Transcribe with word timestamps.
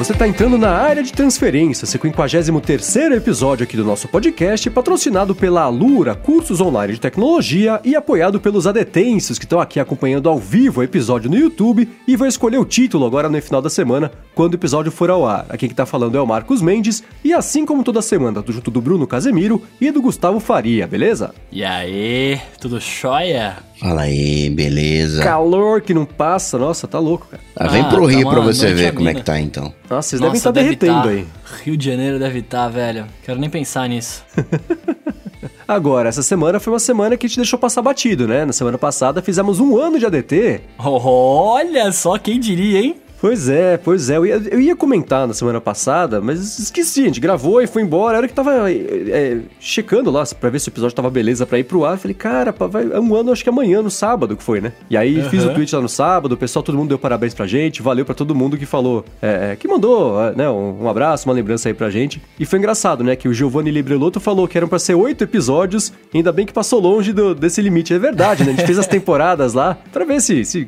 você 0.00 0.12
está 0.14 0.26
entrando 0.26 0.56
na 0.56 0.70
área 0.70 1.02
de 1.02 1.12
transferência, 1.12 1.86
seu 1.86 2.00
53 2.00 2.96
episódio 3.12 3.64
aqui 3.64 3.76
do 3.76 3.84
nosso 3.84 4.08
podcast, 4.08 4.70
patrocinado 4.70 5.34
pela 5.34 5.60
Alura, 5.60 6.14
cursos 6.14 6.58
online 6.58 6.94
de 6.94 7.00
tecnologia 7.00 7.78
e 7.84 7.94
apoiado 7.94 8.40
pelos 8.40 8.66
adetensos 8.66 9.38
que 9.38 9.44
estão 9.44 9.60
aqui 9.60 9.78
acompanhando 9.78 10.26
ao 10.26 10.38
vivo 10.38 10.80
o 10.80 10.82
episódio 10.82 11.28
no 11.28 11.36
YouTube 11.36 11.86
e 12.08 12.16
vão 12.16 12.26
escolher 12.26 12.56
o 12.56 12.64
título 12.64 13.04
agora 13.04 13.28
no 13.28 13.42
final 13.42 13.60
da 13.60 13.68
semana, 13.68 14.10
quando 14.34 14.54
o 14.54 14.56
episódio 14.56 14.90
for 14.90 15.10
ao 15.10 15.28
ar. 15.28 15.44
Aqui 15.50 15.66
que 15.66 15.74
está 15.74 15.84
falando 15.84 16.16
é 16.16 16.20
o 16.20 16.26
Marcos 16.26 16.62
Mendes 16.62 17.04
e 17.22 17.34
assim 17.34 17.66
como 17.66 17.84
toda 17.84 18.00
semana, 18.00 18.42
tô 18.42 18.52
junto 18.52 18.70
do 18.70 18.80
Bruno 18.80 19.06
Casemiro 19.06 19.62
e 19.78 19.90
do 19.90 20.00
Gustavo 20.00 20.40
Faria, 20.40 20.86
beleza? 20.86 21.34
E 21.52 21.62
aí, 21.62 22.40
tudo 22.58 22.80
jóia? 22.80 23.69
Fala 23.80 24.02
aí, 24.02 24.50
beleza? 24.50 25.22
Calor 25.24 25.80
que 25.80 25.94
não 25.94 26.04
passa, 26.04 26.58
nossa, 26.58 26.86
tá 26.86 26.98
louco, 26.98 27.26
cara. 27.30 27.42
Ah, 27.56 27.66
vem 27.68 27.80
Ah, 27.80 27.88
pro 27.88 28.02
tá 28.06 28.12
Rio 28.12 28.26
uma 28.26 28.30
pra 28.34 28.40
você 28.42 28.74
ver 28.74 28.92
como 28.94 29.08
é 29.08 29.14
que 29.14 29.22
tá 29.22 29.40
então. 29.40 29.72
Nossa, 29.88 30.10
vocês 30.10 30.20
Nossa, 30.20 30.30
devem 30.30 30.36
estar 30.38 30.50
deve 30.50 30.76
derretendo 30.76 31.02
tá. 31.02 31.08
aí. 31.08 31.26
Rio 31.64 31.76
de 31.78 31.84
Janeiro 31.86 32.18
deve 32.18 32.40
estar, 32.40 32.68
velho. 32.68 33.06
Quero 33.24 33.40
nem 33.40 33.48
pensar 33.48 33.88
nisso. 33.88 34.22
Agora, 35.66 36.08
essa 36.08 36.22
semana 36.22 36.58
foi 36.60 36.72
uma 36.72 36.78
semana 36.80 37.16
que 37.16 37.28
te 37.28 37.36
deixou 37.36 37.58
passar 37.58 37.80
batido, 37.80 38.26
né? 38.26 38.44
Na 38.44 38.52
semana 38.52 38.76
passada 38.76 39.22
fizemos 39.22 39.60
um 39.60 39.78
ano 39.78 39.98
de 39.98 40.04
ADT. 40.06 40.60
Olha 40.78 41.90
só 41.92 42.18
quem 42.18 42.38
diria, 42.40 42.80
hein? 42.80 42.96
Pois 43.20 43.50
é, 43.50 43.76
pois 43.76 44.08
é. 44.08 44.16
Eu 44.16 44.24
ia, 44.24 44.42
eu 44.50 44.58
ia 44.60 44.74
comentar 44.74 45.28
na 45.28 45.34
semana 45.34 45.60
passada, 45.60 46.22
mas 46.22 46.58
esqueci. 46.58 47.02
A 47.02 47.04
gente 47.04 47.20
gravou 47.20 47.60
e 47.60 47.66
foi 47.66 47.82
embora. 47.82 48.16
Era 48.16 48.26
que 48.26 48.32
tava 48.32 48.70
é, 48.70 48.74
é, 48.74 49.38
checando 49.60 50.10
lá 50.10 50.24
pra 50.40 50.48
ver 50.48 50.58
se 50.58 50.68
o 50.68 50.70
episódio 50.70 50.96
tava 50.96 51.10
beleza 51.10 51.44
pra 51.44 51.58
ir 51.58 51.64
pro 51.64 51.84
ar. 51.84 51.92
Eu 51.92 51.98
falei, 51.98 52.14
cara, 52.14 52.50
pá, 52.50 52.66
vai, 52.66 52.88
é 52.90 52.98
um 52.98 53.14
ano, 53.14 53.30
acho 53.30 53.42
que 53.44 53.50
amanhã, 53.50 53.82
no 53.82 53.90
sábado 53.90 54.34
que 54.36 54.42
foi, 54.42 54.62
né? 54.62 54.72
E 54.88 54.96
aí 54.96 55.22
fiz 55.28 55.44
o 55.44 55.52
tweet 55.52 55.74
lá 55.74 55.82
no 55.82 55.88
sábado, 55.88 56.32
o 56.32 56.36
pessoal, 56.36 56.62
todo 56.62 56.78
mundo 56.78 56.88
deu 56.88 56.98
parabéns 56.98 57.34
pra 57.34 57.46
gente. 57.46 57.82
Valeu 57.82 58.06
pra 58.06 58.14
todo 58.14 58.34
mundo 58.34 58.56
que 58.56 58.64
falou, 58.64 59.04
é, 59.20 59.50
é, 59.52 59.56
que 59.56 59.68
mandou, 59.68 60.18
é, 60.22 60.34
né, 60.34 60.48
um, 60.48 60.84
um 60.84 60.88
abraço, 60.88 61.28
uma 61.28 61.34
lembrança 61.34 61.68
aí 61.68 61.74
pra 61.74 61.90
gente. 61.90 62.22
E 62.38 62.46
foi 62.46 62.58
engraçado, 62.58 63.04
né, 63.04 63.16
que 63.16 63.28
o 63.28 63.34
Giovanni 63.34 63.70
Librelotto 63.70 64.18
falou 64.18 64.48
que 64.48 64.56
eram 64.56 64.66
pra 64.68 64.78
ser 64.78 64.94
oito 64.94 65.24
episódios. 65.24 65.92
Ainda 66.14 66.32
bem 66.32 66.46
que 66.46 66.54
passou 66.54 66.80
longe 66.80 67.12
do- 67.12 67.34
desse 67.34 67.60
limite. 67.60 67.92
É 67.92 67.98
verdade, 67.98 68.44
né? 68.44 68.52
A 68.52 68.54
gente 68.56 68.64
fez 68.66 68.78
as 68.78 68.86
temporadas 68.88 69.52
lá 69.52 69.76
pra 69.92 70.06
ver 70.06 70.22
se- 70.22 70.42
se 70.46 70.66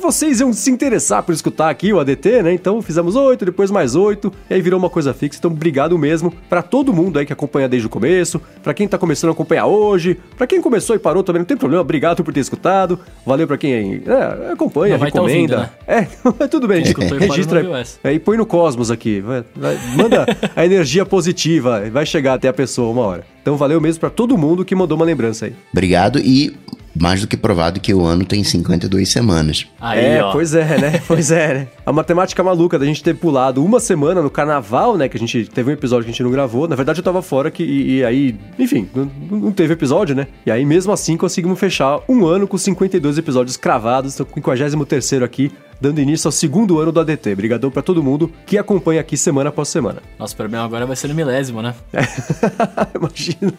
vocês 0.00 0.40
iam 0.40 0.52
se 0.52 0.70
interessar 0.70 1.22
por 1.22 1.32
escutar 1.32 1.70
aqui 1.70 1.92
o 1.92 1.98
ADT, 2.00 2.42
né? 2.42 2.52
Então 2.52 2.80
fizemos 2.82 3.16
oito, 3.16 3.44
depois 3.44 3.70
mais 3.70 3.94
oito, 3.94 4.32
e 4.50 4.54
aí 4.54 4.60
virou 4.60 4.78
uma 4.78 4.90
coisa 4.90 5.14
fixa. 5.14 5.38
Então, 5.38 5.50
obrigado 5.50 5.96
mesmo 5.98 6.32
pra 6.48 6.62
todo 6.62 6.92
mundo 6.92 7.18
aí 7.18 7.24
que 7.26 7.32
acompanha 7.32 7.68
desde 7.68 7.86
o 7.86 7.90
começo, 7.90 8.40
pra 8.62 8.74
quem 8.74 8.86
tá 8.86 8.98
começando 8.98 9.30
a 9.30 9.32
acompanhar 9.32 9.66
hoje, 9.66 10.18
pra 10.36 10.46
quem 10.46 10.60
começou 10.60 10.94
e 10.94 10.98
parou 10.98 11.22
também, 11.22 11.40
não 11.40 11.46
tem 11.46 11.56
problema, 11.56 11.80
obrigado 11.82 12.22
por 12.22 12.32
ter 12.34 12.40
escutado. 12.40 12.98
Valeu 13.24 13.46
pra 13.46 13.56
quem 13.56 14.02
é, 14.06 14.52
acompanha, 14.52 14.94
Não 14.94 15.00
vai 15.00 15.10
tá 15.10 15.18
recomenda. 15.20 15.56
ouvindo, 15.88 16.34
É, 16.42 16.46
tudo 16.48 16.68
bem, 16.68 16.82
Quem 16.82 16.88
escutou 16.90 17.16
e 17.16 17.20
parou 17.20 17.34
registra 17.34 17.84
é, 18.04 18.12
e 18.12 18.18
põe 18.18 18.36
no 18.36 18.44
cosmos 18.46 18.90
aqui. 18.90 19.20
Vai- 19.20 19.44
vai- 19.56 19.78
manda 19.96 20.26
a 20.54 20.64
energia 20.64 21.06
positiva, 21.06 21.82
vai 21.90 22.04
chegar 22.04 22.34
até 22.34 22.48
a 22.48 22.52
pessoa 22.52 22.90
uma 22.92 23.02
hora. 23.02 23.24
Então 23.40 23.56
valeu 23.56 23.80
mesmo 23.80 24.00
pra 24.00 24.10
todo 24.10 24.36
mundo 24.36 24.64
que 24.64 24.74
mandou 24.74 24.96
uma 24.96 25.04
lembrança 25.04 25.46
aí. 25.46 25.54
Obrigado 25.72 26.18
e 26.18 26.54
mais 26.94 27.20
do 27.20 27.26
que 27.26 27.36
provado 27.36 27.80
que 27.80 27.92
o 27.92 28.04
ano 28.04 28.24
tem 28.24 28.42
52 28.42 29.08
semanas. 29.08 29.66
Aí, 29.80 30.04
é, 30.04 30.24
ó. 30.24 30.32
pois 30.32 30.54
é, 30.54 30.78
né? 30.78 31.02
Pois 31.12 31.30
é, 31.30 31.54
né? 31.54 31.68
A 31.84 31.92
matemática 31.92 32.42
maluca 32.42 32.78
da 32.78 32.86
gente 32.86 33.02
ter 33.02 33.14
pulado 33.14 33.62
uma 33.62 33.80
semana 33.80 34.22
no 34.22 34.30
carnaval, 34.30 34.96
né? 34.96 35.08
Que 35.08 35.16
a 35.16 35.20
gente 35.20 35.46
teve 35.46 35.70
um 35.70 35.74
episódio 35.74 36.04
que 36.04 36.10
a 36.10 36.12
gente 36.12 36.22
não 36.22 36.30
gravou. 36.30 36.66
Na 36.68 36.76
verdade, 36.76 37.00
eu 37.00 37.04
tava 37.04 37.20
fora 37.20 37.50
que, 37.50 37.62
e, 37.62 37.98
e 37.98 38.04
aí, 38.04 38.36
enfim, 38.58 38.88
não, 38.94 39.10
não 39.30 39.52
teve 39.52 39.72
episódio, 39.74 40.14
né? 40.14 40.26
E 40.46 40.50
aí, 40.50 40.64
mesmo 40.64 40.92
assim, 40.92 41.16
conseguimos 41.16 41.58
fechar 41.58 42.00
um 42.08 42.24
ano 42.26 42.46
com 42.46 42.56
52 42.56 43.18
episódios 43.18 43.56
cravados. 43.56 44.14
Então, 44.14 44.26
53 44.26 45.22
aqui, 45.22 45.52
dando 45.82 46.00
início 46.00 46.28
ao 46.28 46.32
segundo 46.32 46.78
ano 46.78 46.92
do 46.92 47.00
ADT. 47.00 47.32
Obrigadão 47.32 47.68
pra 47.68 47.82
todo 47.82 48.00
mundo 48.00 48.30
que 48.46 48.56
acompanha 48.56 49.00
aqui 49.00 49.16
semana 49.16 49.48
após 49.48 49.68
semana. 49.68 50.00
Nosso 50.16 50.36
problema 50.36 50.64
agora 50.64 50.86
vai 50.86 50.94
ser 50.94 51.08
no 51.08 51.14
milésimo, 51.14 51.60
né? 51.60 51.74
Imagina. 52.94 53.52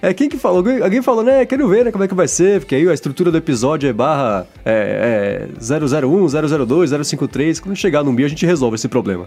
É, 0.00 0.14
quem 0.14 0.28
que 0.28 0.38
falou? 0.38 0.64
Alguém, 0.82 1.02
falou, 1.02 1.24
né? 1.24 1.44
Quero 1.44 1.68
ver, 1.68 1.86
né? 1.86 1.90
Como 1.90 2.04
é 2.04 2.08
que 2.08 2.14
vai 2.14 2.28
ser, 2.28 2.60
porque 2.60 2.76
aí 2.76 2.88
a 2.88 2.94
estrutura 2.94 3.32
do 3.32 3.36
episódio 3.36 3.88
é 3.88 3.92
barra 3.92 4.46
é, 4.64 5.48
é, 5.60 6.06
001, 6.06 6.28
002, 6.28 6.90
053. 7.04 7.58
Quando 7.58 7.74
chegar 7.74 8.04
no 8.04 8.12
meio, 8.12 8.26
a 8.26 8.30
gente 8.30 8.46
resolve 8.46 8.76
esse 8.76 8.86
problema. 8.86 9.26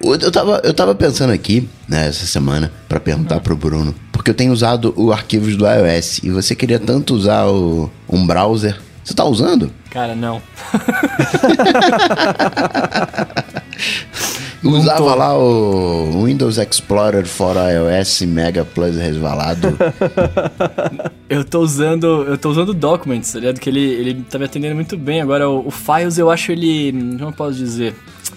Eu 0.00 0.30
tava, 0.30 0.60
eu 0.62 0.72
tava 0.72 0.94
pensando 0.94 1.32
aqui, 1.32 1.68
né, 1.88 2.06
essa 2.08 2.26
semana, 2.26 2.70
pra 2.88 3.00
perguntar 3.00 3.40
pro 3.40 3.56
Bruno, 3.56 3.94
porque 4.12 4.30
eu 4.30 4.34
tenho 4.34 4.52
usado 4.52 4.94
o 4.96 5.10
arquivos 5.10 5.56
do 5.56 5.66
iOS 5.66 6.20
e 6.22 6.30
você 6.30 6.54
queria 6.54 6.78
tanto 6.78 7.14
usar 7.14 7.46
o, 7.46 7.90
um 8.08 8.26
browser. 8.26 8.78
Você 9.06 9.14
tá 9.14 9.24
usando? 9.24 9.70
Cara, 9.88 10.16
não. 10.16 10.42
Usava 14.64 15.14
lá 15.14 15.38
o 15.38 16.24
Windows 16.24 16.58
Explorer 16.58 17.24
for 17.24 17.54
iOS 17.54 18.22
Mega 18.22 18.64
Plus 18.64 18.96
resvalado. 18.96 19.78
Eu 21.30 21.44
tô 21.44 21.60
usando. 21.60 22.24
Eu 22.24 22.36
tô 22.36 22.50
usando 22.50 22.74
Documents, 22.74 23.32
tá 23.32 23.38
ligado? 23.38 23.60
Que 23.60 23.70
ele, 23.70 23.80
ele 23.80 24.24
tá 24.28 24.40
me 24.40 24.46
atendendo 24.46 24.74
muito 24.74 24.96
bem. 24.96 25.20
Agora, 25.20 25.48
o, 25.48 25.68
o 25.68 25.70
Files 25.70 26.18
eu 26.18 26.28
acho 26.28 26.50
ele. 26.50 26.90
Como 26.92 27.30
eu 27.30 27.32
posso 27.32 27.56
dizer? 27.56 27.94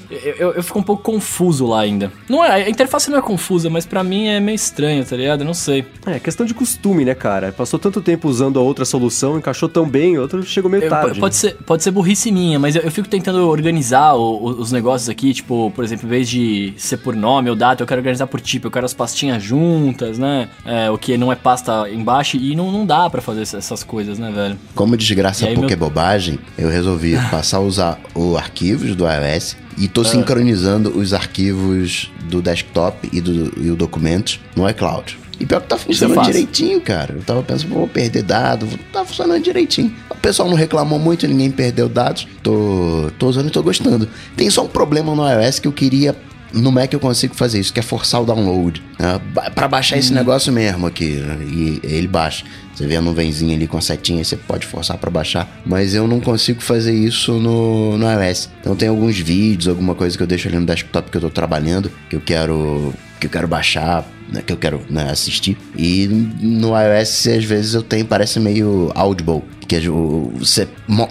Eu, 0.10 0.54
eu, 0.54 0.64
fico 0.64 0.80
um 0.80 0.84
pouco 0.84 1.04
confuso 1.04 1.68
lá 1.68 1.82
ainda. 1.82 2.12
Não 2.28 2.44
é, 2.44 2.64
a 2.64 2.70
interface 2.70 3.12
não 3.12 3.20
é 3.20 3.22
confusa, 3.22 3.70
mas 3.70 3.86
pra 3.86 4.04
mim 4.04 4.28
é 4.28 4.40
meio 4.40 4.56
estranho, 4.56 5.06
tá 5.06 5.16
ligado? 5.16 5.42
Eu 5.42 5.46
não 5.46 5.54
sei. 5.54 5.86
É, 6.06 6.20
questão 6.20 6.46
de 6.46 6.54
costume, 6.54 7.06
né, 7.06 7.14
cara? 7.14 7.52
Passou 7.52 7.78
tanto 7.80 8.02
tempo 8.02 8.28
usando 8.28 8.58
a 8.60 8.62
outra 8.62 8.86
solução, 8.86 9.38
encaixou 9.38 9.70
tão 9.70 9.88
bem, 9.88 10.16
a 10.16 10.22
outra 10.22 10.42
chegou 10.42 10.70
meio 10.70 10.84
Eu- 10.84 10.90
tarde. 10.90 11.20
pode, 11.20 11.36
ser, 11.36 11.56
pode 11.66 11.84
ser 11.84 11.92
burrice 11.92 12.32
minha, 12.32 12.58
mas 12.58 12.76
eu, 12.76 12.82
eu 12.82 12.92
fico 12.92 13.08
tentando 13.08 13.48
organizar 13.48 14.16
o- 14.16 14.38
o- 14.44 14.50
os 14.62 14.72
negócios 14.72 15.10
aqui, 15.10 15.34
tipo, 15.34 15.72
por 15.76 15.84
exemplo, 15.84 16.08
em 16.08 16.10
vez 16.10 16.28
de 16.28 16.74
ser 16.78 16.98
por 16.98 17.16
nome 17.16 17.50
ou 17.50 17.56
data, 17.56 17.84
eu 17.84 17.88
quero 17.88 18.00
organizar 18.00 18.26
por 18.28 18.42
tipo, 18.42 18.68
eu 18.68 18.72
quero 18.72 18.86
as 18.86 18.94
pastinhas 18.94 19.44
juntas, 19.44 20.18
né? 20.18 20.50
É, 20.66 20.90
o 20.90 20.98
que 20.98 21.18
não 21.18 21.32
é 21.32 21.36
pasta 21.36 21.88
embaixo, 21.90 22.38
e 22.38 22.56
não, 22.56 22.72
não 22.72 22.86
dá 22.86 23.10
pra 23.10 23.22
fazer 23.22 23.42
essa- 23.44 23.58
essas 23.58 23.84
coisas, 23.84 24.18
né, 24.18 24.32
velho? 24.32 24.58
Como 24.74 24.98
desgraça 24.98 25.46
porque 25.48 25.76
meu- 25.76 25.88
bobagem, 25.88 26.40
eu 26.58 26.70
resolvi 26.70 27.16
passar 27.30 27.58
a 27.58 27.62
usar 27.62 28.00
o 28.16 28.36
arquivos 28.38 28.96
do 28.96 29.06
iOS 29.06 29.56
e 29.80 29.86
Ah. 29.86 29.90
tô 29.92 30.04
sincronizando 30.04 30.96
os 30.98 31.14
arquivos 31.14 32.12
do 32.30 32.42
desktop 32.42 33.10
e 33.12 33.20
do 33.22 33.54
e 33.60 33.72
o 33.72 33.76
documentos 33.76 34.40
no 34.56 34.70
iCloud. 34.70 35.18
E 35.40 35.46
pior 35.46 35.62
que 35.62 35.68
tá 35.70 35.78
funcionando 35.78 36.16
fácil. 36.16 36.34
direitinho, 36.34 36.82
cara. 36.82 37.14
Eu 37.14 37.22
tava 37.22 37.42
pensando, 37.42 37.74
vou 37.74 37.88
perder 37.88 38.24
dados, 38.24 38.70
tá 38.92 39.06
funcionando 39.06 39.42
direitinho. 39.42 39.96
O 40.10 40.16
pessoal 40.16 40.50
não 40.50 40.56
reclamou 40.58 41.00
muito, 41.00 41.26
ninguém 41.26 41.50
perdeu 41.50 41.88
dados. 41.88 42.28
Tô, 42.44 43.10
tô 43.18 43.30
usando 43.30 43.48
e 43.48 43.50
tô 43.50 43.64
gostando. 43.64 44.06
Tem 44.36 44.50
só 44.50 44.66
um 44.66 44.68
problema 44.68 45.16
no 45.16 45.24
iOS 45.26 45.60
que 45.60 45.68
eu 45.68 45.72
queria 45.72 46.14
no 46.54 46.72
Mac 46.72 46.92
eu 46.94 47.00
consigo 47.00 47.36
fazer 47.36 47.60
isso, 47.60 47.74
que 47.74 47.80
é 47.80 47.84
forçar 47.84 48.22
o 48.22 48.26
download. 48.26 48.82
Né? 48.98 49.22
Pra 49.54 49.68
baixar 49.68 49.98
esse 49.98 50.14
negócio 50.14 50.52
mesmo 50.52 50.88
aqui. 50.88 51.16
né? 51.16 51.38
E 51.44 51.80
ele 51.84 52.08
baixa. 52.08 52.46
Você 52.74 52.88
vê 52.88 52.96
a 52.96 53.02
nuvenzinha 53.02 53.56
ali 53.56 53.68
com 53.68 53.78
a 53.78 53.82
setinha, 53.82 54.24
você 54.24 54.38
pode 54.38 54.66
forçar 54.66 54.98
pra 54.98 55.10
baixar. 55.10 55.62
Mas 55.66 55.94
eu 55.94 56.08
não 56.08 56.20
consigo 56.22 56.62
fazer 56.62 56.94
isso 56.94 57.34
no, 57.34 57.98
no 57.98 58.06
iOS. 58.10 58.50
Então 58.62 58.76
tem 58.76 58.88
alguns 58.88 59.18
vídeos, 59.18 59.68
alguma 59.68 59.94
coisa 59.94 60.16
que 60.16 60.24
eu 60.24 60.28
deixo 60.28 60.48
ali 60.48 60.58
no 60.58 60.66
desktop 60.66 61.12
que 61.12 61.18
eu 61.18 61.22
tô 61.22 61.30
trabalhando, 61.30 61.92
que 62.10 62.16
eu 62.16 62.22
quero. 62.22 62.94
Que 63.20 63.28
eu 63.28 63.30
quero 63.32 63.50
baixar, 63.50 64.08
né, 64.32 64.42
que 64.42 64.54
eu 64.54 64.56
quero 64.56 64.82
né, 64.90 65.10
assistir. 65.12 65.58
E 65.78 66.08
no 66.08 66.70
iOS, 66.70 67.28
às 67.28 67.44
vezes, 67.44 67.74
eu 67.74 67.82
tenho, 67.82 68.06
parece 68.06 68.40
meio 68.40 68.92
audible. 68.96 69.44
Que 69.70 69.76
é 69.76 69.82
você 69.82 70.68
mo- 70.88 71.08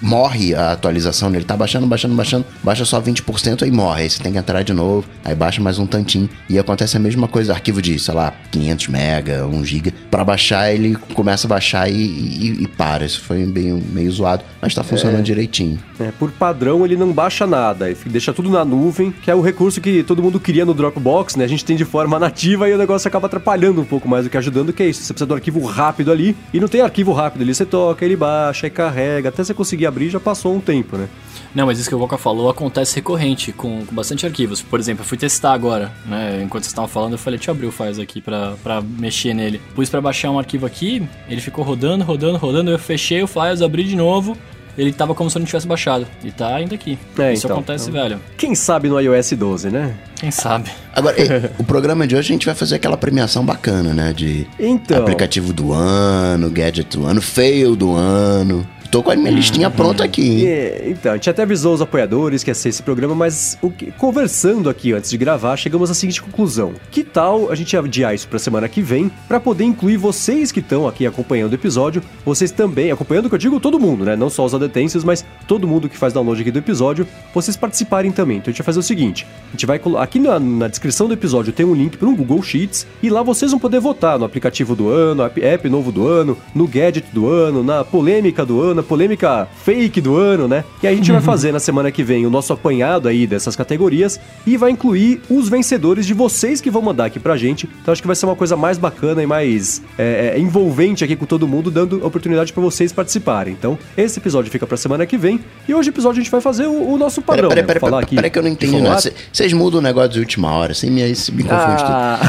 morre 0.00 0.54
a 0.54 0.72
atualização, 0.72 1.28
ele 1.34 1.44
tá 1.44 1.54
baixando, 1.54 1.86
baixando, 1.86 2.14
baixando, 2.14 2.46
baixa 2.64 2.84
só 2.86 2.98
20% 3.00 3.62
aí 3.64 3.70
morre. 3.70 4.02
Aí 4.04 4.10
você 4.10 4.22
tem 4.22 4.32
que 4.32 4.38
entrar 4.38 4.62
de 4.62 4.72
novo, 4.72 5.06
aí 5.22 5.34
baixa 5.34 5.60
mais 5.60 5.78
um 5.78 5.86
tantinho. 5.86 6.26
E 6.48 6.58
acontece 6.58 6.96
a 6.96 7.00
mesma 7.00 7.28
coisa, 7.28 7.52
arquivo 7.52 7.82
de, 7.82 7.98
sei 7.98 8.14
lá, 8.14 8.32
500 8.50 8.88
mega, 8.88 9.46
1 9.46 9.62
giga. 9.62 9.92
Pra 10.10 10.24
baixar, 10.24 10.72
ele 10.72 10.96
começa 11.12 11.46
a 11.46 11.50
baixar 11.50 11.90
e, 11.90 11.94
e- 11.94 12.62
e 12.62 12.66
para. 12.66 13.04
Isso 13.04 13.20
foi 13.20 13.44
bem, 13.44 13.74
meio 13.92 14.10
zoado, 14.10 14.42
mas 14.62 14.74
tá 14.74 14.82
funcionando 14.82 15.22
direitinho. 15.22 15.78
É, 16.00 16.10
por 16.10 16.30
padrão, 16.32 16.86
ele 16.86 16.96
não 16.96 17.12
baixa 17.12 17.46
nada, 17.46 17.90
ele 17.90 17.98
deixa 18.06 18.32
tudo 18.32 18.48
na 18.48 18.64
nuvem, 18.64 19.10
que 19.12 19.30
é 19.30 19.34
o 19.34 19.42
recurso 19.42 19.82
que 19.82 20.02
todo 20.02 20.22
mundo 20.22 20.40
queria 20.40 20.64
no 20.64 20.72
Dropbox, 20.72 21.36
né? 21.36 21.44
A 21.44 21.48
gente 21.48 21.62
tem 21.64 21.76
de 21.76 21.84
forma 21.84 22.16
nativa 22.20 22.68
e 22.70 22.72
o 22.72 22.78
negócio 22.78 23.06
acaba 23.06 23.26
atrapalhando 23.26 23.82
um 23.82 23.84
pouco 23.84 24.08
mais 24.08 24.24
do 24.24 24.30
que 24.30 24.36
ajudando, 24.38 24.72
que 24.72 24.82
é 24.82 24.88
isso. 24.88 25.02
Você 25.02 25.12
precisa 25.12 25.30
um 25.30 25.36
arquivo 25.36 25.62
rápido 25.66 26.10
ali, 26.10 26.34
e 26.54 26.58
não 26.58 26.68
tem 26.68 26.80
arquivo 26.80 27.12
rápido 27.12 27.42
ali. 27.42 27.54
Você 27.54 27.66
toca, 27.66 27.97
ele 28.04 28.16
baixa, 28.16 28.66
aí 28.66 28.70
carrega, 28.70 29.28
até 29.28 29.42
você 29.42 29.54
conseguir 29.54 29.86
abrir 29.86 30.10
já 30.10 30.20
passou 30.20 30.54
um 30.54 30.60
tempo, 30.60 30.96
né? 30.96 31.08
Não, 31.54 31.66
mas 31.66 31.78
isso 31.78 31.88
que 31.88 31.94
o 31.94 31.98
Voca 31.98 32.18
falou 32.18 32.50
acontece 32.50 32.96
recorrente 32.96 33.52
com, 33.52 33.84
com 33.84 33.94
bastante 33.94 34.26
arquivos. 34.26 34.60
Por 34.60 34.78
exemplo, 34.78 35.02
eu 35.02 35.06
fui 35.06 35.16
testar 35.16 35.52
agora, 35.52 35.92
né? 36.04 36.42
Enquanto 36.42 36.64
vocês 36.64 36.72
estavam 36.72 36.88
falando, 36.88 37.12
eu 37.12 37.18
falei, 37.18 37.38
deixa 37.38 37.50
eu 37.50 37.54
abrir 37.54 37.66
o 37.66 37.72
Files 37.72 37.98
aqui 37.98 38.20
pra, 38.20 38.54
pra 38.62 38.80
mexer 38.82 39.34
nele. 39.34 39.60
Pus 39.74 39.88
pra 39.88 40.00
baixar 40.00 40.30
um 40.30 40.38
arquivo 40.38 40.66
aqui, 40.66 41.06
ele 41.28 41.40
ficou 41.40 41.64
rodando, 41.64 42.04
rodando, 42.04 42.36
rodando. 42.36 42.70
Eu 42.70 42.78
fechei 42.78 43.22
o 43.22 43.26
Files, 43.26 43.62
abri 43.62 43.84
de 43.84 43.96
novo. 43.96 44.36
Ele 44.78 44.92
tava 44.92 45.12
como 45.12 45.28
se 45.28 45.36
eu 45.36 45.40
não 45.40 45.46
tivesse 45.46 45.66
baixado. 45.66 46.06
E 46.22 46.30
tá 46.30 46.54
ainda 46.54 46.76
aqui. 46.76 46.96
É, 47.18 47.32
isso 47.32 47.46
então, 47.46 47.56
acontece, 47.56 47.90
então. 47.90 48.00
velho. 48.00 48.20
Quem 48.36 48.54
sabe 48.54 48.88
no 48.88 49.00
iOS 49.00 49.32
12, 49.32 49.70
né? 49.70 49.94
Quem 50.20 50.30
sabe? 50.30 50.70
Agora, 50.94 51.16
o 51.58 51.64
programa 51.64 52.06
de 52.06 52.14
hoje 52.14 52.30
a 52.30 52.32
gente 52.32 52.46
vai 52.46 52.54
fazer 52.54 52.76
aquela 52.76 52.96
premiação 52.96 53.44
bacana, 53.44 53.92
né? 53.92 54.12
De 54.12 54.46
Então. 54.58 54.98
aplicativo 54.98 55.52
do 55.52 55.72
ano, 55.72 56.48
gadget 56.48 56.96
do 56.96 57.04
ano, 57.06 57.20
fail 57.20 57.74
do 57.74 57.92
ano. 57.92 58.64
Tô 58.90 59.02
com 59.02 59.10
a 59.10 59.16
minha 59.16 59.30
listinha 59.30 59.68
pronta 59.68 60.02
aqui? 60.02 60.46
É, 60.46 60.84
então, 60.86 61.12
a 61.12 61.16
gente 61.16 61.28
até 61.28 61.42
avisou 61.42 61.74
os 61.74 61.82
apoiadores 61.82 62.42
que 62.42 62.50
ia 62.50 62.54
ser 62.54 62.70
esse 62.70 62.82
programa, 62.82 63.14
mas 63.14 63.58
que- 63.76 63.90
conversando 63.92 64.70
aqui 64.70 64.94
antes 64.94 65.10
de 65.10 65.18
gravar, 65.18 65.58
chegamos 65.58 65.90
à 65.90 65.94
seguinte 65.94 66.22
conclusão. 66.22 66.72
Que 66.90 67.04
tal 67.04 67.50
a 67.52 67.54
gente 67.54 67.76
adiar 67.76 68.14
isso 68.14 68.26
pra 68.26 68.38
semana 68.38 68.66
que 68.66 68.80
vem, 68.80 69.10
pra 69.28 69.38
poder 69.38 69.64
incluir 69.64 69.98
vocês 69.98 70.50
que 70.50 70.60
estão 70.60 70.88
aqui 70.88 71.06
acompanhando 71.06 71.52
o 71.52 71.54
episódio, 71.54 72.02
vocês 72.24 72.50
também, 72.50 72.90
acompanhando 72.90 73.26
o 73.26 73.28
que 73.28 73.34
eu 73.34 73.38
digo 73.38 73.60
todo 73.60 73.78
mundo, 73.78 74.06
né? 74.06 74.16
Não 74.16 74.30
só 74.30 74.46
os 74.46 74.54
adetêncios, 74.54 75.04
mas 75.04 75.22
todo 75.46 75.68
mundo 75.68 75.86
que 75.86 75.96
faz 75.96 76.14
download 76.14 76.40
aqui 76.40 76.50
do 76.50 76.58
episódio, 76.58 77.06
vocês 77.34 77.58
participarem 77.58 78.10
também. 78.10 78.38
Então 78.38 78.50
a 78.50 78.52
gente 78.52 78.58
vai 78.60 78.64
fazer 78.66 78.78
o 78.80 78.82
seguinte, 78.82 79.26
a 79.48 79.50
gente 79.50 79.66
vai 79.66 79.78
aqui 79.98 80.18
na, 80.18 80.40
na 80.40 80.66
descrição 80.66 81.06
do 81.06 81.12
episódio 81.12 81.52
tem 81.52 81.66
um 81.66 81.74
link 81.74 81.98
para 81.98 82.08
um 82.08 82.16
Google 82.16 82.42
Sheets 82.42 82.86
e 83.02 83.10
lá 83.10 83.22
vocês 83.22 83.50
vão 83.50 83.60
poder 83.60 83.80
votar 83.80 84.18
no 84.18 84.24
aplicativo 84.24 84.74
do 84.74 84.88
ano, 84.88 85.22
app 85.22 85.68
novo 85.68 85.92
do 85.92 86.06
ano, 86.08 86.38
no 86.54 86.66
gadget 86.66 87.04
do 87.12 87.28
ano, 87.28 87.62
na 87.62 87.84
polêmica 87.84 88.46
do 88.46 88.62
ano, 88.62 88.77
polêmica 88.82 89.48
fake 89.64 90.00
do 90.00 90.16
ano, 90.16 90.48
né? 90.48 90.64
E 90.82 90.86
a 90.86 90.94
gente 90.94 91.10
vai 91.10 91.20
fazer 91.20 91.52
na 91.52 91.60
semana 91.60 91.90
que 91.90 92.02
vem 92.02 92.26
o 92.26 92.30
nosso 92.30 92.52
apanhado 92.52 93.08
aí 93.08 93.26
dessas 93.26 93.56
categorias 93.56 94.18
e 94.46 94.56
vai 94.56 94.70
incluir 94.70 95.20
os 95.28 95.48
vencedores 95.48 96.06
de 96.06 96.14
vocês 96.14 96.60
que 96.60 96.70
vão 96.70 96.82
mandar 96.82 97.06
aqui 97.06 97.18
pra 97.18 97.36
gente. 97.36 97.68
Então 97.82 97.92
acho 97.92 98.02
que 98.02 98.06
vai 98.06 98.16
ser 98.16 98.26
uma 98.26 98.36
coisa 98.36 98.56
mais 98.56 98.78
bacana 98.78 99.22
e 99.22 99.26
mais 99.26 99.82
é, 99.98 100.34
é, 100.34 100.38
envolvente 100.38 101.04
aqui 101.04 101.16
com 101.16 101.26
todo 101.26 101.46
mundo, 101.46 101.70
dando 101.70 102.04
oportunidade 102.04 102.52
pra 102.52 102.62
vocês 102.62 102.92
participarem. 102.92 103.52
Então 103.52 103.78
esse 103.96 104.18
episódio 104.18 104.50
fica 104.50 104.66
pra 104.66 104.76
semana 104.76 105.06
que 105.06 105.16
vem 105.16 105.40
e 105.66 105.74
hoje 105.74 105.90
o 105.90 105.92
episódio 105.92 106.20
a 106.20 106.22
gente 106.22 106.30
vai 106.30 106.40
fazer 106.40 106.66
o, 106.66 106.94
o 106.94 106.98
nosso 106.98 107.20
padrão. 107.22 107.48
Peraí, 107.48 107.62
né? 107.62 107.66
peraí, 107.66 107.80
peraí, 107.80 108.02
aqui 108.02 108.16
peraí 108.16 108.30
que 108.30 108.38
eu 108.38 108.42
não 108.42 108.50
entendi 108.50 108.80
nada. 108.80 109.12
Vocês 109.32 109.52
mudam 109.52 109.80
o 109.80 109.82
negócio 109.82 110.10
de 110.10 110.20
última 110.20 110.52
hora, 110.52 110.72
assim, 110.72 110.90
me, 110.90 111.08
isso 111.10 111.32
me 111.34 111.42
confunde 111.42 111.82
tudo. 111.82 111.92
Ah, 111.92 112.20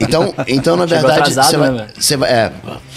Então, 0.00 0.34
então 0.46 0.76
na 0.76 0.86
verdade, 0.86 1.32
você 1.32 1.56
né, 1.56 1.70
vai, 1.70 1.86
você 1.98 2.16
vai. 2.16 2.30
É, 2.30 2.52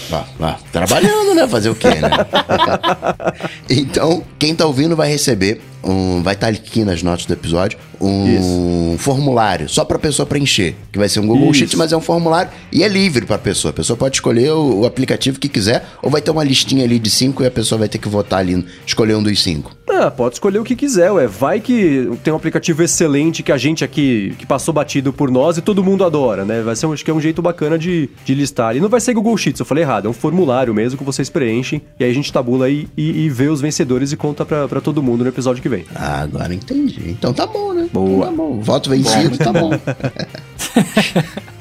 vá, 0.08 0.24
vá, 0.38 0.58
trabalhando, 0.72 1.34
né? 1.34 1.46
Fazer 1.48 1.70
o 1.70 1.74
quê, 1.74 1.88
né? 1.88 2.10
então, 3.68 4.24
quem 4.38 4.54
tá 4.54 4.66
ouvindo 4.66 4.96
vai 4.96 5.08
receber. 5.08 5.60
Um, 5.82 6.22
vai 6.22 6.34
estar 6.34 6.48
aqui 6.48 6.84
nas 6.84 7.02
notas 7.02 7.24
do 7.24 7.32
episódio 7.32 7.78
um 8.00 8.96
formulário 8.98 9.68
só 9.68 9.84
pra 9.84 9.98
pessoa 9.98 10.26
preencher. 10.26 10.74
Que 10.92 10.98
vai 10.98 11.08
ser 11.08 11.20
um 11.20 11.26
Google 11.26 11.50
Isso. 11.50 11.60
Sheets, 11.60 11.74
mas 11.74 11.92
é 11.92 11.96
um 11.96 12.00
formulário 12.00 12.50
e 12.72 12.82
é 12.82 12.88
livre 12.88 13.26
pra 13.26 13.38
pessoa. 13.38 13.70
A 13.70 13.74
pessoa 13.74 13.96
pode 13.96 14.16
escolher 14.16 14.52
o, 14.52 14.80
o 14.80 14.86
aplicativo 14.86 15.38
que 15.38 15.48
quiser, 15.48 15.84
ou 16.02 16.10
vai 16.10 16.20
ter 16.20 16.30
uma 16.30 16.44
listinha 16.44 16.84
ali 16.84 16.98
de 16.98 17.10
cinco 17.10 17.42
e 17.42 17.46
a 17.46 17.50
pessoa 17.50 17.78
vai 17.78 17.88
ter 17.88 17.98
que 17.98 18.08
votar 18.08 18.40
ali, 18.40 18.64
escolher 18.86 19.14
um 19.16 19.22
dos 19.22 19.42
cinco. 19.42 19.76
Ah, 19.90 20.10
pode 20.10 20.34
escolher 20.36 20.58
o 20.58 20.64
que 20.64 20.76
quiser, 20.76 21.10
ué. 21.10 21.26
Vai 21.26 21.60
que 21.60 22.08
tem 22.22 22.32
um 22.32 22.36
aplicativo 22.36 22.82
excelente 22.82 23.42
que 23.42 23.50
a 23.50 23.56
gente 23.56 23.82
aqui, 23.82 24.34
que 24.38 24.46
passou 24.46 24.72
batido 24.72 25.12
por 25.12 25.30
nós 25.30 25.56
e 25.56 25.62
todo 25.62 25.82
mundo 25.82 26.04
adora, 26.04 26.44
né? 26.44 26.60
Vai 26.62 26.76
ser, 26.76 26.86
um- 26.86 26.92
acho 26.92 27.04
que 27.04 27.10
é 27.10 27.14
um 27.14 27.20
jeito 27.20 27.40
bacana 27.42 27.78
de, 27.78 28.08
de 28.24 28.34
listar. 28.34 28.76
E 28.76 28.80
não 28.80 28.88
vai 28.88 29.00
ser 29.00 29.14
Google 29.14 29.36
Sheets, 29.36 29.58
eu 29.60 29.66
falei 29.66 29.82
errado. 29.82 30.06
É 30.06 30.10
um 30.10 30.12
formulário 30.12 30.72
mesmo 30.74 30.96
que 30.98 31.02
vocês 31.04 31.28
preenchem. 31.30 31.80
E 31.98 32.04
aí 32.04 32.10
a 32.10 32.14
gente 32.14 32.32
tabula 32.32 32.66
aí 32.66 32.86
e, 32.96 33.24
e 33.24 33.30
vê 33.30 33.48
os 33.48 33.60
vencedores 33.60 34.12
e 34.12 34.16
conta 34.16 34.44
pra 34.44 34.80
todo 34.80 35.02
mundo 35.02 35.24
no 35.24 35.30
episódio 35.30 35.62
que 35.62 35.68
vem. 35.68 35.84
Ah, 35.94 36.20
agora 36.20 36.54
entendi. 36.54 37.00
Então 37.08 37.32
tá 37.32 37.46
bom, 37.46 37.72
né? 37.72 37.87
Boa. 37.92 38.06
Então 38.06 38.22
tá 38.22 38.30
bom. 38.32 38.60
Voto 38.60 38.90
vencido, 38.90 39.38
tá 39.38 39.52
bom. 39.52 39.70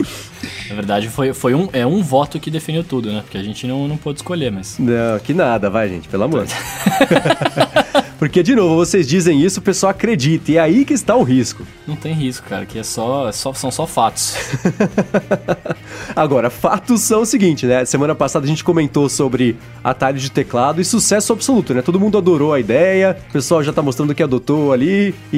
Na 0.70 0.76
verdade, 0.76 1.08
foi, 1.10 1.34
foi 1.34 1.54
um, 1.56 1.70
é 1.74 1.86
um 1.86 2.02
voto 2.04 2.40
que 2.40 2.50
definiu 2.52 2.84
tudo, 2.84 3.12
né? 3.12 3.22
Porque 3.22 3.38
a 3.38 3.44
gente 3.44 3.66
não, 3.68 3.88
não 3.88 3.98
pôde 3.98 4.20
escolher, 4.20 4.52
mas. 4.52 4.78
Não, 4.80 5.20
que 5.24 5.34
nada, 5.34 5.70
vai, 5.70 5.88
gente, 5.90 6.08
pelo 6.08 6.24
amor. 6.24 6.46
Porque, 8.20 8.42
de 8.42 8.56
novo, 8.56 8.76
vocês 8.76 9.08
dizem 9.08 9.40
isso, 9.44 9.60
o 9.60 9.62
pessoal 9.64 9.92
acredita. 9.92 10.52
E 10.52 10.58
é 10.58 10.60
aí 10.60 10.84
que 10.84 10.94
está 10.94 11.16
o 11.16 11.22
risco. 11.22 11.62
Não 11.88 11.96
tem 11.96 12.14
risco, 12.14 12.48
cara, 12.50 12.66
que 12.66 12.80
é 12.80 12.84
só, 12.84 13.30
é 13.30 13.32
só 13.32 13.54
são 13.54 13.70
só 13.70 13.86
fatos. 13.86 14.36
Agora, 16.16 16.50
fatos 16.50 17.02
são 17.02 17.22
o 17.22 17.26
seguinte, 17.28 17.68
né? 17.68 17.86
Semana 17.86 18.16
passada 18.16 18.44
a 18.46 18.48
gente 18.48 18.64
comentou 18.64 19.08
sobre 19.08 19.56
atalho 19.84 20.18
de 20.18 20.32
teclado 20.32 20.82
e 20.82 20.86
sucesso 20.86 21.32
absoluto, 21.32 21.76
né? 21.76 21.84
Todo 21.84 22.00
mundo 22.00 22.18
adorou 22.18 22.54
a 22.54 22.60
ideia, 22.60 23.16
o 23.30 23.34
pessoal 23.34 23.64
já 23.64 23.72
tá 23.72 23.84
mostrando 23.84 24.16
que 24.16 24.24
adotou 24.24 24.74
ali. 24.74 25.14
E, 25.32 25.38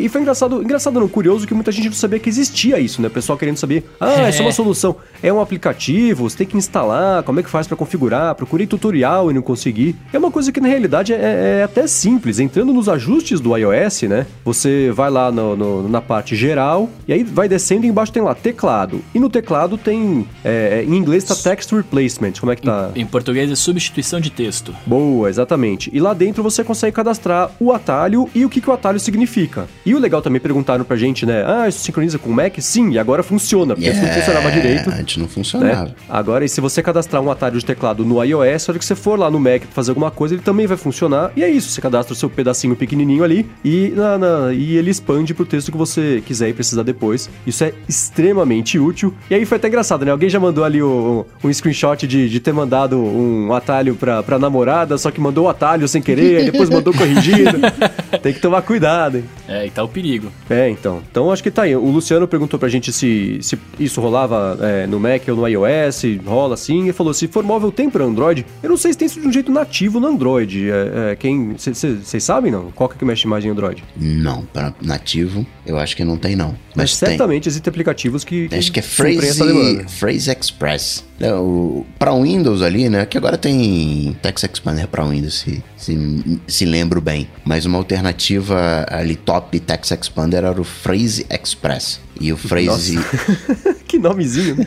e- 0.00 0.04
e 0.04 0.08
foi 0.08 0.20
engraçado, 0.20 0.60
engraçado 0.62 0.98
não, 0.98 1.08
curioso 1.08 1.46
que 1.46 1.54
muita 1.54 1.70
gente 1.70 1.86
não 1.86 1.94
sabia 1.94 2.18
que 2.18 2.28
existia 2.28 2.80
isso, 2.80 3.00
né? 3.00 3.06
O 3.06 3.10
pessoal 3.12 3.38
querendo 3.38 3.56
saber, 3.58 3.84
ah, 4.00 4.22
É. 4.26 4.30
isso 4.30 4.42
é 4.42 4.44
uma 4.44 4.52
solução. 4.58 4.96
É 5.22 5.32
um 5.32 5.40
aplicativo, 5.40 6.28
você 6.28 6.38
tem 6.38 6.46
que 6.46 6.56
instalar, 6.56 7.22
como 7.22 7.38
é 7.40 7.42
que 7.42 7.48
faz 7.50 7.66
pra 7.66 7.76
configurar? 7.76 8.34
Procurei 8.34 8.66
tutorial 8.66 9.30
e 9.30 9.34
não 9.34 9.42
consegui. 9.42 9.94
É 10.12 10.18
uma 10.18 10.30
coisa 10.30 10.50
que 10.52 10.60
na 10.60 10.68
realidade 10.68 11.12
é, 11.12 11.58
é 11.60 11.62
até 11.64 11.86
simples. 11.86 12.38
Entrando 12.38 12.72
nos 12.72 12.88
ajustes 12.88 13.40
do 13.40 13.56
iOS, 13.56 14.02
né? 14.02 14.26
Você 14.44 14.90
vai 14.92 15.10
lá 15.10 15.30
no- 15.30 15.56
no- 15.56 15.88
na 15.88 16.00
parte 16.00 16.34
geral 16.36 16.88
e 17.06 17.12
aí 17.12 17.22
vai 17.24 17.48
descendo 17.48 17.86
e 17.86 17.88
embaixo 17.88 18.12
tem 18.12 18.22
lá 18.22 18.34
teclado. 18.34 19.00
E 19.14 19.18
no 19.20 19.28
teclado 19.30 19.76
tem, 19.78 20.26
é, 20.44 20.84
em 20.86 20.94
inglês 20.96 21.24
tá 21.24 21.34
text 21.34 21.70
replacement. 21.72 22.32
Como 22.40 22.50
é 22.52 22.56
que 22.56 22.62
tá? 22.62 22.90
Em 22.96 23.06
português 23.06 23.50
é 23.50 23.54
substituição 23.54 24.20
de 24.20 24.30
texto. 24.30 24.74
Boa, 24.86 25.28
exatamente. 25.28 25.90
E 25.92 26.00
lá 26.00 26.12
dentro 26.14 26.42
você 26.42 26.62
consegue 26.64 26.94
cadastrar 26.94 27.50
o 27.60 27.72
atalho 27.72 28.28
e 28.34 28.44
o 28.44 28.48
que, 28.48 28.60
que 28.60 28.68
o 28.70 28.72
atalho 28.72 28.98
significa. 29.00 29.66
E 29.86 29.94
o 29.94 29.98
legal 29.98 30.20
também 30.22 30.40
perguntaram 30.40 30.84
pra 30.84 30.96
gente, 30.96 31.24
né? 31.26 31.44
Ah, 31.46 31.68
isso 31.68 31.80
sincroniza 31.80 32.18
com 32.18 32.30
o 32.30 32.32
Mac? 32.34 32.54
Sim, 32.60 32.90
e 32.92 32.98
agora 32.98 33.22
funciona, 33.22 33.74
porque 33.74 33.88
isso 33.90 34.02
não 34.02 34.08
funcionava 34.12 34.47
direito. 34.50 34.90
Antes 34.90 35.16
não 35.16 35.24
Né? 35.24 35.30
funcionava. 35.32 35.94
Agora, 36.08 36.44
e 36.44 36.48
se 36.48 36.60
você 36.60 36.82
cadastrar 36.82 37.22
um 37.22 37.30
atalho 37.30 37.58
de 37.58 37.64
teclado 37.64 38.04
no 38.04 38.22
iOS, 38.22 38.68
a 38.68 38.72
hora 38.72 38.78
que 38.78 38.84
você 38.84 38.94
for 38.94 39.18
lá 39.18 39.30
no 39.30 39.38
Mac 39.38 39.62
pra 39.62 39.70
fazer 39.72 39.90
alguma 39.90 40.10
coisa, 40.10 40.34
ele 40.34 40.42
também 40.42 40.66
vai 40.66 40.76
funcionar. 40.76 41.30
E 41.36 41.42
é 41.42 41.48
isso, 41.50 41.70
você 41.70 41.80
cadastra 41.80 42.12
o 42.12 42.16
seu 42.16 42.28
pedacinho 42.30 42.74
pequenininho 42.76 43.22
ali 43.24 43.46
e, 43.64 43.92
na- 43.94 44.18
na- 44.18 44.52
e 44.52 44.76
ele 44.76 44.90
expande 44.90 45.34
pro 45.34 45.44
texto 45.44 45.70
que 45.72 45.78
você 45.78 46.22
quiser 46.26 46.48
e 46.48 46.52
precisar 46.52 46.82
depois. 46.82 47.28
Isso 47.46 47.62
é 47.64 47.72
extremamente 47.88 48.78
útil. 48.78 49.12
E 49.30 49.34
aí 49.34 49.44
foi 49.44 49.56
até 49.58 49.68
engraçado, 49.68 50.04
né? 50.04 50.10
Alguém 50.10 50.28
já 50.28 50.40
mandou 50.40 50.64
ali 50.64 50.82
o- 50.82 51.26
um 51.44 51.52
screenshot 51.52 52.06
de, 52.06 52.28
de 52.28 52.40
ter 52.40 52.52
mandado 52.52 52.98
um 52.98 53.52
atalho 53.52 53.94
pra, 53.94 54.22
pra 54.22 54.38
namorada, 54.38 54.96
só 54.98 55.10
que 55.10 55.20
mandou 55.20 55.44
o 55.44 55.48
atalho 55.48 55.86
sem 55.86 56.00
querer, 56.02 56.38
aí 56.38 56.44
depois 56.50 56.70
mandou 56.70 56.92
corrigido. 56.94 57.58
Tem 58.22 58.32
que 58.32 58.40
tomar 58.40 58.62
cuidado, 58.62 59.18
hein? 59.18 59.24
É, 59.46 59.66
e 59.66 59.70
tá 59.70 59.82
o 59.84 59.88
perigo. 59.88 60.30
É, 60.48 60.68
então. 60.68 61.00
Então 61.10 61.30
acho 61.30 61.42
que 61.42 61.50
tá 61.50 61.62
aí. 61.62 61.76
O 61.76 61.90
Luciano 61.90 62.26
perguntou 62.26 62.58
pra 62.58 62.68
gente 62.68 62.92
se, 62.92 63.38
se 63.40 63.58
isso 63.78 64.00
rolava 64.00 64.37
é, 64.60 64.86
no 64.86 64.98
Mac 65.00 65.22
ou 65.28 65.36
no 65.36 65.48
iOS, 65.48 66.02
rola 66.24 66.54
assim. 66.54 66.82
Ele 66.82 66.92
falou: 66.92 67.14
se 67.14 67.28
for 67.28 67.42
móvel, 67.44 67.70
tem 67.72 67.88
pra 67.90 68.04
Android. 68.04 68.44
Eu 68.62 68.70
não 68.70 68.76
sei 68.76 68.92
se 68.92 68.98
tem 68.98 69.06
isso 69.06 69.20
de 69.20 69.26
um 69.26 69.32
jeito 69.32 69.50
nativo 69.52 70.00
no 70.00 70.06
Android. 70.06 70.70
É, 70.70 71.12
é, 71.12 71.16
quem. 71.16 71.54
Vocês 71.56 72.22
sabem 72.24 72.50
não? 72.50 72.70
Qual 72.72 72.88
que 72.88 72.96
é 72.96 72.98
que 72.98 73.04
mexe 73.04 73.26
mais 73.26 73.44
em 73.44 73.50
Android? 73.50 73.82
Não, 73.96 74.44
para 74.44 74.74
nativo, 74.82 75.46
eu 75.66 75.78
acho 75.78 75.96
que 75.96 76.04
não 76.04 76.16
tem, 76.16 76.36
não. 76.36 76.48
Mas, 76.74 76.92
Mas, 76.92 77.00
tem. 77.00 77.08
certamente 77.10 77.48
existem 77.48 77.70
aplicativos 77.70 78.24
que. 78.24 78.48
Acho 78.52 78.72
que 78.72 78.80
é 78.80 78.82
Phrase. 78.82 79.84
Phrase 79.88 80.30
Express. 80.30 81.04
É, 81.20 81.34
o, 81.34 81.84
pra 81.98 82.14
Windows 82.14 82.62
ali, 82.62 82.88
né? 82.88 83.04
Que 83.04 83.18
agora 83.18 83.36
tem 83.36 84.16
Text 84.22 84.44
Expander 84.44 84.86
pra 84.86 85.04
Windows, 85.04 85.40
se, 85.40 85.62
se, 85.78 86.40
se 86.46 86.64
lembro 86.64 87.00
bem. 87.00 87.28
Mas 87.44 87.64
uma 87.64 87.78
alternativa 87.78 88.84
ali 88.90 89.16
top 89.16 89.58
de 89.58 89.64
Text 89.64 89.92
Expander 89.92 90.44
era 90.44 90.60
o 90.60 90.64
Phrase 90.64 91.24
Express. 91.30 92.00
E 92.20 92.32
o 92.32 92.36
Phrase. 92.36 92.98
que 93.86 93.98
nomezinho, 93.98 94.56
né? 94.56 94.66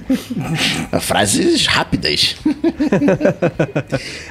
frases 1.01 1.65
rápidas. 1.67 2.35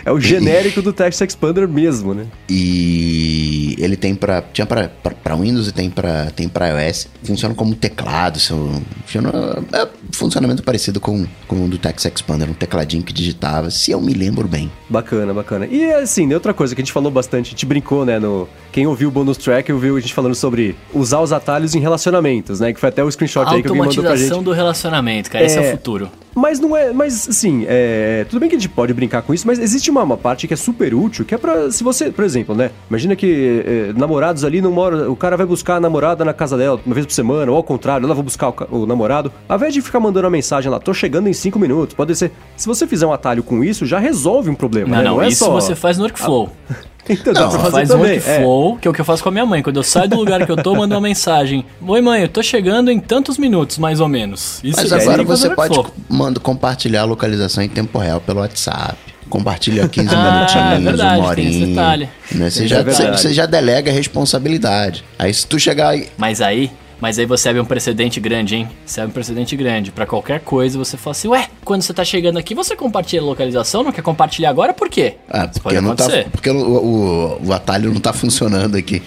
É 0.05 0.11
o 0.11 0.19
genérico 0.19 0.81
do 0.81 0.93
Text 0.93 1.21
Expander 1.21 1.69
mesmo, 1.69 2.15
né? 2.15 2.27
E 2.49 3.77
ele 3.79 3.97
tem 3.97 4.15
pra. 4.15 4.43
Tinha 4.43 4.67
pra 4.67 4.91
Windows 5.37 5.69
e 5.69 5.73
tem 5.73 5.91
pra, 5.91 6.31
tem 6.31 6.49
pra 6.49 6.69
iOS. 6.69 7.09
Funciona 7.23 7.55
como 7.55 7.75
teclado. 7.75 8.39
Seu, 8.39 8.83
funciona, 9.05 9.31
é 9.73 9.89
funcionamento 10.13 10.63
parecido 10.63 11.01
com, 11.01 11.27
com 11.47 11.65
o 11.65 11.69
do 11.69 11.79
Text 11.79 12.07
Expander. 12.07 12.49
Um 12.49 12.55
tecladinho 12.55 13.03
que 13.03 13.13
digitava, 13.13 13.71
se 13.71 13.91
eu 13.91 14.01
me 14.01 14.15
lembro 14.15 14.49
bem. 14.49 14.71
Bacana, 14.89 15.35
bacana. 15.35 15.67
E 15.67 15.93
assim, 15.93 16.27
né, 16.27 16.35
outra 16.35 16.55
coisa 16.55 16.70
que 16.75 16.81
a 16.81 16.85
gente 16.85 16.93
falou 16.93 17.11
bastante, 17.11 17.49
a 17.49 17.51
gente 17.51 17.67
brincou, 17.67 18.05
né, 18.05 18.19
no... 18.19 18.49
Quem 18.73 18.87
ouviu 18.87 19.09
o 19.09 19.11
bonus 19.11 19.37
track 19.37 19.73
ouviu 19.73 19.97
a 19.97 20.01
gente 20.01 20.15
falando 20.15 20.35
sobre 20.35 20.77
usar 20.95 21.21
os 21.21 21.33
atalhos 21.33 21.75
em 21.75 21.81
relacionamentos, 21.81 22.61
né, 22.61 22.73
que 22.73 22.81
foi 22.81 22.89
até 22.89 23.03
o 23.03 23.11
screenshot 23.11 23.41
aí 23.47 23.63
que 23.63 23.69
alguém 23.69 23.83
mandou 23.85 24.03
pra 24.03 24.17
gente. 24.17 24.31
Automatização 24.33 24.43
do 24.43 24.53
relacionamento, 24.53 25.31
cara. 25.31 25.45
Esse 25.45 25.59
é 25.59 25.65
É. 25.65 25.69
o 25.69 25.71
futuro. 25.73 26.11
Mas 26.35 26.61
não 26.61 26.77
é. 26.77 26.93
Mas 26.93 27.29
assim, 27.29 27.65
é, 27.69 28.25
tudo 28.29 28.41
bem 28.41 28.49
que 28.49 28.57
a 28.57 28.59
gente 28.59 28.69
pode 28.69 28.93
brincar 28.95 29.23
com 29.23 29.35
isso, 29.35 29.47
mas 29.47 29.59
existe 29.59 29.91
uma, 29.91 30.03
uma 30.03 30.17
parte 30.17 30.47
que 30.47 30.55
é 30.55 30.57
super 30.57 30.95
útil, 30.95 31.25
que 31.25 31.35
é 31.35 31.39
pra. 31.39 31.71
Se 31.71 31.83
você, 31.83 32.11
por 32.11 32.25
exemplo, 32.25 32.55
né? 32.55 32.71
Imagina 32.89 33.17
que 33.17 33.63
é, 33.67 33.93
namorados 33.93 34.45
ali 34.45 34.61
não 34.61 34.71
moram. 34.71 35.11
O 35.11 35.17
cara 35.17 35.37
vai 35.37 35.47
buscar 35.47 35.77
a 35.77 35.81
namorada 35.81 36.25
na 36.25 36.33
casa 36.33 36.57
dela 36.57 36.81
uma 36.85 36.95
vez 36.95 37.07
por 37.07 37.13
semana, 37.13 37.51
ou 37.51 37.57
ao 37.57 37.65
contrário, 37.65 38.05
ela 38.05 38.15
vai 38.15 38.25
buscar 38.25 38.51
o, 38.51 38.83
o 38.83 38.87
namorado. 38.87 39.33
Ao 39.49 39.57
invés 39.57 39.75
de 39.75 39.83
ficar 39.83 40.01
mandando 40.01 40.27
uma 40.27 40.31
mensagem 40.31 40.71
lá, 40.71 40.79
tô 40.79 40.95
chegando 40.95 41.29
em 41.29 41.33
cinco 41.33 41.59
minutos, 41.59 41.95
pode 41.95 42.15
ser. 42.15 42.33
Se 42.57 42.67
você 42.67 42.87
fizer 42.87 43.07
um 43.07 43.13
atalho 43.13 43.43
com 43.43 43.63
isso, 43.65 43.85
já 43.87 43.99
resolve 43.99 44.51
um 44.51 44.55
problema, 44.55 44.89
Não, 44.91 44.97
né? 44.99 45.05
não, 45.05 45.23
é 45.23 45.29
isso 45.29 45.45
só. 45.45 45.51
você 45.51 45.75
faz 45.75 45.99
no 45.99 46.05
workflow. 46.05 46.51
Então 47.09 47.33
dá 47.33 47.41
Não, 47.41 47.49
pra 47.49 47.59
você 47.59 47.63
fazer 47.65 47.73
faz 47.73 47.89
também. 47.89 48.11
é. 48.11 48.15
workflow, 48.15 48.77
que 48.79 48.87
é 48.89 48.91
o 48.91 48.95
que 48.95 49.01
eu 49.01 49.05
faço 49.05 49.23
com 49.23 49.29
a 49.29 49.33
minha 49.33 49.47
mãe. 49.47 49.63
Quando 49.63 49.77
eu 49.77 49.83
saio 49.83 50.09
do 50.09 50.17
lugar 50.17 50.45
que 50.47 50.53
eu 50.53 50.57
tô, 50.57 50.75
mando 50.77 50.95
uma 50.95 51.01
mensagem. 51.01 51.65
Oi, 51.87 52.01
mãe, 52.01 52.23
eu 52.23 52.29
tô 52.29 52.43
chegando 52.43 52.91
em 52.91 53.01
tantos 53.01 53.37
minutos, 53.39 53.79
mais 53.79 54.01
ou 54.01 54.09
menos. 54.09 54.61
Isso 54.63 54.81
Mas 54.81 54.93
aí 54.93 55.03
agora 55.03 55.23
você 55.25 55.51
pode 55.51 55.81
manda, 56.09 56.39
compartilhar 56.39 57.03
a 57.03 57.05
localização 57.05 57.63
em 57.65 57.69
tempo 57.69 57.99
real 57.99 58.21
pelo 58.21 58.41
WhatsApp. 58.41 58.97
Compartilha 59.29 59.89
15 59.89 60.09
Ah, 60.15 60.33
minutinhos, 60.33 60.73
é 60.73 60.79
verdade, 60.91 61.21
uma 61.21 61.35
tem 61.37 61.47
esse 61.47 61.57
horinha. 61.59 61.67
detalhe. 61.69 62.09
Né? 62.33 62.51
Você, 62.51 62.67
já, 62.67 62.79
é 62.79 62.83
verdade. 62.83 63.21
você 63.21 63.33
já 63.33 63.47
delega 63.47 63.91
a 63.91 63.95
responsabilidade. 63.95 65.05
Aí 65.19 65.33
se 65.33 65.47
tu 65.47 65.59
chegar 65.59 65.91
aí. 65.91 66.09
Mas 66.19 66.41
aí, 66.41 66.71
Mas 67.01 67.19
aí 67.19 67.27
você 67.27 67.49
abre 67.49 67.61
um 67.61 67.65
precedente 67.65 68.21
grande, 68.21 68.57
hein? 68.57 68.69
Você 68.85 69.01
abre 69.01 69.11
um 69.11 69.15
precedente 69.15 69.57
grande. 69.57 69.91
Pra 69.91 70.07
qualquer 70.07 70.41
coisa, 70.41 70.79
você 70.79 70.97
fala 70.97 71.13
assim, 71.13 71.29
ué, 71.29 71.49
quando 71.65 71.83
você 71.83 71.95
tá 71.95 72.05
chegando 72.05 72.39
aqui, 72.39 72.55
você 72.55 72.77
compartilha 72.77 73.23
a 73.23 73.25
localização, 73.25 73.83
não 73.83 73.93
quer 73.93 74.03
compartilhar 74.03 74.51
agora? 74.51 74.75
Por 74.75 74.89
quê? 74.89 75.15
Ah, 75.29 75.49
porque, 75.49 75.81
não 75.81 75.97
tá, 75.97 76.07
porque 76.31 76.51
o, 76.51 76.57
o, 76.57 77.47
o 77.47 77.53
atalho 77.53 77.93
não 77.93 78.01
tá 78.01 78.13
funcionando 78.13 78.77
aqui. 78.77 79.03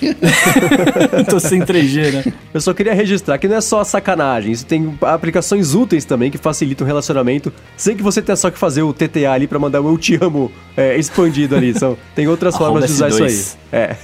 Tô 1.29 1.39
sem 1.39 1.61
3G, 1.61 2.11
né? 2.11 2.33
Eu 2.53 2.61
só 2.61 2.73
queria 2.73 2.93
registrar 2.93 3.37
que 3.37 3.47
não 3.47 3.57
é 3.57 3.61
só 3.61 3.83
sacanagem, 3.83 4.51
isso 4.51 4.65
tem 4.65 4.97
aplicações 5.01 5.75
úteis 5.75 6.05
também 6.05 6.31
que 6.31 6.37
facilitam 6.37 6.85
o 6.85 6.87
relacionamento, 6.87 7.53
sem 7.77 7.95
que 7.95 8.03
você 8.03 8.21
tenha 8.21 8.35
só 8.35 8.49
que 8.49 8.57
fazer 8.57 8.81
o 8.81 8.93
TTA 8.93 9.31
ali 9.31 9.47
pra 9.47 9.59
mandar 9.59 9.81
o 9.81 9.93
eu 9.93 9.97
te 9.97 10.17
amo 10.21 10.51
é, 10.75 10.97
expandido 10.97 11.55
ali. 11.55 11.77
São, 11.77 11.97
tem 12.15 12.27
outras 12.27 12.57
formas 12.57 12.85
de 12.85 12.91
usar 12.91 13.09
S2. 13.09 13.25
isso 13.27 13.57
aí. 13.71 13.79
É. 13.79 13.95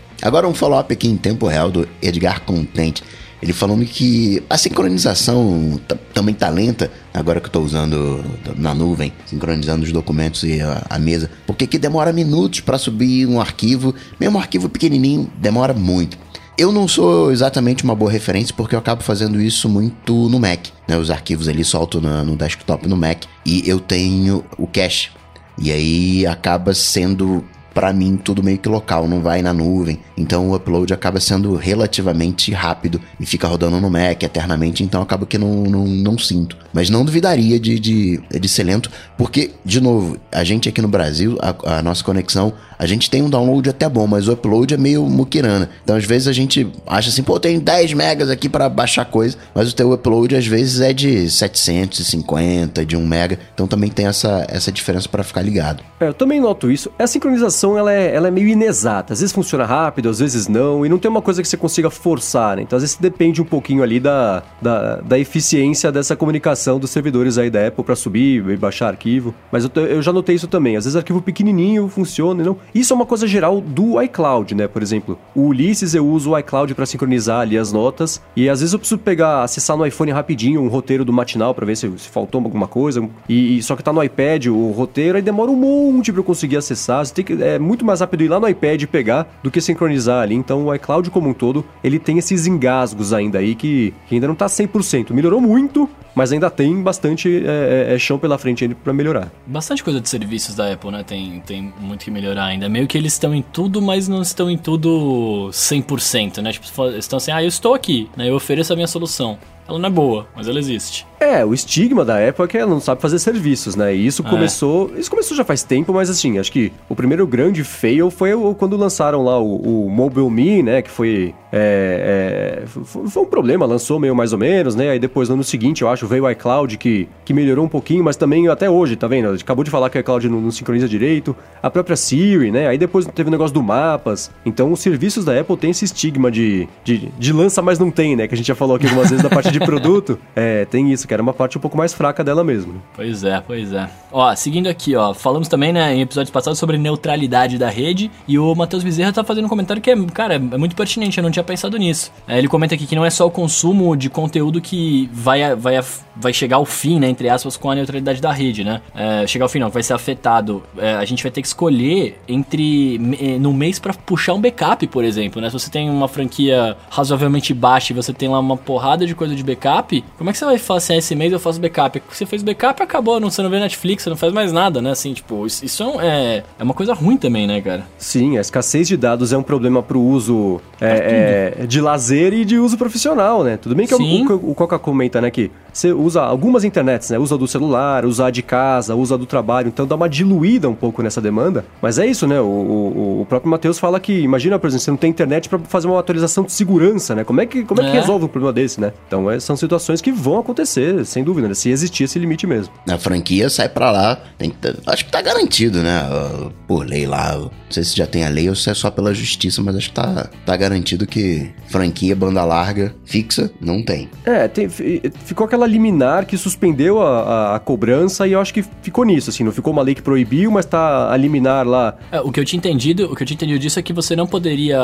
Agora 0.22 0.48
um 0.48 0.54
follow-up 0.54 0.92
aqui 0.92 1.08
em 1.08 1.16
tempo 1.16 1.46
real 1.46 1.70
do 1.70 1.88
Edgar 2.02 2.40
Content. 2.42 3.00
Ele 3.42 3.52
falando 3.52 3.84
que 3.84 4.42
a 4.48 4.56
sincronização 4.56 5.78
também 6.14 6.34
tá 6.34 6.48
lenta, 6.48 6.90
agora 7.12 7.40
que 7.40 7.46
eu 7.48 7.52
tô 7.52 7.60
usando 7.60 8.24
na 8.56 8.74
nuvem, 8.74 9.12
sincronizando 9.26 9.84
os 9.84 9.92
documentos 9.92 10.44
e 10.44 10.62
a, 10.62 10.82
a 10.88 10.98
mesa, 10.98 11.30
porque 11.46 11.66
que 11.66 11.76
demora 11.76 12.10
minutos 12.10 12.60
para 12.60 12.78
subir 12.78 13.26
um 13.26 13.38
arquivo, 13.38 13.94
mesmo 14.18 14.38
um 14.38 14.40
arquivo 14.40 14.68
pequenininho, 14.70 15.30
demora 15.38 15.74
muito. 15.74 16.16
Eu 16.56 16.72
não 16.72 16.86
sou 16.88 17.32
exatamente 17.32 17.84
uma 17.84 17.94
boa 17.96 18.10
referência 18.10 18.54
porque 18.56 18.74
eu 18.74 18.78
acabo 18.78 19.02
fazendo 19.02 19.38
isso 19.40 19.68
muito 19.68 20.28
no 20.30 20.38
Mac, 20.38 20.68
né? 20.88 20.96
Os 20.96 21.10
arquivos 21.10 21.46
ali 21.48 21.64
solto 21.64 22.00
na- 22.00 22.22
no 22.24 22.36
desktop 22.36 22.88
no 22.88 22.96
Mac 22.96 23.24
e 23.44 23.62
eu 23.68 23.78
tenho 23.80 24.42
o 24.56 24.66
cache. 24.66 25.10
E 25.58 25.70
aí 25.70 26.26
acaba 26.26 26.72
sendo 26.72 27.44
Pra 27.74 27.92
mim 27.92 28.16
tudo 28.16 28.42
meio 28.42 28.58
que 28.58 28.68
local, 28.68 29.08
não 29.08 29.20
vai 29.20 29.42
na 29.42 29.52
nuvem. 29.52 29.98
Então 30.16 30.48
o 30.48 30.54
upload 30.54 30.94
acaba 30.94 31.18
sendo 31.18 31.54
relativamente 31.56 32.52
rápido 32.52 33.00
e 33.18 33.26
fica 33.26 33.48
rodando 33.48 33.80
no 33.80 33.90
Mac 33.90 34.22
eternamente, 34.22 34.84
então 34.84 35.02
acaba 35.02 35.26
que 35.26 35.36
não, 35.36 35.64
não, 35.64 35.84
não 35.86 36.16
sinto. 36.16 36.56
Mas 36.72 36.88
não 36.88 37.04
duvidaria 37.04 37.58
de, 37.58 37.78
de, 37.78 38.20
de 38.30 38.48
ser 38.48 38.64
lento, 38.64 38.90
porque, 39.18 39.50
de 39.64 39.80
novo, 39.80 40.16
a 40.30 40.44
gente 40.44 40.68
aqui 40.68 40.80
no 40.80 40.88
Brasil, 40.88 41.38
a, 41.40 41.78
a 41.78 41.82
nossa 41.82 42.02
conexão, 42.04 42.52
a 42.78 42.86
gente 42.86 43.08
tem 43.08 43.22
um 43.22 43.30
download 43.30 43.70
até 43.70 43.88
bom, 43.88 44.06
mas 44.06 44.28
o 44.28 44.32
upload 44.32 44.74
é 44.74 44.76
meio 44.76 45.04
muquirana. 45.06 45.70
Então 45.82 45.96
às 45.96 46.04
vezes 46.04 46.28
a 46.28 46.32
gente 46.32 46.66
acha 46.86 47.08
assim, 47.08 47.22
pô, 47.22 47.38
tem 47.38 47.58
10 47.58 47.94
megas 47.94 48.28
aqui 48.28 48.48
para 48.48 48.68
baixar 48.68 49.04
coisa, 49.04 49.36
mas 49.54 49.70
o 49.70 49.74
teu 49.74 49.92
upload 49.92 50.36
às 50.36 50.46
vezes 50.46 50.80
é 50.80 50.92
de 50.92 51.30
750, 51.30 52.84
de 52.84 52.96
1 52.96 53.06
mega. 53.06 53.38
Então 53.54 53.66
também 53.66 53.90
tem 53.90 54.06
essa, 54.06 54.44
essa 54.48 54.70
diferença 54.70 55.08
para 55.08 55.22
ficar 55.22 55.42
ligado. 55.42 55.82
É, 56.00 56.08
eu 56.08 56.14
também 56.14 56.40
noto 56.40 56.70
isso. 56.70 56.90
A 56.98 57.06
sincronização 57.06 57.63
ela 57.78 57.92
é, 57.92 58.14
ela 58.14 58.28
é 58.28 58.30
meio 58.30 58.48
inexata. 58.48 59.14
Às 59.14 59.20
vezes 59.20 59.34
funciona 59.34 59.64
rápido, 59.64 60.10
às 60.10 60.18
vezes 60.18 60.46
não, 60.46 60.84
e 60.84 60.88
não 60.88 60.98
tem 60.98 61.10
uma 61.10 61.22
coisa 61.22 61.40
que 61.40 61.48
você 61.48 61.56
consiga 61.56 61.88
forçar, 61.88 62.56
né? 62.56 62.62
Então 62.62 62.76
às 62.76 62.82
vezes 62.82 62.96
depende 62.96 63.40
um 63.40 63.44
pouquinho 63.44 63.82
ali 63.82 63.98
da, 63.98 64.42
da, 64.60 64.96
da 64.96 65.18
eficiência 65.18 65.90
dessa 65.90 66.14
comunicação 66.14 66.78
dos 66.78 66.90
servidores 66.90 67.38
aí 67.38 67.48
da 67.48 67.66
Apple 67.66 67.82
para 67.82 67.96
subir 67.96 68.46
e 68.48 68.56
baixar 68.56 68.88
arquivo. 68.88 69.34
Mas 69.50 69.64
eu, 69.64 69.86
eu 69.86 70.02
já 70.02 70.12
notei 70.12 70.34
isso 70.34 70.46
também. 70.46 70.76
Às 70.76 70.84
vezes 70.84 70.96
arquivo 70.96 71.22
pequenininho 71.22 71.88
funciona 71.88 72.42
e 72.42 72.44
não. 72.44 72.56
Isso 72.74 72.92
é 72.92 72.96
uma 72.96 73.06
coisa 73.06 73.26
geral 73.26 73.60
do 73.60 74.00
iCloud, 74.02 74.54
né? 74.54 74.68
Por 74.68 74.82
exemplo, 74.82 75.18
o 75.34 75.46
Ulisses 75.46 75.94
eu 75.94 76.06
uso 76.06 76.32
o 76.32 76.38
iCloud 76.38 76.74
para 76.74 76.84
sincronizar 76.86 77.40
ali 77.40 77.56
as 77.56 77.72
notas 77.72 78.20
e 78.36 78.48
às 78.48 78.60
vezes 78.60 78.72
eu 78.72 78.78
preciso 78.78 78.98
pegar, 78.98 79.42
acessar 79.42 79.76
no 79.76 79.86
iPhone 79.86 80.12
rapidinho 80.12 80.60
um 80.60 80.68
roteiro 80.68 81.04
do 81.04 81.12
matinal 81.12 81.54
para 81.54 81.64
ver 81.64 81.76
se, 81.76 81.90
se 81.98 82.08
faltou 82.08 82.42
alguma 82.42 82.68
coisa. 82.68 83.08
E, 83.28 83.58
e 83.58 83.62
só 83.62 83.76
que 83.76 83.82
tá 83.82 83.92
no 83.92 84.02
iPad 84.02 84.46
o 84.46 84.70
roteiro, 84.70 85.16
aí 85.16 85.22
demora 85.22 85.50
um 85.50 85.56
monte 85.56 86.12
para 86.12 86.20
eu 86.20 86.24
conseguir 86.24 86.56
acessar. 86.56 87.04
Você 87.04 87.14
tem 87.14 87.24
que, 87.24 87.42
é 87.42 87.53
muito 87.58 87.84
mais 87.84 88.00
rápido 88.00 88.24
ir 88.24 88.28
lá 88.28 88.40
no 88.40 88.48
iPad 88.48 88.82
e 88.82 88.86
pegar 88.86 89.26
do 89.42 89.50
que 89.50 89.60
sincronizar 89.60 90.22
ali. 90.22 90.34
Então 90.34 90.66
o 90.66 90.74
iCloud 90.74 91.10
como 91.10 91.28
um 91.28 91.34
todo, 91.34 91.64
ele 91.82 91.98
tem 91.98 92.18
esses 92.18 92.46
engasgos 92.46 93.12
ainda 93.12 93.38
aí 93.38 93.54
que, 93.54 93.94
que 94.08 94.14
ainda 94.14 94.28
não 94.28 94.34
tá 94.34 94.46
100%. 94.46 95.12
Melhorou 95.12 95.40
muito, 95.40 95.88
mas 96.14 96.32
ainda 96.32 96.48
tem 96.50 96.82
bastante 96.82 97.44
é, 97.44 97.88
é, 97.90 97.94
é 97.94 97.98
chão 97.98 98.18
pela 98.18 98.38
frente 98.38 98.64
ainda 98.64 98.76
para 98.76 98.92
melhorar. 98.92 99.30
Bastante 99.46 99.82
coisa 99.82 100.00
de 100.00 100.08
serviços 100.08 100.54
da 100.54 100.72
Apple, 100.72 100.90
né? 100.90 101.02
Tem, 101.02 101.42
tem 101.44 101.72
muito 101.80 102.04
que 102.04 102.10
melhorar 102.10 102.46
ainda. 102.46 102.68
Meio 102.68 102.86
que 102.86 102.96
eles 102.96 103.12
estão 103.12 103.34
em 103.34 103.42
tudo, 103.42 103.82
mas 103.82 104.08
não 104.08 104.22
estão 104.22 104.50
em 104.50 104.56
tudo 104.58 105.48
100%, 105.50 106.42
né? 106.42 106.52
Tipo, 106.52 106.66
estão 106.90 107.16
assim, 107.16 107.32
ah, 107.32 107.42
eu 107.42 107.48
estou 107.48 107.74
aqui, 107.74 108.08
né? 108.16 108.28
Eu 108.28 108.36
ofereço 108.36 108.72
a 108.72 108.76
minha 108.76 108.88
solução. 108.88 109.38
Ela 109.66 109.78
não 109.78 109.88
é 109.88 109.90
boa, 109.90 110.26
mas 110.36 110.46
ela 110.46 110.58
existe. 110.58 111.06
É, 111.24 111.44
o 111.44 111.54
estigma 111.54 112.04
da 112.04 112.16
Apple 112.28 112.44
é 112.44 112.48
que 112.48 112.58
ela 112.58 112.70
não 112.70 112.80
sabe 112.80 113.00
fazer 113.00 113.18
serviços, 113.18 113.74
né? 113.76 113.94
E 113.94 114.06
isso 114.06 114.22
começou. 114.22 114.90
Isso 114.96 115.10
começou 115.10 115.36
já 115.36 115.44
faz 115.44 115.62
tempo, 115.62 115.92
mas 115.92 116.10
assim, 116.10 116.38
acho 116.38 116.52
que 116.52 116.70
o 116.88 116.94
primeiro 116.94 117.26
grande 117.26 117.64
fail 117.64 118.10
foi 118.10 118.34
o- 118.34 118.54
quando 118.54 118.76
lançaram 118.76 119.24
lá 119.24 119.38
o, 119.40 119.86
o 119.86 119.90
Mobile 119.90 120.30
Me, 120.30 120.62
né? 120.62 120.82
Que 120.82 120.90
foi. 120.90 121.34
é, 121.52 122.62
é, 122.64 122.66
foi, 122.66 123.22
um 123.22 123.26
problema, 123.26 123.64
lançou 123.64 123.98
meio 123.98 124.14
mais 124.14 124.32
ou 124.32 124.38
menos, 124.38 124.74
né? 124.74 124.90
Aí 124.90 124.98
depois, 124.98 125.28
no 125.28 125.34
ano 125.34 125.44
seguinte, 125.44 125.82
eu 125.82 125.88
acho, 125.88 126.06
veio 126.06 126.24
o 126.24 126.30
iCloud 126.30 126.76
que, 126.76 127.08
que 127.24 127.32
melhorou 127.32 127.64
um 127.64 127.68
pouquinho, 127.68 128.04
mas 128.04 128.16
também 128.16 128.46
até 128.48 128.68
hoje, 128.68 128.94
tá 128.96 129.06
vendo? 129.06 129.30
Acabou 129.30 129.64
de 129.64 129.70
falar 129.70 129.88
que 129.88 129.96
o 129.96 130.00
iCloud 130.00 130.28
não, 130.28 130.40
não 130.40 130.50
sincroniza 130.50 130.86
direito. 130.88 131.34
A 131.62 131.70
própria 131.70 131.96
Siri, 131.96 132.50
né? 132.50 132.66
Aí 132.68 132.76
depois 132.76 133.06
teve 133.06 133.28
o 133.28 133.32
negócio 133.32 133.54
do 133.54 133.62
mapas. 133.62 134.30
Então, 134.44 134.70
os 134.72 134.80
serviços 134.80 135.24
da 135.24 135.40
Apple 135.40 135.56
têm 135.56 135.70
esse 135.70 135.84
estigma 135.86 136.30
de, 136.30 136.68
de, 136.84 137.08
de 137.18 137.32
lança, 137.32 137.62
mas 137.62 137.78
não 137.78 137.90
tem, 137.90 138.14
né? 138.14 138.28
Que 138.28 138.34
a 138.34 138.36
gente 138.36 138.46
já 138.46 138.54
falou 138.54 138.76
aqui 138.76 138.84
algumas 138.86 139.08
vezes 139.10 139.22
da 139.22 139.30
parte 139.30 139.50
de 139.50 139.60
produto. 139.64 140.18
É, 140.36 140.64
tem 140.66 140.92
isso, 140.92 141.06
era 141.14 141.22
uma 141.22 141.32
parte 141.32 141.56
um 141.56 141.60
pouco 141.60 141.76
mais 141.76 141.92
fraca 141.92 142.22
dela 142.22 142.44
mesmo. 142.44 142.74
né? 142.74 142.80
Pois 142.94 143.24
é, 143.24 143.40
pois 143.40 143.72
é. 143.72 143.88
Ó, 144.12 144.34
seguindo 144.34 144.68
aqui, 144.68 144.94
ó, 144.94 145.14
falamos 145.14 145.48
também, 145.48 145.72
né, 145.72 145.94
em 145.94 146.02
episódios 146.02 146.30
passados 146.30 146.58
sobre 146.58 146.78
neutralidade 146.78 147.58
da 147.58 147.68
rede 147.68 148.10
e 148.28 148.38
o 148.38 148.54
Matheus 148.54 148.84
Bezerra 148.84 149.12
tá 149.12 149.24
fazendo 149.24 149.46
um 149.46 149.48
comentário 149.48 149.82
que 149.82 149.90
é, 149.90 149.96
cara, 150.06 150.34
é 150.34 150.38
muito 150.38 150.76
pertinente, 150.76 151.18
eu 151.18 151.24
não 151.24 151.30
tinha 151.30 151.42
pensado 151.42 151.76
nisso. 151.76 152.12
É, 152.26 152.38
ele 152.38 152.48
comenta 152.48 152.74
aqui 152.74 152.86
que 152.86 152.94
não 152.94 153.04
é 153.04 153.10
só 153.10 153.26
o 153.26 153.30
consumo 153.30 153.96
de 153.96 154.10
conteúdo 154.10 154.60
que 154.60 155.08
vai, 155.12 155.54
vai, 155.54 155.80
vai 156.16 156.32
chegar 156.32 156.56
ao 156.56 156.64
fim, 156.64 156.98
né, 156.98 157.08
entre 157.08 157.28
aspas, 157.28 157.56
com 157.56 157.70
a 157.70 157.74
neutralidade 157.74 158.20
da 158.20 158.32
rede, 158.32 158.64
né? 158.64 158.80
É, 158.94 159.26
chegar 159.26 159.44
ao 159.44 159.48
fim 159.48 159.58
não, 159.58 159.70
vai 159.70 159.82
ser 159.82 159.94
afetado. 159.94 160.62
É, 160.78 160.94
a 160.94 161.04
gente 161.04 161.22
vai 161.22 161.32
ter 161.32 161.40
que 161.40 161.46
escolher 161.46 162.20
entre 162.28 162.98
no 163.40 163.52
mês 163.52 163.78
pra 163.78 163.92
puxar 163.92 164.34
um 164.34 164.40
backup, 164.40 164.86
por 164.86 165.04
exemplo, 165.04 165.40
né? 165.40 165.48
Se 165.48 165.58
você 165.58 165.70
tem 165.70 165.88
uma 165.90 166.08
franquia 166.08 166.76
razoavelmente 166.90 167.52
baixa 167.52 167.92
e 167.92 167.96
você 167.96 168.12
tem 168.12 168.28
lá 168.28 168.38
uma 168.38 168.56
porrada 168.56 169.06
de 169.06 169.14
coisa 169.14 169.34
de 169.34 169.42
backup, 169.42 170.04
como 170.16 170.30
é 170.30 170.32
que 170.32 170.38
você 170.38 170.44
vai 170.44 170.56
ah, 170.56 170.58
esse 171.04 171.14
mês 171.14 171.32
eu 171.32 171.38
faço 171.38 171.60
backup? 171.60 172.02
Você 172.10 172.26
fez 172.26 172.42
backup, 172.42 172.82
acabou, 172.82 173.20
não, 173.20 173.30
você 173.30 173.42
não 173.42 173.50
vê 173.50 173.60
Netflix, 173.60 174.02
você 174.02 174.10
não 174.10 174.16
faz 174.16 174.32
mais 174.32 174.52
nada, 174.52 174.80
né? 174.80 174.90
Assim, 174.90 175.12
tipo, 175.12 175.46
isso, 175.46 175.84
é, 176.00 176.06
é, 176.06 176.42
é 176.58 176.62
uma 176.62 176.74
coisa 176.74 176.94
ruim 176.94 177.16
também, 177.16 177.46
né, 177.46 177.60
cara? 177.60 177.86
Sim, 177.98 178.38
a 178.38 178.40
escassez 178.40 178.88
de 178.88 178.96
dados 178.96 179.32
é 179.32 179.36
um 179.36 179.42
problema 179.42 179.82
pro 179.82 180.00
uso 180.00 180.60
é, 180.80 181.54
é, 181.60 181.66
de 181.66 181.80
lazer 181.80 182.32
e 182.32 182.44
de 182.44 182.58
uso 182.58 182.76
profissional, 182.76 183.44
né? 183.44 183.56
Tudo 183.56 183.74
bem 183.74 183.86
que 183.86 183.94
Sim. 183.94 184.26
o, 184.26 184.50
o, 184.50 184.54
Coca 184.54 184.78
comenta, 184.78 185.20
né, 185.20 185.30
que 185.30 185.50
você 185.72 185.92
usa 185.92 186.22
algumas 186.22 186.64
internets, 186.64 187.10
né? 187.10 187.18
Usa 187.18 187.36
do 187.36 187.46
celular, 187.46 188.04
usa 188.04 188.30
de 188.30 188.42
casa, 188.42 188.94
usa 188.94 189.18
do 189.18 189.26
trabalho, 189.26 189.68
então 189.68 189.86
dá 189.86 189.94
uma 189.94 190.08
diluída 190.08 190.68
um 190.68 190.74
pouco 190.74 191.02
nessa 191.02 191.20
demanda. 191.20 191.64
Mas 191.82 191.98
é 191.98 192.06
isso, 192.06 192.26
né? 192.26 192.40
O, 192.40 192.44
o, 192.44 193.20
o 193.22 193.26
próprio 193.26 193.50
Matheus 193.50 193.78
fala 193.78 193.98
que, 193.98 194.12
imagina, 194.20 194.58
por 194.58 194.68
exemplo, 194.68 194.84
você 194.84 194.90
não 194.90 194.98
tem 194.98 195.10
internet 195.10 195.48
pra 195.48 195.58
fazer 195.58 195.88
uma 195.88 195.98
atualização 195.98 196.44
de 196.44 196.52
segurança, 196.52 197.14
né? 197.14 197.24
Como 197.24 197.40
é 197.40 197.46
que, 197.46 197.64
como 197.64 197.80
é 197.80 197.84
que 197.84 197.90
É. 197.90 198.00
resolve 198.00 198.24
um 198.24 198.28
problema 198.28 198.52
desse, 198.52 198.80
né? 198.80 198.92
Então 199.06 199.30
é, 199.30 199.40
são 199.40 199.56
situações 199.56 200.00
que 200.00 200.12
vão 200.12 200.38
acontecer, 200.38 200.93
sem 201.02 201.24
dúvida, 201.24 201.48
né? 201.48 201.54
Se 201.54 201.70
existir 201.70 202.04
esse 202.04 202.18
limite 202.18 202.46
mesmo. 202.46 202.72
A 202.88 202.98
franquia 202.98 203.48
sai 203.48 203.68
pra 203.70 203.90
lá, 203.90 204.18
tem 204.36 204.50
que 204.50 204.56
acho 204.86 205.04
que 205.06 205.10
tá 205.10 205.22
garantido, 205.22 205.82
né? 205.82 206.02
uh, 206.10 206.50
Por 206.68 206.86
lei 206.86 207.06
lá. 207.06 207.36
Não 207.38 207.50
sei 207.70 207.82
se 207.82 207.96
já 207.96 208.06
tem 208.06 208.24
a 208.24 208.28
lei 208.28 208.48
ou 208.48 208.54
se 208.54 208.68
é 208.70 208.74
só 208.74 208.90
pela 208.90 209.14
justiça, 209.14 209.62
mas 209.62 209.74
acho 209.76 209.88
que 209.88 209.94
tá, 209.94 210.28
tá 210.44 210.56
garantido 210.56 211.06
que 211.06 211.50
franquia 211.68 212.14
banda 212.14 212.44
larga 212.44 212.94
fixa 213.04 213.50
não 213.60 213.82
tem. 213.82 214.08
É, 214.24 214.46
tem- 214.46 214.68
fi- 214.68 215.00
ficou 215.24 215.46
aquela 215.46 215.66
liminar 215.66 216.26
que 216.26 216.36
suspendeu 216.36 217.00
a, 217.00 217.20
a- 217.52 217.56
a 217.56 217.58
cobrança 217.58 218.26
e 218.28 218.32
eu 218.32 218.40
acho 218.40 218.52
que 218.52 218.62
ficou 218.82 219.04
nisso, 219.04 219.30
assim, 219.30 219.42
não 219.42 219.52
ficou 219.52 219.72
uma 219.72 219.82
lei 219.82 219.94
que 219.94 220.02
proibiu, 220.02 220.50
mas 220.50 220.66
tá 220.66 221.10
a 221.12 221.16
liminar 221.16 221.66
lá. 221.66 221.96
É, 222.12 222.20
o 222.20 222.30
que 222.30 222.38
eu 222.38 222.44
tinha 222.44 222.58
entendido, 222.58 223.06
o 223.10 223.16
que 223.16 223.22
eu 223.22 223.26
tinha 223.26 223.34
entendido 223.36 223.58
disso 223.58 223.78
é 223.78 223.82
que 223.82 223.92
você 223.92 224.14
não 224.14 224.26
poderia. 224.26 224.78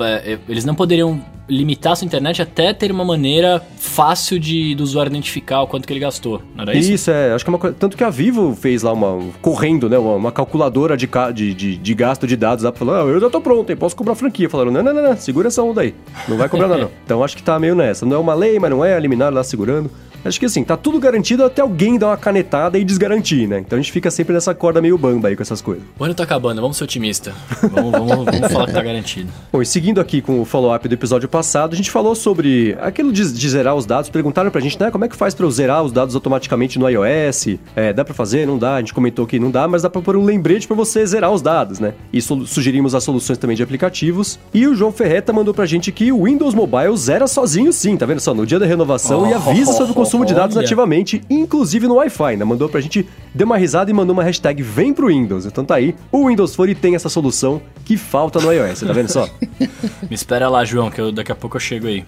é, 0.00 0.38
Eles 0.48 0.64
não 0.64 0.74
poderiam 0.74 1.20
limitar 1.52 1.92
a 1.92 1.96
sua 1.96 2.06
internet 2.06 2.40
até 2.40 2.72
ter 2.72 2.90
uma 2.90 3.04
maneira 3.04 3.62
fácil 3.78 4.38
de 4.38 4.74
do 4.74 4.82
usuário 4.82 5.10
identificar 5.10 5.62
o 5.62 5.66
quanto 5.66 5.86
que 5.86 5.92
ele 5.92 6.00
gastou. 6.00 6.40
Não 6.54 6.62
era 6.62 6.74
isso? 6.76 6.92
Isso, 6.92 7.10
é, 7.10 7.32
acho 7.32 7.44
que 7.44 7.50
é 7.50 7.52
uma 7.52 7.58
coisa. 7.58 7.76
Tanto 7.78 7.96
que 7.96 8.04
a 8.04 8.10
Vivo 8.10 8.54
fez 8.54 8.82
lá 8.82 8.92
uma. 8.92 9.20
correndo, 9.40 9.88
né? 9.88 9.98
Uma, 9.98 10.14
uma 10.14 10.32
calculadora 10.32 10.96
de, 10.96 11.06
ca- 11.06 11.30
de, 11.30 11.52
de, 11.54 11.76
de 11.76 11.94
gasto 11.94 12.26
de 12.26 12.36
dados 12.36 12.64
lá, 12.64 12.72
falando, 12.72 13.06
ah, 13.06 13.10
eu 13.12 13.20
já 13.20 13.28
tô 13.30 13.40
pronto, 13.40 13.68
hein, 13.70 13.76
posso 13.76 13.94
cobrar 13.94 14.14
franquia. 14.14 14.48
Falaram, 14.48 14.70
não, 14.70 14.82
não, 14.82 14.94
não, 14.94 15.02
não, 15.02 15.16
segura 15.16 15.48
essa 15.48 15.62
onda 15.62 15.82
aí. 15.82 15.94
Não 16.28 16.36
vai 16.36 16.48
cobrar 16.48 16.68
nada, 16.68 16.82
não. 16.82 16.90
Então 17.04 17.22
acho 17.22 17.36
que 17.36 17.42
tá 17.42 17.58
meio 17.58 17.74
nessa. 17.74 18.06
Não 18.06 18.16
é 18.16 18.18
uma 18.18 18.34
lei, 18.34 18.58
mas 18.58 18.70
não 18.70 18.84
é, 18.84 18.94
a 18.94 18.98
liminar 18.98 19.32
lá 19.32 19.44
segurando. 19.44 19.90
Acho 20.24 20.38
que 20.38 20.46
assim, 20.46 20.62
tá 20.64 20.76
tudo 20.76 20.98
garantido 20.98 21.44
até 21.44 21.62
alguém 21.62 21.98
dar 21.98 22.08
uma 22.08 22.16
canetada 22.16 22.78
e 22.78 22.84
desgarantir, 22.84 23.48
né? 23.48 23.60
Então 23.60 23.78
a 23.78 23.82
gente 23.82 23.92
fica 23.92 24.10
sempre 24.10 24.32
nessa 24.32 24.54
corda 24.54 24.80
meio 24.80 24.96
bamba 24.96 25.28
aí 25.28 25.36
com 25.36 25.42
essas 25.42 25.60
coisas. 25.60 25.82
O 25.98 26.04
ano 26.04 26.14
tá 26.14 26.22
acabando, 26.22 26.60
vamos 26.60 26.76
ser 26.76 26.84
otimista. 26.84 27.34
Vamos, 27.70 27.92
vamos, 27.92 28.24
vamos 28.24 28.48
falar 28.52 28.66
que 28.66 28.72
tá 28.72 28.82
garantido. 28.82 29.30
Bom, 29.52 29.60
e 29.60 29.66
seguindo 29.66 30.00
aqui 30.00 30.20
com 30.20 30.40
o 30.40 30.44
follow-up 30.44 30.86
do 30.88 30.94
episódio 30.94 31.28
passado, 31.28 31.72
a 31.72 31.76
gente 31.76 31.90
falou 31.90 32.14
sobre 32.14 32.76
aquilo 32.80 33.12
de, 33.12 33.32
de 33.32 33.48
zerar 33.48 33.74
os 33.74 33.86
dados. 33.86 34.10
Perguntaram 34.10 34.50
pra 34.50 34.60
gente, 34.60 34.78
né, 34.78 34.90
como 34.90 35.04
é 35.04 35.08
que 35.08 35.16
faz 35.16 35.34
pra 35.34 35.44
eu 35.46 35.50
zerar 35.50 35.82
os 35.82 35.92
dados 35.92 36.14
automaticamente 36.14 36.78
no 36.78 36.88
iOS? 36.88 37.58
É, 37.74 37.92
dá 37.92 38.04
pra 38.04 38.14
fazer? 38.14 38.46
Não 38.46 38.58
dá? 38.58 38.76
A 38.76 38.78
gente 38.80 38.94
comentou 38.94 39.26
que 39.26 39.38
não 39.38 39.50
dá, 39.50 39.66
mas 39.66 39.82
dá 39.82 39.90
pra 39.90 40.00
pôr 40.00 40.16
um 40.16 40.24
lembrete 40.24 40.66
pra 40.66 40.76
você 40.76 41.04
zerar 41.04 41.32
os 41.32 41.42
dados, 41.42 41.80
né? 41.80 41.94
E 42.12 42.20
su 42.20 42.46
sugerimos 42.46 42.94
as 42.94 43.04
soluções 43.04 43.38
também 43.38 43.56
de 43.56 43.62
aplicativos. 43.62 44.38
E 44.52 44.66
o 44.66 44.74
João 44.74 44.92
Ferreta 44.92 45.32
mandou 45.32 45.52
pra 45.54 45.66
gente 45.66 45.90
que 45.90 46.12
o 46.12 46.24
Windows 46.24 46.54
Mobile 46.54 46.96
zera 46.96 47.26
sozinho 47.26 47.72
sim, 47.72 47.96
tá 47.96 48.06
vendo 48.06 48.20
só? 48.20 48.34
No 48.34 48.46
dia 48.46 48.58
da 48.58 48.66
renovação 48.66 49.22
oh, 49.22 49.26
e 49.26 49.34
avisa 49.34 49.72
sobre 49.72 49.92
o 49.92 49.94
consumo 50.12 50.26
de 50.26 50.34
dados 50.34 50.54
nativamente, 50.54 51.22
inclusive 51.30 51.86
no 51.88 51.94
Wi-Fi, 51.94 52.36
né? 52.36 52.44
Mandou 52.44 52.68
pra 52.68 52.80
gente, 52.80 53.08
deu 53.34 53.46
uma 53.46 53.56
risada 53.56 53.90
e 53.90 53.94
mandou 53.94 54.12
uma 54.12 54.22
hashtag 54.22 54.62
vem 54.62 54.92
pro 54.92 55.06
Windows. 55.06 55.46
Então 55.46 55.64
tá 55.64 55.76
aí, 55.76 55.94
o 56.10 56.28
Windows 56.28 56.54
Phone 56.54 56.74
tem 56.74 56.94
essa 56.94 57.08
solução 57.08 57.62
que 57.84 57.96
falta 57.96 58.38
no 58.38 58.52
iOS, 58.52 58.80
tá 58.80 58.92
vendo 58.92 59.08
só? 59.08 59.26
Me 60.08 60.14
espera 60.14 60.48
lá, 60.48 60.64
João, 60.64 60.90
que 60.90 61.00
eu, 61.00 61.10
daqui 61.10 61.32
a 61.32 61.34
pouco 61.34 61.56
eu 61.56 61.60
chego 61.60 61.86
aí. 61.86 62.04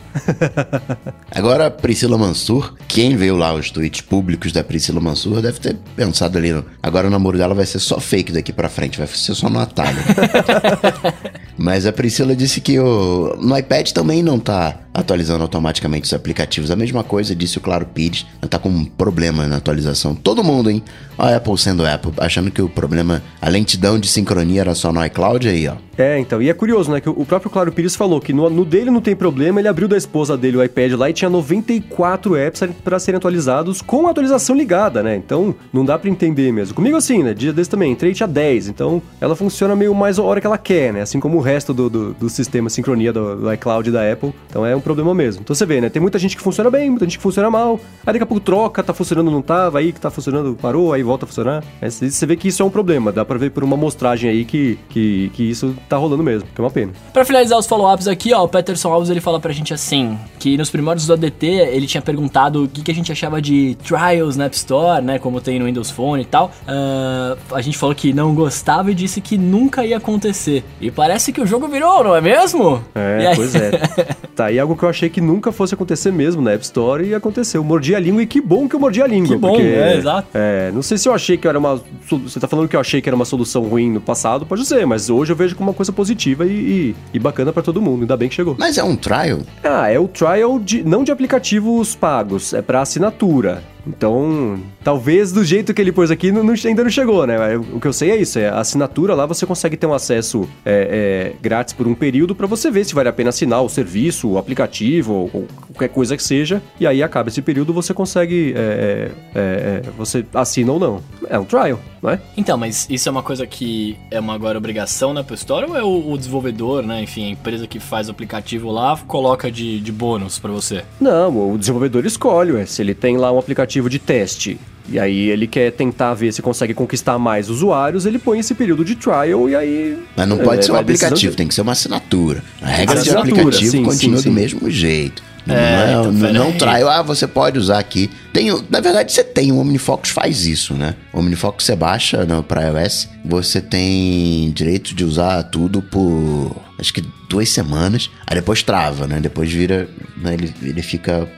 Agora, 1.34 1.70
Priscila 1.70 2.18
Mansur, 2.18 2.75
quem 2.87 3.16
viu 3.16 3.37
lá 3.37 3.54
os 3.54 3.70
tweets 3.70 4.02
públicos 4.02 4.52
da 4.52 4.62
Priscila 4.62 5.00
Mansur 5.00 5.40
deve 5.40 5.58
ter 5.58 5.76
pensado 5.96 6.37
ali, 6.37 6.62
agora 6.82 7.06
o 7.06 7.11
namoro 7.11 7.38
dela 7.38 7.54
vai 7.54 7.66
ser 7.66 7.78
só 7.78 7.99
fake 7.99 8.32
daqui 8.32 8.52
pra 8.52 8.68
frente, 8.68 8.99
vai 8.99 9.06
ser 9.06 9.34
só 9.34 9.49
no 9.49 9.58
atalho. 9.58 9.96
Mas 11.56 11.87
a 11.87 11.92
Priscila 11.92 12.34
disse 12.34 12.61
que 12.61 12.78
o, 12.78 13.37
no 13.40 13.56
iPad 13.56 13.90
também 13.92 14.23
não 14.23 14.38
tá 14.38 14.78
atualizando 14.94 15.42
automaticamente 15.42 16.06
os 16.06 16.12
aplicativos. 16.12 16.70
A 16.70 16.76
mesma 16.76 17.02
coisa 17.02 17.34
disse 17.34 17.58
o 17.58 17.61
Claro 17.61 17.84
Pires, 17.84 18.25
tá 18.49 18.58
com 18.58 18.68
um 18.68 18.84
problema 18.84 19.46
na 19.49 19.56
atualização. 19.56 20.14
Todo 20.14 20.44
mundo, 20.44 20.70
hein? 20.70 20.82
A 21.18 21.34
Apple 21.34 21.58
sendo 21.58 21.84
Apple, 21.84 22.12
achando 22.18 22.50
que 22.50 22.62
o 22.62 22.68
problema, 22.68 23.23
a 23.42 23.49
lentidão 23.49 23.99
de 23.99 24.06
sincronia 24.06 24.61
era 24.61 24.75
só 24.75 24.92
no 24.92 25.04
iCloud 25.04 25.49
aí, 25.49 25.66
ó. 25.68 25.75
É, 25.96 26.18
então, 26.18 26.42
e 26.42 26.49
é 26.49 26.54
curioso, 26.54 26.90
né, 26.90 27.00
que 27.00 27.08
o 27.08 27.25
próprio 27.25 27.50
Claro 27.50 27.70
Pires 27.70 27.94
falou 27.94 28.20
que 28.20 28.32
no, 28.32 28.50
no 28.50 28.64
dele 28.64 28.90
não 28.90 29.00
tem 29.00 29.14
problema, 29.14 29.61
ele 29.61 29.68
abriu 29.68 29.87
da 29.87 29.96
esposa 29.96 30.37
dele 30.37 30.56
o 30.56 30.64
iPad 30.64 30.92
lá 30.94 31.08
e 31.08 31.12
tinha 31.12 31.30
94 31.30 32.37
apps 32.37 32.62
para 32.82 32.99
serem 32.99 33.16
atualizados 33.16 33.80
com 33.80 34.08
a 34.08 34.11
atualização 34.11 34.56
ligada, 34.56 35.04
né? 35.04 35.14
Então, 35.14 35.54
não 35.73 35.84
dá 35.84 35.96
para 35.96 36.11
entender 36.11 36.52
mesmo. 36.52 36.75
Comigo 36.75 36.96
assim, 36.96 37.23
né, 37.23 37.32
dia 37.32 37.52
desse 37.52 37.70
também, 37.70 37.92
entrei 37.92 38.12
tinha 38.12 38.26
10, 38.26 38.68
então 38.68 39.00
ela 39.20 39.37
funciona 39.37 39.76
meio 39.76 39.94
mais 39.94 40.18
a 40.18 40.23
hora 40.23 40.40
que 40.40 40.46
ela 40.46 40.58
quer, 40.58 40.92
né? 40.92 41.02
Assim 41.02 41.20
como 41.20 41.38
o 41.38 41.40
resto 41.44 41.72
do, 41.72 41.88
do, 41.88 42.14
do 42.14 42.28
sistema 42.28 42.68
sincronia 42.68 43.12
do, 43.12 43.36
do 43.36 43.52
iCloud 43.52 43.90
da 43.90 44.10
Apple, 44.10 44.32
então 44.48 44.64
é 44.66 44.74
um 44.74 44.80
problema 44.80 45.14
mesmo. 45.14 45.42
Então 45.42 45.54
você 45.54 45.64
vê, 45.64 45.80
né, 45.80 45.88
tem 45.88 46.02
muita 46.02 46.18
gente 46.18 46.36
que 46.36 46.42
funciona 46.42 46.70
bem, 46.70 46.90
muita 46.90 47.04
gente 47.04 47.18
que 47.18 47.22
funciona 47.22 47.50
mal, 47.50 47.78
aí 48.06 48.12
daqui 48.12 48.22
a 48.22 48.26
pouco 48.26 48.42
troca, 48.42 48.82
tá 48.82 48.92
funcionando, 48.92 49.30
não 49.30 49.42
tava, 49.42 49.78
aí 49.78 49.92
que 49.92 50.00
tá 50.00 50.10
funcionando, 50.10 50.56
parou, 50.60 50.92
aí 50.92 51.02
volta 51.02 51.24
a 51.24 51.28
funcionar. 51.28 51.62
Aí 51.80 51.90
você 51.90 52.26
vê 52.26 52.36
que 52.36 52.48
isso 52.48 52.62
é 52.62 52.66
um 52.66 52.70
problema, 52.70 53.12
dá 53.12 53.24
pra 53.24 53.38
ver 53.38 53.50
por 53.50 53.62
uma 53.62 53.74
amostragem 53.74 54.30
aí 54.30 54.44
que, 54.44 54.78
que, 54.88 55.30
que 55.34 55.42
isso 55.44 55.74
tá 55.88 55.96
rolando 55.96 56.22
mesmo, 56.22 56.48
que 56.54 56.60
é 56.60 56.64
uma 56.64 56.70
pena. 56.70 56.92
Pra 57.12 57.24
finalizar 57.24 57.58
os 57.58 57.66
follow-ups 57.66 58.08
aqui, 58.08 58.32
ó, 58.32 58.44
o 58.44 58.48
Peterson 58.48 58.90
Alves 58.90 59.10
ele 59.10 59.20
fala 59.20 59.38
pra 59.38 59.52
gente 59.52 59.72
assim, 59.72 60.18
que 60.38 60.56
nos 60.56 60.70
primórdios 60.70 61.06
do 61.06 61.12
ADT 61.12 61.46
ele 61.46 61.86
tinha 61.86 62.02
perguntado 62.02 62.64
o 62.64 62.68
que, 62.68 62.82
que 62.82 62.90
a 62.90 62.94
gente 62.94 63.12
achava 63.12 63.40
de 63.40 63.76
trials 63.84 64.36
na 64.36 64.46
App 64.46 64.56
Store, 64.56 65.02
né, 65.02 65.18
como 65.18 65.40
tem 65.40 65.58
no 65.58 65.66
Windows 65.66 65.90
Phone 65.90 66.22
e 66.22 66.26
tal. 66.26 66.50
Uh, 66.66 67.54
a 67.54 67.60
gente 67.60 67.76
falou 67.76 67.94
que 67.94 68.12
não 68.12 68.34
gostava 68.34 68.90
e 68.90 68.94
disse 68.94 69.20
que 69.20 69.36
nunca 69.36 69.84
ia 69.84 69.96
acontecer. 69.96 70.64
E 70.80 70.90
parece 70.90 71.32
que 71.34 71.40
o 71.40 71.46
jogo 71.46 71.66
virou, 71.68 72.04
não 72.04 72.16
é 72.16 72.20
mesmo? 72.20 72.82
É, 72.94 73.34
pois 73.34 73.54
é. 73.54 73.72
tá 74.34 74.46
aí 74.46 74.58
algo 74.58 74.76
que 74.76 74.84
eu 74.84 74.88
achei 74.88 75.10
que 75.10 75.20
nunca 75.20 75.52
fosse 75.52 75.74
acontecer 75.74 76.12
mesmo 76.12 76.40
na 76.40 76.52
App 76.52 76.64
Store 76.64 77.04
e 77.04 77.14
aconteceu. 77.14 77.62
Mordi 77.64 77.94
a 77.94 77.98
língua 77.98 78.22
e 78.22 78.26
que 78.26 78.40
bom 78.40 78.68
que 78.68 78.76
eu 78.76 78.80
mordi 78.80 79.02
a 79.02 79.06
língua. 79.06 79.34
Que 79.34 79.36
bom, 79.36 79.48
porque, 79.50 79.62
é, 79.62 79.96
exato. 79.96 80.28
É, 80.32 80.70
não 80.72 80.80
sei 80.80 80.96
se 80.96 81.08
eu 81.08 81.12
achei 81.12 81.36
que 81.36 81.46
era 81.46 81.58
uma... 81.58 81.80
Você 82.08 82.38
tá 82.38 82.46
falando 82.46 82.68
que 82.68 82.76
eu 82.76 82.80
achei 82.80 83.02
que 83.02 83.08
era 83.08 83.16
uma 83.16 83.24
solução 83.24 83.62
ruim 83.64 83.90
no 83.90 84.00
passado, 84.00 84.46
pode 84.46 84.64
ser, 84.64 84.86
mas 84.86 85.10
hoje 85.10 85.32
eu 85.32 85.36
vejo 85.36 85.56
como 85.56 85.70
uma 85.70 85.74
coisa 85.76 85.92
positiva 85.92 86.46
e, 86.46 86.50
e, 86.50 86.96
e 87.14 87.18
bacana 87.18 87.52
para 87.52 87.62
todo 87.62 87.82
mundo. 87.82 88.02
Ainda 88.02 88.16
bem 88.16 88.28
que 88.28 88.34
chegou. 88.34 88.54
Mas 88.58 88.78
é 88.78 88.84
um 88.84 88.96
trial? 88.96 89.40
Ah, 89.62 89.90
é 89.90 89.98
o 89.98 90.06
trial 90.06 90.58
de, 90.60 90.84
não 90.84 91.02
de 91.02 91.10
aplicativos 91.10 91.96
pagos, 91.96 92.54
é 92.54 92.62
para 92.62 92.80
assinatura. 92.80 93.73
Então, 93.86 94.58
talvez 94.82 95.32
do 95.32 95.44
jeito 95.44 95.74
que 95.74 95.80
ele 95.80 95.92
pôs 95.92 96.10
aqui, 96.10 96.32
não, 96.32 96.42
não, 96.42 96.54
ainda 96.64 96.82
não 96.82 96.90
chegou, 96.90 97.26
né? 97.26 97.56
O 97.56 97.80
que 97.80 97.86
eu 97.86 97.92
sei 97.92 98.10
é 98.10 98.16
isso, 98.16 98.38
é 98.38 98.48
a 98.48 98.60
assinatura 98.60 99.14
lá 99.14 99.26
você 99.26 99.44
consegue 99.46 99.76
ter 99.76 99.86
um 99.86 99.94
acesso 99.94 100.48
é, 100.64 101.32
é, 101.34 101.36
grátis 101.40 101.74
por 101.74 101.86
um 101.86 101.94
período 101.94 102.34
para 102.34 102.46
você 102.46 102.70
ver 102.70 102.84
se 102.84 102.94
vale 102.94 103.08
a 103.08 103.12
pena 103.12 103.30
assinar 103.30 103.62
o 103.62 103.68
serviço, 103.68 104.28
o 104.28 104.38
aplicativo, 104.38 105.12
ou, 105.12 105.30
ou 105.32 105.46
qualquer 105.68 105.88
coisa 105.88 106.16
que 106.16 106.22
seja, 106.22 106.62
e 106.80 106.86
aí 106.86 107.02
acaba 107.02 107.28
esse 107.28 107.42
período, 107.42 107.72
você 107.72 107.92
consegue, 107.92 108.54
é, 108.56 109.10
é, 109.34 109.38
é, 109.38 109.82
você 109.96 110.24
assina 110.32 110.72
ou 110.72 110.78
não. 110.78 111.02
É 111.28 111.38
um 111.38 111.44
trial, 111.44 111.78
é? 112.10 112.20
Então, 112.36 112.56
mas 112.56 112.86
isso 112.90 113.08
é 113.08 113.12
uma 113.12 113.22
coisa 113.22 113.46
que 113.46 113.96
é 114.10 114.20
uma 114.20 114.34
agora 114.34 114.58
obrigação 114.58 115.12
na 115.12 115.20
Apple 115.20 115.34
Store 115.36 115.66
ou 115.68 115.76
é 115.76 115.82
o, 115.82 116.12
o 116.12 116.18
desenvolvedor, 116.18 116.82
né? 116.82 117.02
Enfim, 117.02 117.26
a 117.26 117.30
empresa 117.30 117.66
que 117.66 117.78
faz 117.78 118.08
o 118.08 118.10
aplicativo 118.10 118.70
lá 118.70 118.96
coloca 119.06 119.50
de, 119.50 119.80
de 119.80 119.92
bônus 119.92 120.38
para 120.38 120.50
você? 120.50 120.84
Não, 121.00 121.52
o 121.52 121.58
desenvolvedor 121.58 122.06
escolhe, 122.06 122.52
ué. 122.52 122.66
se 122.66 122.82
ele 122.82 122.94
tem 122.94 123.16
lá 123.16 123.32
um 123.32 123.38
aplicativo 123.38 123.88
de 123.88 123.98
teste. 123.98 124.58
E 124.88 124.98
aí 124.98 125.30
ele 125.30 125.46
quer 125.46 125.72
tentar 125.72 126.12
ver 126.14 126.32
se 126.32 126.42
consegue 126.42 126.74
conquistar 126.74 127.18
mais 127.18 127.48
usuários, 127.48 128.04
ele 128.04 128.18
põe 128.18 128.38
esse 128.38 128.54
período 128.54 128.84
de 128.84 128.94
trial 128.94 129.48
e 129.48 129.56
aí. 129.56 129.98
Mas 130.14 130.28
não 130.28 130.38
pode 130.38 130.60
é, 130.60 130.62
ser 130.62 130.72
um 130.72 130.76
aplicativo, 130.76 131.30
de... 131.30 131.36
tem 131.36 131.48
que 131.48 131.54
ser 131.54 131.62
uma 131.62 131.72
assinatura. 131.72 132.42
A 132.60 132.66
regra 132.66 133.00
de 133.00 133.10
aplicativo 133.10 133.70
sim, 133.70 133.82
continua 133.82 134.18
sim, 134.18 134.24
sim. 134.24 134.28
do 134.28 134.34
mesmo 134.34 134.70
jeito. 134.70 135.22
É, 135.46 135.92
não, 135.92 136.12
então, 136.12 136.33
não, 136.33 136.52
trial, 136.52 136.88
ah, 136.88 137.02
você 137.02 137.26
pode 137.26 137.59
usar 137.59 137.78
aqui. 137.78 138.11
Tem, 138.33 138.50
na 138.70 138.80
verdade, 138.80 139.12
você 139.12 139.22
tem, 139.22 139.52
o 139.52 139.59
OmniFocus 139.59 140.11
faz 140.11 140.46
isso, 140.46 140.74
né? 140.74 140.94
O 141.12 141.18
OmniFocus 141.18 141.66
você 141.66 141.76
baixa 141.76 142.26
para 142.46 142.62
iOS, 142.62 143.09
você 143.24 143.61
tem 143.61 144.50
direito 144.52 144.94
de 144.94 145.04
usar 145.04 145.42
tudo 145.44 145.83
por 145.83 146.57
acho 146.78 146.92
que 146.92 147.04
duas 147.28 147.48
semanas, 147.48 148.11
aí 148.26 148.35
depois 148.37 148.62
trava, 148.62 149.07
né? 149.07 149.20
Depois 149.20 149.52
vira, 149.52 149.88
né? 150.16 150.35
ele, 150.35 150.52
ele 150.62 150.83
fica 150.83 151.28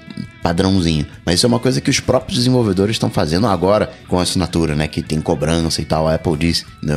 padrãozinho. 0.42 1.06
Mas 1.24 1.36
isso 1.36 1.46
é 1.46 1.48
uma 1.48 1.58
coisa 1.58 1.80
que 1.80 1.90
os 1.90 2.00
próprios 2.00 2.38
desenvolvedores 2.38 2.94
estão 2.94 3.10
fazendo 3.10 3.46
agora 3.46 3.90
com 4.08 4.18
a 4.18 4.22
assinatura, 4.22 4.74
né? 4.74 4.86
Que 4.86 5.02
tem 5.02 5.20
cobrança 5.20 5.80
e 5.82 5.84
tal. 5.84 6.06
A 6.06 6.14
Apple 6.14 6.36
diz, 6.36 6.64
né, 6.82 6.94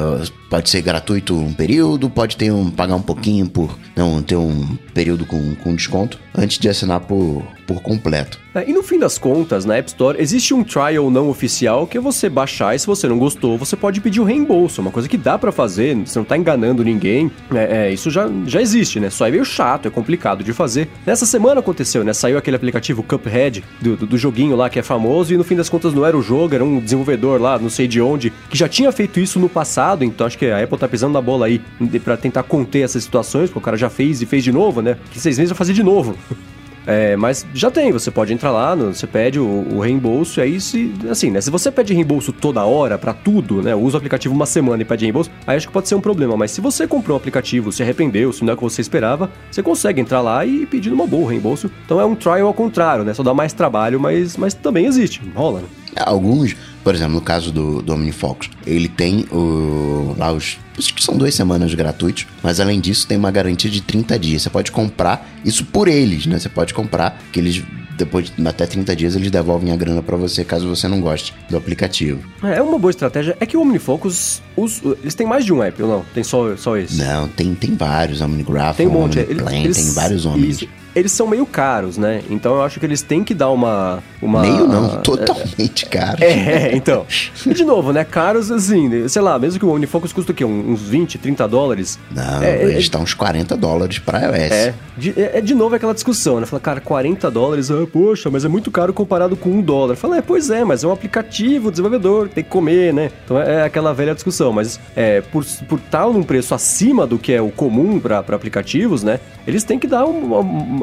pode 0.49 0.69
ser 0.69 0.81
gratuito 0.81 1.37
um 1.37 1.53
período, 1.53 2.09
pode 2.09 2.35
ter 2.35 2.51
um 2.51 2.69
pagar 2.69 2.95
um 2.95 3.01
pouquinho 3.01 3.47
por 3.47 3.77
não 3.95 4.21
ter 4.21 4.35
um 4.35 4.77
período 4.93 5.25
com, 5.25 5.55
com 5.55 5.75
desconto 5.75 6.19
antes 6.35 6.57
de 6.57 6.67
assinar 6.67 7.01
por, 7.01 7.43
por 7.67 7.81
completo. 7.81 8.39
É, 8.55 8.67
e 8.67 8.73
no 8.73 8.81
fim 8.81 8.97
das 8.97 9.17
contas, 9.17 9.63
na 9.63 9.77
App 9.77 9.89
Store, 9.89 10.19
existe 10.19 10.53
um 10.53 10.63
trial 10.63 11.11
não 11.11 11.29
oficial 11.29 11.85
que 11.85 11.97
é 11.97 12.01
você 12.01 12.27
baixar 12.27 12.75
e 12.75 12.79
se 12.79 12.87
você 12.87 13.07
não 13.07 13.19
gostou, 13.19 13.57
você 13.57 13.75
pode 13.75 14.01
pedir 14.01 14.19
o 14.19 14.23
reembolso. 14.23 14.81
Uma 14.81 14.89
coisa 14.89 15.07
que 15.07 15.17
dá 15.17 15.37
para 15.37 15.51
fazer, 15.51 15.95
você 15.95 16.17
não 16.17 16.25
tá 16.25 16.35
enganando 16.35 16.83
ninguém. 16.83 17.31
É, 17.53 17.89
é, 17.89 17.93
isso 17.93 18.09
já, 18.09 18.27
já 18.47 18.59
existe, 18.59 18.99
né? 18.99 19.09
Só 19.11 19.27
é 19.27 19.31
meio 19.31 19.45
chato, 19.45 19.87
é 19.87 19.91
complicado 19.91 20.43
de 20.43 20.51
fazer. 20.51 20.89
Nessa 21.05 21.27
semana 21.27 21.59
aconteceu, 21.59 22.03
né? 22.03 22.11
Saiu 22.11 22.37
aquele 22.39 22.55
aplicativo 22.55 23.03
Cuphead 23.03 23.63
do, 23.79 23.95
do, 23.95 24.07
do 24.07 24.17
joguinho 24.17 24.55
lá 24.55 24.69
que 24.69 24.79
é 24.79 24.83
famoso 24.83 25.33
e 25.33 25.37
no 25.37 25.43
fim 25.43 25.55
das 25.55 25.69
contas 25.69 25.93
não 25.93 26.03
era 26.03 26.17
o 26.17 26.21
jogo, 26.21 26.55
era 26.55 26.63
um 26.63 26.79
desenvolvedor 26.79 27.39
lá, 27.39 27.59
não 27.59 27.69
sei 27.69 27.87
de 27.87 28.01
onde, 28.01 28.33
que 28.49 28.57
já 28.57 28.67
tinha 28.67 28.91
feito 28.91 29.19
isso 29.19 29.39
no 29.39 29.47
passado, 29.47 30.03
então 30.03 30.25
acho 30.25 30.38
que 30.39 30.45
a 30.47 30.63
Apple 30.63 30.77
tá 30.77 30.87
pisando 30.87 31.13
na 31.13 31.21
bola 31.21 31.47
aí 31.47 31.61
para 32.03 32.15
tentar 32.15 32.43
conter 32.43 32.79
essas 32.79 33.03
situações, 33.03 33.49
porque 33.49 33.59
o 33.59 33.61
cara 33.61 33.77
já 33.77 33.89
fez 33.89 34.21
e 34.21 34.25
fez 34.25 34.43
de 34.43 34.51
novo, 34.51 34.81
né? 34.81 34.97
Que 35.11 35.19
seis 35.19 35.37
meses 35.37 35.51
vai 35.51 35.57
fazer 35.57 35.73
de 35.73 35.83
novo. 35.83 36.15
É, 36.87 37.15
mas 37.15 37.45
já 37.53 37.69
tem, 37.69 37.91
você 37.91 38.09
pode 38.09 38.33
entrar 38.33 38.49
lá, 38.49 38.73
você 38.73 39.05
pede 39.05 39.39
o, 39.39 39.45
o, 39.45 39.79
reembolso, 39.79 40.39
e 40.39 40.41
aí 40.41 40.59
se, 40.59 40.91
assim, 41.07 41.29
né, 41.29 41.39
se 41.39 41.51
você 41.51 41.69
pede 41.69 41.93
reembolso 41.93 42.33
toda 42.33 42.63
hora 42.63 42.97
para 42.97 43.13
tudo, 43.13 43.61
né, 43.61 43.75
usa 43.75 43.97
o 43.97 43.99
aplicativo 43.99 44.33
uma 44.33 44.47
semana 44.47 44.81
e 44.81 44.85
pede 44.85 45.05
reembolso, 45.05 45.29
aí 45.45 45.55
acho 45.55 45.67
que 45.67 45.73
pode 45.73 45.87
ser 45.87 45.93
um 45.93 46.01
problema, 46.01 46.35
mas 46.35 46.49
se 46.49 46.61
você 46.61 46.87
comprou 46.87 47.15
um 47.15 47.19
aplicativo, 47.19 47.71
se 47.71 47.83
arrependeu, 47.83 48.33
se 48.33 48.43
não 48.43 48.51
é 48.51 48.53
o 48.55 48.57
que 48.57 48.63
você 48.63 48.81
esperava, 48.81 49.29
você 49.51 49.61
consegue 49.61 50.01
entrar 50.01 50.21
lá 50.21 50.43
e 50.43 50.65
pedir 50.65 50.91
uma 50.91 51.05
boa 51.05 51.29
reembolso. 51.29 51.69
Então 51.85 52.01
é 52.01 52.05
um 52.05 52.15
trial 52.15 52.47
ao 52.47 52.55
contrário, 52.55 53.03
né, 53.03 53.13
só 53.13 53.21
dá 53.21 53.35
mais 53.35 53.53
trabalho, 53.53 53.99
mas, 53.99 54.35
mas 54.35 54.55
também 54.55 54.87
existe, 54.87 55.21
rola, 55.35 55.59
né? 55.59 55.67
Alguns, 55.97 56.55
por 56.83 56.95
exemplo, 56.95 57.13
no 57.13 57.21
caso 57.21 57.51
do, 57.51 57.81
do 57.81 57.93
OmniFocus, 57.93 58.49
ele 58.65 58.87
tem 58.87 59.25
o, 59.31 60.15
lá 60.17 60.31
os. 60.31 60.57
Acho 60.77 60.93
que 60.93 61.03
são 61.03 61.17
duas 61.17 61.35
semanas 61.35 61.73
gratuitos, 61.73 62.25
mas 62.41 62.59
além 62.59 62.79
disso 62.79 63.05
tem 63.05 63.17
uma 63.17 63.31
garantia 63.31 63.69
de 63.69 63.81
30 63.81 64.17
dias. 64.17 64.41
Você 64.43 64.49
pode 64.49 64.71
comprar 64.71 65.29
isso 65.43 65.65
por 65.65 65.87
eles, 65.87 66.25
né? 66.25 66.39
Você 66.39 66.47
pode 66.47 66.73
comprar, 66.73 67.19
que 67.31 67.39
eles 67.39 67.63
depois 67.99 68.31
de 68.35 68.47
até 68.47 68.65
30 68.65 68.95
dias 68.95 69.15
eles 69.15 69.29
devolvem 69.29 69.73
a 69.73 69.75
grana 69.75 70.01
para 70.01 70.15
você 70.15 70.45
caso 70.45 70.69
você 70.69 70.87
não 70.87 71.01
goste 71.01 71.35
do 71.49 71.57
aplicativo. 71.57 72.23
É, 72.41 72.57
é 72.57 72.61
uma 72.61 72.79
boa 72.79 72.89
estratégia. 72.89 73.35
É 73.39 73.45
que 73.45 73.57
o 73.57 73.61
OmniFocus, 73.61 74.41
os, 74.61 74.81
eles 75.01 75.15
têm 75.15 75.27
mais 75.27 75.45
de 75.45 75.53
um 75.53 75.61
app 75.63 75.81
ou 75.83 75.89
não? 75.89 76.05
Tem 76.13 76.23
só, 76.23 76.55
só 76.57 76.77
esse? 76.77 76.97
Não, 76.97 77.27
tem, 77.27 77.53
tem 77.55 77.75
vários. 77.75 78.21
Omnigraph, 78.21 78.77
Tem 78.77 78.87
um 78.87 78.91
monte. 78.91 79.19
Omniplane, 79.19 79.63
eles- 79.65 79.77
tem 79.77 79.93
vários 79.93 80.25
homens. 80.25 80.61
isso. 80.61 80.67
Eles 80.95 81.11
são 81.11 81.27
meio 81.27 81.45
caros, 81.45 81.99
né? 81.99 82.23
Então 82.31 82.55
eu 82.55 82.63
acho 82.63 82.79
que 82.79 82.85
eles 82.85 83.03
têm 83.03 83.23
que 83.23 83.35
dar 83.35 83.51
uma. 83.51 84.01
uma 84.19 84.41
Meio 84.41 84.67
não, 84.67 84.97
totalmente 85.03 85.85
caro. 85.85 86.17
É, 86.21 86.75
então. 86.75 87.05
E 87.45 87.53
de 87.53 87.63
novo, 87.63 87.93
né? 87.93 88.03
Caros 88.03 88.49
assim, 88.51 89.07
sei 89.07 89.21
lá, 89.21 89.37
mesmo 89.37 89.59
que 89.59 89.65
o 89.65 89.69
OmniFocus 89.69 90.11
custa 90.11 90.31
o 90.31 90.35
quê? 90.35 90.43
Uns 90.43 90.81
20, 90.81 91.19
30 91.19 91.47
dólares? 91.47 91.99
Não, 92.11 92.41
É, 92.41 92.63
ele 92.63 92.73
é- 92.73 92.79
está 92.79 92.97
uns 92.97 93.13
40 93.13 93.55
dólares 93.55 93.99
para 93.99 94.19
iOS. 94.25 94.51
É, 94.51 94.73
de, 94.97 95.11
é, 95.15 95.37
é 95.37 95.41
de 95.41 95.53
novo 95.53 95.75
aquela 95.75 95.93
discussão, 95.93 96.39
né? 96.39 96.47
Fala, 96.47 96.59
cara, 96.59 96.81
40 96.81 97.29
dólares, 97.29 97.69
ah, 97.69 97.85
poxa, 97.93 98.27
mas 98.31 98.43
é 98.43 98.47
muito 98.47 98.71
caro 98.71 98.91
comparado 98.91 99.35
com 99.37 99.51
um 99.51 99.61
dólar. 99.61 99.95
Fala, 99.95 100.17
é, 100.17 100.21
pois 100.23 100.49
é, 100.49 100.65
mas 100.65 100.83
é 100.83 100.87
um 100.87 100.91
aplicativo, 100.91 101.69
desenvolvedor, 101.69 102.29
tem 102.29 102.43
que 102.43 102.49
comer, 102.49 102.91
né? 102.95 103.11
Então 103.25 103.39
é, 103.39 103.57
é 103.57 103.63
aquela 103.63 103.93
velha 103.93 104.15
discussão, 104.15 104.48
mas 104.53 104.79
é, 104.95 105.21
por 105.21 105.45
por 105.67 105.79
estar 105.79 106.07
num 106.07 106.23
preço 106.23 106.53
acima 106.53 107.05
do 107.05 107.17
que 107.17 107.33
é 107.33 107.41
o 107.41 107.49
comum 107.49 107.99
para 107.99 108.19
aplicativos, 108.19 109.03
né? 109.03 109.19
Eles 109.47 109.63
têm 109.63 109.79
que 109.79 109.87
dar 109.87 110.05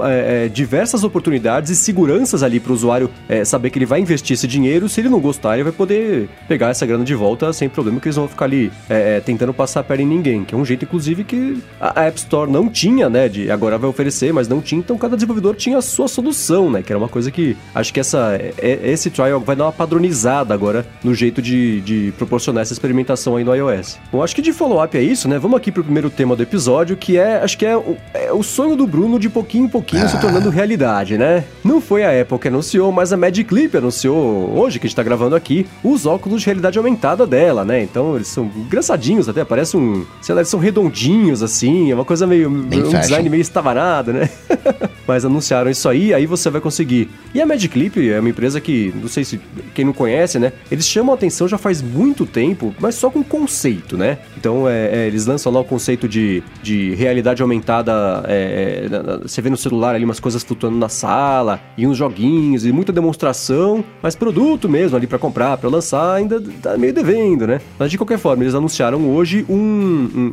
é, 0.04 0.44
é, 0.44 0.48
diversas 0.48 1.04
oportunidades 1.04 1.70
e 1.70 1.76
seguranças 1.76 2.42
ali 2.42 2.58
para 2.58 2.72
o 2.72 2.74
usuário 2.74 3.10
é, 3.28 3.44
saber 3.44 3.70
que 3.70 3.78
ele 3.78 3.86
vai 3.86 4.00
investir 4.00 4.34
esse 4.34 4.46
dinheiro. 4.46 4.88
Se 4.88 5.00
ele 5.00 5.08
não 5.08 5.20
gostar, 5.20 5.54
ele 5.54 5.62
vai 5.62 5.72
poder 5.72 6.28
pegar 6.48 6.70
essa 6.70 6.84
grana 6.84 7.04
de 7.04 7.14
volta 7.14 7.52
sem 7.52 7.68
problema, 7.68 8.00
que 8.00 8.08
eles 8.08 8.16
vão 8.16 8.26
ficar 8.26 8.46
ali 8.46 8.72
é, 8.88 9.16
é, 9.16 9.20
tentando 9.20 9.54
passar 9.54 9.80
a 9.80 9.84
perna 9.84 10.02
em 10.02 10.06
ninguém. 10.06 10.44
Que 10.44 10.54
é 10.54 10.58
um 10.58 10.64
jeito, 10.64 10.84
inclusive, 10.84 11.22
que 11.22 11.62
a 11.80 12.06
App 12.06 12.18
Store 12.18 12.50
não 12.50 12.68
tinha, 12.68 13.08
né? 13.08 13.28
De, 13.28 13.50
agora 13.50 13.78
vai 13.78 13.88
oferecer, 13.88 14.32
mas 14.32 14.48
não 14.48 14.60
tinha. 14.60 14.80
Então 14.80 14.98
cada 14.98 15.16
desenvolvedor 15.16 15.54
tinha 15.54 15.78
a 15.78 15.82
sua 15.82 16.08
solução, 16.08 16.70
né? 16.70 16.82
Que 16.82 16.92
era 16.92 16.98
uma 16.98 17.08
coisa 17.08 17.30
que 17.30 17.56
acho 17.74 17.94
que 17.94 18.00
essa, 18.00 18.38
esse 18.60 19.10
trial 19.10 19.40
vai 19.40 19.54
dar 19.54 19.66
uma 19.66 19.72
padronizada 19.72 20.52
agora 20.52 20.84
no 21.04 21.14
jeito 21.14 21.40
de, 21.40 21.80
de 21.82 22.12
proporcionar 22.18 22.62
essa 22.62 22.72
experimentação 22.72 23.36
aí 23.36 23.44
no 23.44 23.52
iOS. 23.56 23.98
Bom, 24.12 24.22
acho 24.22 24.34
que 24.34 24.42
de 24.42 24.52
follow-up 24.52 24.96
é 24.96 25.02
isso, 25.02 25.28
né? 25.28 25.38
Vamos 25.38 25.56
aqui 25.56 25.72
pro 25.72 25.82
primeiro 25.82 26.10
tema 26.10 26.36
do 26.36 26.42
episódio, 26.42 26.96
que 26.96 27.16
é, 27.16 27.42
acho 27.42 27.56
que 27.58 27.66
é 27.66 27.76
o, 27.76 27.96
é 28.14 28.32
o 28.32 28.42
sonho 28.42 28.76
do 28.76 28.86
Bruno 28.86 29.18
de 29.18 29.28
pouquinho 29.28 29.64
em 29.64 29.68
pouquinho 29.68 30.08
se 30.08 30.20
tornando 30.20 30.50
realidade, 30.50 31.18
né? 31.18 31.44
Não 31.64 31.80
foi 31.80 32.04
a 32.04 32.20
Apple 32.20 32.38
que 32.38 32.48
anunciou, 32.48 32.92
mas 32.92 33.12
a 33.12 33.16
Magic 33.16 33.48
Clip 33.48 33.76
anunciou 33.76 34.56
hoje, 34.56 34.78
que 34.78 34.86
a 34.86 34.88
gente 34.88 34.96
tá 34.96 35.02
gravando 35.02 35.34
aqui, 35.34 35.66
os 35.82 36.06
óculos 36.06 36.40
de 36.40 36.46
realidade 36.46 36.78
aumentada 36.78 37.26
dela, 37.26 37.64
né? 37.64 37.82
Então 37.82 38.14
eles 38.16 38.28
são 38.28 38.50
engraçadinhos 38.56 39.28
até, 39.28 39.44
parece 39.44 39.76
um. 39.76 40.04
Sei 40.20 40.34
lá, 40.34 40.40
eles 40.40 40.48
são 40.48 40.60
redondinhos 40.60 41.42
assim, 41.42 41.90
é 41.90 41.94
uma 41.94 42.04
coisa 42.04 42.26
meio. 42.26 42.50
Bem 42.50 42.80
um 42.80 42.90
fashion. 42.90 43.00
design 43.00 43.28
meio 43.28 43.40
estabanado, 43.40 44.12
né? 44.12 44.28
Mas 45.06 45.24
anunciaram 45.24 45.70
isso 45.70 45.88
aí, 45.88 46.12
aí 46.12 46.26
você 46.26 46.50
vai 46.50 46.60
conseguir. 46.60 47.08
E 47.32 47.40
a 47.40 47.46
Magic 47.46 47.72
Clip 47.72 48.10
é 48.10 48.18
uma 48.18 48.28
empresa 48.28 48.60
que, 48.60 48.92
não 48.94 49.08
sei 49.08 49.24
se 49.24 49.40
quem 49.74 49.84
não 49.84 49.92
conhece, 49.92 50.38
né? 50.38 50.52
Eles 50.70 50.86
chamam 50.86 51.12
a 51.12 51.14
atenção 51.14 51.46
já 51.46 51.58
faz 51.58 51.80
muito 51.80 52.26
tempo, 52.26 52.74
mas 52.80 52.94
só 52.96 53.10
com 53.10 53.22
conceito, 53.40 53.96
né? 53.96 54.18
Então 54.36 54.68
é, 54.68 54.88
é, 55.02 55.06
eles 55.06 55.26
lançam 55.26 55.52
lá 55.52 55.60
o 55.60 55.64
conceito 55.64 56.08
de, 56.08 56.42
de 56.62 56.94
realidade 56.94 57.42
aumentada. 57.42 58.24
é, 58.26 58.86
é, 58.90 59.18
você 59.28 59.40
vê 59.42 59.50
no 59.50 59.56
celular 59.56 59.94
ali 59.94 60.04
umas 60.04 60.20
coisas 60.20 60.42
flutuando 60.42 60.76
na 60.78 60.88
sala, 60.88 61.60
e 61.76 61.86
uns 61.86 61.96
joguinhos, 61.96 62.64
e 62.64 62.72
muita 62.72 62.92
demonstração, 62.92 63.84
mas 64.02 64.14
produto 64.16 64.68
mesmo 64.68 64.96
ali 64.96 65.06
pra 65.06 65.18
comprar, 65.18 65.56
pra 65.58 65.68
lançar, 65.68 66.14
ainda 66.14 66.42
tá 66.62 66.76
meio 66.78 66.92
devendo, 66.92 67.46
né? 67.46 67.60
Mas 67.78 67.90
de 67.90 67.98
qualquer 67.98 68.18
forma, 68.18 68.42
eles 68.42 68.54
anunciaram 68.54 69.08
hoje 69.10 69.44
um, 69.48 69.54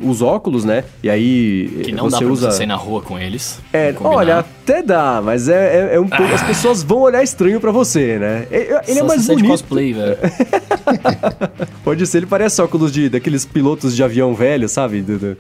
um- 0.04 0.10
os 0.10 0.22
óculos, 0.22 0.64
né? 0.64 0.84
E 1.04 1.10
aí 1.10 1.82
Que 1.84 1.92
não 1.92 2.06
você 2.10 2.12
dá 2.12 2.18
pra 2.20 2.28
usa. 2.28 2.52
você 2.52 2.58
sair 2.58 2.68
na 2.68 2.76
rua 2.76 3.02
com 3.02 3.20
eles. 3.20 3.60
É, 3.74 3.94
olha, 4.02 4.40
até 4.40 4.82
dá, 4.82 5.22
mas 5.24 5.50
é, 5.50 5.90
é, 5.92 5.96
é 5.96 6.00
um 6.00 6.08
pouco. 6.08 6.34
As 6.34 6.44
pessoas 6.44 6.84
vão 6.84 7.00
olhar 7.02 7.22
estranho 7.24 7.60
pra 7.60 7.72
você, 7.72 8.18
né? 8.18 8.48
É- 8.52 8.58
é- 8.74 8.82
Ele 8.88 9.00
é 9.00 9.04
mais 9.04 9.28
é 9.30 9.36
de 9.36 9.42
bonito. 9.42 9.52
cosplay, 9.52 9.94
velho. 9.94 10.18
Pode 11.84 12.06
ser, 12.08 12.20
ele 12.20 12.26
parece 12.26 12.62
óculos 12.62 12.92
de, 12.94 13.10
daqueles 13.10 13.46
pilotos 13.46 13.96
de 13.96 14.04
avião 14.04 14.34
velho, 14.36 14.70
sabe? 14.70 15.02
Do- 15.02 15.18
do- 15.18 15.38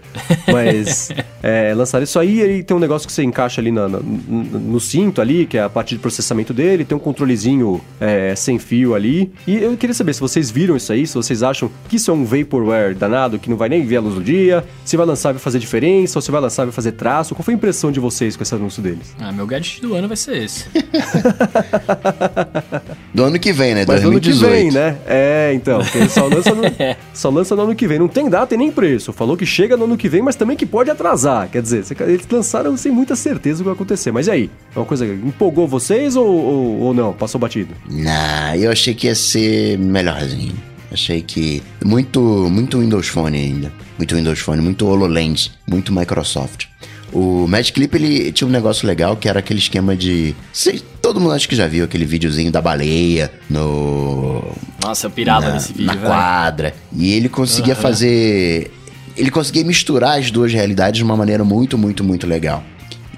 Mas 0.52 1.10
é, 1.44 1.74
lançaram 1.76 2.04
isso 2.04 2.18
aí, 2.20 2.39
ele 2.42 2.63
tem 2.63 2.76
um 2.76 2.80
negócio 2.80 3.08
que 3.08 3.13
você 3.13 3.24
encaixa 3.24 3.62
ali 3.62 3.72
na- 3.72 3.88
na- 3.88 4.00
no, 4.00 4.80
cinto 4.80 5.22
ali, 5.22 5.46
que 5.46 5.58
é 5.58 5.62
a 5.63 5.70
parte 5.70 5.94
de 5.96 6.00
processamento 6.00 6.54
dele, 6.54 6.84
tem 6.84 6.96
um 6.98 7.00
controlezinho 7.00 7.80
é, 8.00 8.36
sem 8.36 8.58
fio 8.60 8.96
ali. 8.96 9.32
E 9.48 9.58
eu 9.58 9.78
queria 9.78 9.94
saber 9.94 10.13
se 10.13 10.20
vocês 10.20 10.50
viram 10.50 10.76
isso 10.76 10.92
aí, 10.92 11.06
se 11.06 11.13
vocês 11.16 11.44
acham 11.44 11.70
que 11.88 11.96
isso 11.98 12.10
é 12.12 12.13
um 12.13 12.26
vaporware 12.26 12.96
danado, 12.96 13.38
que 13.39 13.50
não 13.50 13.58
vai 13.58 13.70
nem 13.70 13.86
ver 13.86 13.98
a 13.98 14.02
luz 14.02 14.16
do 14.16 14.24
dia, 14.24 14.63
se 14.84 14.98
vai 14.98 15.06
lançar 15.06 15.30
e 15.30 15.34
vai 15.34 15.42
fazer 15.42 15.60
diferença, 15.60 16.18
ou 16.18 16.22
se 16.22 16.32
vai 16.32 16.42
lançar 16.42 16.63
e 16.63 16.66
vai 16.68 16.74
fazer 16.74 16.94
traço. 16.94 17.36
Qual 17.36 17.44
foi 17.44 17.54
a 17.54 17.58
impressão 17.58 17.92
de 17.92 18.00
vocês 18.00 18.36
com 18.36 18.44
esse 18.44 18.56
anúncio 18.56 18.82
deles? 18.82 19.13
Ah, 19.20 19.32
meu 19.32 19.46
gadget 19.46 19.82
do 19.82 19.94
ano 19.94 20.08
vai 20.08 20.18
ser 20.18 20.38
esse. 20.44 20.66
Do 23.13 23.24
ano 23.24 23.39
que 23.39 23.54
vem, 23.54 23.76
né? 23.76 23.86
Mas 23.88 24.02
no 24.02 24.10
ano 24.10 24.20
que 24.20 24.30
2018. 24.32 24.52
vem, 24.52 24.72
né? 24.72 24.98
É, 25.06 25.52
então. 25.54 25.80
só 26.10 26.26
lança, 26.28 26.56
no, 26.56 26.63
só 27.13 27.30
lança 27.30 27.43
no 27.52 27.64
ano 27.64 27.76
que 27.76 27.88
vem. 27.88 28.00
Não 28.00 28.08
tem 28.08 28.30
data 28.30 28.56
e 28.56 28.58
nem 28.58 28.72
preço. 28.72 29.14
Falou 29.14 29.38
que 29.38 29.46
chega 29.46 29.78
no 29.78 29.86
ano 29.86 29.98
que 29.98 30.10
vem, 30.10 30.22
mas 30.22 30.36
também 30.36 30.56
que 30.56 30.66
pode 30.66 30.90
atrasar. 30.90 31.50
Quer 31.50 31.62
dizer, 31.62 31.86
eles 32.02 32.28
lançaram 32.30 32.76
sem 32.78 32.92
muita 32.92 33.16
certeza 33.16 33.56
o 33.56 33.60
que 33.60 33.66
vai 33.66 33.74
acontecer. 33.74 34.12
Mas 34.12 34.28
e 34.28 34.32
aí? 34.32 34.52
É 34.76 34.80
uma 34.80 34.86
coisa 34.86 35.06
que 35.06 35.12
empolgou 35.12 35.68
vocês 35.68 36.16
ou, 36.16 36.28
ou, 36.28 36.80
ou 36.80 36.94
não? 36.94 37.14
Passou 37.14 37.40
batido? 37.40 37.74
Nah, 37.90 38.58
eu 38.58 38.72
achei 38.72 38.94
que 38.94 39.08
ia 39.08 39.16
ser 39.16 39.78
melhorzinho. 39.78 40.56
Achei 40.92 41.22
que. 41.22 41.62
Muito, 41.84 42.22
muito 42.52 42.80
Windows 42.80 43.08
Phone 43.08 43.38
ainda. 43.38 43.74
Muito 43.98 44.16
Windows 44.16 44.40
Phone, 44.40 44.62
muito 44.62 44.86
HoloLens, 44.88 45.52
muito 45.68 45.94
Microsoft. 45.94 46.68
O 47.13 47.47
Magic 47.47 47.73
Clip 47.73 47.95
ele 47.95 48.32
tinha 48.32 48.47
um 48.47 48.52
negócio 48.52 48.88
legal 48.88 49.15
que 49.15 49.30
era 49.30 49.39
aquele 49.39 49.60
esquema 49.60 49.95
de. 49.95 50.36
Sei, 50.52 50.82
todo 51.02 51.19
mundo 51.19 51.34
acho 51.34 51.47
que 51.47 51.56
já 51.56 51.67
viu 51.67 51.86
aquele 51.86 52.06
videozinho 52.06 52.52
da 52.52 52.60
baleia 52.60 53.32
no. 53.47 54.43
Nossa, 54.82 55.06
eu 55.06 55.12
pirava 55.12 55.47
na, 55.47 55.54
nesse 55.54 55.73
vídeo, 55.73 55.86
na 55.86 55.93
velho. 55.93 56.06
quadra. 56.08 56.73
E 56.91 57.13
ele 57.13 57.30
conseguia 57.30 57.76
fazer. 57.76 58.71
Ele 59.15 59.30
conseguia 59.30 59.63
misturar 59.63 60.17
as 60.17 60.32
duas 60.32 60.52
realidades 60.52 60.97
de 60.97 61.04
uma 61.04 61.15
maneira 61.15 61.43
muito, 61.43 61.78
muito, 61.78 62.04
muito 62.04 62.26
legal. 62.26 62.63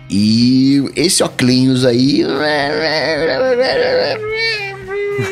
E 0.10 0.84
esse 0.96 1.24
óculos 1.24 1.86
aí. 1.86 2.24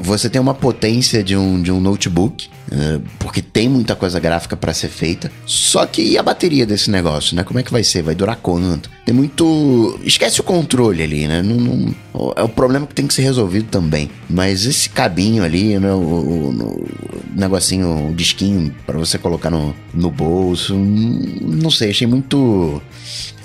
Você 0.00 0.28
tem 0.28 0.40
uma 0.40 0.54
potência 0.54 1.22
de 1.22 1.36
um, 1.36 1.62
de 1.62 1.70
um 1.70 1.80
notebook, 1.80 2.48
eh, 2.70 3.00
porque 3.18 3.40
tem 3.40 3.68
muita 3.68 3.94
coisa 3.94 4.18
gráfica 4.18 4.56
para 4.56 4.74
ser 4.74 4.88
feita. 4.88 5.30
Só 5.46 5.86
que 5.86 6.02
e 6.02 6.18
a 6.18 6.22
bateria 6.22 6.66
desse 6.66 6.90
negócio, 6.90 7.36
né? 7.36 7.44
Como 7.44 7.58
é 7.58 7.62
que 7.62 7.72
vai 7.72 7.84
ser? 7.84 8.02
Vai 8.02 8.14
durar 8.14 8.36
quanto? 8.36 8.90
Tem 9.06 9.14
muito. 9.14 9.98
Esquece 10.04 10.40
o 10.40 10.44
controle 10.44 11.02
ali, 11.02 11.26
né? 11.28 11.42
Não, 11.42 11.56
não- 11.56 11.94
É 12.36 12.42
o 12.42 12.48
problema 12.48 12.86
que 12.86 12.94
tem 12.94 13.06
que 13.06 13.14
ser 13.14 13.22
resolvido 13.22 13.68
também. 13.70 14.10
Mas 14.28 14.66
esse 14.66 14.88
cabinho 14.90 15.42
ali, 15.44 15.78
né? 15.78 15.92
O, 15.92 15.96
o- 15.98 16.50
o 16.50 16.88
negocinho, 17.34 18.10
o 18.10 18.14
disquinho 18.14 18.74
para 18.86 18.98
você 18.98 19.18
colocar 19.18 19.50
no, 19.50 19.74
no 19.94 20.10
bolso. 20.10 20.74
hum, 20.74 21.38
Não 21.42 21.70
sei, 21.70 21.90
achei 21.90 22.06
muito. 22.06 22.82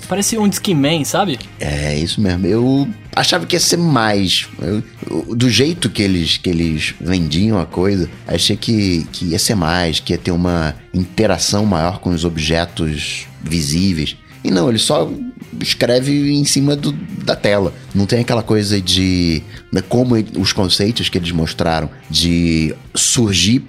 Parecia 0.08 0.40
um 0.40 0.48
Discman, 0.48 1.04
sabe? 1.04 1.38
É 1.60 1.94
isso 1.96 2.20
mesmo. 2.20 2.46
Eu 2.46 2.88
achava 3.18 3.46
que 3.46 3.56
ia 3.56 3.60
ser 3.60 3.76
mais. 3.76 4.48
Eu- 4.60 4.82
do 5.34 5.48
jeito 5.50 5.88
que 5.90 6.02
eles, 6.02 6.36
que 6.36 6.48
eles 6.50 6.94
vendiam 7.00 7.58
a 7.58 7.66
coisa, 7.66 8.08
achei 8.26 8.56
que, 8.56 9.06
que 9.12 9.26
ia 9.26 9.38
ser 9.38 9.54
mais, 9.54 10.00
que 10.00 10.12
ia 10.12 10.18
ter 10.18 10.30
uma 10.30 10.74
interação 10.94 11.64
maior 11.66 11.98
com 12.00 12.10
os 12.10 12.24
objetos 12.24 13.26
visíveis. 13.42 14.16
E 14.44 14.50
não, 14.50 14.68
ele 14.68 14.78
só 14.78 15.10
escreve 15.60 16.32
em 16.32 16.44
cima 16.44 16.76
do- 16.76 16.92
da 16.92 17.34
tela. 17.34 17.74
Não 17.94 18.06
tem 18.06 18.20
aquela 18.20 18.42
coisa 18.42 18.80
de. 18.80 19.42
né, 19.72 19.82
como 19.88 20.14
os 20.38 20.52
conceitos 20.52 21.08
que 21.08 21.18
eles 21.18 21.30
mostraram 21.32 21.90
de 22.10 22.74
surgir. 22.94 23.62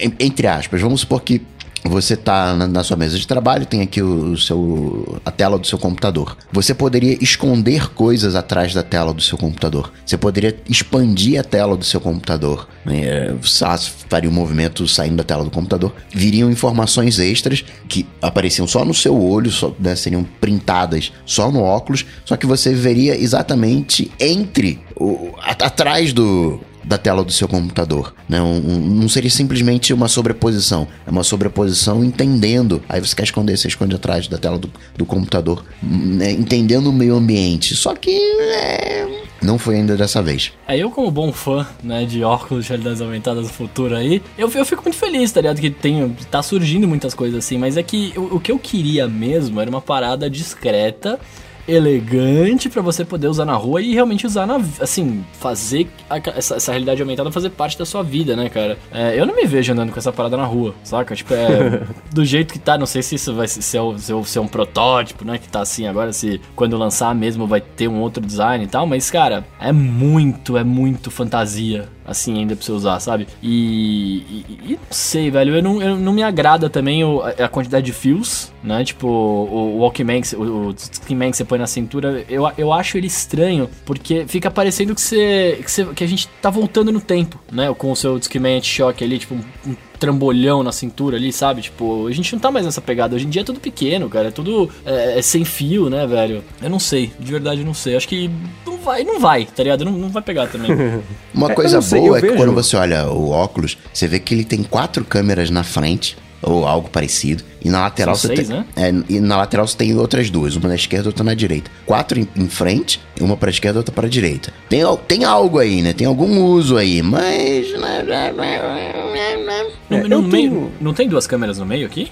em- 0.00 0.12
Entre 0.18 0.46
aspas, 0.46 0.80
vamos 0.80 1.00
supor 1.02 1.22
que 1.22 1.40
você 1.84 2.16
tá 2.16 2.54
na, 2.54 2.82
sua 2.82 2.96
mesa 2.96 3.18
de 3.18 3.26
trabalho, 3.26 3.66
tem 3.66 3.82
aqui 3.82 4.02
o, 4.02 4.36
seu 4.36 5.20
a 5.24 5.30
tela 5.30 5.58
do 5.58 5.66
seu 5.66 5.78
computador. 5.78 6.36
Você 6.52 6.74
poderia 6.74 7.16
esconder 7.22 7.88
coisas 7.90 8.34
atrás 8.34 8.74
da 8.74 8.82
tela 8.82 9.12
do 9.12 9.22
seu 9.22 9.38
computador. 9.38 9.92
Você 10.04 10.16
poderia 10.16 10.56
expandir 10.68 11.38
a 11.40 11.44
tela 11.44 11.76
do 11.76 11.84
seu 11.84 12.00
computador. 12.00 12.68
né? 12.84 13.34
Você 13.40 13.64
faria 14.08 14.28
um 14.28 14.32
movimento 14.32 14.86
saindo 14.88 15.16
da 15.16 15.24
tela 15.24 15.44
do 15.44 15.50
computador. 15.50 15.94
Viriam 16.10 16.50
informações 16.50 17.18
extras 17.18 17.64
que 17.88 18.06
apareciam 18.20 18.66
só 18.66 18.84
no 18.84 18.94
seu 18.94 19.18
olho, 19.20 19.50
só, 19.50 19.72
né, 19.78 19.94
seriam 19.94 20.24
printadas 20.40 21.12
só 21.24 21.50
no 21.50 21.60
óculos, 21.60 22.04
só 22.24 22.36
que 22.36 22.46
você 22.46 22.74
veria 22.74 23.16
exatamente 23.16 24.10
entre 24.18 24.80
o, 24.96 25.32
atrás 25.38 26.12
do 26.12 26.60
da 26.88 26.96
tela 26.96 27.22
do 27.22 27.30
seu 27.30 27.46
computador. 27.46 28.14
Né? 28.28 28.40
Um- 28.40 28.56
um- 28.56 28.78
não 29.02 29.08
seria 29.08 29.30
simplesmente 29.30 29.92
uma 29.92 30.08
sobreposição, 30.08 30.88
é 31.06 31.10
uma 31.10 31.22
sobreposição 31.22 32.02
entendendo. 32.02 32.82
Aí 32.88 32.98
você 32.98 33.14
quer 33.14 33.24
esconder, 33.24 33.56
você 33.58 33.68
esconde 33.68 33.94
atrás 33.94 34.26
da 34.26 34.38
tela 34.38 34.58
do, 34.58 34.70
do 34.96 35.04
computador, 35.04 35.62
né? 35.82 36.32
entendendo 36.32 36.88
o 36.88 36.92
meio 36.92 37.14
ambiente. 37.14 37.76
Só 37.76 37.94
que 37.94 38.10
é, 38.10 39.06
não 39.42 39.58
foi 39.58 39.76
ainda 39.76 39.96
dessa 39.96 40.22
vez. 40.22 40.52
É, 40.66 40.78
eu 40.78 40.90
como 40.90 41.10
bom 41.10 41.30
fã, 41.30 41.66
né, 41.84 42.06
de 42.06 42.24
óculos 42.24 42.64
de 42.64 42.70
realidades 42.70 43.02
aumentadas 43.02 43.44
no 43.44 43.52
futuro 43.52 43.94
aí, 43.94 44.22
eu, 44.38 44.50
eu 44.54 44.64
fico 44.64 44.82
muito 44.82 44.96
feliz, 44.96 45.30
tá 45.30 45.40
ligado? 45.42 45.60
Que 45.60 45.70
tem, 45.70 46.16
tá 46.30 46.42
surgindo 46.42 46.88
muitas 46.88 47.12
coisas 47.12 47.38
assim, 47.44 47.58
mas 47.58 47.76
é 47.76 47.82
que 47.82 48.14
o 48.16 48.40
que 48.40 48.50
eu 48.50 48.58
queria 48.58 49.06
mesmo 49.06 49.60
era 49.60 49.68
uma 49.68 49.80
parada 49.82 50.28
discreta 50.30 51.20
elegante 51.68 52.68
para 52.68 52.80
você 52.80 53.04
poder 53.04 53.28
usar 53.28 53.44
na 53.44 53.54
rua 53.54 53.82
e 53.82 53.92
realmente 53.92 54.26
usar 54.26 54.46
na, 54.46 54.56
assim, 54.80 55.24
fazer 55.34 55.86
a, 56.08 56.16
essa, 56.16 56.56
essa, 56.56 56.72
realidade 56.72 57.02
aumentada 57.02 57.30
fazer 57.30 57.50
parte 57.50 57.78
da 57.78 57.84
sua 57.84 58.02
vida, 58.02 58.34
né, 58.34 58.48
cara? 58.48 58.78
É, 58.90 59.20
eu 59.20 59.26
não 59.26 59.36
me 59.36 59.44
vejo 59.44 59.72
andando 59.72 59.92
com 59.92 59.98
essa 59.98 60.10
parada 60.10 60.36
na 60.36 60.44
rua, 60.44 60.74
saca? 60.82 61.14
Tipo, 61.14 61.34
é 61.34 61.82
do 62.10 62.24
jeito 62.24 62.52
que 62.52 62.58
tá, 62.58 62.78
não 62.78 62.86
sei 62.86 63.02
se 63.02 63.16
isso 63.16 63.34
vai 63.34 63.46
ser, 63.46 63.60
se 63.60 63.76
é, 63.76 63.80
se 64.24 64.38
é 64.38 64.40
um 64.40 64.48
protótipo, 64.48 65.24
né, 65.24 65.36
que 65.36 65.48
tá 65.48 65.60
assim 65.60 65.86
agora, 65.86 66.12
se 66.12 66.40
quando 66.56 66.76
lançar 66.78 67.14
mesmo 67.14 67.46
vai 67.46 67.60
ter 67.60 67.88
um 67.88 68.00
outro 68.00 68.24
design 68.24 68.64
e 68.64 68.68
tal, 68.68 68.86
mas, 68.86 69.10
cara, 69.10 69.46
é 69.60 69.72
muito, 69.72 70.56
é 70.56 70.64
muito 70.64 71.10
fantasia 71.10 71.88
assim, 72.08 72.38
ainda 72.38 72.56
pra 72.56 72.64
você 72.64 72.72
usar, 72.72 72.98
sabe? 73.00 73.28
E, 73.42 74.18
e, 74.18 74.58
e 74.64 74.72
não 74.72 74.78
sei, 74.90 75.30
velho, 75.30 75.56
eu 75.56 75.62
não, 75.62 75.82
eu 75.82 75.96
não 75.96 76.12
me 76.12 76.22
agrada 76.22 76.70
também 76.70 77.04
o, 77.04 77.20
a 77.22 77.48
quantidade 77.48 77.84
de 77.84 77.92
fios, 77.92 78.50
né? 78.64 78.82
Tipo, 78.82 79.06
o, 79.06 79.76
o 79.76 79.78
Walkman, 79.80 80.22
o, 80.34 80.42
o 80.42 80.74
Skinman 80.74 81.30
que 81.30 81.36
você 81.36 81.44
põe 81.44 81.58
na 81.58 81.66
cintura, 81.66 82.24
eu, 82.28 82.50
eu 82.56 82.72
acho 82.72 82.96
ele 82.96 83.06
estranho, 83.06 83.68
porque 83.84 84.24
fica 84.26 84.50
parecendo 84.50 84.94
que 84.94 85.00
você, 85.00 85.60
que 85.62 85.70
você 85.70 85.84
que 85.84 86.02
a 86.02 86.06
gente 86.06 86.26
tá 86.40 86.48
voltando 86.48 86.90
no 86.90 87.00
tempo, 87.00 87.38
né? 87.52 87.72
Com 87.76 87.92
o 87.92 87.96
seu 87.96 88.18
Discman 88.18 88.56
anti-choque 88.56 89.04
ali, 89.04 89.18
tipo, 89.18 89.34
um, 89.34 89.76
trambolhão 89.98 90.62
na 90.62 90.72
cintura 90.72 91.16
ali, 91.16 91.32
sabe? 91.32 91.62
Tipo, 91.62 92.06
a 92.06 92.12
gente 92.12 92.32
não 92.32 92.40
tá 92.40 92.50
mais 92.50 92.64
nessa 92.64 92.80
pegada. 92.80 93.16
Hoje 93.16 93.26
em 93.26 93.30
dia 93.30 93.42
é 93.42 93.44
tudo 93.44 93.60
pequeno, 93.60 94.08
cara. 94.08 94.28
É 94.28 94.30
tudo 94.30 94.70
é, 94.84 95.18
é 95.18 95.22
sem 95.22 95.44
fio, 95.44 95.90
né, 95.90 96.06
velho? 96.06 96.42
Eu 96.62 96.70
não 96.70 96.78
sei, 96.78 97.12
de 97.18 97.30
verdade 97.30 97.60
eu 97.60 97.66
não 97.66 97.74
sei. 97.74 97.96
Acho 97.96 98.08
que 98.08 98.30
não 98.66 98.78
vai, 98.78 99.04
não 99.04 99.20
vai, 99.20 99.44
tá 99.44 99.62
ligado? 99.62 99.84
Não, 99.84 99.92
não 99.92 100.08
vai 100.08 100.22
pegar 100.22 100.46
também. 100.46 100.70
Uma 101.34 101.54
coisa 101.54 101.80
sei, 101.82 102.00
boa 102.00 102.18
é 102.18 102.20
que 102.20 102.36
quando 102.36 102.52
você 102.52 102.76
olha 102.76 103.08
o 103.10 103.30
óculos, 103.30 103.76
você 103.92 104.06
vê 104.06 104.18
que 104.18 104.34
ele 104.34 104.44
tem 104.44 104.62
quatro 104.62 105.04
câmeras 105.04 105.50
na 105.50 105.64
frente 105.64 106.16
ou 106.42 106.66
algo 106.66 106.88
parecido. 106.88 107.42
E 107.64 107.68
na 107.68 107.80
lateral 107.80 108.14
São 108.14 108.30
você 108.30 108.36
seis, 108.36 108.48
tem, 108.48 108.56
né? 108.56 108.64
é, 108.76 109.12
e 109.12 109.20
na 109.20 109.36
lateral 109.36 109.66
você 109.66 109.76
tem 109.76 109.96
outras 109.96 110.30
duas, 110.30 110.54
uma 110.56 110.68
na 110.68 110.74
esquerda 110.74 111.06
e 111.06 111.08
outra 111.08 111.24
na 111.24 111.34
direita. 111.34 111.70
Quatro 111.84 112.18
em, 112.18 112.28
em 112.36 112.48
frente, 112.48 113.00
uma 113.20 113.36
para 113.36 113.50
esquerda 113.50 113.78
e 113.78 113.80
outra 113.80 113.94
para 113.94 114.08
direita. 114.08 114.52
Tem, 114.68 114.82
tem 115.08 115.24
algo 115.24 115.58
aí, 115.58 115.82
né? 115.82 115.92
Tem 115.92 116.06
algum 116.06 116.40
uso 116.44 116.76
aí, 116.76 117.02
mas 117.02 117.72
né, 117.72 118.02
né, 118.02 118.32
né, 118.32 119.66
no, 119.90 120.08
no 120.08 120.22
meio, 120.22 120.70
não 120.80 120.94
tem 120.94 121.08
duas 121.08 121.26
câmeras 121.26 121.58
no 121.58 121.66
meio 121.66 121.86
aqui? 121.86 122.10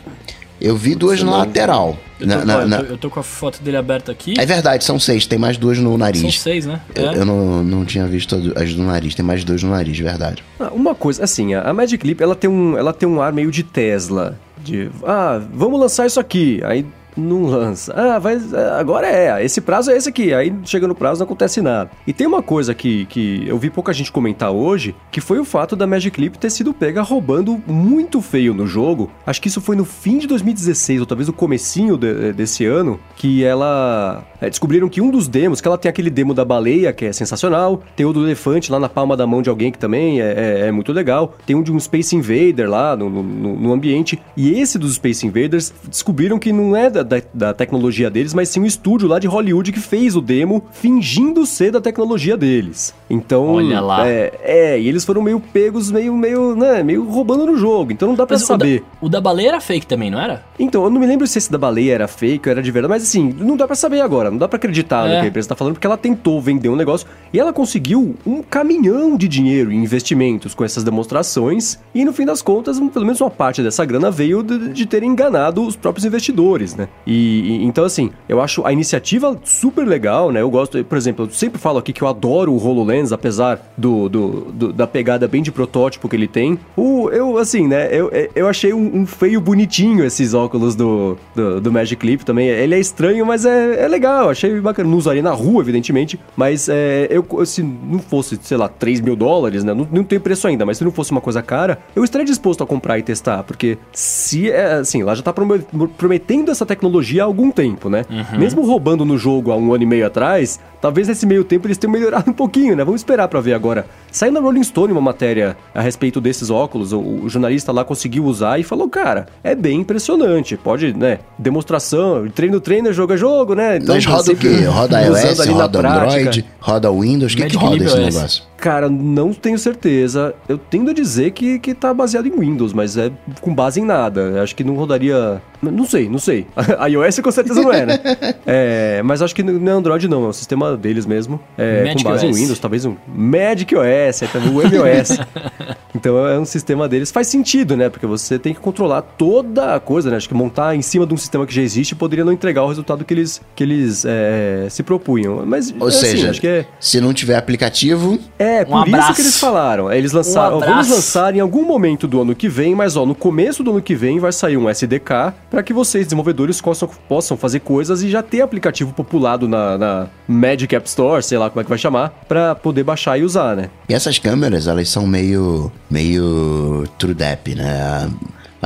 Eu 0.60 0.76
vi 0.76 0.94
duas 0.94 1.22
na 1.22 1.38
lateral. 1.38 1.98
Eu 2.18 2.26
tô, 2.26 2.34
na, 2.34 2.44
na, 2.44 2.66
na... 2.66 2.76
eu 2.78 2.96
tô, 2.96 3.10
com 3.10 3.20
a 3.20 3.22
foto 3.22 3.62
dele 3.62 3.76
aberta 3.76 4.10
aqui. 4.10 4.34
É 4.38 4.46
verdade, 4.46 4.84
são 4.84 4.98
seis, 4.98 5.26
tem 5.26 5.38
mais 5.38 5.58
duas 5.58 5.78
no 5.78 5.96
nariz. 5.98 6.22
São 6.22 6.30
seis, 6.30 6.64
né? 6.64 6.80
É. 6.94 7.00
Eu, 7.00 7.12
eu, 7.12 7.24
não, 7.24 7.62
não 7.62 7.84
tinha 7.84 8.06
visto 8.06 8.34
as 8.56 8.72
do 8.72 8.82
nariz, 8.82 9.14
tem 9.14 9.24
mais 9.24 9.44
duas 9.44 9.62
no 9.62 9.70
nariz, 9.70 9.98
verdade. 9.98 10.42
Ah, 10.58 10.70
uma 10.72 10.94
coisa, 10.94 11.22
assim, 11.24 11.54
a 11.54 11.72
Magic 11.72 12.06
Leap, 12.06 12.20
ela 12.22 12.34
tem, 12.34 12.48
um, 12.48 12.76
ela 12.76 12.92
tem 12.92 13.08
um 13.08 13.20
ar 13.20 13.32
meio 13.32 13.50
de 13.50 13.62
Tesla. 13.62 14.38
De, 14.58 14.90
ah, 15.04 15.42
vamos 15.52 15.78
lançar 15.78 16.06
isso 16.06 16.18
aqui. 16.18 16.60
Aí 16.64 16.86
não 17.16 17.44
lança. 17.44 17.92
Ah, 17.94 18.18
vai, 18.18 18.38
agora 18.78 19.06
é, 19.06 19.44
esse 19.44 19.60
prazo 19.60 19.90
é 19.90 19.96
esse 19.96 20.08
aqui. 20.08 20.34
Aí 20.34 20.52
chega 20.64 20.86
no 20.86 20.94
prazo 20.94 21.20
não 21.20 21.24
acontece 21.24 21.60
nada. 21.60 21.90
E 22.06 22.12
tem 22.12 22.26
uma 22.26 22.42
coisa 22.42 22.74
que, 22.74 23.06
que 23.06 23.44
eu 23.46 23.58
vi 23.58 23.70
pouca 23.70 23.92
gente 23.92 24.12
comentar 24.12 24.50
hoje, 24.50 24.94
que 25.10 25.20
foi 25.20 25.38
o 25.38 25.44
fato 25.44 25.74
da 25.74 25.86
Magic 25.86 26.14
Clip 26.14 26.38
ter 26.38 26.50
sido 26.50 26.72
pega 26.72 27.02
roubando 27.02 27.60
muito 27.66 28.20
feio 28.20 28.54
no 28.54 28.66
jogo. 28.66 29.10
Acho 29.26 29.40
que 29.40 29.48
isso 29.48 29.60
foi 29.60 29.76
no 29.76 29.84
fim 29.84 30.18
de 30.18 30.26
2016, 30.26 31.00
ou 31.00 31.06
talvez 31.06 31.28
no 31.28 31.34
comecinho 31.34 31.96
de, 31.96 32.32
desse 32.32 32.64
ano, 32.64 32.98
que 33.16 33.44
ela... 33.44 34.24
É, 34.40 34.50
descobriram 34.50 34.88
que 34.88 35.00
um 35.00 35.10
dos 35.10 35.28
demos, 35.28 35.60
que 35.60 35.68
ela 35.68 35.78
tem 35.78 35.88
aquele 35.88 36.10
demo 36.10 36.34
da 36.34 36.44
baleia, 36.44 36.92
que 36.92 37.06
é 37.06 37.12
sensacional, 37.12 37.82
tem 37.94 38.04
o 38.04 38.12
do 38.12 38.24
elefante 38.24 38.70
lá 38.70 38.78
na 38.78 38.88
palma 38.88 39.16
da 39.16 39.26
mão 39.26 39.40
de 39.40 39.48
alguém, 39.48 39.72
que 39.72 39.78
também 39.78 40.20
é, 40.20 40.32
é, 40.32 40.66
é 40.68 40.72
muito 40.72 40.92
legal, 40.92 41.34
tem 41.46 41.56
um 41.56 41.62
de 41.62 41.72
um 41.72 41.80
Space 41.80 42.14
Invader 42.14 42.68
lá 42.68 42.96
no, 42.96 43.08
no, 43.08 43.22
no 43.56 43.72
ambiente, 43.72 44.20
e 44.36 44.58
esse 44.60 44.78
dos 44.78 44.94
Space 44.94 45.26
Invaders 45.26 45.72
descobriram 45.88 46.38
que 46.38 46.52
não 46.52 46.76
é 46.76 46.90
da, 46.90 47.02
da, 47.06 47.22
da, 47.32 47.54
tecnologia 47.54 48.10
deles, 48.10 48.34
mas 48.34 48.48
sim 48.48 48.60
um 48.60 48.66
estúdio 48.66 49.08
lá 49.08 49.18
de 49.18 49.26
Hollywood 49.26 49.72
que 49.72 49.80
fez 49.80 50.14
o 50.16 50.20
demo 50.20 50.64
fingindo 50.72 51.46
ser 51.46 51.70
da 51.70 51.80
tecnologia 51.80 52.36
deles. 52.36 52.94
Então, 53.08 53.54
olha 53.54 53.80
lá. 53.80 54.06
É, 54.06 54.32
é, 54.42 54.80
e 54.80 54.88
eles 54.88 55.04
foram 55.04 55.22
meio 55.22 55.40
pegos, 55.40 55.90
meio, 55.90 56.14
meio, 56.14 56.54
né, 56.54 56.82
meio 56.82 57.08
roubando 57.08 57.46
no 57.46 57.56
jogo. 57.56 57.92
Então 57.92 58.08
não 58.08 58.14
dá 58.14 58.26
para 58.26 58.38
saber. 58.38 58.82
O 59.00 59.06
da, 59.06 59.06
o 59.06 59.08
da, 59.08 59.20
baleia 59.20 59.48
era 59.48 59.60
fake 59.60 59.86
também, 59.86 60.10
não 60.10 60.20
era? 60.20 60.44
Então, 60.58 60.84
eu 60.84 60.90
não 60.90 61.00
me 61.00 61.06
lembro 61.06 61.26
se 61.26 61.38
esse 61.38 61.50
da 61.50 61.58
baleia 61.58 61.94
era 61.94 62.08
fake 62.08 62.48
ou 62.48 62.52
era 62.52 62.62
de 62.62 62.70
verdade, 62.70 62.90
mas 62.90 63.02
assim, 63.02 63.34
não 63.38 63.56
dá 63.56 63.66
para 63.66 63.76
saber 63.76 64.00
agora, 64.00 64.30
não 64.30 64.38
dá 64.38 64.48
para 64.48 64.56
acreditar 64.56 65.06
é. 65.06 65.14
no 65.14 65.20
que 65.20 65.26
a 65.26 65.28
empresa 65.28 65.48
tá 65.48 65.54
falando, 65.54 65.74
porque 65.74 65.86
ela 65.86 65.96
tentou 65.96 66.40
vender 66.40 66.68
um 66.68 66.76
negócio 66.76 67.06
e 67.32 67.38
ela 67.38 67.52
conseguiu 67.52 68.16
um 68.26 68.42
caminhão 68.42 69.16
de 69.16 69.28
dinheiro 69.28 69.72
em 69.72 69.82
investimentos 69.82 70.54
com 70.54 70.64
essas 70.64 70.82
demonstrações, 70.82 71.78
e 71.94 72.04
no 72.04 72.12
fim 72.12 72.24
das 72.24 72.42
contas, 72.42 72.78
pelo 72.78 73.04
menos 73.04 73.20
uma 73.20 73.30
parte 73.30 73.62
dessa 73.62 73.84
grana 73.84 74.10
veio 74.10 74.42
de, 74.42 74.72
de 74.72 74.86
ter 74.86 75.02
enganado 75.02 75.62
os 75.62 75.76
próprios 75.76 76.04
investidores, 76.04 76.74
né? 76.74 76.88
E, 77.06 77.62
e, 77.62 77.64
então, 77.64 77.84
assim, 77.84 78.10
eu 78.28 78.40
acho 78.40 78.66
a 78.66 78.72
iniciativa 78.72 79.38
super 79.44 79.86
legal, 79.86 80.32
né? 80.32 80.40
Eu 80.40 80.50
gosto, 80.50 80.82
por 80.84 80.98
exemplo, 80.98 81.26
eu 81.26 81.30
sempre 81.30 81.60
falo 81.60 81.78
aqui 81.78 81.92
que 81.92 82.02
eu 82.02 82.08
adoro 82.08 82.52
o 82.52 82.56
HoloLens, 82.56 83.12
apesar 83.12 83.60
do, 83.76 84.08
do, 84.08 84.28
do 84.52 84.72
da 84.72 84.86
pegada 84.86 85.28
bem 85.28 85.42
de 85.42 85.52
protótipo 85.52 86.08
que 86.08 86.16
ele 86.16 86.26
tem. 86.26 86.58
O, 86.76 87.08
eu, 87.10 87.38
assim, 87.38 87.68
né? 87.68 87.88
Eu, 87.90 88.10
eu 88.34 88.48
achei 88.48 88.72
um, 88.72 89.00
um 89.00 89.06
feio 89.06 89.40
bonitinho 89.40 90.04
esses 90.04 90.34
óculos 90.34 90.74
do, 90.74 91.16
do, 91.34 91.60
do, 91.60 91.72
Magic 91.72 91.96
Clip 91.96 92.24
também. 92.24 92.48
Ele 92.48 92.74
é 92.74 92.80
estranho, 92.80 93.24
mas 93.24 93.44
é, 93.44 93.84
é 93.84 93.88
legal. 93.88 94.30
Achei 94.30 94.60
bacana. 94.60 94.88
Não 94.88 94.98
usaria 94.98 95.22
na 95.22 95.32
rua, 95.32 95.62
evidentemente, 95.62 96.18
mas 96.36 96.68
é, 96.68 97.08
eu, 97.10 97.24
se 97.46 97.62
não 97.62 97.98
fosse, 97.98 98.38
sei 98.42 98.56
lá, 98.56 98.68
3 98.68 99.00
mil 99.00 99.16
dólares, 99.16 99.62
né? 99.64 99.72
Não, 99.72 99.86
não 99.90 100.04
tem 100.04 100.18
preço 100.18 100.46
ainda, 100.46 100.66
mas 100.66 100.78
se 100.78 100.84
não 100.84 100.90
fosse 100.90 101.12
uma 101.12 101.20
coisa 101.20 101.42
cara, 101.42 101.78
eu 101.94 102.04
estaria 102.04 102.26
disposto 102.26 102.62
a 102.62 102.66
comprar 102.66 102.98
e 102.98 103.02
testar, 103.02 103.42
porque 103.42 103.78
se 103.92 104.50
é 104.50 104.74
assim, 104.74 105.02
lá 105.02 105.14
já 105.14 105.22
tá 105.22 105.32
prometendo 105.32 106.50
essa 106.50 106.66
tecnologia 106.66 106.75
há 107.20 107.24
algum 107.24 107.50
tempo, 107.50 107.88
né? 107.88 108.04
Uhum. 108.10 108.38
Mesmo 108.38 108.66
roubando 108.66 109.04
no 109.04 109.16
jogo 109.16 109.52
há 109.52 109.56
um 109.56 109.72
ano 109.72 109.82
e 109.82 109.86
meio 109.86 110.06
atrás, 110.06 110.60
talvez 110.80 111.08
nesse 111.08 111.26
meio 111.26 111.44
tempo 111.44 111.66
eles 111.66 111.78
tenham 111.78 111.92
melhorado 111.92 112.28
um 112.30 112.34
pouquinho, 112.34 112.76
né? 112.76 112.84
Vamos 112.84 113.00
esperar 113.00 113.28
para 113.28 113.40
ver 113.40 113.54
agora. 113.54 113.86
Saiu 114.10 114.32
na 114.32 114.40
Rolling 114.40 114.62
Stone 114.62 114.92
uma 114.92 115.00
matéria 115.00 115.56
a 115.74 115.80
respeito 115.80 116.20
desses 116.20 116.50
óculos, 116.50 116.92
o, 116.92 117.00
o, 117.00 117.28
jornalista 117.28 117.72
lá 117.72 117.84
conseguiu 117.84 118.24
usar 118.24 118.58
e 118.58 118.62
falou, 118.62 118.88
cara, 118.88 119.26
é 119.42 119.54
bem 119.54 119.80
impressionante, 119.80 120.56
pode, 120.56 120.96
né? 120.96 121.18
Demonstração, 121.38 122.28
treino, 122.30 122.60
treino, 122.60 122.92
jogo 122.92 123.12
é 123.12 123.16
jogo, 123.16 123.54
né? 123.54 123.76
Então, 123.76 123.94
Mas 123.94 124.04
roda 124.04 124.32
o 124.32 124.36
quê? 124.36 124.64
Roda 124.64 125.00
iOS, 125.02 125.46
roda 125.48 125.78
Android, 125.78 126.44
roda 126.60 126.90
Windows, 126.90 127.32
o 127.32 127.36
que, 127.36 127.46
que 127.46 127.56
roda 127.56 127.84
esse 127.84 127.98
negócio? 127.98 128.42
Cara, 128.56 128.88
não 128.88 129.32
tenho 129.32 129.58
certeza. 129.58 130.34
Eu 130.48 130.56
tendo 130.56 130.90
a 130.90 130.94
dizer 130.94 131.32
que, 131.32 131.58
que 131.58 131.74
tá 131.74 131.92
baseado 131.92 132.26
em 132.26 132.38
Windows, 132.38 132.72
mas 132.72 132.96
é 132.96 133.12
com 133.40 133.54
base 133.54 133.80
em 133.80 133.84
nada. 133.84 134.42
Acho 134.42 134.56
que 134.56 134.64
não 134.64 134.74
rodaria. 134.74 135.42
Não 135.60 135.84
sei, 135.84 136.08
não 136.08 136.18
sei. 136.18 136.46
A 136.78 136.86
iOS 136.88 137.20
com 137.20 137.30
certeza 137.30 137.60
não 137.60 137.72
é, 137.72 137.86
né? 137.86 138.00
é, 138.46 139.02
mas 139.02 139.22
acho 139.22 139.34
que 139.34 139.42
não 139.42 139.72
é 139.72 139.74
Android, 139.74 140.08
não. 140.08 140.24
É 140.24 140.28
o 140.28 140.32
sistema 140.32 140.76
deles 140.76 141.06
mesmo. 141.06 141.40
É, 141.56 141.94
com 141.94 142.02
base 142.02 142.26
OS. 142.26 142.36
em 142.36 142.40
Windows, 142.40 142.58
talvez 142.58 142.84
um 142.84 142.96
Magic 143.06 143.74
OS, 143.74 144.22
é 144.22 144.26
também 144.26 144.48
o 144.48 144.52
MOS. 144.52 145.18
então 145.94 146.26
é 146.26 146.38
um 146.38 146.44
sistema 146.44 146.88
deles. 146.88 147.10
Faz 147.10 147.28
sentido, 147.28 147.76
né? 147.76 147.88
Porque 147.88 148.06
você 148.06 148.38
tem 148.38 148.54
que 148.54 148.60
controlar 148.60 149.02
toda 149.02 149.74
a 149.74 149.80
coisa, 149.80 150.10
né? 150.10 150.16
Acho 150.16 150.28
que 150.28 150.34
montar 150.34 150.74
em 150.74 150.82
cima 150.82 151.06
de 151.06 151.14
um 151.14 151.16
sistema 151.16 151.46
que 151.46 151.54
já 151.54 151.62
existe 151.62 151.94
poderia 151.94 152.24
não 152.24 152.32
entregar 152.32 152.62
o 152.62 152.68
resultado 152.68 153.04
que 153.04 153.14
eles, 153.14 153.40
que 153.54 153.62
eles 153.62 154.04
é, 154.06 154.66
se 154.70 154.82
propunham. 154.82 155.44
Mas, 155.46 155.74
Ou 155.78 155.88
assim, 155.88 156.06
seja, 156.06 156.30
acho 156.30 156.40
que 156.40 156.48
é... 156.48 156.66
se 156.80 157.00
não 157.00 157.12
tiver 157.12 157.36
aplicativo. 157.36 158.18
É, 158.38 158.62
um 158.62 158.66
por 158.66 158.76
abraço. 158.76 159.04
isso 159.04 159.14
que 159.14 159.22
eles 159.22 159.38
falaram. 159.38 159.92
Eles 159.92 160.12
lançaram. 160.12 160.58
Um 160.58 160.60
vamos 160.60 160.88
lançar 160.88 161.34
em 161.34 161.40
algum 161.40 161.64
momento 161.64 162.06
do 162.06 162.20
ano 162.20 162.34
que 162.34 162.48
vem, 162.48 162.74
mas 162.74 162.96
ó, 162.96 163.06
no 163.06 163.14
começo 163.14 163.62
do 163.62 163.70
ano 163.70 163.82
que 163.82 163.94
vem 163.94 164.18
vai 164.18 164.32
sair 164.32 164.56
um 164.56 164.68
SDK 164.68 165.32
para 165.50 165.62
que 165.62 165.72
vocês, 165.72 166.06
desenvolvedores, 166.06 166.55
possam, 166.60 166.88
possam 167.08 167.36
fazer 167.36 167.60
coisas 167.60 168.02
e 168.02 168.10
já 168.10 168.22
ter 168.22 168.40
aplicativo 168.40 168.92
populado 168.92 169.48
na, 169.48 169.78
na 169.78 170.06
Magic 170.26 170.74
App 170.74 170.88
Store, 170.88 171.22
sei 171.22 171.38
lá 171.38 171.50
como 171.50 171.60
é 171.60 171.64
que 171.64 171.70
vai 171.70 171.78
chamar, 171.78 172.10
para 172.28 172.54
poder 172.54 172.84
baixar 172.84 173.18
e 173.18 173.22
usar, 173.22 173.56
né? 173.56 173.70
E 173.88 173.94
essas 173.94 174.18
câmeras, 174.18 174.66
elas 174.66 174.88
são 174.88 175.06
meio. 175.06 175.70
meio 175.90 176.84
TrueDep, 176.98 177.54
né? 177.54 178.10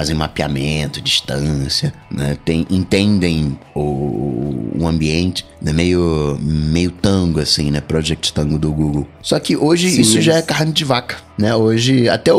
fazem 0.00 0.16
mapeamento, 0.16 1.00
distância, 1.00 1.92
né? 2.10 2.36
Tem, 2.42 2.66
entendem 2.70 3.58
o, 3.74 4.78
o 4.78 4.86
ambiente, 4.86 5.44
né? 5.60 5.72
meio, 5.74 6.38
meio 6.40 6.90
tango, 6.90 7.40
assim, 7.40 7.70
né? 7.70 7.82
Project 7.82 8.32
Tango 8.32 8.58
do 8.58 8.72
Google. 8.72 9.06
Só 9.20 9.38
que 9.38 9.56
hoje 9.56 9.90
Sim, 9.90 10.00
isso 10.00 10.20
já 10.22 10.36
é 10.36 10.42
carne 10.42 10.72
de 10.72 10.84
vaca, 10.84 11.16
né? 11.36 11.54
Hoje, 11.54 12.08
até 12.08 12.32
o, 12.32 12.38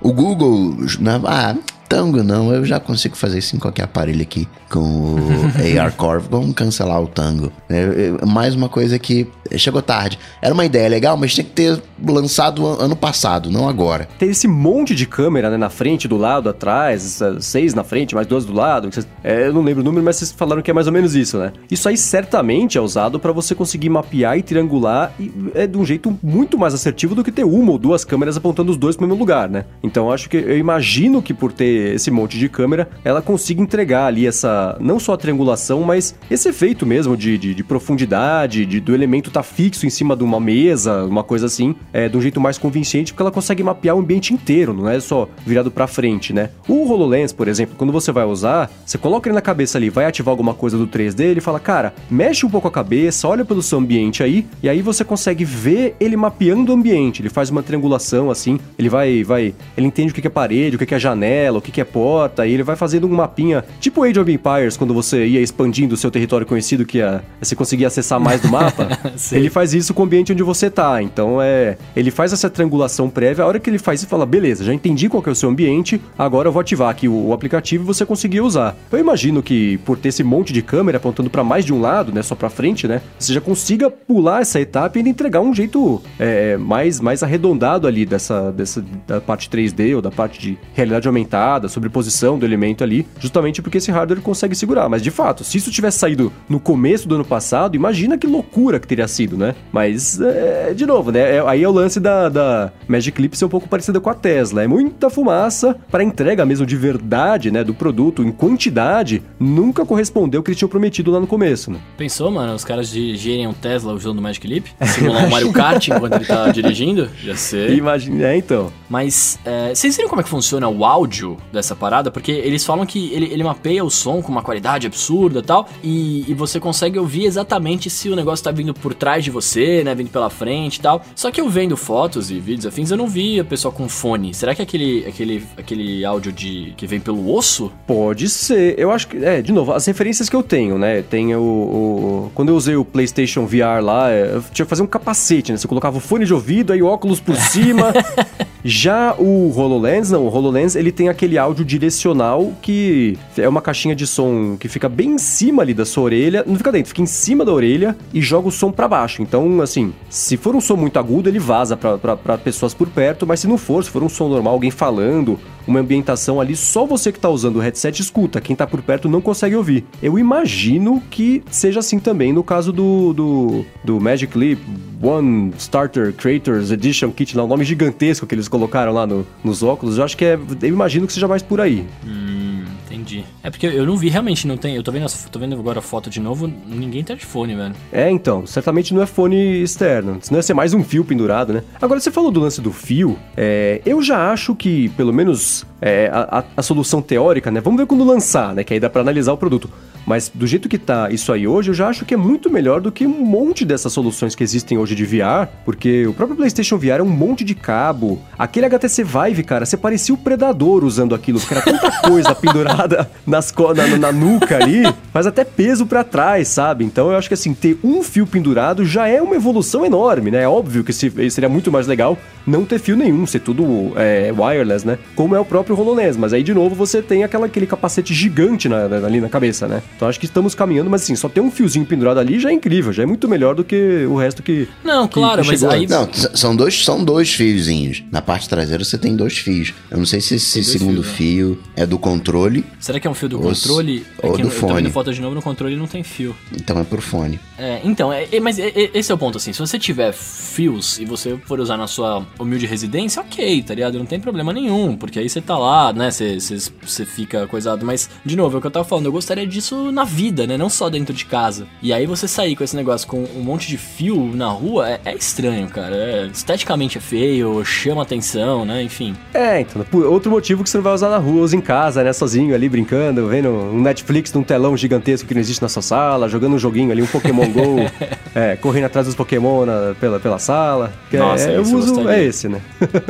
o, 0.00 0.08
o 0.08 0.12
Google, 0.12 0.76
né? 0.98 1.20
Ah, 1.24 1.54
tango 1.88 2.22
não, 2.22 2.52
eu 2.52 2.64
já 2.64 2.78
consigo 2.78 3.16
fazer 3.16 3.38
isso 3.38 3.56
em 3.56 3.58
qualquer 3.58 3.84
aparelho 3.84 4.22
aqui 4.22 4.46
com 4.68 4.80
o 4.80 5.80
AR 5.80 5.92
Core. 5.92 6.22
Vamos 6.30 6.54
cancelar 6.54 7.02
o 7.02 7.06
tango. 7.06 7.52
É, 7.68 8.12
é, 8.22 8.26
mais 8.26 8.54
uma 8.54 8.68
coisa 8.68 8.98
que 8.98 9.26
chegou 9.56 9.80
tarde. 9.80 10.18
Era 10.42 10.52
uma 10.52 10.64
ideia 10.64 10.88
legal, 10.88 11.16
mas 11.16 11.34
tinha 11.34 11.44
que 11.44 11.52
ter 11.52 11.82
lançado 12.06 12.66
ano 12.66 12.96
passado, 12.96 13.50
não 13.50 13.68
agora. 13.68 14.08
Tem 14.18 14.28
esse 14.28 14.46
monte 14.46 14.94
de 14.94 15.06
câmera, 15.06 15.50
né, 15.50 15.56
na 15.56 15.70
frente, 15.70 16.06
do 16.06 16.16
lado, 16.16 16.48
atrás, 16.48 17.20
seis 17.40 17.74
na 17.74 17.84
frente, 17.84 18.14
mais 18.14 18.26
duas 18.26 18.44
do 18.44 18.52
lado. 18.52 18.90
É, 19.22 19.46
eu 19.46 19.52
não 19.52 19.62
lembro 19.62 19.82
o 19.82 19.84
número, 19.84 20.04
mas 20.04 20.16
vocês 20.16 20.32
falaram 20.32 20.62
que 20.62 20.70
é 20.70 20.74
mais 20.74 20.86
ou 20.86 20.92
menos 20.92 21.14
isso, 21.14 21.38
né? 21.38 21.52
Isso 21.70 21.88
aí 21.88 21.96
certamente 21.96 22.78
é 22.78 22.80
usado 22.80 23.18
para 23.18 23.32
você 23.32 23.54
conseguir 23.54 23.88
mapear 23.88 24.36
e 24.38 24.42
triangular 24.42 25.12
e 25.18 25.32
é 25.54 25.66
de 25.66 25.76
um 25.76 25.84
jeito 25.84 26.16
muito 26.22 26.58
mais 26.58 26.74
assertivo 26.74 27.14
do 27.14 27.24
que 27.24 27.32
ter 27.32 27.44
uma 27.44 27.72
ou 27.72 27.78
duas 27.78 28.04
câmeras 28.04 28.36
apontando 28.36 28.70
os 28.70 28.76
dois 28.76 28.96
para 28.96 29.04
o 29.04 29.08
mesmo 29.08 29.20
lugar, 29.20 29.48
né? 29.48 29.64
Então 29.82 30.10
acho 30.10 30.28
que 30.28 30.36
eu 30.36 30.58
imagino 30.58 31.22
que 31.22 31.32
por 31.32 31.52
ter 31.52 31.94
esse 31.94 32.10
monte 32.10 32.38
de 32.38 32.48
câmera, 32.48 32.88
ela 33.04 33.22
consiga 33.22 33.62
entregar 33.62 34.06
ali 34.06 34.26
essa, 34.26 34.57
não 34.80 34.98
só 34.98 35.14
a 35.14 35.16
triangulação, 35.16 35.82
mas 35.82 36.14
esse 36.30 36.48
efeito 36.48 36.86
mesmo 36.86 37.16
de, 37.16 37.36
de, 37.38 37.54
de 37.54 37.64
profundidade, 37.64 38.64
de, 38.66 38.80
do 38.80 38.94
elemento 38.94 39.28
estar 39.30 39.40
tá 39.40 39.44
fixo 39.44 39.86
em 39.86 39.90
cima 39.90 40.16
de 40.16 40.24
uma 40.24 40.40
mesa, 40.40 41.04
uma 41.04 41.22
coisa 41.22 41.46
assim, 41.46 41.74
é, 41.92 42.08
de 42.08 42.16
um 42.16 42.20
jeito 42.20 42.40
mais 42.40 42.58
convincente, 42.58 43.12
porque 43.12 43.22
ela 43.22 43.30
consegue 43.30 43.62
mapear 43.62 43.96
o 43.96 44.00
ambiente 44.00 44.32
inteiro, 44.32 44.72
não 44.72 44.88
é 44.88 45.00
só 45.00 45.28
virado 45.46 45.70
para 45.70 45.86
frente, 45.86 46.32
né? 46.32 46.50
O 46.68 46.88
HoloLens, 46.88 47.32
por 47.32 47.48
exemplo, 47.48 47.74
quando 47.76 47.92
você 47.92 48.12
vai 48.12 48.24
usar, 48.24 48.70
você 48.84 48.98
coloca 48.98 49.28
ele 49.28 49.34
na 49.34 49.40
cabeça 49.40 49.78
ali, 49.78 49.90
vai 49.90 50.04
ativar 50.04 50.30
alguma 50.30 50.54
coisa 50.54 50.76
do 50.76 50.86
3D, 50.86 51.20
ele 51.20 51.40
fala, 51.40 51.60
cara, 51.60 51.94
mexe 52.10 52.44
um 52.44 52.50
pouco 52.50 52.68
a 52.68 52.70
cabeça, 52.70 53.28
olha 53.28 53.44
pelo 53.44 53.62
seu 53.62 53.78
ambiente 53.78 54.22
aí, 54.22 54.46
e 54.62 54.68
aí 54.68 54.82
você 54.82 55.04
consegue 55.04 55.44
ver 55.44 55.96
ele 56.00 56.16
mapeando 56.16 56.72
o 56.72 56.74
ambiente, 56.74 57.22
ele 57.22 57.30
faz 57.30 57.50
uma 57.50 57.62
triangulação 57.62 58.30
assim, 58.30 58.58
ele 58.78 58.88
vai, 58.88 59.22
vai, 59.22 59.54
ele 59.76 59.86
entende 59.86 60.12
o 60.12 60.14
que 60.14 60.26
é 60.26 60.30
parede, 60.30 60.76
o 60.76 60.78
que 60.78 60.94
é 60.94 60.98
janela, 60.98 61.58
o 61.58 61.62
que 61.62 61.80
é 61.80 61.84
porta, 61.84 62.46
e 62.46 62.52
ele 62.52 62.62
vai 62.62 62.76
fazendo 62.76 63.06
um 63.06 63.14
mapinha, 63.14 63.64
tipo 63.80 64.02
Age 64.02 64.18
of 64.18 64.30
Empires, 64.30 64.47
quando 64.76 64.94
você 64.94 65.26
ia 65.26 65.40
expandindo 65.40 65.94
o 65.94 65.96
seu 65.96 66.10
território 66.10 66.46
conhecido, 66.46 66.84
que 66.84 66.98
ia, 66.98 67.22
você 67.40 67.54
conseguia 67.54 67.86
acessar 67.86 68.20
mais 68.20 68.40
do 68.40 68.48
mapa, 68.48 68.88
ele 69.32 69.50
faz 69.50 69.74
isso 69.74 69.92
com 69.92 70.02
o 70.02 70.04
ambiente 70.04 70.32
onde 70.32 70.42
você 70.42 70.70
tá, 70.70 71.02
então 71.02 71.40
é, 71.40 71.76
ele 71.94 72.10
faz 72.10 72.32
essa 72.32 72.48
triangulação 72.48 73.08
prévia, 73.08 73.44
a 73.44 73.46
hora 73.46 73.58
que 73.58 73.68
ele 73.68 73.78
faz 73.78 74.00
isso, 74.00 74.08
fala, 74.08 74.26
beleza, 74.26 74.64
já 74.64 74.74
entendi 74.74 75.08
qual 75.08 75.22
é 75.26 75.30
o 75.30 75.34
seu 75.34 75.48
ambiente, 75.48 76.00
agora 76.18 76.48
eu 76.48 76.52
vou 76.52 76.60
ativar 76.60 76.90
aqui 76.90 77.08
o, 77.08 77.28
o 77.28 77.32
aplicativo 77.32 77.84
e 77.84 77.86
você 77.86 78.04
conseguir 78.04 78.40
usar. 78.40 78.76
Eu 78.90 78.98
imagino 78.98 79.42
que 79.42 79.78
por 79.78 79.98
ter 79.98 80.08
esse 80.08 80.24
monte 80.24 80.52
de 80.52 80.62
câmera 80.62 80.98
apontando 80.98 81.30
para 81.30 81.44
mais 81.44 81.64
de 81.64 81.72
um 81.72 81.80
lado, 81.80 82.12
né, 82.12 82.22
só 82.22 82.34
para 82.34 82.48
frente, 82.48 82.86
né, 82.86 83.00
você 83.18 83.32
já 83.32 83.40
consiga 83.40 83.90
pular 83.90 84.42
essa 84.42 84.60
etapa 84.60 84.96
e 84.96 85.00
ainda 85.00 85.10
entregar 85.10 85.40
um 85.40 85.54
jeito 85.54 86.00
é, 86.18 86.56
mais, 86.56 87.00
mais 87.00 87.22
arredondado 87.22 87.86
ali 87.86 88.04
dessa, 88.06 88.50
dessa 88.52 88.84
da 89.06 89.20
parte 89.20 89.48
3D 89.48 89.94
ou 89.96 90.02
da 90.02 90.10
parte 90.10 90.40
de 90.40 90.58
realidade 90.74 91.06
aumentada, 91.06 91.68
sobreposição 91.68 92.38
do 92.38 92.44
elemento 92.44 92.82
ali, 92.82 93.06
justamente 93.18 93.60
porque 93.62 93.78
esse 93.78 93.90
hardware 93.90 94.20
consegue 94.20 94.37
segurar. 94.38 94.88
Mas 94.88 95.02
de 95.02 95.10
fato, 95.10 95.44
se 95.44 95.58
isso 95.58 95.70
tivesse 95.70 95.98
saído 95.98 96.32
no 96.48 96.60
começo 96.60 97.08
do 97.08 97.14
ano 97.14 97.24
passado, 97.24 97.74
imagina 97.74 98.18
que 98.18 98.26
loucura 98.26 98.78
que 98.78 98.86
teria 98.86 99.08
sido, 99.08 99.36
né? 99.36 99.54
Mas, 99.72 100.20
é, 100.20 100.72
de 100.74 100.86
novo, 100.86 101.10
né? 101.10 101.36
É, 101.36 101.46
aí 101.46 101.62
é 101.62 101.68
o 101.68 101.72
lance 101.72 102.00
da, 102.00 102.28
da 102.28 102.72
Magic 102.86 103.16
Clip 103.16 103.36
ser 103.36 103.44
um 103.44 103.48
pouco 103.48 103.68
parecida 103.68 104.00
com 104.00 104.10
a 104.10 104.14
Tesla. 104.14 104.62
É 104.62 104.66
muita 104.66 105.10
fumaça 105.10 105.76
para 105.90 106.02
entrega 106.02 106.44
mesmo 106.44 106.66
de 106.66 106.76
verdade, 106.76 107.50
né? 107.50 107.64
Do 107.64 107.74
produto 107.74 108.22
em 108.22 108.32
quantidade, 108.32 109.22
nunca 109.38 109.84
correspondeu 109.84 110.38
ao 110.38 110.44
que 110.44 110.50
eles 110.50 110.58
tinham 110.58 110.68
prometido 110.68 111.10
lá 111.10 111.20
no 111.20 111.26
começo, 111.26 111.70
né? 111.70 111.78
Pensou, 111.96 112.30
mano, 112.30 112.54
os 112.54 112.64
caras 112.64 112.90
dirigirem 112.90 113.46
um 113.46 113.52
Tesla 113.52 113.92
usando 113.92 114.18
o 114.18 114.22
Magic 114.22 114.46
Clip? 114.46 114.70
Simular 114.86 115.24
um 115.24 115.30
Mario 115.30 115.52
Kart 115.52 115.88
enquanto 115.88 116.14
ele 116.14 116.24
tá 116.24 116.48
dirigindo? 116.50 117.08
Já 117.22 117.36
sei. 117.36 117.76
Imagina, 117.76 118.28
é 118.28 118.36
então. 118.36 118.72
Mas, 118.88 119.38
é, 119.44 119.74
vocês 119.74 119.96
viram 119.96 120.08
como 120.08 120.20
é 120.20 120.24
que 120.24 120.30
funciona 120.30 120.68
o 120.68 120.84
áudio 120.84 121.36
dessa 121.52 121.74
parada? 121.74 122.10
Porque 122.10 122.32
eles 122.32 122.64
falam 122.64 122.86
que 122.86 123.12
ele, 123.12 123.26
ele 123.32 123.42
mapeia 123.42 123.84
o 123.84 123.90
som 123.90 124.22
com 124.28 124.32
uma 124.32 124.42
qualidade 124.42 124.86
absurda 124.86 125.38
e 125.38 125.42
tal, 125.42 125.68
e, 125.82 126.30
e 126.30 126.34
você 126.34 126.60
consegue 126.60 126.98
ouvir 126.98 127.24
exatamente 127.24 127.88
se 127.88 128.10
o 128.10 128.14
negócio 128.14 128.44
tá 128.44 128.50
vindo 128.50 128.74
por 128.74 128.92
trás 128.92 129.24
de 129.24 129.30
você, 129.30 129.82
né, 129.82 129.94
vindo 129.94 130.10
pela 130.10 130.28
frente 130.28 130.76
e 130.76 130.80
tal. 130.80 131.02
Só 131.16 131.30
que 131.30 131.40
eu 131.40 131.48
vendo 131.48 131.76
fotos 131.76 132.30
e 132.30 132.38
vídeos 132.38 132.66
afins, 132.66 132.90
eu 132.90 132.96
não 132.96 133.08
vi 133.08 133.40
a 133.40 133.44
pessoa 133.44 133.72
com 133.72 133.88
fone. 133.88 134.34
Será 134.34 134.54
que 134.54 134.60
é 134.60 134.64
aquele, 134.64 135.06
aquele, 135.06 135.46
aquele 135.56 136.04
áudio 136.04 136.30
de 136.30 136.74
que 136.76 136.86
vem 136.86 137.00
pelo 137.00 137.34
osso? 137.34 137.72
Pode 137.86 138.28
ser. 138.28 138.78
Eu 138.78 138.92
acho 138.92 139.08
que, 139.08 139.16
é, 139.16 139.40
de 139.40 139.50
novo, 139.50 139.72
as 139.72 139.86
referências 139.86 140.28
que 140.28 140.36
eu 140.36 140.42
tenho, 140.42 140.76
né, 140.78 141.02
tem 141.02 141.34
o, 141.34 141.40
o 141.40 142.30
quando 142.34 142.50
eu 142.50 142.56
usei 142.56 142.76
o 142.76 142.84
PlayStation 142.84 143.46
VR 143.46 143.82
lá, 143.82 144.10
é, 144.10 144.34
eu 144.34 144.44
tinha 144.52 144.66
que 144.66 144.70
fazer 144.70 144.82
um 144.82 144.86
capacete, 144.86 145.52
né? 145.52 145.58
Você 145.58 145.66
colocava 145.66 145.96
o 145.96 146.00
fone 146.00 146.26
de 146.26 146.34
ouvido, 146.34 146.72
aí 146.72 146.82
óculos 146.82 147.18
por 147.18 147.36
cima. 147.36 147.92
Já 148.64 149.14
o 149.18 149.52
HoloLens, 149.56 150.10
não, 150.10 150.24
o 150.24 150.28
HoloLens 150.28 150.74
ele 150.74 150.90
tem 150.90 151.08
aquele 151.08 151.38
áudio 151.38 151.64
direcional 151.64 152.52
que 152.60 153.16
é 153.36 153.48
uma 153.48 153.62
caixinha 153.62 153.94
de 153.94 154.06
som 154.06 154.56
que 154.58 154.68
fica 154.68 154.88
bem 154.88 155.12
em 155.12 155.18
cima 155.18 155.62
ali 155.62 155.72
da 155.72 155.84
sua 155.84 156.04
orelha, 156.04 156.44
não 156.46 156.56
fica 156.56 156.72
dentro, 156.72 156.88
fica 156.88 157.02
em 157.02 157.06
cima 157.06 157.44
da 157.44 157.52
orelha 157.52 157.96
e 158.12 158.20
joga 158.20 158.48
o 158.48 158.52
som 158.52 158.70
para 158.70 158.88
baixo. 158.88 159.22
Então, 159.22 159.60
assim, 159.60 159.92
se 160.08 160.36
for 160.36 160.54
um 160.56 160.60
som 160.60 160.76
muito 160.76 160.98
agudo, 160.98 161.28
ele 161.28 161.38
vaza 161.38 161.76
para 161.76 162.38
pessoas 162.38 162.74
por 162.74 162.88
perto, 162.88 163.26
mas 163.26 163.40
se 163.40 163.48
não 163.48 163.58
for, 163.58 163.84
se 163.84 163.90
for 163.90 164.02
um 164.02 164.08
som 164.08 164.28
normal, 164.28 164.54
alguém 164.54 164.70
falando, 164.70 165.38
uma 165.66 165.80
ambientação 165.80 166.40
ali, 166.40 166.56
só 166.56 166.86
você 166.86 167.12
que 167.12 167.20
tá 167.20 167.28
usando 167.28 167.56
o 167.56 167.60
headset 167.60 168.00
escuta, 168.00 168.40
quem 168.40 168.56
tá 168.56 168.66
por 168.66 168.82
perto 168.82 169.08
não 169.08 169.20
consegue 169.20 169.54
ouvir. 169.54 169.84
Eu 170.02 170.18
imagino 170.18 171.02
que 171.10 171.42
seja 171.50 171.80
assim 171.80 171.98
também 171.98 172.32
no 172.32 172.42
caso 172.42 172.72
do, 172.72 173.12
do, 173.12 173.64
do 173.84 174.00
Magic 174.00 174.36
Leap 174.36 174.58
One 175.00 175.52
Starter 175.58 176.12
Creators 176.12 176.70
Edition 176.70 177.10
Kit, 177.12 177.36
lá, 177.36 177.44
um 177.44 177.46
nome 177.46 177.64
gigantesco 177.64 178.26
que 178.26 178.34
eles 178.34 178.47
colocaram 178.48 178.92
lá 178.92 179.06
no, 179.06 179.26
nos 179.42 179.62
óculos. 179.62 179.98
Eu 179.98 180.04
acho 180.04 180.16
que 180.16 180.24
é. 180.24 180.34
Eu 180.34 180.68
imagino 180.68 181.06
que 181.06 181.12
seja 181.12 181.28
mais 181.28 181.42
por 181.42 181.60
aí. 181.60 181.86
Hum, 182.06 182.47
entendi. 182.88 183.24
É 183.42 183.50
porque 183.50 183.66
eu 183.66 183.86
não 183.86 183.96
vi 183.96 184.08
realmente, 184.08 184.46
não 184.46 184.56
tem. 184.56 184.74
Eu 184.74 184.82
tô 184.82 184.90
vendo, 184.90 185.06
tô 185.30 185.38
vendo 185.38 185.54
agora 185.54 185.78
a 185.78 185.82
foto 185.82 186.08
de 186.08 186.20
novo, 186.20 186.50
ninguém 186.66 187.04
tá 187.04 187.14
de 187.14 187.24
fone, 187.24 187.54
velho. 187.54 187.74
É, 187.92 188.10
então, 188.10 188.46
certamente 188.46 188.94
não 188.94 189.02
é 189.02 189.06
fone 189.06 189.62
externo. 189.62 190.18
Senão 190.20 190.38
ia 190.38 190.42
ser 190.42 190.54
mais 190.54 190.72
um 190.72 190.82
fio 190.82 191.04
pendurado, 191.04 191.52
né? 191.52 191.62
Agora, 191.80 192.00
você 192.00 192.10
falou 192.10 192.30
do 192.30 192.40
lance 192.40 192.60
do 192.60 192.72
fio. 192.72 193.18
É, 193.36 193.80
eu 193.84 194.02
já 194.02 194.32
acho 194.32 194.54
que, 194.54 194.88
pelo 194.90 195.12
menos, 195.12 195.66
é, 195.80 196.10
a, 196.12 196.38
a, 196.38 196.44
a, 196.56 196.62
solução 196.62 197.02
teórica, 197.02 197.50
né? 197.50 197.60
Vamos 197.60 197.78
ver 197.78 197.86
quando 197.86 198.04
lançar, 198.04 198.54
né? 198.54 198.64
Que 198.64 198.74
aí 198.74 198.80
dá 198.80 198.88
pra 198.88 199.02
analisar 199.02 199.32
o 199.32 199.36
produto. 199.36 199.70
Mas 200.06 200.30
do 200.34 200.46
jeito 200.46 200.68
que 200.68 200.78
tá 200.78 201.10
isso 201.10 201.30
aí 201.32 201.46
hoje, 201.46 201.70
eu 201.70 201.74
já 201.74 201.88
acho 201.88 202.06
que 202.06 202.14
é 202.14 202.16
muito 202.16 202.50
melhor 202.50 202.80
do 202.80 202.90
que 202.90 203.06
um 203.06 203.24
monte 203.24 203.64
dessas 203.64 203.92
soluções 203.92 204.34
que 204.34 204.42
existem 204.42 204.78
hoje 204.78 204.94
de 204.94 205.04
VR, 205.04 205.48
porque 205.66 206.06
o 206.06 206.14
próprio 206.14 206.36
PlayStation 206.36 206.78
VR 206.78 207.00
é 207.00 207.02
um 207.02 207.08
monte 207.08 207.44
de 207.44 207.54
cabo. 207.54 208.18
Aquele 208.38 208.66
HTC 208.66 209.04
Vive, 209.04 209.42
cara, 209.42 209.66
você 209.66 209.76
parecia 209.76 210.14
o 210.14 210.18
predador 210.18 210.82
usando 210.82 211.14
aquilo, 211.14 211.38
porque 211.38 211.54
era 211.54 211.62
tanta 211.62 211.90
coisa 212.08 212.34
pendurada 212.34 212.77
nas, 213.26 213.54
na, 213.76 213.96
na 213.96 214.12
nuca 214.12 214.56
ali, 214.56 214.82
faz 215.12 215.26
até 215.26 215.44
peso 215.44 215.86
para 215.86 216.04
trás, 216.04 216.48
sabe? 216.48 216.84
Então 216.84 217.10
eu 217.10 217.18
acho 217.18 217.28
que 217.28 217.34
assim, 217.34 217.54
ter 217.54 217.78
um 217.82 218.02
fio 218.02 218.26
pendurado 218.26 218.84
já 218.84 219.08
é 219.08 219.20
uma 219.20 219.36
evolução 219.36 219.84
enorme, 219.84 220.30
né? 220.30 220.42
É 220.42 220.48
óbvio 220.48 220.84
que 220.84 220.92
seria 220.92 221.48
muito 221.48 221.70
mais 221.72 221.86
legal 221.86 222.18
não 222.46 222.64
ter 222.64 222.78
fio 222.78 222.96
nenhum, 222.96 223.26
ser 223.26 223.40
tudo 223.40 223.92
é, 223.96 224.32
wireless, 224.36 224.86
né? 224.86 224.98
Como 225.14 225.34
é 225.34 225.40
o 225.40 225.44
próprio 225.44 225.78
HoloLens, 225.78 226.16
mas 226.16 226.32
aí 226.32 226.42
de 226.42 226.54
novo 226.54 226.74
você 226.74 227.02
tem 227.02 227.22
aquela, 227.22 227.46
aquele 227.46 227.66
capacete 227.66 228.14
gigante 228.14 228.68
na, 228.68 228.88
na, 228.88 229.06
ali 229.06 229.20
na 229.20 229.28
cabeça, 229.28 229.68
né? 229.68 229.82
Então 229.96 230.08
acho 230.08 230.18
que 230.18 230.26
estamos 230.26 230.54
caminhando, 230.54 230.88
mas 230.88 231.02
assim, 231.02 231.14
só 231.14 231.28
ter 231.28 231.40
um 231.40 231.50
fiozinho 231.50 231.84
pendurado 231.84 232.18
ali 232.18 232.38
já 232.38 232.50
é 232.50 232.52
incrível, 232.52 232.92
já 232.92 233.02
é 233.02 233.06
muito 233.06 233.28
melhor 233.28 233.54
do 233.54 233.64
que 233.64 234.06
o 234.08 234.16
resto 234.16 234.42
que. 234.42 234.68
Não, 234.82 235.06
que, 235.06 235.14
claro, 235.14 235.42
que 235.42 235.48
mas 235.48 235.64
aí. 235.64 235.86
Não, 235.86 236.08
são 236.12 236.56
dois, 236.56 236.84
são 236.84 237.04
dois 237.04 237.32
fiozinhos. 237.32 238.02
Na 238.10 238.22
parte 238.22 238.48
traseira 238.48 238.82
você 238.82 238.96
tem 238.96 239.14
dois 239.14 239.38
fios. 239.38 239.74
Eu 239.90 239.98
não 239.98 240.06
sei 240.06 240.20
se 240.20 240.36
esse 240.36 240.64
segundo 240.64 241.02
fios, 241.02 241.06
né? 241.06 241.14
fio 241.14 241.58
é 241.76 241.86
do 241.86 241.98
controle. 241.98 242.64
Será 242.78 243.00
que 243.00 243.06
é 243.06 243.10
um 243.10 243.14
fio 243.14 243.28
do 243.28 243.38
controle? 243.38 244.06
Ou, 244.22 244.34
é 244.34 244.36
do 244.36 244.48
eu, 244.48 244.50
fone. 244.50 244.62
Eu 244.62 244.68
tô 244.68 244.74
vendo 244.74 244.90
foto 244.90 245.12
de 245.12 245.20
novo 245.20 245.34
no 245.34 245.42
controle 245.42 245.76
não 245.76 245.86
tem 245.86 246.02
fio. 246.02 246.34
Então 246.52 246.78
é 246.78 246.84
pro 246.84 247.00
fone. 247.00 247.40
É, 247.56 247.80
então, 247.84 248.12
é, 248.12 248.28
é, 248.30 248.40
mas 248.40 248.58
é, 248.58 248.68
é, 248.68 248.90
esse 248.94 249.10
é 249.10 249.14
o 249.14 249.18
ponto, 249.18 249.38
assim. 249.38 249.52
Se 249.52 249.58
você 249.58 249.78
tiver 249.78 250.12
fios 250.12 250.98
e 250.98 251.04
você 251.04 251.36
for 251.44 251.58
usar 251.60 251.76
na 251.76 251.86
sua 251.86 252.24
humilde 252.38 252.66
residência, 252.66 253.22
ok, 253.22 253.62
tá 253.62 253.74
ligado? 253.74 253.98
Não 253.98 254.06
tem 254.06 254.20
problema 254.20 254.52
nenhum, 254.52 254.96
porque 254.96 255.18
aí 255.18 255.28
você 255.28 255.40
tá 255.40 255.56
lá, 255.56 255.92
né? 255.92 256.10
Você, 256.10 256.38
você, 256.38 256.70
você 256.82 257.06
fica 257.06 257.46
coisado. 257.46 257.84
Mas, 257.84 258.08
de 258.24 258.36
novo, 258.36 258.56
é 258.56 258.58
o 258.58 258.60
que 258.60 258.66
eu 258.66 258.70
tava 258.70 258.84
falando, 258.84 259.06
eu 259.06 259.12
gostaria 259.12 259.46
disso 259.46 259.90
na 259.90 260.04
vida, 260.04 260.46
né? 260.46 260.56
Não 260.56 260.68
só 260.68 260.88
dentro 260.88 261.14
de 261.14 261.24
casa. 261.24 261.66
E 261.82 261.92
aí 261.92 262.06
você 262.06 262.28
sair 262.28 262.54
com 262.54 262.64
esse 262.64 262.76
negócio 262.76 263.06
com 263.08 263.24
um 263.36 263.42
monte 263.42 263.68
de 263.68 263.76
fio 263.76 264.30
na 264.34 264.48
rua 264.48 264.88
é, 264.90 265.00
é 265.04 265.14
estranho, 265.14 265.68
cara. 265.68 265.96
É, 265.96 266.26
esteticamente 266.26 266.98
é 266.98 267.00
feio, 267.00 267.64
chama 267.64 268.02
atenção, 268.02 268.64
né? 268.64 268.82
Enfim. 268.82 269.16
É, 269.32 269.60
então, 269.60 269.84
outro 270.10 270.30
motivo 270.30 270.62
que 270.62 270.70
você 270.70 270.76
não 270.76 270.84
vai 270.84 270.94
usar 270.94 271.08
na 271.08 271.18
rua, 271.18 271.42
usa 271.42 271.56
em 271.56 271.60
casa, 271.60 272.02
né? 272.02 272.12
Sozinho 272.12 272.54
ali 272.58 272.68
brincando, 272.68 273.26
vendo 273.28 273.48
um 273.48 273.80
Netflix 273.80 274.32
num 274.32 274.42
telão 274.42 274.76
gigantesco 274.76 275.26
que 275.26 275.34
não 275.34 275.40
existe 275.40 275.62
na 275.62 275.68
sua 275.68 275.82
sala, 275.82 276.28
jogando 276.28 276.54
um 276.54 276.58
joguinho 276.58 276.92
ali, 276.92 277.00
um 277.00 277.06
Pokémon 277.06 277.46
GO, 277.50 277.76
é, 278.34 278.56
correndo 278.56 278.84
atrás 278.84 279.06
dos 279.06 279.14
Pokémon 279.14 279.64
na, 279.64 279.94
pela, 279.98 280.20
pela 280.20 280.38
sala. 280.38 280.92
Nossa, 281.12 281.50
é, 281.50 281.56
eu 281.56 281.62
uso, 281.62 282.08
é 282.08 282.22
esse, 282.22 282.48
né? 282.48 282.60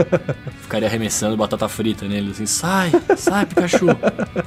Ficaria 0.62 0.86
arremessando 0.86 1.36
batata 1.36 1.68
frita 1.68 2.06
nele, 2.06 2.30
assim, 2.30 2.46
sai, 2.46 2.92
sai, 3.16 3.46
Pikachu. 3.46 3.86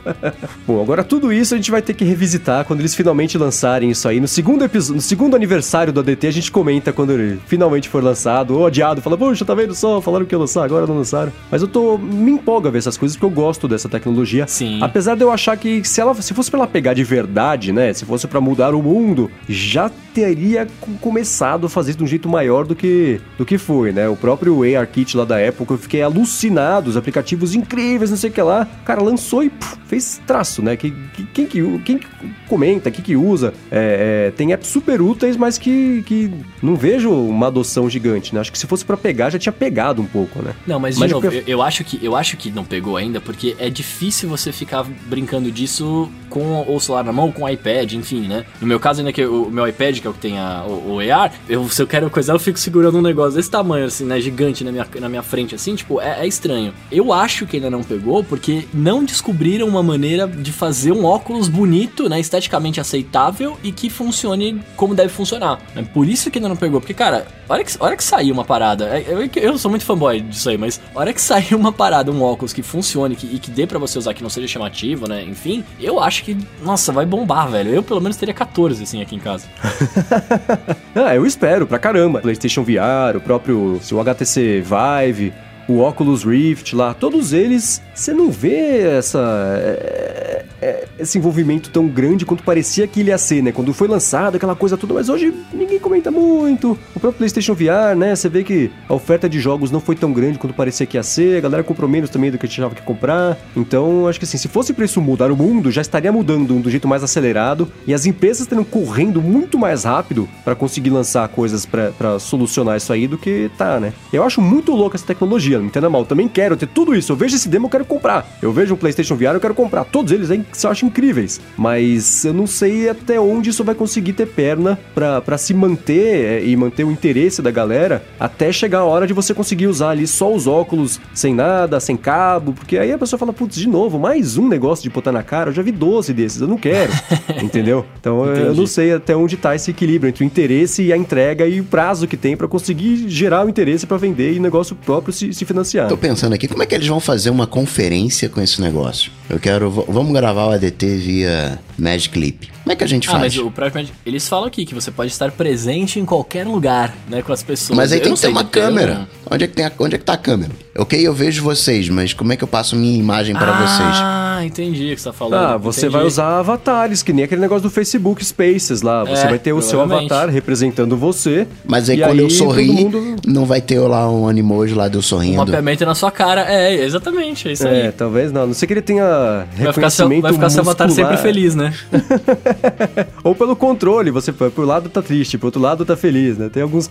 Bom, 0.65 0.81
agora 0.81 1.03
tudo 1.03 1.33
isso 1.33 1.53
a 1.53 1.57
gente 1.57 1.71
vai 1.71 1.81
ter 1.81 1.93
que 1.93 2.05
revisitar 2.05 2.63
quando 2.65 2.79
eles 2.79 2.95
finalmente 2.95 3.37
lançarem 3.37 3.89
isso 3.89 4.07
aí. 4.07 4.19
No 4.19 4.27
segundo 4.27 4.69
no 4.93 5.01
segundo 5.01 5.35
aniversário 5.35 5.91
do 5.91 5.99
ADT, 5.99 6.27
a 6.27 6.31
gente 6.31 6.51
comenta 6.51 6.93
quando 6.93 7.11
ele 7.13 7.39
finalmente 7.47 7.89
for 7.89 8.03
lançado. 8.03 8.55
O 8.55 8.61
odiado 8.61 9.01
fala, 9.01 9.17
poxa, 9.17 9.43
tá 9.43 9.55
vendo 9.55 9.73
só? 9.73 9.99
Falaram 9.99 10.25
que 10.25 10.35
ia 10.35 10.39
lançar, 10.39 10.63
agora 10.63 10.85
não 10.85 10.97
lançaram. 10.97 11.31
Mas 11.49 11.61
eu 11.61 11.67
tô. 11.67 11.97
Me 11.97 12.31
empolga 12.31 12.69
ver 12.69 12.77
essas 12.77 12.97
coisas 12.97 13.17
porque 13.17 13.25
eu 13.25 13.29
gosto 13.29 13.67
dessa 13.67 13.89
tecnologia. 13.89 14.45
Sim. 14.47 14.79
Apesar 14.91 15.15
de 15.15 15.23
eu 15.23 15.31
achar 15.31 15.55
que 15.55 15.87
se 15.87 16.01
ela 16.01 16.13
se 16.13 16.33
fosse 16.33 16.51
pra 16.51 16.59
ela 16.59 16.67
pegar 16.67 16.93
de 16.93 17.01
verdade, 17.01 17.71
né? 17.71 17.93
Se 17.93 18.03
fosse 18.03 18.27
para 18.27 18.41
mudar 18.41 18.75
o 18.75 18.83
mundo, 18.83 19.31
já 19.47 19.89
teria 20.13 20.67
começado 20.99 21.65
a 21.65 21.69
fazer 21.69 21.95
de 21.95 22.03
um 22.03 22.07
jeito 22.07 22.27
maior 22.29 22.65
do 22.65 22.75
que, 22.75 23.19
do 23.37 23.45
que 23.45 23.57
foi, 23.57 23.91
né? 23.91 24.07
O 24.07 24.15
próprio 24.15 24.61
ARKit 24.77 25.15
lá 25.17 25.25
da 25.25 25.39
época, 25.39 25.73
eu 25.73 25.77
fiquei 25.77 26.01
alucinado, 26.01 26.89
os 26.89 26.97
aplicativos 26.97 27.55
incríveis, 27.55 28.09
não 28.09 28.17
sei 28.17 28.29
o 28.29 28.33
que 28.33 28.41
lá. 28.41 28.67
O 28.81 28.85
cara 28.85 29.01
lançou 29.01 29.43
e 29.43 29.49
puf, 29.49 29.77
fez 29.87 30.21
traço, 30.25 30.61
né? 30.61 30.75
Que, 30.75 30.91
que, 30.91 31.23
quem, 31.25 31.45
que, 31.45 31.79
quem 31.79 31.97
que 31.97 32.07
comenta, 32.47 32.91
quem 32.91 33.03
que 33.03 33.15
usa. 33.15 33.53
É, 33.71 34.27
é, 34.27 34.31
tem 34.31 34.53
apps 34.53 34.67
super 34.67 35.01
úteis, 35.01 35.37
mas 35.37 35.57
que, 35.57 36.03
que 36.05 36.31
não 36.61 36.75
vejo 36.75 37.11
uma 37.11 37.47
adoção 37.47 37.89
gigante, 37.89 38.33
né? 38.33 38.41
Acho 38.41 38.51
que 38.51 38.57
se 38.57 38.67
fosse 38.67 38.83
para 38.85 38.97
pegar, 38.97 39.29
já 39.29 39.39
tinha 39.39 39.53
pegado 39.53 40.01
um 40.01 40.05
pouco, 40.05 40.41
né? 40.41 40.53
Não, 40.67 40.79
mas 40.79 40.95
de 40.95 41.01
mas 41.01 41.11
novo, 41.11 41.27
eu, 41.27 41.43
eu, 41.47 41.61
acho 41.61 41.83
que, 41.83 41.99
eu 42.03 42.15
acho 42.15 42.37
que 42.37 42.51
não 42.51 42.63
pegou 42.63 42.97
ainda, 42.97 43.21
porque 43.21 43.55
é 43.57 43.69
difícil 43.69 44.29
você 44.29 44.51
ficar 44.51 44.85
brincando 45.07 45.51
disso 45.51 46.09
com 46.29 46.65
o 46.67 46.79
celular 46.79 47.03
na 47.03 47.13
mão, 47.13 47.31
com 47.31 47.43
o 47.43 47.49
iPad, 47.49 47.93
enfim, 47.93 48.27
né? 48.27 48.45
No 48.59 48.67
meu 48.67 48.79
caso, 48.79 49.01
ainda 49.01 49.11
que 49.11 49.25
o 49.25 49.49
meu 49.49 49.67
iPad, 49.67 49.99
que 50.01 50.07
é 50.07 50.09
o 50.09 50.13
que 50.13 50.19
tem 50.19 50.39
a, 50.39 50.63
o, 50.67 50.95
o 50.95 50.99
AR, 50.99 51.31
eu, 51.47 51.67
se 51.69 51.81
eu 51.81 51.87
quero 51.87 52.09
coisa, 52.09 52.33
eu 52.33 52.39
fico 52.39 52.59
segurando 52.59 52.97
um 52.97 53.01
negócio 53.01 53.35
desse 53.35 53.49
tamanho, 53.49 53.85
assim, 53.85 54.05
né? 54.05 54.19
Gigante 54.19 54.63
na 54.63 54.71
minha, 54.71 54.87
na 54.99 55.09
minha 55.09 55.23
frente, 55.23 55.55
assim, 55.55 55.75
tipo, 55.75 56.01
é, 56.01 56.21
é 56.21 56.27
estranho. 56.27 56.73
Eu 56.91 57.13
acho 57.13 57.45
que 57.45 57.57
ainda 57.57 57.69
não 57.69 57.83
pegou, 57.83 58.23
porque 58.23 58.67
não 58.73 59.03
descobriram 59.03 59.67
uma 59.67 59.83
maneira 59.83 60.27
de 60.27 60.51
fazer 60.51 60.91
um 60.91 61.05
óculos 61.05 61.47
bonito, 61.47 62.09
né? 62.09 62.19
Esteticamente 62.19 62.79
aceitável 62.79 63.57
e 63.63 63.71
que 63.71 63.89
funcione 63.89 64.61
como 64.75 64.95
deve 64.95 65.09
funcionar. 65.09 65.59
É 65.75 65.81
por 65.81 66.07
isso 66.07 66.29
que 66.29 66.39
ainda 66.39 66.49
não 66.49 66.55
pegou, 66.55 66.81
porque, 66.81 66.93
cara, 66.93 67.27
hora 67.47 67.63
que, 67.63 67.73
hora 67.79 67.95
que 67.95 68.03
sair 68.03 68.31
uma 68.31 68.43
parada, 68.43 68.85
é, 68.85 69.05
eu, 69.07 69.29
eu 69.35 69.57
sou 69.57 69.69
muito 69.69 69.85
fanboy 69.85 70.21
disso 70.21 70.49
aí, 70.49 70.57
mas 70.57 70.81
hora 70.95 71.13
que 71.13 71.21
sair 71.21 71.55
uma 71.55 71.71
parada, 71.71 72.11
um 72.11 72.21
óculos 72.23 72.53
que 72.53 72.61
funcione 72.61 73.15
que, 73.15 73.27
e 73.27 73.39
que 73.39 73.51
dê 73.51 73.67
para 73.67 73.79
você 73.79 73.97
usar, 73.97 74.13
que 74.13 74.23
não 74.23 74.29
seja 74.29 74.47
chamativo, 74.47 75.07
né? 75.07 75.23
Enfim, 75.23 75.63
eu 75.79 75.99
acho 75.99 76.23
que, 76.23 76.37
nossa, 76.63 76.91
vai 76.91 77.05
bombar, 77.05 77.49
velho. 77.49 77.71
Eu 77.71 77.83
pelo 77.83 78.01
menos 78.01 78.17
teria 78.17 78.33
14, 78.33 78.83
assim, 78.83 79.01
aqui 79.01 79.15
em 79.15 79.19
casa. 79.19 79.45
ah, 80.95 81.15
eu 81.15 81.25
espero, 81.25 81.67
pra 81.67 81.79
caramba. 81.79 82.19
PlayStation 82.19 82.63
VR, 82.63 83.15
o 83.15 83.21
próprio 83.21 83.79
seu 83.81 83.99
HTC 83.99 84.61
Vive, 84.61 85.33
o 85.67 85.79
Oculus 85.79 86.23
Rift 86.23 86.75
lá, 86.75 86.93
todos 86.93 87.33
eles, 87.33 87.81
você 87.93 88.13
não 88.13 88.31
vê 88.31 88.79
essa. 88.81 89.19
É, 89.57 90.45
é, 90.61 90.87
esse 90.99 91.17
envolvimento 91.17 91.71
tão 91.71 91.87
grande 91.87 92.25
quanto 92.25 92.43
parecia 92.43 92.85
que 92.87 92.99
ele 92.99 93.09
ia 93.09 93.17
ser, 93.17 93.41
né? 93.41 93.51
Quando 93.51 93.73
foi 93.73 93.87
lançado, 93.87 94.35
aquela 94.35 94.55
coisa 94.55 94.77
toda, 94.77 94.93
mas 94.93 95.09
hoje 95.09 95.33
ninguém 95.51 95.79
comenta 95.79 96.11
muito. 96.11 96.77
O 96.95 96.99
próprio 96.99 97.13
PlayStation 97.13 97.55
VR, 97.55 97.95
né? 97.97 98.15
Você 98.15 98.29
vê 98.29 98.43
que 98.43 98.69
a 98.87 98.93
oferta 98.93 99.27
de 99.27 99.39
jogos 99.39 99.71
não 99.71 99.79
foi 99.79 99.95
tão 99.95 100.13
grande 100.13 100.37
quanto 100.37 100.53
parecia 100.53 100.85
que 100.85 100.97
ia 100.97 101.03
ser, 101.03 101.37
a 101.37 101.41
galera 101.41 101.63
comprou 101.63 101.89
menos 101.89 102.09
também 102.09 102.29
do 102.29 102.37
que 102.37 102.45
achava 102.45 102.75
que 102.75 102.81
comprar. 102.81 103.37
Então, 103.55 104.07
acho 104.07 104.19
que 104.19 104.25
assim, 104.25 104.37
se 104.37 104.47
fosse 104.47 104.73
pra 104.73 104.85
isso 104.85 105.01
mudar 105.01 105.31
o 105.31 105.35
mundo, 105.35 105.71
já 105.71 105.81
estaria 105.81 106.11
mudando 106.11 106.59
do 106.59 106.69
jeito 106.69 106.87
mais 106.87 107.03
acelerado 107.03 107.71
e 107.87 107.93
as 107.93 108.05
empresas 108.05 108.41
estariam 108.41 108.63
correndo 108.63 109.21
muito 109.21 109.57
mais 109.57 109.83
rápido 109.83 110.29
para 110.43 110.55
conseguir 110.55 110.91
lançar 110.91 111.27
coisas 111.29 111.65
para 111.65 112.19
solucionar 112.19 112.77
isso 112.77 112.93
aí 112.93 113.07
do 113.07 113.17
que 113.17 113.49
tá, 113.57 113.79
né? 113.79 113.93
Eu 114.13 114.23
acho 114.23 114.41
muito 114.41 114.73
louca 114.73 114.97
essa 114.97 115.05
tecnologia, 115.05 115.50
não 115.59 115.67
entenda 115.67 115.89
mal. 115.89 116.05
Também 116.05 116.27
quero 116.27 116.55
ter 116.55 116.67
tudo 116.67 116.95
isso. 116.95 117.11
Eu 117.11 117.15
vejo 117.15 117.35
esse 117.35 117.49
demo, 117.49 117.67
eu 117.67 117.69
quero 117.69 117.85
comprar. 117.85 118.27
Eu 118.41 118.51
vejo 118.51 118.73
um 118.73 118.77
PlayStation 118.77 119.15
VR, 119.15 119.33
eu 119.33 119.39
quero 119.39 119.53
comprar. 119.53 119.83
Todos 119.83 120.11
eles 120.11 120.31
aí 120.31 120.43
eu 120.63 120.69
acho 120.69 120.85
incríveis. 120.85 121.41
Mas 121.57 122.25
eu 122.25 122.33
não 122.33 122.47
sei 122.47 122.89
até 122.89 123.19
onde 123.19 123.49
isso 123.49 123.63
vai 123.63 123.75
conseguir 123.75 124.13
ter 124.13 124.27
perna 124.27 124.79
para 124.93 125.37
se 125.37 125.53
manter 125.53 126.25
é, 126.25 126.45
e 126.45 126.55
manter 126.55 126.83
o 126.83 126.91
interesse 126.91 127.41
da 127.41 127.51
galera 127.51 128.03
até 128.19 128.51
chegar 128.51 128.79
a 128.79 128.85
hora 128.85 129.07
de 129.07 129.13
você 129.13 129.33
conseguir 129.33 129.67
usar 129.67 129.89
ali 129.89 130.07
só 130.07 130.33
os 130.33 130.47
óculos 130.47 130.99
sem 131.13 131.33
nada, 131.33 131.79
sem 131.79 131.97
cabo. 131.97 132.53
Porque 132.53 132.77
aí 132.77 132.91
a 132.91 132.97
pessoa 132.97 133.17
fala, 133.17 133.33
putz, 133.33 133.55
de 133.55 133.67
novo, 133.67 133.99
mais 133.99 134.37
um 134.37 134.47
negócio 134.47 134.83
de 134.83 134.89
botar 134.89 135.11
na 135.11 135.23
cara. 135.23 135.49
Eu 135.49 135.53
já 135.53 135.61
vi 135.61 135.71
12 135.71 136.13
desses, 136.13 136.41
eu 136.41 136.47
não 136.47 136.57
quero. 136.57 136.91
entendeu? 137.41 137.85
Então 137.99 138.25
Entendi. 138.25 138.47
eu 138.47 138.55
não 138.55 138.67
sei 138.67 138.93
até 138.93 139.15
onde 139.15 139.37
tá 139.37 139.55
esse 139.55 139.71
equilíbrio 139.71 140.09
entre 140.09 140.23
o 140.23 140.25
interesse 140.25 140.83
e 140.83 140.93
a 140.93 140.97
entrega 140.97 141.45
e 141.47 141.59
o 141.59 141.63
prazo 141.63 142.07
que 142.07 142.17
tem 142.17 142.35
para 142.35 142.47
conseguir 142.47 143.09
gerar 143.09 143.45
o 143.45 143.49
interesse 143.49 143.85
para 143.85 143.97
vender 143.97 144.33
e 144.33 144.39
o 144.39 144.41
negócio 144.41 144.75
próprio 144.75 145.13
se, 145.13 145.33
se 145.41 145.45
financiar. 145.45 145.87
Tô 145.87 145.97
pensando 145.97 146.33
aqui, 146.33 146.47
como 146.47 146.61
é 146.61 146.65
que 146.65 146.75
eles 146.75 146.87
vão 146.87 146.99
fazer 146.99 147.29
uma 147.29 147.47
conferência 147.47 148.29
com 148.29 148.41
esse 148.41 148.61
negócio? 148.61 149.11
Eu 149.29 149.39
quero. 149.39 149.69
Vamos 149.69 150.13
gravar 150.13 150.47
o 150.47 150.51
ADT 150.51 150.97
via 150.97 151.59
Magic 151.77 152.09
Clip. 152.09 152.51
Como 152.63 152.71
é 152.71 152.75
que 152.75 152.83
a 152.83 152.87
gente 152.87 153.07
ah, 153.09 153.13
faz? 153.13 153.35
Mas 153.35 153.37
o 153.37 153.51
próprio 153.51 153.87
eles 154.05 154.27
falam 154.27 154.47
aqui 154.47 154.65
que 154.65 154.73
você 154.73 154.91
pode 154.91 155.11
estar 155.11 155.31
presente 155.31 155.99
em 155.99 156.05
qualquer 156.05 156.45
lugar, 156.45 156.95
né, 157.09 157.21
com 157.21 157.33
as 157.33 157.41
pessoas. 157.41 157.75
Mas 157.75 157.91
aí 157.91 157.99
eu 157.99 158.03
tem 158.03 158.13
que 158.13 158.21
ter 158.21 158.27
uma 158.27 158.43
câmera. 158.43 159.07
Um... 159.17 159.20
Onde 159.33 159.45
é 159.45 159.47
que 159.47 159.53
tem 159.53 159.65
a, 159.65 159.71
onde 159.79 159.95
é 159.95 159.97
que 159.97 160.03
tá 160.03 160.13
a 160.13 160.17
câmera? 160.17 160.51
Ok, 160.77 160.99
eu 160.99 161.13
vejo 161.13 161.41
vocês, 161.41 161.87
mas 161.87 162.13
como 162.13 162.33
é 162.33 162.35
que 162.35 162.43
eu 162.43 162.47
passo 162.49 162.75
minha 162.75 162.99
imagem 162.99 163.33
para 163.33 163.53
ah, 163.53 163.61
vocês? 163.61 163.97
Ah, 164.01 164.45
entendi 164.45 164.91
o 164.91 164.95
que 164.95 165.01
você 165.01 165.07
tá 165.07 165.13
falando. 165.13 165.41
Ah, 165.41 165.57
você 165.57 165.81
entendi. 165.81 165.93
vai 165.93 166.05
usar 166.05 166.39
avatares, 166.39 167.01
que 167.01 167.13
nem 167.13 167.23
aquele 167.23 167.39
negócio 167.39 167.63
do 167.63 167.69
Facebook 167.69 168.23
Spaces 168.25 168.81
lá. 168.81 169.05
Você 169.05 169.25
é, 169.25 169.29
vai 169.29 169.39
ter 169.39 169.53
o 169.53 169.61
seu 169.61 169.79
avatar 169.79 170.27
representando 170.27 170.97
você. 170.97 171.47
Mas 171.63 171.89
aí 171.89 171.97
quando 171.97 172.11
aí, 172.11 172.19
eu 172.19 172.29
sorrir, 172.29 172.73
mundo... 172.73 173.15
não 173.25 173.45
vai 173.45 173.61
ter 173.61 173.79
lá 173.79 174.11
um 174.11 174.27
animoji 174.27 174.73
lá 174.73 174.89
de 174.89 174.97
eu 174.97 175.01
sorrindo. 175.01 175.35
Um 175.35 175.45
mapeamento 175.45 175.85
na 175.85 175.95
sua 175.95 176.11
cara. 176.11 176.51
É, 176.51 176.83
exatamente, 176.83 177.47
é 177.47 177.53
isso 177.53 177.65
é, 177.65 177.71
aí. 177.71 177.81
É, 177.87 177.91
talvez 177.91 178.33
não. 178.33 178.47
Não 178.47 178.53
sei 178.53 178.67
que 178.67 178.73
ele 178.73 178.81
tenha 178.81 179.45
vai 179.57 179.71
ficar 179.71 179.89
seu, 179.89 180.09
vai 180.21 180.33
ficar 180.33 180.49
seu 180.49 180.61
avatar 180.61 180.89
sempre 180.89 181.15
feliz, 181.15 181.55
né? 181.55 181.73
Ou 183.23 183.33
pelo 183.33 183.55
controle, 183.55 184.11
você 184.11 184.33
foi 184.33 184.49
pro 184.49 184.65
lado 184.65 184.89
tá 184.89 185.01
triste, 185.01 185.37
pro 185.37 185.47
outro 185.47 185.61
lado 185.61 185.85
tá 185.85 185.95
feliz, 185.95 186.37
né? 186.37 186.49
Tem 186.49 186.61
alguns 186.61 186.89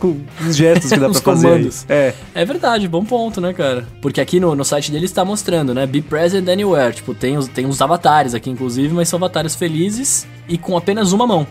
gestos 0.51 0.91
que 0.91 0.99
dá 0.99 1.09
pra 1.11 1.20
fazer. 1.20 1.49
Comandos. 1.49 1.84
É. 1.86 2.14
é 2.34 2.44
verdade, 2.44 2.88
bom 2.88 3.04
ponto, 3.04 3.40
né, 3.40 3.52
cara? 3.52 3.86
Porque 4.00 4.20
aqui 4.20 4.38
no, 4.38 4.54
no 4.54 4.64
site 4.64 4.90
dele 4.90 5.04
está 5.04 5.24
mostrando, 5.24 5.74
né? 5.74 5.86
Be 5.86 6.00
present 6.00 6.48
anywhere. 6.48 6.94
Tipo, 6.94 7.14
tem 7.14 7.36
os, 7.36 7.48
tem 7.48 7.66
os 7.66 7.80
avatares 7.80 8.34
aqui, 8.34 8.50
inclusive, 8.50 8.94
mas 8.94 9.08
são 9.08 9.16
avatares 9.18 9.54
felizes 9.54 10.26
e 10.48 10.58
com 10.58 10.76
apenas 10.76 11.12
uma 11.12 11.26
mão, 11.26 11.46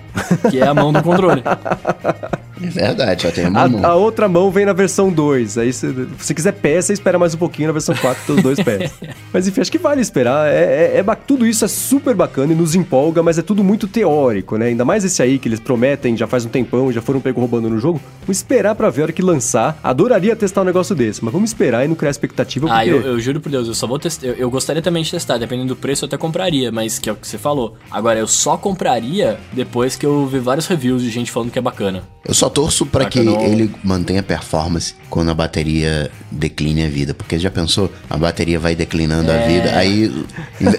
que 0.49 0.59
é 0.59 0.67
a 0.67 0.73
mão 0.73 0.91
do 0.91 1.01
controle. 1.01 1.43
É 2.61 2.67
verdade, 2.67 3.21
só 3.21 3.31
tem 3.31 3.47
uma 3.47 3.61
a, 3.61 3.69
mão. 3.69 3.85
A 3.85 3.95
outra 3.95 4.27
mão 4.27 4.51
vem 4.51 4.65
na 4.65 4.73
versão 4.73 5.11
2. 5.11 5.57
Aí 5.57 5.71
se 5.71 5.87
você 5.87 6.33
quiser 6.33 6.53
pé, 6.53 6.81
você 6.81 6.93
espera 6.93 7.17
mais 7.17 7.33
um 7.33 7.37
pouquinho 7.37 7.67
na 7.67 7.73
versão 7.73 7.95
4, 7.95 8.23
tem 8.25 8.35
os 8.35 8.43
dois 8.43 8.59
pés. 8.61 8.91
mas 9.31 9.47
enfim, 9.47 9.61
acho 9.61 9.71
que 9.71 9.77
vale 9.77 10.01
esperar. 10.01 10.47
É, 10.47 10.93
é, 10.95 10.97
é, 10.97 11.15
tudo 11.15 11.45
isso 11.45 11.65
é 11.65 11.67
super 11.67 12.15
bacana 12.15 12.53
e 12.53 12.55
nos 12.55 12.75
empolga, 12.75 13.23
mas 13.23 13.37
é 13.37 13.41
tudo 13.41 13.63
muito 13.63 13.87
teórico, 13.87 14.57
né? 14.57 14.67
Ainda 14.67 14.85
mais 14.85 15.03
esse 15.03 15.21
aí 15.21 15.39
que 15.39 15.47
eles 15.47 15.59
prometem 15.59 16.15
já 16.15 16.27
faz 16.27 16.45
um 16.45 16.49
tempão, 16.49 16.91
já 16.91 17.01
foram 17.01 17.19
pego 17.19 17.39
roubando 17.39 17.69
no 17.69 17.79
jogo. 17.79 18.01
Vamos 18.21 18.37
esperar 18.37 18.75
pra 18.75 18.89
ver 18.89 19.01
a 19.01 19.03
hora 19.05 19.13
que 19.13 19.21
lançar. 19.21 19.79
Adoraria 19.83 20.35
testar 20.35 20.61
um 20.61 20.65
negócio 20.65 20.95
desse, 20.95 21.23
mas 21.23 21.33
vamos 21.33 21.49
esperar 21.49 21.85
e 21.85 21.87
não 21.87 21.95
criar 21.95 22.11
expectativa. 22.11 22.67
Ah, 22.69 22.77
porque... 22.77 22.89
eu, 22.89 23.01
eu, 23.01 23.19
juro 23.19 23.39
por 23.39 23.49
Deus, 23.49 23.67
eu 23.67 23.73
só 23.73 23.87
vou 23.87 23.99
testar. 23.99 24.27
Eu, 24.27 24.33
eu, 24.35 24.49
gostaria 24.49 24.81
também 24.81 25.03
de 25.03 25.11
testar, 25.11 25.37
dependendo 25.37 25.69
do 25.69 25.75
preço 25.75 26.05
eu 26.05 26.07
até 26.07 26.17
compraria, 26.17 26.71
mas 26.71 26.99
que 26.99 27.09
é 27.09 27.13
o 27.13 27.15
que 27.15 27.27
você 27.27 27.37
falou. 27.37 27.75
Agora, 27.89 28.19
eu 28.19 28.27
só 28.27 28.57
compraria 28.57 29.39
depois 29.53 29.95
que 29.95 30.05
eu 30.05 30.25
ver 30.27 30.41
vários 30.41 30.67
reviews 30.67 31.01
de 31.01 31.09
gente 31.09 31.31
falando 31.31 31.51
que 31.51 31.59
é 31.59 31.61
bacana. 31.61 32.03
Eu 32.25 32.33
só 32.33 32.48
torço 32.49 32.85
para 32.85 33.05
que 33.05 33.21
não... 33.21 33.41
ele 33.41 33.73
mantenha 33.83 34.21
performance 34.21 34.95
quando 35.09 35.29
a 35.29 35.33
bateria 35.33 36.11
decline 36.31 36.83
a 36.83 36.89
vida. 36.89 37.13
Porque 37.13 37.37
já 37.37 37.49
pensou, 37.49 37.91
a 38.09 38.17
bateria 38.17 38.59
vai 38.59 38.75
declinando 38.75 39.31
é... 39.31 39.43
a 39.43 39.47
vida, 39.47 39.77
aí 39.77 40.25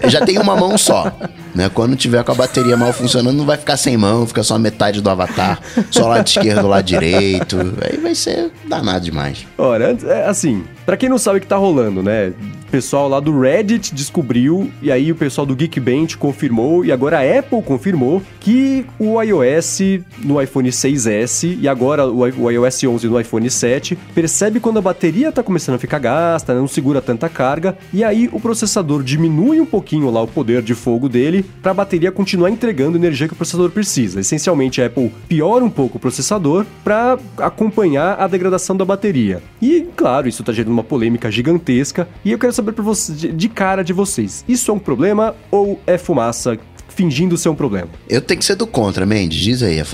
já 0.09 0.25
tem 0.25 0.39
uma 0.39 0.57
mão 0.57 0.77
só. 0.77 1.13
Né? 1.55 1.69
Quando 1.69 1.97
tiver 1.97 2.23
com 2.23 2.33
a 2.33 2.35
bateria 2.35 2.77
mal 2.77 2.93
funcionando, 2.93 3.37
não 3.37 3.45
vai 3.45 3.57
ficar 3.57 3.77
sem 3.77 3.97
mão, 3.97 4.27
fica 4.27 4.43
só 4.43 4.59
metade 4.59 5.01
do 5.01 5.11
avatar, 5.11 5.61
só 5.91 6.07
lado 6.07 6.27
esquerdo, 6.27 6.69
lado 6.69 6.85
direito. 6.85 7.57
Aí 7.83 7.99
vai 7.99 8.15
ser 8.15 8.51
danado 8.69 9.05
demais. 9.05 9.47
Olha, 9.59 9.97
é 10.07 10.27
assim, 10.27 10.65
para 10.91 10.97
quem 10.97 11.09
não 11.09 11.19
sabe 11.19 11.39
o 11.39 11.41
que 11.41 11.47
tá 11.47 11.57
rolando, 11.57 12.03
né? 12.03 12.33
O 12.67 12.71
pessoal 12.71 13.09
lá 13.09 13.21
do 13.21 13.41
Reddit 13.41 13.95
descobriu, 13.95 14.73
e 14.83 14.91
aí 14.91 15.13
o 15.13 15.15
pessoal 15.15 15.47
do 15.47 15.55
Geekbench 15.55 16.17
confirmou, 16.17 16.85
e 16.85 16.91
agora 16.91 17.21
a 17.21 17.39
Apple 17.39 17.63
confirmou 17.63 18.21
que 18.41 18.85
o 18.99 19.23
iOS 19.23 19.79
no 20.19 20.43
iPhone 20.43 20.69
6S 20.69 21.59
e 21.61 21.69
agora 21.69 22.09
o 22.09 22.51
iOS 22.51 22.83
11 22.83 23.07
no 23.07 23.21
iPhone 23.21 23.49
7 23.49 23.97
percebe 24.13 24.59
quando 24.59 24.79
a 24.79 24.83
bateria 24.83 25.31
tá 25.31 25.45
começando 25.45 25.77
a 25.77 25.79
ficar 25.79 26.01
gasta, 26.01 26.55
né? 26.55 26.59
não 26.59 26.67
segura 26.67 27.01
tanta 27.01 27.29
carga, 27.29 27.79
e 27.93 28.03
aí 28.03 28.29
o 28.33 28.41
processador 28.41 29.05
diminui 29.05 29.61
um 29.61 29.67
pouquinho 29.67 30.11
lá 30.11 30.21
o 30.23 30.27
poder 30.27 30.61
de 30.61 30.75
fogo 30.75 31.09
dele 31.09 31.45
para 31.63 31.71
a 31.71 31.75
bateria 31.75 32.11
continuar 32.11 32.51
entregando 32.51 32.99
energia 32.99 33.29
que 33.29 33.35
o 33.35 33.37
processador 33.37 33.71
precisa. 33.71 34.19
Essencialmente 34.19 34.83
a 34.83 34.87
Apple 34.87 35.13
piora 35.29 35.65
um 35.65 35.71
pouco 35.71 35.99
o 35.99 36.01
processador 36.01 36.67
para 36.83 37.17
acompanhar 37.37 38.19
a 38.19 38.27
degradação 38.27 38.77
da 38.77 38.85
bateria. 38.85 39.41
E 39.63 39.87
claro, 39.95 40.29
isso 40.29 40.43
tá 40.43 40.53
gerando 40.53 40.73
uma 40.73 40.80
polêmica 40.85 41.31
gigantesca, 41.31 42.09
e 42.25 42.33
eu 42.33 42.39
quero 42.39 42.53
saber 42.53 42.73
você, 42.73 43.13
de 43.13 43.49
cara 43.49 43.83
de 43.83 43.93
vocês, 43.93 44.45
isso 44.49 44.71
é 44.71 44.75
um 44.75 44.79
problema 44.79 45.35
ou 45.51 45.81
é 45.87 45.99
fumaça 45.99 46.59
fingindo 47.01 47.39
ser 47.39 47.49
um 47.49 47.55
problema? 47.55 47.89
Eu 48.09 48.21
tenho 48.21 48.39
que 48.39 48.45
ser 48.45 48.57
do 48.57 48.67
contra, 48.67 49.07
Mendes, 49.07 49.39
diz 49.39 49.63
aí. 49.63 49.79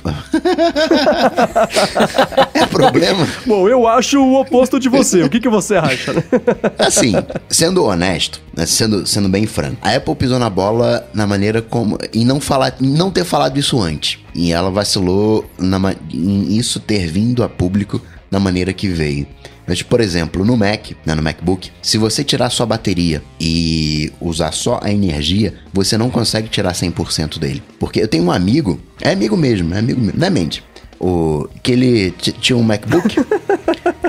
é 2.55 2.67
problema? 2.67 3.29
Bom, 3.47 3.69
eu 3.69 3.87
acho 3.87 4.19
o 4.19 4.41
oposto 4.41 4.81
de 4.81 4.89
você. 4.89 5.23
O 5.23 5.31
que, 5.31 5.39
que 5.39 5.49
você 5.49 5.77
acha? 5.77 6.13
assim, 6.79 7.13
sendo 7.49 7.85
honesto, 7.85 8.41
né, 8.57 8.67
sendo, 8.67 9.07
sendo 9.07 9.29
bem 9.29 9.47
franco, 9.47 9.77
a 9.83 9.95
Apple 9.95 10.17
pisou 10.17 10.41
na 10.41 10.51
bola 10.51 11.09
na 11.15 11.29
maneira 11.29 11.63
como. 11.63 11.97
em 12.13 12.25
não, 12.25 12.41
falar, 12.41 12.75
não 12.81 13.09
ter 13.11 13.25
falado 13.25 13.57
isso 13.57 13.81
antes. 13.81 14.19
E 14.35 14.53
ela 14.53 14.71
vacilou 14.71 15.49
na, 15.59 15.95
em 16.13 16.57
isso 16.57 16.81
ter 16.81 17.07
vindo 17.07 17.45
a 17.45 17.49
público 17.49 18.03
da 18.29 18.41
maneira 18.41 18.73
que 18.73 18.89
veio. 18.89 19.29
Mas, 19.67 19.83
por 19.83 20.01
exemplo, 20.01 20.45
no 20.45 20.57
Mac, 20.57 20.93
né, 21.05 21.15
no 21.15 21.23
MacBook, 21.23 21.71
se 21.83 21.99
você 21.99 22.23
tirar 22.23 22.51
sua 22.51 22.67
bateria 22.67 23.23
e 23.41 24.13
usar 24.21 24.53
só 24.53 24.79
a 24.83 24.93
energia, 24.93 25.55
você 25.73 25.99
não 25.99 26.09
consegue 26.11 26.49
tirar 26.49 26.73
100% 26.73 27.39
dele. 27.39 27.63
Porque 27.79 28.01
eu 28.01 28.09
tenho 28.09 28.25
um 28.25 28.31
amigo, 28.31 28.81
é 29.01 29.11
amigo 29.11 29.37
mesmo, 29.37 29.75
é 29.75 29.79
amigo 29.79 30.01
mesmo, 30.01 30.19
não 30.19 30.27
é 30.27 30.31
mente. 30.31 30.63
o, 31.01 31.49
que 31.63 31.73
ele 31.73 32.11
tinha 32.13 32.57
um 32.57 32.63
MacBook. 32.63 33.17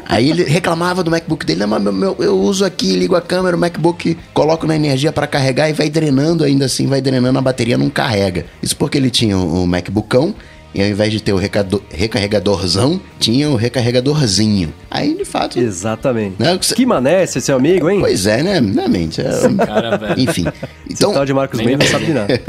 Aí 0.10 0.30
ele 0.30 0.44
reclamava 0.46 1.04
do 1.04 1.12
MacBook 1.12 1.46
dele, 1.46 1.60
não, 1.60 1.68
mas 1.68 1.84
meu, 1.84 1.92
meu- 1.92 2.16
eu 2.20 2.40
uso 2.40 2.64
aqui, 2.64 2.96
ligo 2.96 3.14
a 3.16 3.22
câmera, 3.22 3.58
o 3.58 3.60
MacBook 3.60 4.18
coloco 4.34 4.66
na 4.66 4.76
energia 4.76 5.12
para 5.12 5.28
carregar 5.28 5.70
e 5.70 5.74
vai 5.74 5.90
drenando, 5.90 6.44
ainda 6.46 6.66
assim 6.66 6.88
vai 6.88 7.02
drenando, 7.02 7.38
a 7.38 7.42
bateria 7.42 7.78
não 7.78 7.90
carrega. 7.90 8.46
Isso 8.64 8.76
porque 8.78 8.98
ele 8.98 9.10
tinha 9.10 9.38
um, 9.38 9.64
um 9.64 9.68
MacBookão 9.68 10.34
e 10.78 10.82
ao 10.84 10.88
invés 10.88 11.12
de 11.12 11.22
ter 11.22 11.34
o 11.34 11.38
recado- 11.38 11.84
recarregadorzão, 11.92 13.02
tinha 13.20 13.50
o 13.50 13.56
recarregadorzinho. 13.56 14.72
Aí, 14.92 15.16
de 15.16 15.26
fato, 15.26 15.60
Exatamente. 15.60 16.36
Né, 16.40 16.58
Que 16.58 16.86
mané 16.86 17.24
esse 17.24 17.42
seu 17.42 17.58
amigo, 17.58 17.90
hein? 17.90 18.00
pois 18.00 18.26
é, 18.28 18.44
né? 18.44 18.60
Na 18.62 18.88
mente. 18.88 19.20
é- 19.22 19.66
Cara, 19.66 19.98
velho. 19.98 20.20
enfim. 20.20 20.46
Esse 20.48 20.94
Então, 20.94 21.14
tal 21.14 21.26
de 21.26 21.34
Marcos 21.34 21.58
nem- 21.60 21.68
Mendes 21.70 21.88
não 21.92 22.00
sabe 22.00 22.06
de 22.06 22.14
nada. 22.14 22.42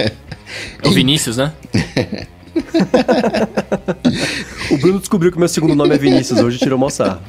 É 0.82 0.88
o 0.88 0.90
Vinícius, 0.92 1.36
né? 1.38 1.52
O 4.70 4.76
Bruno 4.78 4.98
descobriu 4.98 5.32
que 5.32 5.38
meu 5.38 5.48
segundo 5.48 5.74
nome 5.74 5.94
é 5.94 5.98
Vinícius, 5.98 6.40
hoje 6.40 6.58
tirou 6.58 6.90
sarro. 6.90 7.20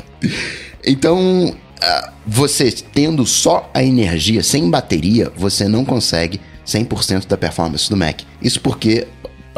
Então, 0.86 1.56
ah, 1.82 2.14
você 2.26 2.72
tendo 2.94 3.26
só 3.26 3.70
a 3.74 3.84
energia 3.84 4.42
sem 4.44 4.70
bateria, 4.70 5.32
você 5.36 5.68
não 5.68 5.86
consegue 5.86 6.40
100% 6.66 7.28
da 7.28 7.38
performance 7.38 7.90
do 7.90 7.96
Mac. 7.98 8.22
Isso 8.42 8.60
porque 8.62 9.08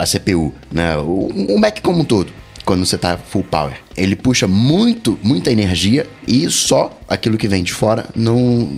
a 0.02 0.06
CPU, 0.06 0.54
né, 0.72 0.98
o, 0.98 1.30
o 1.50 1.60
Mac 1.60 1.80
como 1.82 2.02
um 2.02 2.04
todo, 2.04 2.34
quando 2.66 2.86
você 2.86 2.98
tá 2.98 3.18
full 3.18 3.44
power, 3.44 3.74
ele 3.96 4.16
puxa 4.16 4.48
muito, 4.48 5.18
muita 5.22 5.52
energia 5.52 6.08
e 6.28 6.50
só 6.50 6.98
aquilo 7.08 7.38
que 7.38 7.48
vem 7.48 7.64
de 7.64 7.74
fora 7.74 8.06
não, 8.16 8.70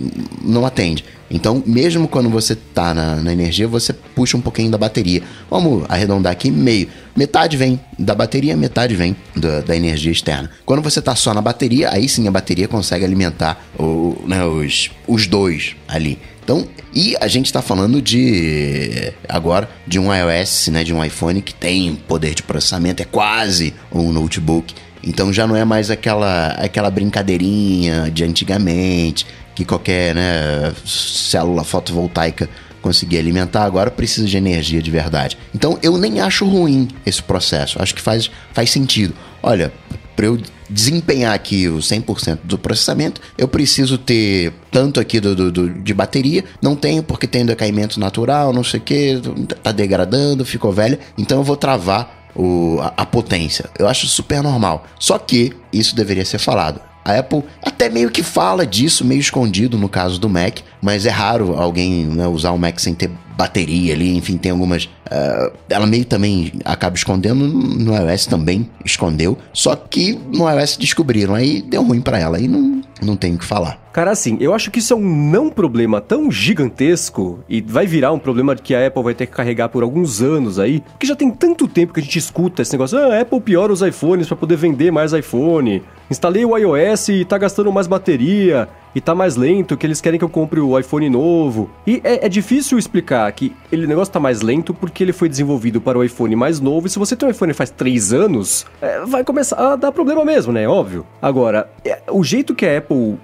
não 0.42 0.66
atende. 0.66 1.04
Então, 1.30 1.62
mesmo 1.66 2.06
quando 2.06 2.28
você 2.28 2.54
tá 2.54 2.94
na, 2.94 3.16
na 3.16 3.32
energia, 3.32 3.66
você 3.66 3.92
puxa 3.92 4.36
um 4.36 4.40
pouquinho 4.40 4.70
da 4.70 4.78
bateria. 4.78 5.22
Vamos 5.50 5.84
arredondar 5.88 6.32
aqui 6.32 6.50
meio. 6.50 6.88
Metade 7.16 7.56
vem 7.56 7.80
da 7.98 8.14
bateria, 8.14 8.56
metade 8.56 8.94
vem 8.94 9.16
da, 9.34 9.76
energia 9.76 10.12
externa. 10.12 10.50
Quando 10.66 10.82
você 10.82 11.00
tá 11.00 11.16
só 11.16 11.32
na 11.32 11.40
bateria, 11.40 11.90
aí 11.90 12.08
sim 12.08 12.28
a 12.28 12.30
bateria 12.30 12.68
consegue 12.68 13.04
alimentar 13.04 13.64
o, 13.78 14.16
né, 14.26 14.44
os, 14.44 14.90
os 15.06 15.26
dois 15.26 15.74
ali. 15.88 16.18
Então, 16.44 16.68
e 16.94 17.16
a 17.20 17.26
gente 17.26 17.50
tá 17.50 17.62
falando 17.62 18.02
de 18.02 19.12
agora 19.26 19.68
de 19.86 19.98
um 19.98 20.14
iOS, 20.14 20.68
né, 20.68 20.84
de 20.84 20.92
um 20.92 21.02
iPhone 21.02 21.40
que 21.40 21.54
tem 21.54 21.96
poder 22.06 22.34
de 22.34 22.42
processamento, 22.42 23.02
é 23.02 23.06
quase 23.06 23.72
um 23.90 24.12
notebook. 24.12 24.74
Então 25.02 25.32
já 25.32 25.46
não 25.46 25.56
é 25.56 25.64
mais 25.64 25.90
aquela 25.90 26.48
aquela 26.48 26.90
brincadeirinha 26.90 28.10
de 28.10 28.24
antigamente, 28.24 29.26
que 29.54 29.64
qualquer, 29.64 30.14
né, 30.14 30.72
célula 30.84 31.64
fotovoltaica 31.64 32.48
conseguia 32.82 33.20
alimentar, 33.20 33.64
agora 33.64 33.90
precisa 33.90 34.26
de 34.26 34.36
energia 34.36 34.82
de 34.82 34.90
verdade. 34.90 35.38
Então 35.54 35.78
eu 35.82 35.96
nem 35.96 36.20
acho 36.20 36.44
ruim 36.44 36.88
esse 37.06 37.22
processo, 37.22 37.82
acho 37.82 37.94
que 37.94 38.02
faz, 38.02 38.30
faz 38.52 38.70
sentido. 38.70 39.14
Olha, 39.42 39.72
para 40.16 40.26
eu 40.26 40.38
desempenhar 40.68 41.34
aqui 41.34 41.68
o 41.68 41.78
100% 41.78 42.38
do 42.44 42.58
processamento, 42.58 43.20
eu 43.36 43.46
preciso 43.48 43.98
ter 43.98 44.52
tanto 44.70 44.98
aqui 45.00 45.20
do, 45.20 45.34
do- 45.34 45.52
do- 45.52 45.70
de 45.70 45.94
bateria, 45.94 46.44
não 46.62 46.74
tenho 46.74 47.02
porque 47.02 47.26
tem 47.26 47.44
decaimento 47.44 47.98
natural, 48.00 48.52
não 48.52 48.64
sei 48.64 48.80
o 48.80 48.82
que, 48.82 49.20
tá 49.62 49.72
degradando, 49.72 50.44
ficou 50.44 50.72
velha, 50.72 50.98
então 51.18 51.38
eu 51.38 51.44
vou 51.44 51.56
travar 51.56 52.28
o- 52.34 52.78
a, 52.80 53.02
a 53.02 53.06
potência. 53.06 53.66
Eu 53.78 53.86
acho 53.88 54.06
super 54.06 54.42
normal. 54.42 54.86
Só 54.98 55.18
que 55.18 55.52
isso 55.72 55.94
deveria 55.94 56.24
ser 56.24 56.38
falado. 56.38 56.80
A 57.04 57.18
Apple 57.18 57.42
até 57.62 57.90
meio 57.90 58.10
que 58.10 58.22
fala 58.22 58.66
disso, 58.66 59.04
meio 59.04 59.20
escondido 59.20 59.76
no 59.76 59.90
caso 59.90 60.18
do 60.18 60.26
Mac, 60.28 60.60
mas 60.80 61.04
é 61.04 61.10
raro 61.10 61.54
alguém 61.60 62.06
né, 62.06 62.26
usar 62.26 62.50
o 62.52 62.58
Mac 62.58 62.78
sem 62.80 62.94
ter 62.94 63.10
bateria 63.36 63.94
ali, 63.94 64.16
enfim, 64.16 64.36
tem 64.36 64.52
algumas. 64.52 64.88
ah, 65.10 65.50
ela 65.68 65.86
meio 65.86 66.04
também 66.04 66.52
acaba 66.64 66.96
escondendo, 66.96 67.46
no 67.46 67.94
iOS 67.94 68.26
também 68.26 68.68
escondeu, 68.84 69.36
só 69.52 69.74
que 69.74 70.18
no 70.32 70.48
iOS 70.48 70.76
descobriram, 70.76 71.34
aí 71.34 71.62
deu 71.62 71.82
ruim 71.82 72.00
pra 72.00 72.18
ela, 72.18 72.36
aí 72.36 72.48
não, 72.48 72.80
não 73.02 73.16
tem 73.16 73.34
o 73.34 73.38
que 73.38 73.44
falar. 73.44 73.82
Cara, 73.92 74.10
assim, 74.10 74.36
eu 74.40 74.52
acho 74.52 74.72
que 74.72 74.80
isso 74.80 74.92
é 74.92 74.96
um 74.96 75.30
não 75.30 75.48
problema 75.48 76.00
tão 76.00 76.28
gigantesco 76.30 77.44
e 77.48 77.60
vai 77.60 77.86
virar 77.86 78.12
um 78.12 78.18
problema 78.18 78.56
que 78.56 78.74
a 78.74 78.86
Apple 78.86 79.02
vai 79.04 79.14
ter 79.14 79.26
que 79.26 79.32
carregar 79.32 79.68
por 79.68 79.84
alguns 79.84 80.20
anos 80.20 80.58
aí, 80.58 80.80
porque 80.80 81.06
já 81.06 81.14
tem 81.14 81.30
tanto 81.30 81.68
tempo 81.68 81.92
que 81.92 82.00
a 82.00 82.02
gente 82.02 82.18
escuta 82.18 82.62
esse 82.62 82.72
negócio, 82.72 82.98
ah, 82.98 83.16
a 83.16 83.20
Apple 83.20 83.40
piora 83.40 83.72
os 83.72 83.82
iPhones 83.82 84.26
pra 84.26 84.36
poder 84.36 84.56
vender 84.56 84.90
mais 84.90 85.12
iPhone, 85.12 85.82
instalei 86.10 86.44
o 86.44 86.56
iOS 86.56 87.08
e 87.08 87.24
tá 87.24 87.38
gastando 87.38 87.72
mais 87.72 87.86
bateria, 87.86 88.68
e 88.94 89.00
tá 89.00 89.14
mais 89.14 89.36
lento, 89.36 89.76
que 89.76 89.86
eles 89.86 90.00
querem 90.00 90.18
que 90.18 90.24
eu 90.24 90.28
compre 90.28 90.60
o 90.60 90.78
iPhone 90.78 91.08
novo. 91.10 91.70
E 91.86 92.00
é, 92.04 92.26
é 92.26 92.28
difícil 92.28 92.78
explicar 92.78 93.30
que 93.32 93.52
ele 93.70 93.84
o 93.84 93.88
negócio 93.88 94.12
tá 94.12 94.20
mais 94.20 94.40
lento 94.40 94.72
porque 94.72 95.02
ele 95.02 95.12
foi 95.12 95.28
desenvolvido 95.28 95.80
para 95.80 95.98
o 95.98 96.04
iPhone 96.04 96.34
mais 96.36 96.60
novo. 96.60 96.86
E 96.86 96.90
se 96.90 96.98
você 96.98 97.16
tem 97.16 97.28
um 97.28 97.32
iPhone 97.32 97.52
faz 97.52 97.70
3 97.70 98.12
anos, 98.12 98.66
é, 98.80 99.00
vai 99.04 99.24
começar 99.24 99.56
a 99.56 99.76
dar 99.76 99.92
problema 99.92 100.24
mesmo, 100.24 100.52
né? 100.52 100.66
Óbvio. 100.68 101.06
Agora, 101.20 101.70
é, 101.84 102.00
o 102.10 102.22
jeito 102.22 102.54
que 102.54 102.66
a 102.66 102.78
Apple 102.78 103.18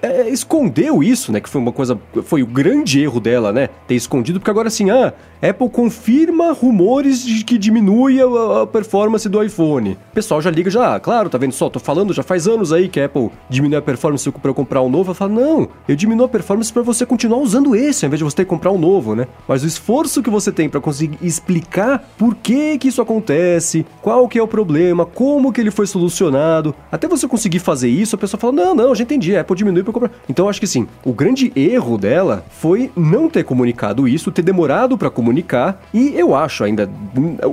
é, 0.00 0.28
escondeu 0.28 1.02
isso, 1.02 1.32
né? 1.32 1.40
Que 1.40 1.48
foi 1.48 1.60
uma 1.60 1.72
coisa. 1.72 1.98
Foi 2.24 2.42
o 2.42 2.46
grande 2.46 3.00
erro 3.00 3.20
dela, 3.20 3.52
né? 3.52 3.68
Ter 3.86 3.94
escondido, 3.94 4.38
porque 4.38 4.50
agora 4.50 4.68
assim, 4.68 4.90
ah, 4.90 5.12
Apple 5.42 5.68
confirma 5.68 6.52
rumores 6.52 7.24
de 7.24 7.44
que 7.44 7.58
diminui 7.58 8.20
a, 8.20 8.62
a 8.62 8.66
performance 8.66 9.28
do 9.28 9.42
iPhone. 9.42 9.98
O 10.10 10.14
pessoal 10.14 10.40
já 10.40 10.50
liga, 10.50 10.70
já, 10.70 10.94
ah, 10.94 11.00
claro, 11.00 11.28
tá 11.28 11.38
vendo 11.38 11.52
só? 11.52 11.68
Tô 11.68 11.78
falando 11.80 12.12
já 12.12 12.22
faz 12.22 12.46
anos 12.46 12.72
aí 12.72 12.88
que 12.88 13.00
a 13.00 13.06
Apple 13.06 13.30
diminui 13.48 13.76
a 13.76 13.82
performance 13.82 14.30
pra 14.30 14.50
eu 14.50 14.54
comprar 14.54 14.82
um 14.82 14.88
novo. 14.88 15.07
Eu 15.10 15.14
falo, 15.14 15.34
não, 15.34 15.68
eu 15.86 15.96
diminuo 15.96 16.26
a 16.26 16.28
performance 16.28 16.72
pra 16.72 16.82
você 16.82 17.04
continuar 17.06 17.38
usando 17.38 17.74
esse, 17.74 18.04
ao 18.04 18.08
invés 18.08 18.18
de 18.18 18.24
você 18.24 18.36
ter 18.36 18.44
que 18.44 18.50
comprar 18.50 18.70
um 18.70 18.78
novo, 18.78 19.14
né? 19.14 19.26
Mas 19.46 19.62
o 19.62 19.66
esforço 19.66 20.22
que 20.22 20.30
você 20.30 20.52
tem 20.52 20.68
pra 20.68 20.80
conseguir 20.80 21.18
explicar 21.22 22.08
por 22.16 22.34
que 22.34 22.78
que 22.78 22.88
isso 22.88 23.00
acontece, 23.00 23.86
qual 24.02 24.28
que 24.28 24.38
é 24.38 24.42
o 24.42 24.48
problema, 24.48 25.04
como 25.06 25.52
que 25.52 25.60
ele 25.60 25.70
foi 25.70 25.86
solucionado, 25.86 26.74
até 26.90 27.06
você 27.06 27.26
conseguir 27.26 27.58
fazer 27.58 27.88
isso, 27.88 28.14
a 28.14 28.18
pessoa 28.18 28.40
fala, 28.40 28.52
não, 28.52 28.74
não, 28.74 28.94
já 28.94 29.02
entendi, 29.02 29.36
a 29.36 29.40
Apple 29.40 29.56
diminui 29.56 29.82
pra 29.82 29.90
eu 29.90 29.94
comprar. 29.94 30.10
Então 30.28 30.48
acho 30.48 30.60
que 30.60 30.66
sim, 30.66 30.86
o 31.04 31.12
grande 31.12 31.52
erro 31.54 31.96
dela 31.96 32.44
foi 32.50 32.90
não 32.96 33.28
ter 33.28 33.44
comunicado 33.44 34.06
isso, 34.06 34.32
ter 34.32 34.42
demorado 34.42 34.96
pra 34.96 35.10
comunicar, 35.10 35.82
e 35.92 36.14
eu 36.14 36.34
acho 36.34 36.64
ainda, 36.64 36.88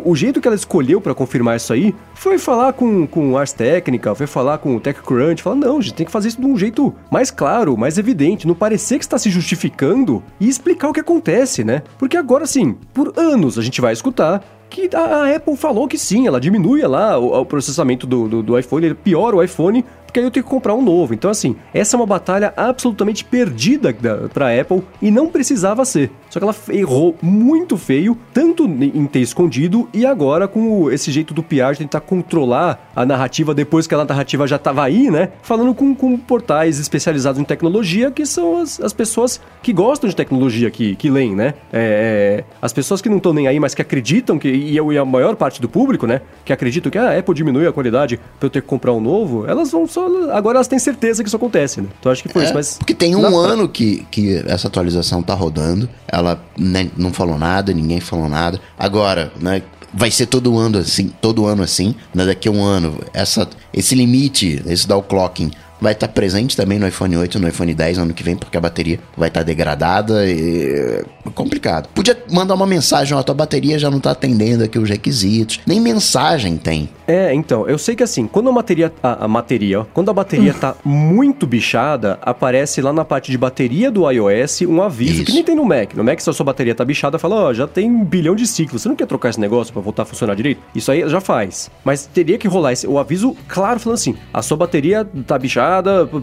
o 0.03 0.15
jeito 0.15 0.41
que 0.41 0.47
ela 0.47 0.55
escolheu 0.55 0.99
pra 0.99 1.13
confirmar 1.13 1.57
isso 1.57 1.73
aí, 1.73 1.95
foi 2.13 2.37
falar 2.37 2.73
com, 2.73 3.05
com 3.05 3.37
Ars 3.37 3.53
Técnica, 3.53 4.13
foi 4.15 4.27
falar 4.27 4.57
com 4.57 4.75
o 4.75 4.79
TechCrunch, 4.79 5.43
falar, 5.43 5.55
não, 5.55 5.77
a 5.77 5.81
gente 5.81 5.93
tem 5.93 6.05
que 6.05 6.11
fazer 6.11 6.29
isso 6.29 6.41
de 6.41 6.47
um 6.47 6.57
jeito 6.57 6.93
mais 7.11 7.29
claro, 7.31 7.44
mais 7.77 7.97
evidente, 7.97 8.47
não 8.47 8.55
parecer 8.55 8.97
que 8.97 9.05
está 9.05 9.17
se 9.17 9.29
justificando 9.29 10.23
e 10.39 10.47
explicar 10.47 10.89
o 10.89 10.93
que 10.93 10.99
acontece, 10.99 11.63
né? 11.63 11.83
Porque 11.97 12.17
agora 12.17 12.45
sim, 12.45 12.75
por 12.93 13.13
anos 13.17 13.57
a 13.57 13.61
gente 13.61 13.81
vai 13.81 13.93
escutar 13.93 14.43
que 14.69 14.89
a 14.93 15.35
Apple 15.35 15.55
falou 15.55 15.87
que 15.87 15.97
sim, 15.97 16.27
ela 16.27 16.39
diminui 16.39 16.81
lá 16.81 17.17
o, 17.17 17.41
o 17.41 17.45
processamento 17.45 18.05
do, 18.05 18.27
do, 18.27 18.43
do 18.43 18.59
iPhone, 18.59 18.85
ele 18.85 18.95
piora 18.95 19.35
o 19.35 19.43
iPhone, 19.43 19.85
porque 20.15 20.19
aí 20.21 20.25
eu 20.25 20.31
tenho 20.31 20.43
que 20.45 20.49
comprar 20.49 20.73
um 20.73 20.81
novo. 20.81 21.13
Então, 21.13 21.29
assim, 21.29 21.57
essa 21.73 21.95
é 21.95 21.99
uma 21.99 22.05
batalha 22.05 22.53
absolutamente 22.55 23.25
perdida 23.25 23.91
da, 23.91 24.29
pra 24.29 24.57
Apple 24.61 24.81
e 25.01 25.11
não 25.11 25.27
precisava 25.27 25.83
ser. 25.83 26.09
Só 26.29 26.39
que 26.39 26.45
ela 26.45 26.55
errou 26.69 27.15
muito 27.21 27.75
feio, 27.77 28.17
tanto 28.33 28.65
em 28.65 29.05
ter 29.07 29.19
escondido 29.19 29.89
e 29.93 30.05
agora 30.05 30.47
com 30.47 30.89
esse 30.89 31.11
jeito 31.11 31.33
do 31.33 31.43
de 31.73 31.77
tentar 31.79 31.99
controlar 32.01 32.89
a 32.95 33.05
narrativa 33.05 33.53
depois 33.53 33.87
que 33.87 33.93
a 33.95 34.03
narrativa 34.03 34.45
já 34.47 34.57
tava 34.57 34.83
aí, 34.83 35.09
né? 35.11 35.29
Falando 35.41 35.73
com, 35.73 35.93
com 35.95 36.17
portais 36.17 36.79
especializados 36.79 37.39
em 37.39 37.43
tecnologia, 37.45 38.09
que 38.11 38.25
são 38.25 38.61
as, 38.61 38.79
as 38.81 38.91
pessoas 38.93 39.39
que 39.61 39.71
gostam 39.71 40.09
de 40.09 40.15
tecnologia, 40.15 40.69
que, 40.71 40.95
que 40.95 41.09
leem, 41.09 41.35
né? 41.35 41.53
É, 41.71 42.41
é, 42.41 42.43
as 42.61 42.73
pessoas 42.73 43.01
que 43.01 43.07
não 43.09 43.17
estão 43.17 43.33
nem 43.33 43.47
aí, 43.47 43.59
mas 43.59 43.73
que 43.75 43.81
acreditam, 43.81 44.37
que, 44.39 44.49
e 44.49 44.79
a- 44.79 44.83
e 44.93 44.97
a 44.97 45.05
maior 45.05 45.35
parte 45.35 45.61
do 45.61 45.69
público, 45.69 46.05
né? 46.07 46.21
Que 46.43 46.51
acreditam 46.51 46.91
que 46.91 46.97
ah, 46.97 47.09
a 47.11 47.17
Apple 47.19 47.33
diminui 47.35 47.67
a 47.67 47.71
qualidade 47.71 48.17
pra 48.39 48.47
eu 48.47 48.49
ter 48.49 48.61
que 48.61 48.67
comprar 48.67 48.91
um 48.93 48.99
novo, 49.01 49.45
elas 49.47 49.71
vão 49.71 49.85
só. 49.87 50.04
Agora 50.33 50.57
elas 50.57 50.67
têm 50.67 50.79
certeza 50.79 51.23
que 51.23 51.27
isso 51.27 51.35
acontece, 51.35 51.81
né? 51.81 51.87
Então 51.99 52.11
acho 52.11 52.23
que 52.23 52.29
foi 52.29 52.41
É, 52.41 52.45
isso, 52.45 52.53
mas. 52.53 52.77
Porque 52.77 52.93
tem 52.93 53.15
um 53.15 53.21
pra- 53.21 53.29
ano 53.29 53.67
que, 53.69 54.05
que 54.11 54.43
essa 54.47 54.67
atualização 54.67 55.21
tá 55.23 55.33
rodando, 55.33 55.89
ela 56.07 56.41
né, 56.57 56.89
não 56.97 57.11
falou 57.13 57.37
nada, 57.37 57.73
ninguém 57.73 57.99
falou 57.99 58.27
nada. 58.29 58.59
Agora, 58.77 59.31
né? 59.39 59.61
Vai 59.97 60.11
ser 60.11 60.25
todo 60.25 60.57
ano 60.57 60.77
assim, 60.79 61.07
todo 61.21 61.45
ano 61.45 61.63
assim. 61.63 61.95
Né, 62.13 62.25
daqui 62.25 62.49
a 62.49 62.51
um 62.51 62.61
ano, 62.61 62.99
essa, 63.13 63.47
esse 63.73 63.95
limite, 63.95 64.61
esse 64.65 64.85
down 64.85 65.01
clocking, 65.01 65.51
vai 65.79 65.93
estar 65.93 66.07
presente 66.07 66.55
também 66.55 66.79
no 66.79 66.87
iPhone 66.87 67.17
8 67.17 67.37
e 67.37 67.41
no 67.41 67.47
iPhone 67.47 67.73
10 67.73 67.97
ano 67.97 68.13
que 68.13 68.23
vem, 68.23 68.35
porque 68.35 68.57
a 68.57 68.61
bateria 68.61 68.99
vai 69.17 69.27
estar 69.27 69.43
degradada 69.43 70.25
e 70.25 71.03
é 71.25 71.29
complicado. 71.33 71.89
Podia 71.93 72.17
mandar 72.31 72.55
uma 72.55 72.65
mensagem, 72.65 73.15
ó, 73.15 73.19
a 73.19 73.23
tua 73.23 73.35
bateria 73.35 73.77
já 73.77 73.91
não 73.91 73.99
tá 73.99 74.11
atendendo 74.11 74.63
aqui 74.63 74.79
os 74.79 74.89
requisitos. 74.89 75.59
Nem 75.65 75.79
mensagem 75.79 76.57
tem. 76.57 76.89
É, 77.07 77.33
então, 77.33 77.67
eu 77.67 77.77
sei 77.77 77.95
que 77.95 78.03
assim, 78.03 78.25
quando 78.25 78.49
a 78.49 78.53
bateria, 78.53 78.91
a, 79.03 79.25
a 79.25 79.27
bateria, 79.27 79.81
ó, 79.81 79.85
quando 79.93 80.09
a 80.09 80.13
bateria 80.13 80.53
tá 80.53 80.75
muito 80.83 81.45
bichada, 81.45 82.17
aparece 82.21 82.81
lá 82.81 82.91
na 82.91 83.05
parte 83.05 83.31
de 83.31 83.37
bateria 83.37 83.91
do 83.91 84.09
iOS 84.09 84.61
um 84.61 84.81
aviso 84.81 85.15
Isso. 85.15 85.25
que 85.25 85.33
nem 85.33 85.43
tem 85.43 85.55
no 85.55 85.65
Mac. 85.65 85.93
No 85.93 86.03
Mac, 86.03 86.19
se 86.19 86.29
a 86.29 86.33
sua 86.33 86.45
bateria 86.45 86.73
tá 86.73 86.83
bichada, 86.83 87.19
fala, 87.19 87.35
ó, 87.35 87.53
já 87.53 87.67
tem 87.67 87.89
um 87.89 88.03
bilhão 88.03 88.35
de 88.35 88.47
ciclos, 88.47 88.81
você 88.81 88.89
não 88.89 88.95
quer 88.95 89.05
trocar 89.05 89.29
esse 89.29 89.39
negócio 89.39 89.73
pra 89.73 89.81
voltar 89.81 90.03
a 90.03 90.05
funcionar 90.05 90.35
direito? 90.35 90.61
Isso 90.73 90.91
aí 90.91 91.07
já 91.07 91.21
faz. 91.21 91.69
Mas 91.83 92.05
teria 92.05 92.37
que 92.37 92.47
rolar 92.47 92.73
esse, 92.73 92.87
o 92.87 92.97
aviso 92.97 93.35
claro 93.47 93.79
falando 93.79 93.97
assim, 93.97 94.15
a 94.33 94.41
sua 94.41 94.57
bateria 94.57 95.07
tá 95.27 95.37
bichada, 95.37 95.64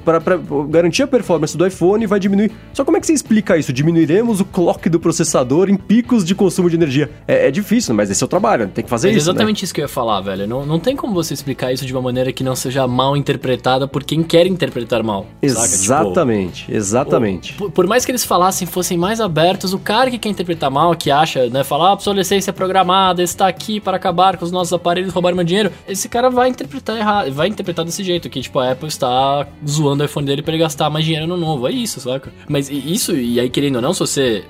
para 0.05 0.21
garantir 0.69 1.03
a 1.03 1.07
performance 1.07 1.57
do 1.57 1.67
iPhone 1.67 2.07
vai 2.07 2.21
diminuir. 2.21 2.53
Só 2.73 2.85
como 2.85 2.97
é 2.97 3.01
que 3.01 3.07
você 3.07 3.13
explica 3.13 3.57
isso? 3.57 3.73
Diminuiremos 3.73 4.41
o 4.41 4.45
clock 4.45 4.89
do 4.89 5.01
processador 5.01 5.69
em 5.69 5.77
picos 5.77 6.25
de 6.25 6.35
consumo 6.35 6.69
de 6.69 6.77
energia. 6.77 7.11
É, 7.27 7.49
é 7.49 7.51
difícil, 7.51 7.95
mas 7.95 8.11
esse 8.11 8.23
é 8.23 8.27
o 8.27 8.29
trabalho, 8.29 8.69
tem 8.69 8.85
que 8.85 8.91
fazer 8.91 9.09
mas 9.09 9.17
isso. 9.17 9.29
É 9.29 9.33
exatamente 9.33 9.63
né? 9.63 9.65
isso 9.65 9.75
que 9.75 9.81
eu 9.81 9.85
ia 9.85 9.89
falar, 9.89 10.21
velho. 10.21 10.47
Não, 10.47 10.65
não 10.65 10.79
tem 10.79 10.97
como 10.97 11.15
você 11.15 11.35
explicar 11.35 11.73
isso 11.73 11.85
de 11.85 11.93
uma 11.93 12.03
maneira 12.03 12.33
que 12.33 12.45
não 12.45 12.55
seja 12.55 12.87
mal 12.87 13.17
interpretada 13.17 13.87
por 13.89 14.05
quem 14.05 14.23
quer 14.23 14.47
interpretar 14.47 15.03
mal. 15.03 15.27
Exatamente, 15.41 16.67
tipo, 16.67 16.77
exatamente. 16.77 17.55
Por, 17.55 17.71
por, 17.71 17.87
mais 17.87 18.05
que 18.05 18.11
eles 18.11 18.25
falassem, 18.25 18.67
fossem 18.67 18.97
mais 18.97 19.21
abertos, 19.21 19.73
o 19.73 19.79
cara 19.79 20.11
que 20.11 20.19
quer 20.19 20.29
interpretar 20.29 20.71
mal, 20.71 20.95
que 20.95 21.11
acha, 21.11 21.49
né, 21.49 21.65
falar 21.65 21.89
ah, 21.89 21.93
obsolescência 21.93 22.53
programada, 22.53 23.23
está 23.23 23.49
aqui 23.49 23.81
para 23.81 23.97
acabar 23.97 24.37
com 24.37 24.45
os 24.45 24.53
nossos 24.53 24.73
aparelhos, 24.73 25.13
roubar 25.13 25.35
meu 25.35 25.45
dinheiro, 25.45 25.73
esse 25.89 26.09
cara 26.09 26.31
vai 26.31 26.49
interpretar 26.49 26.97
errado, 26.97 27.33
vai 27.33 27.49
interpretar 27.49 27.85
desse 27.85 28.05
jeito, 28.05 28.29
que 28.31 28.41
tipo, 28.41 28.59
a 28.59 28.71
Apple 28.73 28.89
está 28.89 29.32
zoando 29.67 30.03
o 30.03 30.07
iPhone 30.07 30.27
dele 30.27 30.43
para 30.43 30.55
ele 30.55 30.63
gastar 30.63 30.91
mais 30.91 31.05
dinheiro 31.05 31.27
no 31.27 31.37
novo. 31.37 31.67
É 31.67 31.73
isso, 31.73 32.01
saca? 32.01 32.33
Mas 32.49 32.71
isso, 32.71 33.17
e 33.17 33.39
aí 33.39 33.49
querendo 33.49 33.77
ou 33.77 33.83
não, 33.83 33.93
se 33.93 34.01
você, 34.01 34.45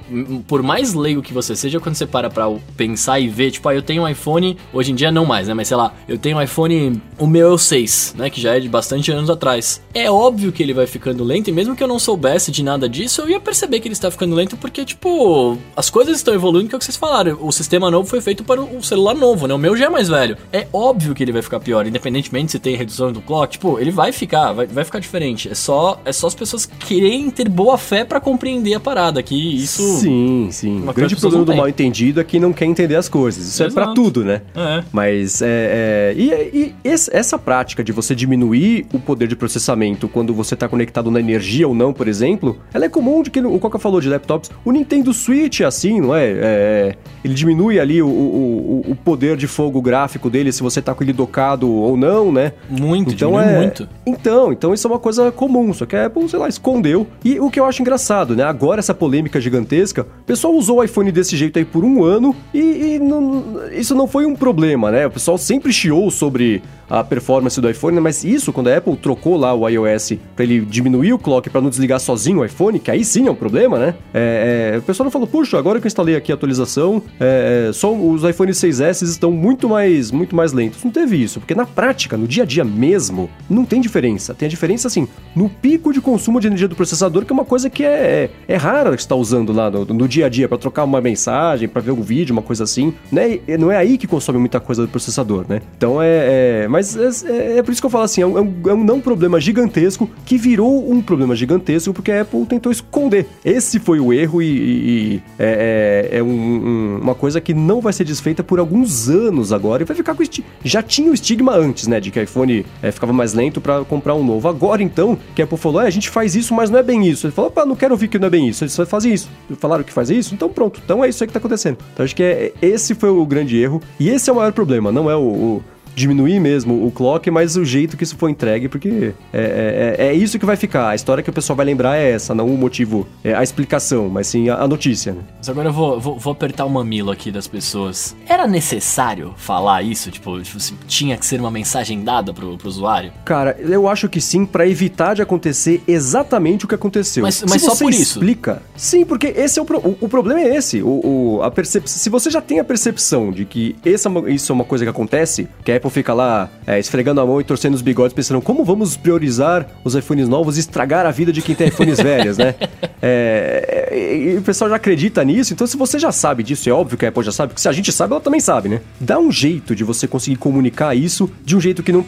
por 0.46 0.62
mais 0.62 0.94
leigo 0.94 1.22
que 1.22 1.32
você 1.32 1.54
seja, 1.54 1.80
quando 1.80 1.94
você 1.94 2.06
para 2.06 2.30
pra 2.30 2.50
pensar 2.76 3.20
e 3.20 3.28
ver, 3.28 3.50
tipo, 3.50 3.68
ah, 3.68 3.74
eu 3.74 3.82
tenho 3.82 4.02
um 4.02 4.08
iPhone, 4.08 4.56
hoje 4.72 4.92
em 4.92 4.94
dia 4.94 5.10
não 5.10 5.24
mais, 5.24 5.48
né, 5.48 5.54
mas 5.54 5.68
sei 5.68 5.76
lá, 5.76 5.94
eu 6.08 6.18
tenho 6.18 6.38
um 6.38 6.42
iPhone, 6.42 7.00
o 7.18 7.26
meu 7.26 7.48
é 7.48 7.52
o 7.52 7.58
6, 7.58 8.14
né, 8.16 8.30
que 8.30 8.40
já 8.40 8.56
é 8.56 8.60
de 8.60 8.68
bastante 8.68 9.10
anos 9.10 9.30
atrás. 9.30 9.82
É 9.94 10.10
óbvio 10.10 10.52
que 10.52 10.62
ele 10.62 10.72
vai 10.72 10.86
ficando 10.86 11.24
lento, 11.24 11.48
e 11.48 11.52
mesmo 11.52 11.76
que 11.76 11.82
eu 11.82 11.88
não 11.88 11.98
soubesse 11.98 12.50
de 12.50 12.62
nada 12.62 12.88
disso, 12.88 13.22
eu 13.22 13.30
ia 13.30 13.40
perceber 13.40 13.80
que 13.80 13.88
ele 13.88 13.94
está 13.94 14.10
ficando 14.10 14.34
lento, 14.34 14.56
porque, 14.56 14.84
tipo, 14.84 15.58
as 15.76 15.90
coisas 15.90 16.16
estão 16.16 16.34
evoluindo, 16.34 16.68
que 16.68 16.74
é 16.74 16.76
o 16.76 16.78
que 16.78 16.84
vocês 16.84 16.96
falaram. 16.96 17.38
O 17.40 17.52
sistema 17.52 17.90
novo 17.90 18.08
foi 18.08 18.20
feito 18.20 18.44
para 18.44 18.60
o 18.60 18.82
celular 18.82 19.14
novo, 19.14 19.46
né? 19.46 19.54
O 19.54 19.58
meu 19.58 19.76
já 19.76 19.86
é 19.86 19.88
mais 19.88 20.08
velho. 20.08 20.36
É 20.52 20.66
óbvio 20.72 21.14
que 21.14 21.22
ele 21.22 21.32
vai 21.32 21.42
ficar 21.42 21.60
pior, 21.60 21.86
independentemente 21.86 22.52
se 22.52 22.58
tem 22.58 22.76
redução 22.76 23.12
do 23.12 23.20
clock, 23.20 23.52
tipo, 23.52 23.78
ele 23.78 23.90
vai 23.90 24.12
ficar, 24.12 24.52
vai, 24.52 24.66
vai 24.72 24.84
ficar 24.84 24.98
diferente. 24.98 25.48
É 25.48 25.54
só, 25.54 26.00
é 26.04 26.12
só 26.12 26.26
as 26.26 26.34
pessoas 26.34 26.66
querem 26.66 27.30
ter 27.30 27.48
boa 27.48 27.78
fé 27.78 28.04
para 28.04 28.20
compreender 28.20 28.74
a 28.74 28.80
parada, 28.80 29.22
que 29.22 29.34
isso... 29.34 29.82
Sim, 29.98 30.48
sim. 30.50 30.82
O 30.86 30.92
grande 30.92 31.16
problema 31.16 31.44
do 31.44 31.54
mal 31.54 31.68
entendido 31.68 32.20
é 32.20 32.24
que 32.24 32.38
não 32.38 32.52
quer 32.52 32.64
entender 32.64 32.96
as 32.96 33.08
coisas. 33.08 33.46
Isso 33.46 33.62
Exato. 33.62 33.80
é 33.80 33.84
para 33.84 33.94
tudo, 33.94 34.24
né? 34.24 34.42
É. 34.54 34.84
Mas, 34.92 35.42
é... 35.42 35.46
é... 35.46 36.14
E, 36.16 36.52
e 36.54 36.74
essa 36.84 37.38
prática 37.38 37.82
de 37.84 37.92
você 37.92 38.14
diminuir 38.14 38.86
o 38.92 38.98
poder 38.98 39.28
de 39.28 39.36
processamento 39.36 40.08
quando 40.08 40.34
você 40.34 40.54
está 40.54 40.68
conectado 40.68 41.10
na 41.10 41.20
energia 41.20 41.66
ou 41.66 41.74
não, 41.74 41.92
por 41.92 42.08
exemplo, 42.08 42.58
ela 42.72 42.84
é 42.84 42.88
comum 42.88 43.22
de 43.22 43.30
que 43.30 43.40
o 43.40 43.58
Coca 43.58 43.78
falou 43.78 44.00
de 44.00 44.08
laptops. 44.08 44.50
O 44.64 44.72
Nintendo 44.72 45.12
Switch 45.12 45.60
é 45.60 45.64
assim, 45.64 46.00
não 46.00 46.14
é? 46.14 46.30
é 46.32 46.96
ele 47.24 47.34
diminui 47.34 47.78
ali 47.78 48.02
o, 48.02 48.08
o, 48.08 48.84
o, 48.88 48.96
poder 48.96 49.36
de 49.36 49.46
fogo 49.46 49.80
gráfico 49.80 50.28
dele 50.28 50.50
se 50.50 50.62
você 50.62 50.80
está 50.80 50.94
com 50.94 51.04
ele 51.04 51.12
docado 51.12 51.70
ou 51.70 51.96
não, 51.96 52.32
né? 52.32 52.52
Muito, 52.68 53.14
então 53.14 53.40
é 53.40 53.58
muito. 53.58 53.88
Então, 54.04 54.52
então 54.62 54.72
isso 54.72 54.86
é 54.86 54.90
uma 54.90 55.00
coisa 55.00 55.32
comum, 55.32 55.74
só 55.74 55.84
que 55.84 55.96
a 55.96 56.06
Apple, 56.06 56.28
sei 56.28 56.38
lá, 56.38 56.48
escondeu. 56.48 57.04
E 57.24 57.40
o 57.40 57.50
que 57.50 57.58
eu 57.58 57.64
acho 57.64 57.82
engraçado, 57.82 58.36
né? 58.36 58.44
Agora 58.44 58.78
essa 58.78 58.94
polêmica 58.94 59.40
gigantesca, 59.40 60.02
o 60.02 60.24
pessoal 60.24 60.54
usou 60.54 60.78
o 60.78 60.84
iPhone 60.84 61.10
desse 61.10 61.36
jeito 61.36 61.58
aí 61.58 61.64
por 61.64 61.82
um 61.84 62.04
ano 62.04 62.32
e, 62.54 62.60
e 62.94 62.98
não, 63.00 63.42
isso 63.72 63.92
não 63.92 64.06
foi 64.06 64.24
um 64.24 64.36
problema, 64.36 64.92
né? 64.92 65.04
O 65.08 65.10
pessoal 65.10 65.36
sempre 65.36 65.72
chiou 65.72 66.12
sobre 66.12 66.62
a 66.88 67.02
performance 67.02 67.60
do 67.60 67.68
iPhone, 67.68 67.98
mas 68.00 68.24
isso, 68.24 68.52
quando 68.52 68.68
a 68.68 68.76
Apple 68.76 68.96
trocou 68.96 69.36
lá 69.36 69.54
o 69.54 69.68
iOS 69.68 70.14
para 70.34 70.44
ele 70.44 70.60
diminuir 70.60 71.12
o 71.12 71.18
clock 71.18 71.48
para 71.48 71.60
não 71.60 71.70
desligar 71.70 72.00
sozinho 72.00 72.40
o 72.40 72.44
iPhone, 72.44 72.78
que 72.78 72.90
aí 72.90 73.04
sim 73.04 73.26
é 73.26 73.30
um 73.30 73.34
problema, 73.34 73.78
né? 73.78 73.94
É, 74.12 74.72
é, 74.74 74.78
o 74.78 74.82
pessoal 74.82 75.04
não 75.04 75.10
falou, 75.10 75.26
puxa, 75.26 75.58
agora 75.58 75.80
que 75.80 75.86
eu 75.86 75.88
instalei 75.88 76.16
aqui 76.16 76.32
a 76.32 76.34
atualização, 76.34 77.02
é, 77.18 77.68
é 77.68 77.72
só 77.72 77.92
os 77.92 78.24
iPhone 78.24 78.52
6S 78.52 79.02
estão 79.02 79.30
muito 79.30 79.68
mais, 79.68 80.10
muito 80.10 80.36
mais 80.36 80.52
lentos. 80.52 80.82
Não 80.84 80.90
teve 80.90 81.16
isso, 81.16 81.40
porque 81.40 81.54
na 81.54 81.66
prática, 81.66 82.16
no 82.16 82.26
dia 82.26 82.42
a 82.42 82.46
dia 82.46 82.64
mesmo, 82.64 83.30
não 83.48 83.64
tem 83.64 83.80
diferença. 83.80 84.34
Tem 84.34 84.46
a 84.46 84.50
diferença, 84.50 84.88
assim, 84.88 85.08
no 85.34 85.48
pico 85.48 85.92
de 85.92 86.00
consumo 86.00 86.40
de 86.40 86.46
energia 86.46 86.68
do 86.68 86.76
processador, 86.76 87.24
que 87.24 87.32
é 87.32 87.34
uma 87.34 87.44
coisa 87.44 87.70
que 87.70 87.84
é, 87.84 88.30
é, 88.46 88.54
é 88.54 88.56
rara 88.56 88.94
que 88.94 89.00
está 89.00 89.14
usando 89.14 89.52
lá 89.52 89.70
no, 89.70 89.84
no, 89.84 90.08
dia 90.08 90.26
a 90.26 90.28
dia, 90.28 90.48
para 90.48 90.58
trocar 90.58 90.84
uma 90.84 91.00
mensagem, 91.00 91.68
para 91.68 91.80
ver 91.80 91.92
um 91.92 92.02
vídeo, 92.02 92.32
uma 92.32 92.42
coisa 92.42 92.64
assim, 92.64 92.92
né? 93.10 93.38
Não 93.58 93.70
é 93.70 93.76
aí 93.76 93.96
que 93.96 94.06
consome 94.06 94.38
muita 94.38 94.60
coisa 94.60 94.82
do 94.82 94.88
processador, 94.88 95.44
né? 95.48 95.60
Então 95.76 96.02
é, 96.02 96.64
é 96.64 96.68
mas 96.82 97.22
é, 97.24 97.54
é, 97.54 97.58
é, 97.58 97.62
por 97.62 97.70
isso 97.70 97.80
que 97.80 97.86
eu 97.86 97.90
falo 97.90 98.04
assim, 98.04 98.22
é 98.22 98.26
um, 98.26 98.36
é, 98.36 98.40
um, 98.40 98.54
é 98.66 98.74
um, 98.74 98.84
não 98.84 99.00
problema 99.00 99.40
gigantesco 99.40 100.10
que 100.26 100.36
virou 100.36 100.90
um 100.90 101.00
problema 101.00 101.36
gigantesco 101.36 101.94
porque 101.94 102.10
a 102.10 102.22
Apple 102.22 102.44
tentou 102.46 102.72
esconder. 102.72 103.26
Esse 103.44 103.78
foi 103.78 104.00
o 104.00 104.12
erro 104.12 104.42
e, 104.42 104.46
e 104.46 105.22
é, 105.38 106.10
é, 106.12 106.18
é 106.18 106.22
um, 106.22 106.98
uma 107.00 107.14
coisa 107.14 107.40
que 107.40 107.54
não 107.54 107.80
vai 107.80 107.92
ser 107.92 108.04
desfeita 108.04 108.42
por 108.42 108.58
alguns 108.58 109.08
anos 109.08 109.52
agora 109.52 109.82
e 109.82 109.86
vai 109.86 109.96
ficar 109.96 110.14
com 110.14 110.22
já 110.64 110.80
tinha 110.82 111.10
o 111.10 111.14
estigma 111.14 111.54
antes, 111.56 111.88
né, 111.88 111.98
de 111.98 112.10
que 112.10 112.18
o 112.18 112.22
iPhone 112.22 112.64
é, 112.80 112.92
ficava 112.92 113.12
mais 113.12 113.34
lento 113.34 113.60
para 113.60 113.84
comprar 113.84 114.14
um 114.14 114.24
novo. 114.24 114.48
Agora 114.48 114.82
então, 114.82 115.18
que 115.34 115.42
a 115.42 115.44
Apple 115.44 115.58
falou, 115.58 115.80
a 115.80 115.90
gente 115.90 116.08
faz 116.08 116.36
isso, 116.36 116.54
mas 116.54 116.70
não 116.70 116.78
é 116.78 116.82
bem 116.82 117.06
isso. 117.06 117.26
Ele 117.26 117.32
falou, 117.32 117.50
opa, 117.50 117.66
não 117.66 117.74
quero 117.74 117.92
ouvir 117.92 118.06
que 118.06 118.18
não 118.18 118.28
é 118.28 118.30
bem 118.30 118.48
isso. 118.48 118.62
Eles 118.62 118.72
só 118.72 118.86
fazem 118.86 119.12
isso. 119.12 119.28
Falaram 119.58 119.82
que 119.82 119.92
faz 119.92 120.10
isso, 120.10 120.32
então 120.32 120.48
pronto. 120.48 120.80
Então 120.82 121.04
é 121.04 121.08
isso 121.08 121.22
aí 121.22 121.26
que 121.26 121.32
tá 121.32 121.40
acontecendo. 121.40 121.78
Então 121.92 122.04
acho 122.04 122.14
que 122.14 122.22
é, 122.22 122.52
esse 122.62 122.94
foi 122.94 123.10
o 123.10 123.26
grande 123.26 123.60
erro 123.60 123.82
e 123.98 124.08
esse 124.08 124.30
é 124.30 124.32
o 124.32 124.36
maior 124.36 124.52
problema, 124.52 124.92
não 124.92 125.10
é 125.10 125.16
o, 125.16 125.20
o 125.20 125.62
diminuir 125.94 126.40
mesmo 126.40 126.86
o 126.86 126.90
clock, 126.90 127.30
mas 127.30 127.56
o 127.56 127.64
jeito 127.64 127.96
que 127.96 128.04
isso 128.04 128.16
foi 128.16 128.30
entregue, 128.30 128.68
porque 128.68 129.14
é, 129.32 129.96
é, 129.98 130.06
é, 130.08 130.14
isso 130.14 130.38
que 130.38 130.46
vai 130.46 130.56
ficar. 130.56 130.88
A 130.88 130.94
história 130.94 131.22
que 131.22 131.30
o 131.30 131.32
pessoal 131.32 131.56
vai 131.56 131.66
lembrar 131.66 131.96
é 131.96 132.10
essa, 132.10 132.34
não 132.34 132.46
o 132.46 132.56
motivo, 132.56 133.06
é 133.22 133.34
a 133.34 133.42
explicação, 133.42 134.08
mas 134.08 134.26
sim 134.26 134.48
a, 134.48 134.56
a 134.56 134.68
notícia. 134.68 135.12
Né? 135.12 135.22
Mas 135.38 135.48
agora 135.48 135.68
eu 135.68 135.72
vou, 135.72 136.00
vou, 136.00 136.18
vou, 136.18 136.32
apertar 136.32 136.64
o 136.64 136.70
mamilo 136.70 137.10
aqui 137.10 137.30
das 137.30 137.46
pessoas. 137.46 138.16
Era 138.26 138.46
necessário 138.46 139.34
falar 139.36 139.82
isso? 139.82 140.10
Tipo, 140.10 140.40
tipo 140.42 140.56
assim, 140.56 140.74
tinha 140.86 141.16
que 141.16 141.26
ser 141.26 141.40
uma 141.40 141.50
mensagem 141.50 142.02
dada 142.02 142.32
pro, 142.32 142.56
pro 142.56 142.68
usuário? 142.68 143.12
Cara, 143.24 143.56
eu 143.60 143.88
acho 143.88 144.08
que 144.08 144.20
sim, 144.20 144.46
para 144.46 144.66
evitar 144.66 145.14
de 145.14 145.22
acontecer 145.22 145.82
exatamente 145.86 146.64
o 146.64 146.68
que 146.68 146.74
aconteceu. 146.74 147.22
Mas, 147.22 147.42
mas 147.48 147.62
só 147.62 147.76
por 147.76 147.92
isso? 147.92 148.18
explica. 148.18 148.62
Sim, 148.76 149.04
porque 149.04 149.28
esse 149.28 149.58
é 149.58 149.62
o, 149.62 149.64
pro, 149.64 149.78
o, 149.78 149.96
o, 150.00 150.08
problema 150.08 150.40
é 150.40 150.56
esse. 150.56 150.82
O, 150.82 151.00
o, 151.04 151.42
a 151.42 151.50
percep... 151.50 151.88
Se 151.88 152.08
você 152.08 152.30
já 152.30 152.40
tem 152.40 152.58
a 152.58 152.64
percepção 152.64 153.30
de 153.30 153.44
que 153.44 153.76
essa, 153.84 154.08
isso 154.28 154.52
é 154.52 154.54
uma 154.54 154.64
coisa 154.64 154.84
que 154.84 154.90
acontece, 154.90 155.48
que 155.64 155.72
é 155.72 155.78
Apple 155.82 155.90
fica 155.90 156.14
lá 156.14 156.48
é, 156.64 156.78
esfregando 156.78 157.20
a 157.20 157.26
mão 157.26 157.40
e 157.40 157.44
torcendo 157.44 157.74
os 157.74 157.82
bigodes, 157.82 158.14
pensando 158.14 158.40
como 158.40 158.64
vamos 158.64 158.96
priorizar 158.96 159.66
os 159.82 159.96
iPhones 159.96 160.28
novos 160.28 160.56
e 160.56 160.60
estragar 160.60 161.04
a 161.04 161.10
vida 161.10 161.32
de 161.32 161.42
quem 161.42 161.54
tem 161.54 161.68
iPhones 161.68 161.98
velhos, 162.00 162.38
né? 162.38 162.54
É, 163.02 163.90
e, 163.92 164.34
e 164.34 164.36
o 164.38 164.42
pessoal 164.42 164.70
já 164.70 164.76
acredita 164.76 165.24
nisso, 165.24 165.52
então 165.52 165.66
se 165.66 165.76
você 165.76 165.98
já 165.98 166.12
sabe 166.12 166.42
disso, 166.42 166.68
é 166.68 166.72
óbvio 166.72 166.96
que 166.96 167.04
a 167.04 167.08
Apple 167.08 167.24
já 167.24 167.32
sabe, 167.32 167.48
porque 167.48 167.60
se 167.60 167.68
a 167.68 167.72
gente 167.72 167.90
sabe, 167.90 168.12
ela 168.12 168.20
também 168.20 168.40
sabe, 168.40 168.68
né? 168.68 168.80
Dá 169.00 169.18
um 169.18 169.32
jeito 169.32 169.74
de 169.74 169.82
você 169.82 170.06
conseguir 170.06 170.36
comunicar 170.36 170.94
isso 170.94 171.28
de 171.44 171.56
um 171.56 171.60
jeito 171.60 171.82
que 171.82 171.92
não. 171.92 172.04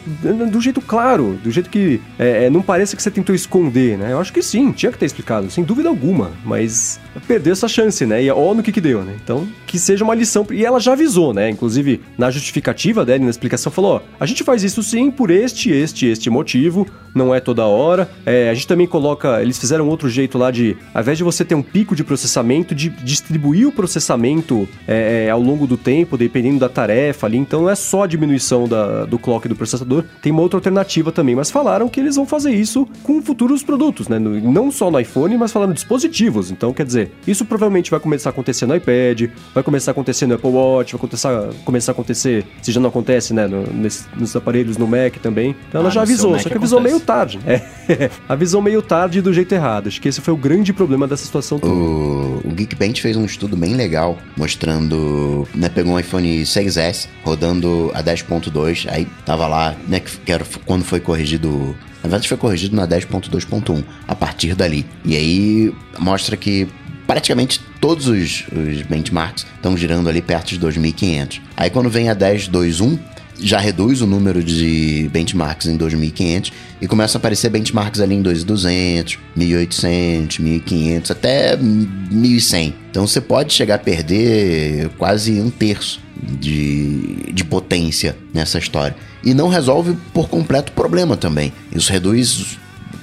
do 0.49 0.61
jeito 0.61 0.79
claro, 0.79 1.37
do 1.43 1.51
jeito 1.51 1.69
que 1.69 1.99
é, 2.17 2.45
é 2.45 2.49
não 2.49 2.61
pareça 2.61 2.95
que 2.95 3.03
você 3.03 3.11
tentou 3.11 3.35
esconder, 3.35 3.97
né? 3.97 4.13
Eu 4.13 4.19
acho 4.19 4.31
que 4.31 4.41
sim, 4.41 4.71
tinha 4.71 4.91
que 4.91 4.97
ter 4.97 5.05
explicado, 5.05 5.51
sem 5.51 5.63
dúvida 5.63 5.89
alguma, 5.89 6.31
mas 6.45 6.99
perdeu 7.27 7.51
essa 7.51 7.67
chance, 7.67 8.05
né? 8.05 8.23
E 8.23 8.31
ó 8.31 8.53
no 8.53 8.63
que 8.63 8.71
que 8.71 8.81
deu, 8.81 9.03
né? 9.03 9.15
Então, 9.21 9.47
que 9.65 9.77
seja 9.77 10.03
uma 10.03 10.15
lição. 10.15 10.45
E 10.51 10.65
ela 10.65 10.79
já 10.79 10.93
avisou, 10.93 11.33
né? 11.33 11.49
Inclusive, 11.49 12.01
na 12.17 12.31
justificativa 12.31 13.05
dela, 13.05 13.23
na 13.23 13.29
explicação, 13.29 13.64
falou: 13.71 13.95
ó, 13.95 14.01
a 14.19 14.25
gente 14.25 14.43
faz 14.43 14.63
isso 14.63 14.81
sim 14.83 15.11
por 15.11 15.31
este, 15.31 15.71
este, 15.71 16.05
este 16.07 16.29
motivo, 16.29 16.87
não 17.13 17.33
é 17.33 17.39
toda 17.39 17.65
hora. 17.65 18.09
É, 18.25 18.49
a 18.49 18.53
gente 18.53 18.67
também 18.67 18.85
coloca, 18.85 19.41
eles 19.41 19.57
fizeram 19.57 19.87
outro 19.87 20.09
jeito 20.09 20.37
lá 20.37 20.51
de, 20.51 20.75
ao 20.93 21.01
invés 21.01 21.17
de 21.17 21.23
você 21.23 21.45
ter 21.45 21.55
um 21.55 21.63
pico 21.63 21.95
de 21.95 22.03
processamento, 22.03 22.75
de 22.75 22.89
distribuir 22.89 23.67
o 23.67 23.71
processamento 23.71 24.67
é, 24.87 25.25
é, 25.25 25.29
ao 25.29 25.41
longo 25.41 25.65
do 25.65 25.77
tempo, 25.77 26.17
dependendo 26.17 26.59
da 26.59 26.69
tarefa 26.69 27.27
ali. 27.27 27.37
Então 27.37 27.61
não 27.61 27.69
é 27.69 27.75
só 27.75 28.03
a 28.03 28.07
diminuição 28.07 28.67
da, 28.67 29.05
do 29.05 29.17
clock 29.17 29.47
do 29.47 29.55
processador, 29.55 30.03
tem 30.21 30.31
uma 30.31 30.41
outra 30.41 30.57
alternativa 30.57 31.11
também. 31.11 31.35
Mas 31.35 31.49
falaram 31.49 31.87
que 31.87 31.99
eles 31.99 32.15
vão 32.15 32.25
fazer 32.25 32.51
isso 32.51 32.87
com 33.03 33.21
futuros 33.21 33.63
produtos, 33.63 34.07
né? 34.07 34.19
Não 34.19 34.71
só 34.71 34.91
no 34.91 34.99
iPhone, 34.99 35.37
mas 35.37 35.51
falando 35.51 35.73
dispositivos. 35.73 36.51
Então, 36.51 36.73
quer 36.73 36.85
dizer, 36.85 37.11
isso 37.27 37.45
provavelmente 37.45 37.91
vai 37.91 37.99
começar 37.99 38.29
a 38.29 38.31
acontecer 38.31 38.65
no 38.65 38.75
iPad, 38.75 39.29
vai 39.53 39.63
começar 39.63 39.91
a 39.91 39.93
acontecer 39.93 40.25
no 40.25 40.35
Apple 40.35 40.49
Watch, 40.49 40.93
vai 40.93 40.99
começar, 40.99 41.49
começar 41.63 41.91
a 41.91 41.93
acontecer, 41.93 42.45
se 42.61 42.71
já 42.71 42.79
não 42.79 42.89
acontece, 42.89 43.33
né, 43.33 43.47
no, 43.55 43.73
nesse, 43.73 44.05
nos 44.17 44.35
aparelhos 44.35 44.77
no 44.77 44.87
Mac 44.87 45.15
também. 45.21 45.55
Então 45.69 45.81
ela 45.81 45.89
ah, 45.89 45.91
já 45.91 46.01
avisou, 46.01 46.37
só 46.39 46.49
que 46.49 46.57
avisou 46.57 46.79
meio 46.79 46.99
tarde. 46.99 47.39
É, 47.45 48.09
avisou 48.27 48.61
meio 48.61 48.81
tarde 48.81 49.21
do 49.21 49.33
jeito 49.33 49.53
errado. 49.53 49.87
Acho 49.87 50.01
que 50.01 50.07
esse 50.07 50.21
foi 50.21 50.33
o 50.33 50.37
grande 50.37 50.73
problema 50.73 51.07
dessa 51.07 51.25
situação 51.25 51.59
toda. 51.59 51.73
O, 51.73 52.41
o 52.43 52.53
Geekbench 52.55 53.01
fez 53.01 53.15
um 53.15 53.25
estudo 53.25 53.55
bem 53.55 53.75
legal, 53.75 54.17
mostrando, 54.35 55.47
né, 55.53 55.69
pegou 55.69 55.93
um 55.93 55.99
iPhone 55.99 56.43
6S, 56.43 57.07
rodando 57.23 57.91
a 57.93 58.03
10.2, 58.03 58.87
aí 58.89 59.07
tava 59.25 59.47
lá, 59.47 59.75
né, 59.87 59.99
que 59.99 60.31
era 60.31 60.45
quando 60.65 60.83
foi 60.83 60.99
corrigido 60.99 61.75
na 62.03 62.09
verdade, 62.09 62.27
foi 62.27 62.37
corrigido 62.37 62.75
na 62.75 62.87
10.2.1 62.87 63.83
a 64.07 64.13
partir 64.13 64.53
dali. 64.53 64.85
E 65.03 65.15
aí 65.15 65.75
mostra 65.97 66.37
que 66.37 66.67
praticamente 67.07 67.59
todos 67.81 68.07
os, 68.07 68.45
os 68.51 68.81
benchmarks 68.83 69.45
estão 69.55 69.75
girando 69.75 70.07
ali 70.07 70.21
perto 70.21 70.49
de 70.49 70.59
2.500. 70.59 71.41
Aí 71.57 71.69
quando 71.71 71.89
vem 71.89 72.09
a 72.09 72.15
10.2.1, 72.15 72.99
já 73.39 73.59
reduz 73.59 74.01
o 74.01 74.07
número 74.07 74.43
de 74.43 75.09
benchmarks 75.11 75.67
em 75.67 75.77
2.500 75.77 76.51
e 76.81 76.87
começa 76.87 77.17
a 77.17 77.19
aparecer 77.19 77.49
benchmarks 77.49 77.99
ali 77.99 78.15
em 78.15 78.23
2.200, 78.23 79.17
1.800, 79.37 80.27
1.500, 80.39 81.11
até 81.11 81.57
1.100. 81.57 82.73
Então 82.89 83.05
você 83.05 83.19
pode 83.19 83.53
chegar 83.53 83.75
a 83.75 83.79
perder 83.79 84.89
quase 84.97 85.39
um 85.41 85.49
terço 85.49 85.99
de, 86.21 87.31
de 87.33 87.43
potência 87.43 88.15
nessa 88.33 88.57
história. 88.57 88.95
E 89.23 89.33
não 89.33 89.47
resolve 89.47 89.97
por 90.13 90.29
completo 90.29 90.71
o 90.71 90.75
problema 90.75 91.17
também. 91.17 91.51
Isso 91.73 91.91
reduz 91.91 92.57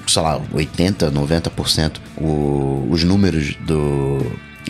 sei 0.07 0.23
lá, 0.23 0.41
80, 0.53 1.11
90% 1.11 1.93
o, 2.17 2.89
os 2.91 3.05
números 3.05 3.55
do, 3.67 4.19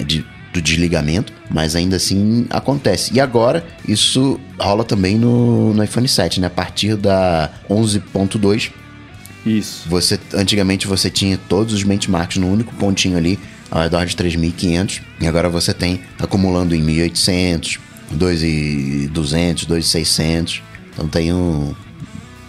de, 0.05 0.25
do 0.53 0.61
desligamento, 0.61 1.33
mas 1.51 1.75
ainda 1.75 1.97
assim 1.97 2.47
acontece. 2.51 3.13
E 3.15 3.21
agora 3.21 3.65
isso 3.87 4.39
rola 4.59 4.85
também 4.85 5.19
no, 5.19 5.73
no 5.73 5.83
iPhone 5.83 6.07
7, 6.07 6.41
né? 6.41 6.47
A 6.47 6.51
partir 6.51 6.97
da 6.97 7.51
11.2 7.69 8.71
Isso. 9.47 9.89
você 9.89 10.21
antigamente 10.35 10.87
você 10.87 11.11
tinha 11.11 11.39
todos 11.49 11.73
os 11.73 11.83
benchmarks 11.83 12.37
no 12.37 12.51
único 12.51 12.75
pontinho 12.75 13.17
ali 13.17 13.39
ao 13.71 13.83
redor 13.83 14.05
de 14.05 14.15
3.500 14.15 15.01
e 15.21 15.27
agora 15.27 15.49
você 15.49 15.73
tem 15.73 16.01
acumulando 16.19 16.75
em 16.75 16.85
1.800, 16.85 17.79
2.200, 18.15 19.67
2.600. 19.67 20.61
Então 20.93 21.09
tem 21.09 21.33
um 21.33 21.75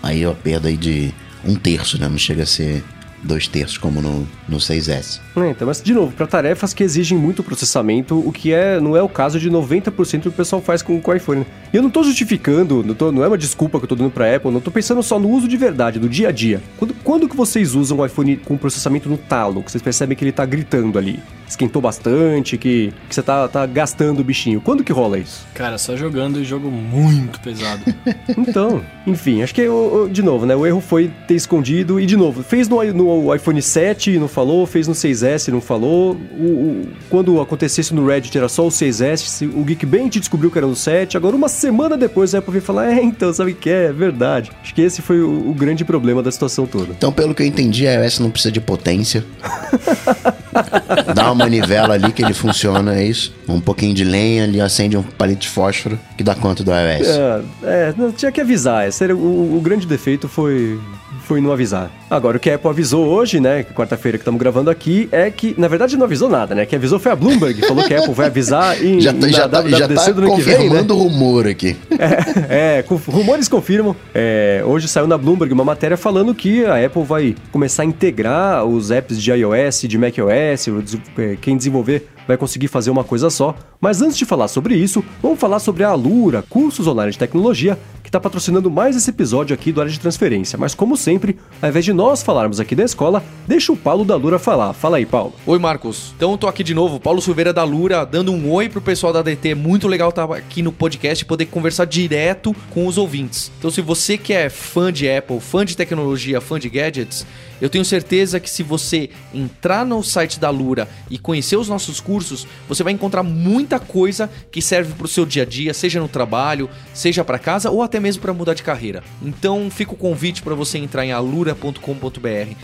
aí 0.01 0.25
a 0.25 0.31
perda 0.31 0.67
aí 0.67 0.75
de 0.75 1.13
um 1.45 1.55
terço, 1.55 1.97
né? 1.99 2.09
Não 2.09 2.17
chega 2.17 2.43
a 2.43 2.45
ser 2.45 2.83
dois 3.23 3.47
terços 3.47 3.77
como 3.77 4.01
no, 4.01 4.27
no 4.47 4.57
6S. 4.57 5.19
É, 5.37 5.49
então, 5.49 5.67
mas 5.67 5.81
de 5.81 5.93
novo, 5.93 6.11
para 6.11 6.27
tarefas 6.27 6.73
que 6.73 6.83
exigem 6.83 7.17
muito 7.17 7.41
processamento, 7.41 8.19
o 8.19 8.31
que 8.31 8.51
é 8.53 8.79
não 8.79 8.95
é 8.97 9.01
o 9.01 9.07
caso 9.09 9.39
de 9.39 9.49
90% 9.49 10.17
do 10.17 10.21
que 10.23 10.27
o 10.29 10.31
pessoal 10.31 10.61
faz 10.61 10.81
com, 10.81 11.01
o 11.03 11.13
iPhone. 11.13 11.45
E 11.73 11.77
eu 11.77 11.81
não 11.81 11.89
tô 11.89 12.03
justificando, 12.03 12.83
não, 12.83 12.93
tô- 12.93 13.11
não 13.11 13.23
é 13.23 13.27
uma 13.27 13.37
desculpa 13.37 13.79
que 13.79 13.85
eu 13.85 13.89
tô 13.89 13.95
dando 13.95 14.11
pra 14.11 14.35
Apple, 14.35 14.51
não 14.51 14.59
tô 14.59 14.69
pensando 14.71 15.01
só 15.01 15.17
no 15.17 15.29
uso 15.29 15.47
de 15.47 15.55
verdade, 15.57 15.99
do 15.99 16.09
dia 16.09 16.29
a 16.29 16.31
dia. 16.31 16.61
Quando, 16.77 16.93
quando 17.03 17.29
que 17.29 17.35
vocês 17.35 17.73
usam 17.75 17.99
o 17.99 18.05
iPhone 18.05 18.35
com 18.37 18.57
processamento 18.57 19.07
no 19.09 19.17
talo, 19.17 19.63
que 19.63 19.71
vocês 19.71 19.81
percebem 19.81 20.17
que 20.17 20.23
ele 20.23 20.31
tá 20.31 20.45
gritando 20.45 20.97
ali? 20.99 21.19
Esquentou 21.53 21.81
bastante, 21.81 22.57
que, 22.57 22.91
que 23.07 23.13
você 23.13 23.21
tá, 23.21 23.47
tá 23.47 23.63
gastando 23.67 24.19
o 24.21 24.23
bichinho. 24.23 24.59
Quando 24.59 24.83
que 24.83 24.91
rola 24.91 25.19
isso? 25.19 25.45
Cara, 25.53 25.77
só 25.77 25.95
jogando 25.95 26.39
e 26.41 26.43
jogo 26.43 26.69
muito 26.71 27.39
pesado. 27.39 27.83
Então, 28.35 28.81
enfim, 29.05 29.41
acho 29.41 29.53
que, 29.53 29.67
o- 29.67 30.05
o- 30.05 30.09
de 30.09 30.21
novo, 30.23 30.45
né? 30.45 30.55
O 30.55 30.65
erro 30.65 30.81
foi 30.81 31.11
ter 31.27 31.35
escondido 31.35 31.99
e, 31.99 32.05
de 32.05 32.15
novo, 32.17 32.41
fez 32.43 32.67
no, 32.67 32.83
no 32.93 33.35
iPhone 33.35 33.61
7 33.61 34.11
e 34.11 34.19
não 34.19 34.27
falou, 34.27 34.65
fez 34.65 34.87
no 34.87 34.93
6S 34.93 35.47
e 35.47 35.51
não 35.51 35.61
falou. 35.61 36.17
O, 36.37 36.43
o- 36.43 36.87
quando 37.09 37.39
acontecesse 37.39 37.93
no 37.93 38.05
Reddit 38.07 38.35
era 38.37 38.49
só 38.49 38.65
o 38.65 38.69
6S, 38.69 39.17
se- 39.17 39.45
o 39.45 39.63
Geekbench 39.63 40.19
descobriu 40.19 40.49
que 40.49 40.57
era 40.57 40.65
no 40.67 40.75
7. 40.75 41.15
Agora, 41.17 41.35
uma 41.35 41.47
semana 41.49 41.95
depois, 41.97 42.33
a 42.33 42.39
Apple 42.39 42.51
veio 42.53 42.63
falar: 42.63 42.91
É, 42.91 43.03
então, 43.03 43.31
sabe 43.33 43.51
o 43.51 43.55
que 43.55 43.69
é? 43.69 43.85
É 43.85 43.93
verdade. 43.93 44.51
Acho 44.63 44.73
que 44.73 44.81
esse 44.81 45.01
foi 45.01 45.21
o, 45.21 45.49
o 45.49 45.53
grande 45.53 45.85
problema 45.85 46.21
da 46.23 46.31
situação 46.31 46.65
toda. 46.65 46.91
Então, 46.91 47.11
pelo 47.11 47.35
que 47.35 47.43
eu 47.43 47.47
entendi, 47.47 47.87
a 47.87 47.93
iOS 48.03 48.19
não 48.19 48.31
precisa 48.31 48.51
de 48.51 48.59
potência. 48.61 49.23
Dá 51.15 51.31
uma 51.31 51.42
manivela 51.43 51.93
ali 51.93 52.11
que 52.11 52.23
ele 52.23 52.33
funciona, 52.33 52.95
é 52.95 53.05
isso. 53.05 53.33
Um 53.47 53.59
pouquinho 53.59 53.93
de 53.93 54.03
lenha 54.03 54.43
ali, 54.43 54.59
acende 54.61 54.97
um 54.97 55.03
palito 55.03 55.41
de 55.41 55.49
fósforo 55.49 55.99
que 56.17 56.23
dá 56.23 56.35
conta 56.35 56.63
do 56.63 56.71
iOS. 56.71 57.07
É, 57.07 57.43
é, 57.63 57.93
não, 57.97 58.11
tinha 58.11 58.31
que 58.31 58.41
avisar. 58.41 58.87
Era 59.01 59.15
o, 59.15 59.57
o 59.57 59.61
grande 59.61 59.85
defeito 59.85 60.27
foi, 60.27 60.79
foi 61.23 61.41
não 61.41 61.51
avisar. 61.51 61.91
Agora, 62.09 62.37
o 62.37 62.39
que 62.39 62.49
a 62.49 62.55
Apple 62.55 62.69
avisou 62.69 63.07
hoje, 63.07 63.39
né, 63.39 63.63
quarta-feira 63.63 64.17
que 64.17 64.21
estamos 64.21 64.39
gravando 64.39 64.69
aqui, 64.69 65.09
é 65.11 65.31
que, 65.31 65.55
na 65.57 65.67
verdade, 65.67 65.97
não 65.97 66.05
avisou 66.05 66.29
nada, 66.29 66.53
né? 66.53 66.65
Que 66.65 66.75
avisou 66.75 66.99
foi 66.99 67.11
a 67.11 67.15
Bloomberg, 67.15 67.59
falou 67.65 67.83
que 67.85 67.93
a 67.93 67.99
Apple 67.99 68.13
vai 68.13 68.27
avisar 68.27 68.79
em, 68.83 68.99
Já 69.01 69.13
tá, 69.13 69.19
na 69.19 69.29
já 69.29 69.49
tá, 69.49 69.69
já 69.69 69.87
tá 69.87 70.11
do 70.11 70.21
ano 70.21 70.35
que 70.35 70.41
vem, 70.41 70.53
né? 70.53 70.63
confirmando 70.63 70.95
o 70.95 71.03
rumor 71.03 71.47
aqui. 71.47 71.75
É, 72.49 72.79
é, 72.79 72.85
rumores 73.07 73.47
confirmam. 73.47 73.95
É, 74.13 74.61
hoje 74.65 74.87
saiu 74.87 75.07
na 75.07 75.17
Bloomberg 75.17 75.53
uma 75.53 75.63
matéria 75.63 75.95
falando 75.95 76.35
que 76.35 76.65
a 76.65 76.85
Apple 76.85 77.03
vai 77.03 77.35
começar 77.51 77.83
a 77.83 77.85
integrar 77.85 78.65
os 78.65 78.91
apps 78.91 79.21
de 79.21 79.31
iOS, 79.31 79.81
de 79.81 79.97
macOS, 79.97 80.67
o 80.67 80.83
é, 81.17 81.37
quem 81.39 81.55
desenvolver 81.55 82.07
vai 82.27 82.37
conseguir 82.37 82.67
fazer 82.67 82.89
uma 82.89 83.03
coisa 83.03 83.29
só. 83.29 83.55
Mas 83.79 84.01
antes 84.01 84.17
de 84.17 84.25
falar 84.25 84.47
sobre 84.47 84.75
isso, 84.75 85.03
vamos 85.21 85.39
falar 85.39 85.59
sobre 85.59 85.83
a 85.83 85.89
Alura, 85.89 86.43
cursos 86.49 86.87
online 86.87 87.11
de 87.11 87.17
tecnologia, 87.17 87.77
está 88.13 88.19
patrocinando 88.19 88.69
mais 88.69 88.95
esse 88.95 89.09
episódio 89.09 89.55
aqui 89.55 89.71
do 89.71 89.81
Área 89.81 89.91
de 89.91 89.99
Transferência. 89.99 90.55
Mas 90.55 90.75
como 90.75 90.95
sempre, 90.95 91.35
ao 91.59 91.67
invés 91.67 91.83
de 91.83 91.91
nós 91.91 92.21
falarmos 92.21 92.59
aqui 92.59 92.75
da 92.75 92.83
escola, 92.83 93.23
deixa 93.47 93.73
o 93.73 93.75
Paulo 93.75 94.05
da 94.05 94.13
Alura 94.13 94.37
falar. 94.37 94.71
Fala 94.73 94.97
aí, 94.97 95.05
Paulo. 95.05 95.33
Oi, 95.47 95.57
Marcos. 95.57 96.13
Então, 96.15 96.37
tô 96.37 96.47
aqui 96.47 96.63
de 96.63 96.75
novo, 96.75 96.99
Paulo 96.99 97.19
Silveira 97.19 97.51
da 97.51 97.63
Lura, 97.63 98.05
dando 98.05 98.31
um 98.31 98.51
oi 98.51 98.69
pro 98.69 98.79
pessoal 98.79 99.11
da 99.11 99.23
DT. 99.23 99.55
Muito 99.55 99.87
legal 99.87 100.09
estar 100.09 100.31
aqui 100.31 100.61
no 100.61 100.71
podcast 100.71 101.23
e 101.23 101.27
poder 101.27 101.47
conversar 101.47 101.85
direto 101.85 102.55
com 102.69 102.85
os 102.85 102.99
ouvintes. 102.99 103.51
Então, 103.57 103.71
se 103.71 103.81
você 103.81 104.15
que 104.15 104.31
é 104.31 104.47
fã 104.47 104.93
de 104.93 105.09
Apple, 105.09 105.39
fã 105.39 105.65
de 105.65 105.75
tecnologia, 105.75 106.39
fã 106.39 106.59
de 106.59 106.69
gadgets, 106.69 107.25
eu 107.63 107.69
tenho 107.69 107.85
certeza 107.85 108.41
que 108.41 108.49
se 108.49 108.61
você 108.61 109.09
entrar 109.33 109.85
no 109.85 110.03
site 110.03 110.37
da 110.37 110.49
Lura 110.49 110.85
e 111.09 111.17
conhecer 111.17 111.55
os 111.55 111.69
nossos 111.69 112.01
cursos, 112.01 112.45
você 112.67 112.83
vai 112.83 112.91
encontrar 112.91 113.23
muita 113.23 113.79
coisa 113.79 114.29
que 114.51 114.61
serve 114.61 114.93
pro 114.93 115.07
seu 115.07 115.25
dia 115.25 115.43
a 115.43 115.45
dia, 115.45 115.73
seja 115.73 115.99
no 115.99 116.09
trabalho, 116.09 116.69
seja 116.93 117.23
para 117.23 117.39
casa 117.39 117.71
ou 117.71 117.81
até 117.81 118.01
mesmo 118.03 118.21
para 118.21 118.33
mudar 118.33 118.53
de 118.53 118.61
carreira. 118.61 119.01
Então, 119.21 119.69
fica 119.71 119.93
o 119.93 119.97
convite 119.97 120.43
para 120.43 120.53
você 120.53 120.77
entrar 120.77 121.05
em 121.05 121.13
alura.com.br 121.13 121.79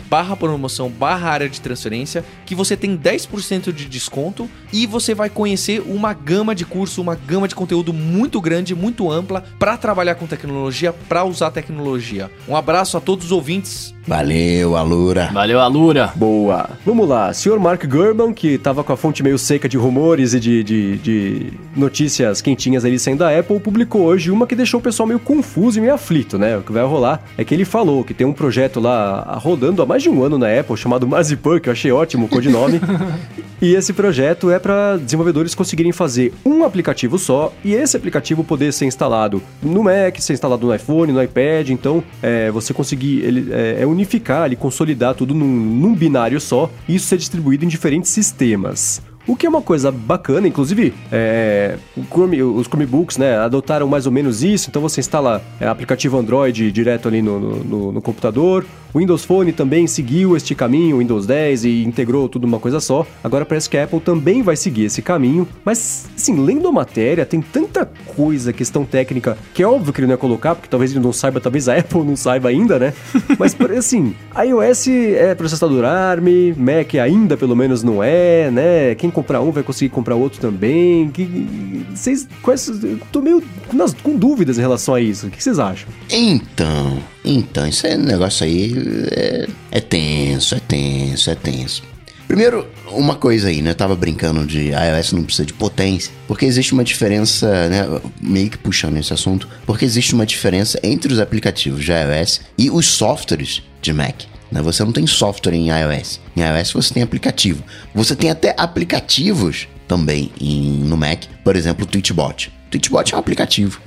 barra 0.08 0.36
promoção 0.36 0.90
barra 0.90 1.30
área 1.30 1.48
de 1.48 1.60
transferência, 1.60 2.22
que 2.44 2.54
você 2.54 2.76
tem 2.76 2.96
10% 2.96 3.72
de 3.72 3.86
desconto 3.86 4.48
e 4.72 4.86
você 4.86 5.14
vai 5.14 5.30
conhecer 5.30 5.82
uma 5.86 6.12
gama 6.12 6.54
de 6.54 6.66
curso, 6.66 7.00
uma 7.00 7.14
gama 7.14 7.48
de 7.48 7.54
conteúdo 7.54 7.92
muito 7.92 8.40
grande, 8.40 8.74
muito 8.74 9.10
ampla 9.10 9.42
para 9.58 9.76
trabalhar 9.76 10.14
com 10.16 10.26
tecnologia, 10.26 10.92
para 10.92 11.24
usar 11.24 11.50
tecnologia. 11.50 12.30
Um 12.46 12.54
abraço 12.54 12.96
a 12.96 13.00
todos 13.00 13.26
os 13.26 13.32
ouvintes. 13.32 13.94
Valeu, 14.06 14.76
Alura. 14.76 15.30
Valeu, 15.32 15.60
Alura. 15.60 16.12
Boa. 16.16 16.70
Vamos 16.84 17.08
lá. 17.08 17.32
Senhor 17.32 17.60
Mark 17.60 17.84
Gurman, 17.86 18.32
que 18.32 18.58
tava 18.58 18.82
com 18.82 18.92
a 18.92 18.96
fonte 18.96 19.22
meio 19.22 19.38
seca 19.38 19.68
de 19.68 19.76
rumores 19.76 20.34
e 20.34 20.40
de, 20.40 20.64
de, 20.64 20.98
de 20.98 21.52
notícias 21.76 22.40
quentinhas 22.40 22.84
ali 22.84 22.98
saindo 22.98 23.20
da 23.20 23.38
Apple, 23.38 23.60
publicou 23.60 24.02
hoje 24.02 24.30
uma 24.30 24.46
que 24.46 24.56
deixou 24.56 24.80
o 24.80 24.82
pessoal 24.82 25.06
meio 25.06 25.19
confuso 25.24 25.78
e 25.78 25.80
meio 25.80 25.94
aflito, 25.94 26.38
né? 26.38 26.56
O 26.56 26.62
que 26.62 26.72
vai 26.72 26.84
rolar 26.84 27.22
é 27.36 27.44
que 27.44 27.54
ele 27.54 27.64
falou 27.64 28.04
que 28.04 28.14
tem 28.14 28.26
um 28.26 28.32
projeto 28.32 28.80
lá 28.80 29.38
rodando 29.40 29.82
há 29.82 29.86
mais 29.86 30.02
de 30.02 30.08
um 30.08 30.22
ano 30.22 30.38
na 30.38 30.46
Apple, 30.58 30.76
chamado 30.76 31.06
Marzipan, 31.06 31.60
que 31.60 31.68
eu 31.68 31.72
achei 31.72 31.92
ótimo 31.92 32.26
o 32.26 32.28
codinome. 32.28 32.80
e 33.60 33.74
esse 33.74 33.92
projeto 33.92 34.50
é 34.50 34.58
para 34.58 34.96
desenvolvedores 34.96 35.54
conseguirem 35.54 35.92
fazer 35.92 36.32
um 36.44 36.64
aplicativo 36.64 37.18
só 37.18 37.52
e 37.64 37.74
esse 37.74 37.96
aplicativo 37.96 38.42
poder 38.42 38.72
ser 38.72 38.86
instalado 38.86 39.42
no 39.62 39.84
Mac, 39.84 40.18
ser 40.18 40.32
instalado 40.32 40.66
no 40.66 40.74
iPhone, 40.74 41.12
no 41.12 41.22
iPad. 41.22 41.70
Então, 41.70 42.02
é, 42.22 42.50
você 42.50 42.72
conseguir 42.72 43.20
ele, 43.20 43.52
é, 43.52 43.82
é 43.82 43.86
unificar 43.86 44.42
ali, 44.42 44.56
consolidar 44.56 45.14
tudo 45.14 45.34
num, 45.34 45.46
num 45.46 45.94
binário 45.94 46.40
só 46.40 46.70
e 46.88 46.94
isso 46.94 47.06
ser 47.06 47.16
distribuído 47.16 47.64
em 47.64 47.68
diferentes 47.68 48.10
sistemas. 48.10 49.02
O 49.30 49.36
que 49.36 49.46
é 49.46 49.48
uma 49.48 49.62
coisa 49.62 49.92
bacana, 49.92 50.48
inclusive 50.48 50.92
é, 51.12 51.76
Chrome- 52.10 52.42
os 52.42 52.66
Chromebooks 52.66 53.16
né, 53.16 53.36
adotaram 53.38 53.86
mais 53.86 54.04
ou 54.04 54.10
menos 54.10 54.42
isso, 54.42 54.68
então 54.68 54.82
você 54.82 54.98
instala 54.98 55.40
é, 55.60 55.68
aplicativo 55.68 56.18
Android 56.18 56.72
direto 56.72 57.06
ali 57.06 57.22
no- 57.22 57.38
no- 57.62 57.92
no 57.92 58.02
computador. 58.02 58.66
O 58.92 58.98
Windows 58.98 59.24
Phone 59.24 59.52
também 59.52 59.86
seguiu 59.86 60.36
este 60.36 60.54
caminho, 60.54 60.96
o 60.96 60.98
Windows 60.98 61.26
10, 61.26 61.64
e 61.64 61.84
integrou 61.84 62.28
tudo 62.28 62.46
numa 62.46 62.58
coisa 62.58 62.80
só. 62.80 63.06
Agora 63.22 63.44
parece 63.46 63.68
que 63.70 63.76
a 63.76 63.84
Apple 63.84 64.00
também 64.00 64.42
vai 64.42 64.56
seguir 64.56 64.84
esse 64.86 65.00
caminho, 65.00 65.46
mas 65.64 66.06
assim, 66.16 66.40
lendo 66.44 66.66
a 66.66 66.72
matéria, 66.72 67.24
tem 67.24 67.40
tanta 67.40 67.88
coisa, 68.16 68.52
questão 68.52 68.84
técnica, 68.84 69.38
que 69.54 69.62
é 69.62 69.66
óbvio 69.66 69.92
que 69.92 70.00
ele 70.00 70.06
não 70.08 70.14
ia 70.14 70.18
colocar, 70.18 70.54
porque 70.54 70.68
talvez 70.68 70.90
ele 70.90 71.00
não 71.00 71.12
saiba, 71.12 71.40
talvez 71.40 71.68
a 71.68 71.76
Apple 71.78 72.02
não 72.02 72.16
saiba 72.16 72.48
ainda, 72.48 72.78
né? 72.78 72.92
Mas 73.38 73.56
assim, 73.78 74.14
iOS 74.44 74.88
é 74.88 75.34
processador 75.34 75.84
ARM, 75.84 76.54
Mac 76.56 76.94
ainda 76.96 77.36
pelo 77.36 77.54
menos 77.54 77.82
não 77.82 78.02
é, 78.02 78.50
né? 78.50 78.94
Quem 78.96 79.10
comprar 79.10 79.40
um 79.40 79.50
vai 79.52 79.62
conseguir 79.62 79.90
comprar 79.90 80.16
outro 80.16 80.40
também. 80.40 81.08
Que, 81.10 81.84
vocês, 81.94 82.26
quais, 82.42 82.70
tô 83.12 83.20
meio 83.20 83.42
nas- 83.72 83.94
com 83.94 84.16
dúvidas 84.16 84.58
em 84.58 84.60
relação 84.60 84.94
a 84.94 85.00
isso. 85.00 85.26
O 85.26 85.30
que 85.30 85.42
vocês 85.42 85.58
acham? 85.58 85.88
Então, 86.10 86.98
então, 87.24 87.66
esse 87.66 87.86
é- 87.86 87.96
negócio 87.96 88.44
aí 88.44 88.72
é, 89.12 89.46
é 89.70 89.80
tenso, 89.80 90.54
é 90.54 90.60
tenso, 90.60 91.30
é 91.30 91.34
tenso. 91.34 91.82
Primeiro, 92.26 92.64
uma 92.92 93.16
coisa 93.16 93.48
aí, 93.48 93.60
né? 93.60 93.70
Eu 93.70 93.74
tava 93.74 93.96
brincando 93.96 94.46
de 94.46 94.68
iOS 94.70 95.12
não 95.12 95.24
precisa 95.24 95.44
de 95.44 95.52
potência, 95.52 96.12
porque 96.28 96.44
existe 96.44 96.72
uma 96.72 96.84
diferença, 96.84 97.68
né? 97.68 98.00
Meio 98.20 98.48
que 98.50 98.56
puxando 98.58 98.96
esse 98.98 99.12
assunto, 99.12 99.48
porque 99.66 99.84
existe 99.84 100.14
uma 100.14 100.24
diferença 100.24 100.78
entre 100.82 101.12
os 101.12 101.18
aplicativos 101.18 101.84
de 101.84 101.90
iOS 101.90 102.40
e 102.56 102.70
os 102.70 102.86
softwares 102.86 103.62
de 103.82 103.92
Mac. 103.92 104.14
Né? 104.52 104.62
Você 104.62 104.84
não 104.84 104.92
tem 104.92 105.06
software 105.08 105.54
em 105.54 105.70
iOS. 105.70 106.20
Em 106.36 106.42
iOS 106.42 106.72
você 106.72 106.94
tem 106.94 107.02
aplicativo. 107.02 107.64
Você 107.94 108.14
tem 108.14 108.30
até 108.30 108.54
aplicativos 108.56 109.66
também 109.88 110.30
em- 110.40 110.84
no 110.84 110.96
Mac, 110.96 111.24
por 111.42 111.56
exemplo, 111.56 111.84
o 111.84 111.86
Twitchbot. 111.88 112.52
O 112.66 112.70
Twitchbot 112.70 113.12
é 113.12 113.16
um 113.16 113.20
aplicativo. 113.20 113.80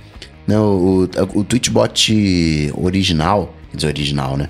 Né, 0.46 0.60
o, 0.60 1.08
o, 1.34 1.40
o 1.40 1.44
Twitchbot 1.46 2.72
original, 2.76 3.56
original, 3.84 4.38
né? 4.38 4.50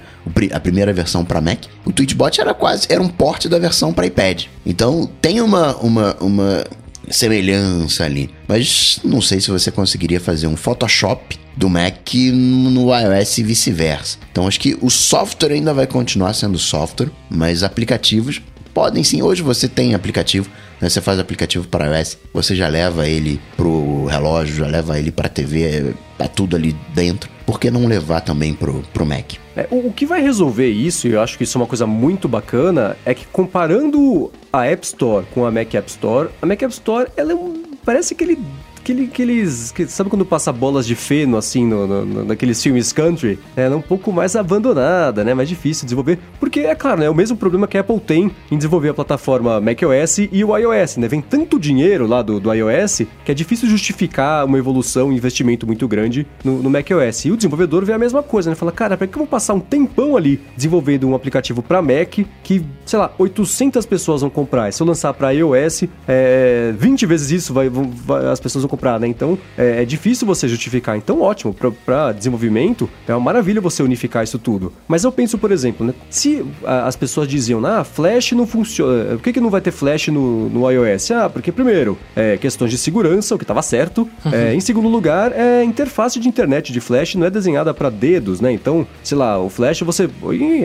A 0.51 0.59
primeira 0.59 0.91
versão 0.91 1.23
para 1.23 1.39
Mac, 1.39 1.65
o 1.85 1.91
Twitchbot 1.91 2.41
era 2.41 2.53
quase 2.53 2.87
era 2.89 3.01
um 3.01 3.07
porte 3.07 3.47
da 3.47 3.59
versão 3.59 3.93
para 3.93 4.05
iPad. 4.05 4.45
Então 4.65 5.09
tem 5.21 5.41
uma, 5.41 5.75
uma, 5.77 6.15
uma 6.19 6.63
semelhança 7.09 8.03
ali. 8.03 8.29
Mas 8.47 8.99
não 9.03 9.21
sei 9.21 9.39
se 9.39 9.49
você 9.49 9.71
conseguiria 9.71 10.19
fazer 10.19 10.47
um 10.47 10.55
Photoshop 10.55 11.39
do 11.55 11.69
Mac 11.69 12.13
no 12.33 12.89
iOS 12.95 13.37
e 13.37 13.43
vice-versa. 13.43 14.17
Então 14.31 14.47
acho 14.47 14.59
que 14.59 14.77
o 14.81 14.89
software 14.89 15.53
ainda 15.53 15.73
vai 15.73 15.87
continuar 15.87 16.33
sendo 16.33 16.57
software, 16.57 17.11
mas 17.29 17.63
aplicativos 17.63 18.41
podem 18.73 19.03
sim. 19.03 19.21
Hoje 19.21 19.41
você 19.41 19.67
tem 19.67 19.93
aplicativo, 19.93 20.49
né? 20.81 20.89
você 20.89 20.99
faz 20.99 21.19
aplicativo 21.19 21.67
para 21.67 21.97
iOS, 21.97 22.17
você 22.33 22.55
já 22.55 22.67
leva 22.67 23.07
ele 23.07 23.39
pro 23.55 24.05
relógio, 24.05 24.55
já 24.55 24.67
leva 24.67 24.97
ele 24.97 25.11
para 25.11 25.29
TV, 25.29 25.93
tá 26.17 26.27
tudo 26.27 26.55
ali 26.55 26.75
dentro. 26.93 27.29
Por 27.45 27.59
que 27.59 27.69
não 27.69 27.85
levar 27.85 28.21
também 28.21 28.53
pro, 28.53 28.81
pro 28.93 29.05
Mac? 29.05 29.33
É, 29.55 29.67
o, 29.69 29.87
o 29.87 29.93
que 29.93 30.05
vai 30.05 30.21
resolver 30.21 30.69
isso, 30.69 31.07
e 31.07 31.11
eu 31.11 31.21
acho 31.21 31.37
que 31.37 31.43
isso 31.43 31.57
é 31.57 31.61
uma 31.61 31.67
coisa 31.67 31.85
muito 31.85 32.27
bacana, 32.27 32.97
é 33.05 33.13
que 33.13 33.25
comparando 33.27 34.31
a 34.51 34.65
App 34.65 34.85
Store 34.85 35.25
com 35.33 35.45
a 35.45 35.51
Mac 35.51 35.73
App 35.73 35.89
Store, 35.89 36.29
a 36.41 36.45
Mac 36.45 36.61
App 36.61 36.73
Store, 36.73 37.09
ela 37.15 37.31
é 37.31 37.35
um, 37.35 37.63
parece 37.85 38.15
que 38.15 38.23
ele 38.23 38.39
aquele, 38.83 39.05
aqueles. 39.05 39.71
Que, 39.71 39.87
sabe 39.87 40.09
quando 40.09 40.25
passa 40.25 40.51
bolas 40.51 40.85
de 40.85 40.95
feno, 40.95 41.37
assim, 41.37 41.65
no, 41.65 41.87
no, 41.87 42.25
naqueles 42.25 42.61
filmes 42.61 42.91
country? 42.91 43.39
É, 43.55 43.63
ela 43.63 43.75
é 43.75 43.77
um 43.77 43.81
pouco 43.81 44.11
mais 44.11 44.35
abandonada, 44.35 45.23
né? 45.23 45.33
Mais 45.33 45.47
difícil 45.47 45.81
de 45.81 45.87
desenvolver. 45.87 46.19
Porque, 46.39 46.61
é 46.61 46.75
claro, 46.75 46.99
né? 46.99 47.05
É 47.05 47.09
o 47.09 47.15
mesmo 47.15 47.37
problema 47.37 47.67
que 47.67 47.77
a 47.77 47.81
Apple 47.81 47.99
tem 47.99 48.29
em 48.51 48.57
desenvolver 48.57 48.89
a 48.89 48.93
plataforma 48.93 49.59
macOS 49.61 50.19
e 50.31 50.43
o 50.43 50.55
iOS, 50.55 50.97
né? 50.97 51.07
Vem 51.07 51.21
tanto 51.21 51.57
dinheiro 51.59 52.05
lá 52.05 52.21
do, 52.21 52.39
do 52.39 52.53
iOS 52.53 53.03
que 53.23 53.31
é 53.31 53.33
difícil 53.33 53.69
justificar 53.69 54.45
uma 54.45 54.57
evolução, 54.57 55.07
um 55.07 55.13
investimento 55.13 55.65
muito 55.65 55.87
grande 55.87 56.27
no, 56.43 56.61
no 56.61 56.69
macOS. 56.69 57.25
E 57.25 57.31
o 57.31 57.37
desenvolvedor 57.37 57.85
vê 57.85 57.93
a 57.93 57.97
mesma 57.97 58.21
coisa, 58.21 58.49
né? 58.49 58.55
Fala, 58.55 58.71
cara, 58.71 58.97
pra 58.97 59.07
que 59.07 59.15
eu 59.15 59.19
vou 59.19 59.27
passar 59.27 59.53
um 59.53 59.59
tempão 59.59 60.17
ali 60.17 60.41
desenvolvendo 60.55 61.07
um 61.07 61.15
aplicativo 61.15 61.61
para 61.61 61.81
Mac 61.81 62.19
que, 62.43 62.65
sei 62.85 62.99
lá, 62.99 63.11
800 63.17 63.85
pessoas 63.85 64.21
vão 64.21 64.29
comprar? 64.29 64.69
E 64.69 64.73
se 64.73 64.81
eu 64.81 64.87
lançar 64.87 65.13
para 65.13 65.31
iOS, 65.31 65.85
é, 66.07 66.73
20 66.77 67.05
vezes 67.05 67.31
isso 67.31 67.53
vai, 67.53 67.69
vai, 67.69 68.25
as 68.27 68.39
pessoas 68.39 68.63
vão 68.63 68.72
comprar, 68.73 68.99
né? 68.99 69.07
Então 69.07 69.37
é, 69.55 69.83
é 69.83 69.85
difícil 69.85 70.25
você 70.25 70.47
justificar. 70.47 70.97
Então, 70.97 71.21
ótimo, 71.21 71.55
para 71.85 72.11
desenvolvimento, 72.11 72.89
é 73.07 73.13
uma 73.13 73.19
maravilha 73.19 73.61
você 73.61 73.83
unificar 73.83 74.23
isso 74.23 74.39
tudo. 74.39 74.73
Mas 74.87 75.03
eu 75.03 75.11
penso, 75.11 75.37
por 75.37 75.51
exemplo, 75.51 75.85
né? 75.85 75.93
Se 76.09 76.43
a, 76.65 76.87
as 76.87 76.95
pessoas 76.95 77.27
diziam, 77.27 77.63
ah, 77.65 77.83
Flash 77.83 78.31
não 78.31 78.47
funciona, 78.47 79.15
por 79.15 79.21
que, 79.21 79.33
que 79.33 79.39
não 79.39 79.49
vai 79.49 79.61
ter 79.61 79.71
Flash 79.71 80.07
no, 80.07 80.49
no 80.49 80.69
iOS? 80.69 81.11
Ah, 81.11 81.29
porque 81.29 81.51
primeiro, 81.51 81.97
é 82.15 82.37
questões 82.37 82.71
de 82.71 82.77
segurança, 82.77 83.35
o 83.35 83.37
que 83.37 83.43
estava 83.43 83.61
certo. 83.61 84.09
Uhum. 84.25 84.33
É, 84.33 84.55
em 84.55 84.59
segundo 84.59 84.87
lugar, 84.87 85.31
é 85.31 85.61
a 85.61 85.63
interface 85.63 86.19
de 86.19 86.27
internet 86.27 86.73
de 86.73 86.79
Flash 86.79 87.15
não 87.15 87.27
é 87.27 87.29
desenhada 87.29 87.73
para 87.73 87.89
dedos, 87.89 88.41
né? 88.41 88.51
Então, 88.51 88.87
sei 89.03 89.17
lá, 89.17 89.39
o 89.39 89.49
Flash 89.49 89.81
você. 89.81 90.09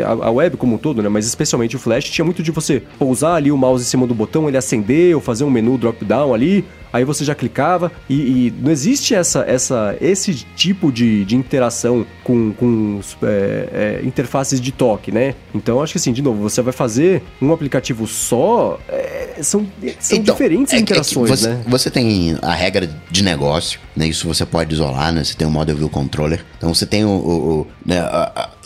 A, 0.05 0.27
a 0.29 0.31
web 0.31 0.57
como 0.57 0.77
um 0.77 0.79
todo, 0.79 1.03
né? 1.03 1.09
Mas 1.09 1.27
especialmente 1.27 1.77
o 1.77 1.79
Flash 1.79 2.05
tinha 2.05 2.25
muito 2.25 2.43
de 2.43 2.51
você 2.51 2.83
pousar 2.99 3.35
ali 3.35 3.53
o 3.53 3.57
mouse 3.57 3.85
em 3.85 3.87
cima 3.87 4.07
do 4.07 4.15
botão, 4.15 4.49
ele 4.49 4.57
acender 4.57 5.15
ou 5.15 5.21
fazer 5.21 5.45
um 5.45 5.51
menu 5.51 5.77
drop-down 5.77 6.33
ali 6.33 6.65
aí 6.93 7.05
você 7.05 7.25
já 7.25 7.35
clicava 7.35 7.91
e, 8.09 8.15
e, 8.15 8.55
não 8.61 8.71
existe 8.71 9.15
essa, 9.15 9.41
essa, 9.41 9.97
esse 10.01 10.35
tipo 10.57 10.91
de, 10.91 11.25
de 11.25 11.37
interação 11.37 12.07
com, 12.25 12.53
com 12.53 13.01
é, 13.23 14.01
é, 14.03 14.07
interfaces 14.07 14.61
de 14.61 14.73
toque, 14.73 15.13
né? 15.13 15.35
Então 15.55 15.83
acho 15.83 15.93
que 15.93 15.99
assim, 15.99 16.13
de 16.13 16.23
novo, 16.23 16.43
você 16.43 16.61
vai 16.63 16.73
fazer 16.73 17.23
um 17.41 17.53
aplicativo 17.53 18.07
só, 18.07 18.79
é, 18.89 19.37
são, 19.43 19.67
são 19.99 20.19
então, 20.19 20.35
diferentes 20.35 20.73
é 20.73 20.79
interações, 20.79 21.31
você, 21.31 21.49
né? 21.49 21.63
Você 21.67 21.91
tem 21.91 22.37
a 22.43 22.55
regra 22.55 22.89
de 23.11 23.23
negócio, 23.23 23.81
né? 23.97 24.07
Isso 24.07 24.27
você 24.27 24.45
pode 24.45 24.75
isolar, 24.75 25.13
né? 25.13 25.25
Você 25.25 25.35
tem 25.35 25.47
o 25.47 25.51
Model 25.51 25.77
View 25.77 25.89
Controller, 25.89 26.45
então 26.57 26.73
você 26.73 26.87
tem 26.87 27.05
o, 27.05 27.09
o, 27.09 27.61
o, 27.61 27.67
né, 27.89 28.07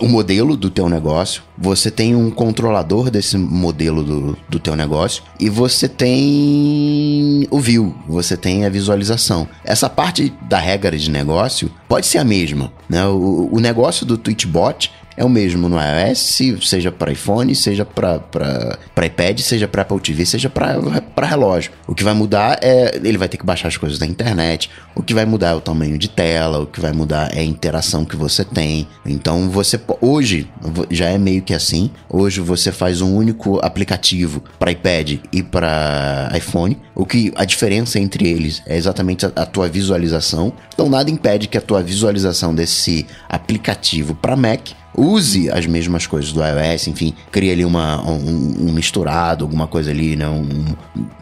o 0.00 0.08
modelo 0.08 0.56
do 0.56 0.68
teu 0.68 0.88
negócio, 0.88 1.44
você 1.56 1.92
tem 1.92 2.16
um 2.16 2.28
controlador 2.28 3.08
desse 3.08 3.38
modelo 3.38 4.02
do, 4.02 4.36
do 4.48 4.58
teu 4.58 4.74
negócio 4.74 5.22
e 5.38 5.48
você 5.48 5.88
tem 5.88 7.46
o 7.48 7.60
view, 7.60 7.94
você 8.08 8.36
tem 8.36 8.66
a 8.66 8.68
visualização. 8.68 9.46
Essa 9.64 9.88
parte 9.88 10.34
da 10.42 10.58
regra 10.58 10.98
de 10.98 11.08
negócio 11.08 11.70
pode 11.88 12.06
ser 12.06 12.18
a 12.18 12.24
mesma, 12.24 12.72
né? 12.88 13.06
O, 13.06 13.48
o 13.52 13.60
negócio 13.60 14.04
do 14.04 14.18
Twitchbot 14.18 14.90
é 15.16 15.24
o 15.24 15.28
mesmo 15.28 15.68
no 15.68 15.76
iOS, 15.76 16.40
seja 16.62 16.90
para 16.90 17.12
iPhone, 17.12 17.54
seja 17.54 17.84
para 17.84 18.78
iPad, 19.04 19.38
seja 19.40 19.68
para 19.68 19.82
Apple 19.82 20.00
TV, 20.00 20.24
seja 20.24 20.48
para 20.48 21.26
relógio. 21.26 21.72
O 21.86 21.94
que 21.94 22.04
vai 22.04 22.14
mudar 22.14 22.58
é 22.62 22.96
ele 23.02 23.18
vai 23.18 23.28
ter 23.28 23.36
que 23.36 23.44
baixar 23.44 23.68
as 23.68 23.76
coisas 23.76 23.98
da 23.98 24.06
internet. 24.06 24.70
O 24.94 25.02
que 25.02 25.14
vai 25.14 25.24
mudar 25.24 25.50
é 25.50 25.54
o 25.54 25.60
tamanho 25.60 25.98
de 25.98 26.08
tela, 26.08 26.60
o 26.60 26.66
que 26.66 26.80
vai 26.80 26.92
mudar 26.92 27.34
é 27.34 27.40
a 27.40 27.44
interação 27.44 28.04
que 28.04 28.16
você 28.16 28.44
tem. 28.44 28.86
Então 29.04 29.48
você 29.48 29.80
hoje 30.00 30.48
já 30.90 31.06
é 31.06 31.18
meio 31.18 31.42
que 31.42 31.54
assim. 31.54 31.90
Hoje 32.08 32.40
você 32.40 32.72
faz 32.72 33.00
um 33.00 33.14
único 33.14 33.58
aplicativo 33.64 34.42
para 34.58 34.72
iPad 34.72 35.18
e 35.32 35.42
para 35.42 36.30
iPhone. 36.36 36.78
O 36.94 37.04
que 37.04 37.32
a 37.36 37.44
diferença 37.44 37.98
entre 37.98 38.28
eles 38.28 38.62
é 38.66 38.76
exatamente 38.76 39.26
a, 39.26 39.32
a 39.36 39.46
tua 39.46 39.68
visualização. 39.68 40.52
Então 40.72 40.88
nada 40.88 41.10
impede 41.10 41.48
que 41.48 41.58
a 41.58 41.60
tua 41.60 41.82
visualização 41.82 42.54
desse 42.54 43.06
aplicativo 43.28 44.14
para 44.14 44.36
Mac 44.36 44.82
use 44.97 45.51
as 45.51 45.66
mesmas 45.66 46.07
coisas 46.07 46.32
do 46.32 46.40
iOS, 46.40 46.88
enfim, 46.88 47.14
cria 47.30 47.53
ali 47.53 47.64
uma, 47.64 48.03
um, 48.03 48.68
um 48.68 48.72
misturado, 48.72 49.45
alguma 49.45 49.66
coisa 49.66 49.90
ali, 49.90 50.16
né? 50.16 50.28
Um, 50.28 50.74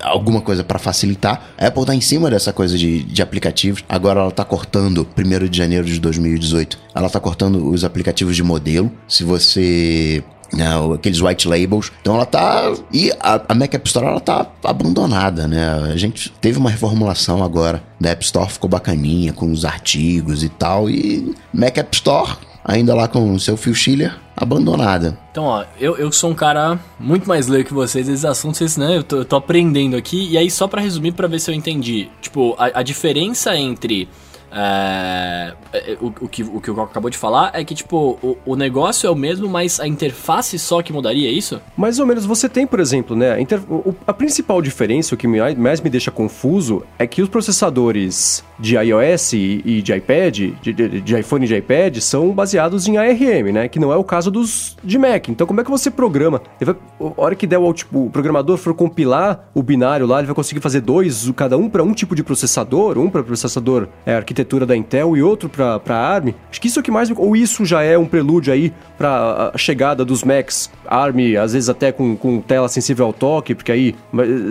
alguma 0.02 0.40
coisa 0.40 0.64
para 0.64 0.78
facilitar. 0.78 1.50
A 1.58 1.66
Apple 1.66 1.84
tá 1.84 1.94
em 1.94 2.00
cima 2.00 2.30
dessa 2.30 2.52
coisa 2.52 2.76
de, 2.76 3.02
de 3.04 3.22
aplicativos. 3.22 3.84
Agora 3.88 4.20
ela 4.20 4.30
tá 4.30 4.44
cortando, 4.44 5.06
1 5.16 5.48
de 5.48 5.58
janeiro 5.58 5.86
de 5.86 6.00
2018, 6.00 6.78
ela 6.94 7.08
tá 7.08 7.20
cortando 7.20 7.68
os 7.68 7.84
aplicativos 7.84 8.36
de 8.36 8.42
modelo. 8.42 8.90
Se 9.06 9.24
você 9.24 10.22
não, 10.52 10.88
né, 10.88 10.94
aqueles 10.96 11.20
white 11.20 11.48
labels. 11.48 11.92
Então 12.00 12.14
ela 12.14 12.26
tá. 12.26 12.72
E 12.92 13.12
a, 13.20 13.40
a, 13.48 13.54
Mac 13.54 13.72
App 13.72 13.86
Store 13.86 14.06
ela 14.06 14.20
tá 14.20 14.46
abandonada, 14.64 15.46
né? 15.46 15.92
A 15.92 15.96
gente 15.96 16.30
teve 16.40 16.58
uma 16.58 16.70
reformulação 16.70 17.42
agora 17.42 17.82
da 18.00 18.10
App 18.10 18.24
Store, 18.24 18.50
ficou 18.50 18.68
bacaninha, 18.68 19.32
com 19.32 19.50
os 19.50 19.64
artigos 19.64 20.42
e 20.42 20.48
tal. 20.48 20.90
E 20.90 21.34
Mac 21.52 21.76
App 21.78 21.94
Store 21.94 22.36
ainda 22.64 22.94
lá 22.94 23.08
com 23.08 23.32
o 23.32 23.40
seu 23.40 23.56
Phil 23.56 23.74
Schiller, 23.74 24.16
abandonada. 24.36 25.18
Então, 25.30 25.44
ó, 25.44 25.64
eu, 25.78 25.96
eu 25.96 26.10
sou 26.12 26.30
um 26.30 26.34
cara 26.34 26.78
muito 26.98 27.28
mais 27.28 27.46
leigo 27.46 27.68
que 27.68 27.74
vocês, 27.74 28.08
esses 28.08 28.24
assuntos, 28.24 28.76
né? 28.76 28.96
Eu 28.96 29.02
tô, 29.02 29.16
eu 29.16 29.24
tô 29.24 29.36
aprendendo 29.36 29.96
aqui. 29.96 30.28
E 30.30 30.38
aí, 30.38 30.50
só 30.50 30.66
para 30.66 30.80
resumir, 30.80 31.12
para 31.12 31.28
ver 31.28 31.40
se 31.40 31.50
eu 31.50 31.54
entendi. 31.54 32.08
Tipo, 32.20 32.54
a, 32.58 32.80
a 32.80 32.82
diferença 32.82 33.56
entre 33.56 34.08
é, 34.52 35.54
é, 35.72 35.96
o, 36.00 36.06
o, 36.06 36.28
que, 36.28 36.42
o 36.42 36.60
que 36.60 36.70
o 36.70 36.74
Coco 36.74 36.90
acabou 36.90 37.08
de 37.08 37.16
falar 37.16 37.52
é 37.54 37.64
que, 37.64 37.74
tipo, 37.74 38.18
o, 38.22 38.36
o, 38.44 38.56
negócio 38.56 39.06
é 39.06 39.10
o 39.10 39.14
mesmo, 39.14 39.48
mas 39.48 39.78
a 39.78 39.86
interface 39.86 40.58
só 40.58 40.82
que 40.82 40.92
mudaria, 40.92 41.28
é 41.28 41.32
isso? 41.32 41.60
Mais 41.76 41.98
ou 42.00 42.06
menos. 42.06 42.26
Você 42.26 42.48
tem, 42.48 42.66
por 42.66 42.80
exemplo, 42.80 43.14
né? 43.14 43.32
A, 43.32 43.40
inter... 43.40 43.60
a 44.06 44.12
principal 44.12 44.60
diferença, 44.60 45.14
o 45.14 45.18
que 45.18 45.28
mais 45.28 45.80
me 45.80 45.88
deixa 45.88 46.10
confuso, 46.10 46.82
é 46.98 47.06
que 47.06 47.22
os 47.22 47.28
processadores 47.28 48.44
de 48.58 48.76
iOS 48.76 49.32
e 49.32 49.82
de 49.82 49.94
iPad, 49.94 50.38
de, 50.60 50.72
de, 50.72 51.00
de 51.00 51.18
iPhone 51.18 51.44
e 51.44 51.48
de 51.48 51.56
iPad, 51.56 51.98
são 51.98 52.32
baseados 52.32 52.88
em 52.88 52.96
ARM, 52.96 53.52
né? 53.52 53.68
Que 53.68 53.78
não 53.78 53.92
é 53.92 53.96
o 53.96 54.04
caso 54.04 54.30
dos 54.30 54.76
de 54.82 54.98
Mac. 54.98 55.28
Então, 55.28 55.46
como 55.46 55.60
é 55.60 55.64
que 55.64 55.70
você 55.70 55.90
programa? 55.90 56.42
Vai, 56.60 56.74
a 57.00 57.12
hora 57.16 57.34
que 57.34 57.46
der 57.46 57.58
o, 57.58 57.72
tipo, 57.72 58.06
o 58.06 58.10
programador 58.10 58.56
for 58.56 58.74
compilar 58.74 59.48
o 59.54 59.62
binário 59.62 60.06
lá, 60.06 60.18
ele 60.18 60.26
vai 60.26 60.34
conseguir 60.34 60.60
fazer 60.60 60.80
dois, 60.80 61.30
cada 61.36 61.56
um 61.56 61.68
para 61.68 61.82
um 61.82 61.92
tipo 61.92 62.14
de 62.14 62.22
processador, 62.22 62.98
um 62.98 63.08
para 63.08 63.22
processador 63.22 63.88
é, 64.04 64.16
arquitetura 64.16 64.39
arquitetura 64.40 64.66
da 64.66 64.76
Intel 64.76 65.16
e 65.16 65.22
outro 65.22 65.48
para 65.48 65.96
ARM. 65.96 66.34
Acho 66.50 66.60
que 66.60 66.68
isso 66.68 66.78
é 66.78 66.80
o 66.80 66.82
que 66.82 66.90
mais. 66.90 67.10
Ou 67.10 67.36
isso 67.36 67.64
já 67.64 67.82
é 67.82 67.96
um 67.96 68.06
prelúdio 68.06 68.52
aí 68.52 68.72
para 68.96 69.52
a 69.54 69.58
chegada 69.58 70.04
dos 70.04 70.24
Macs 70.24 70.70
ARM, 70.86 71.36
às 71.40 71.52
vezes 71.52 71.68
até 71.68 71.92
com, 71.92 72.16
com 72.16 72.40
tela 72.40 72.68
sensível 72.68 73.06
ao 73.06 73.12
toque, 73.12 73.54
porque 73.54 73.72
aí 73.72 73.94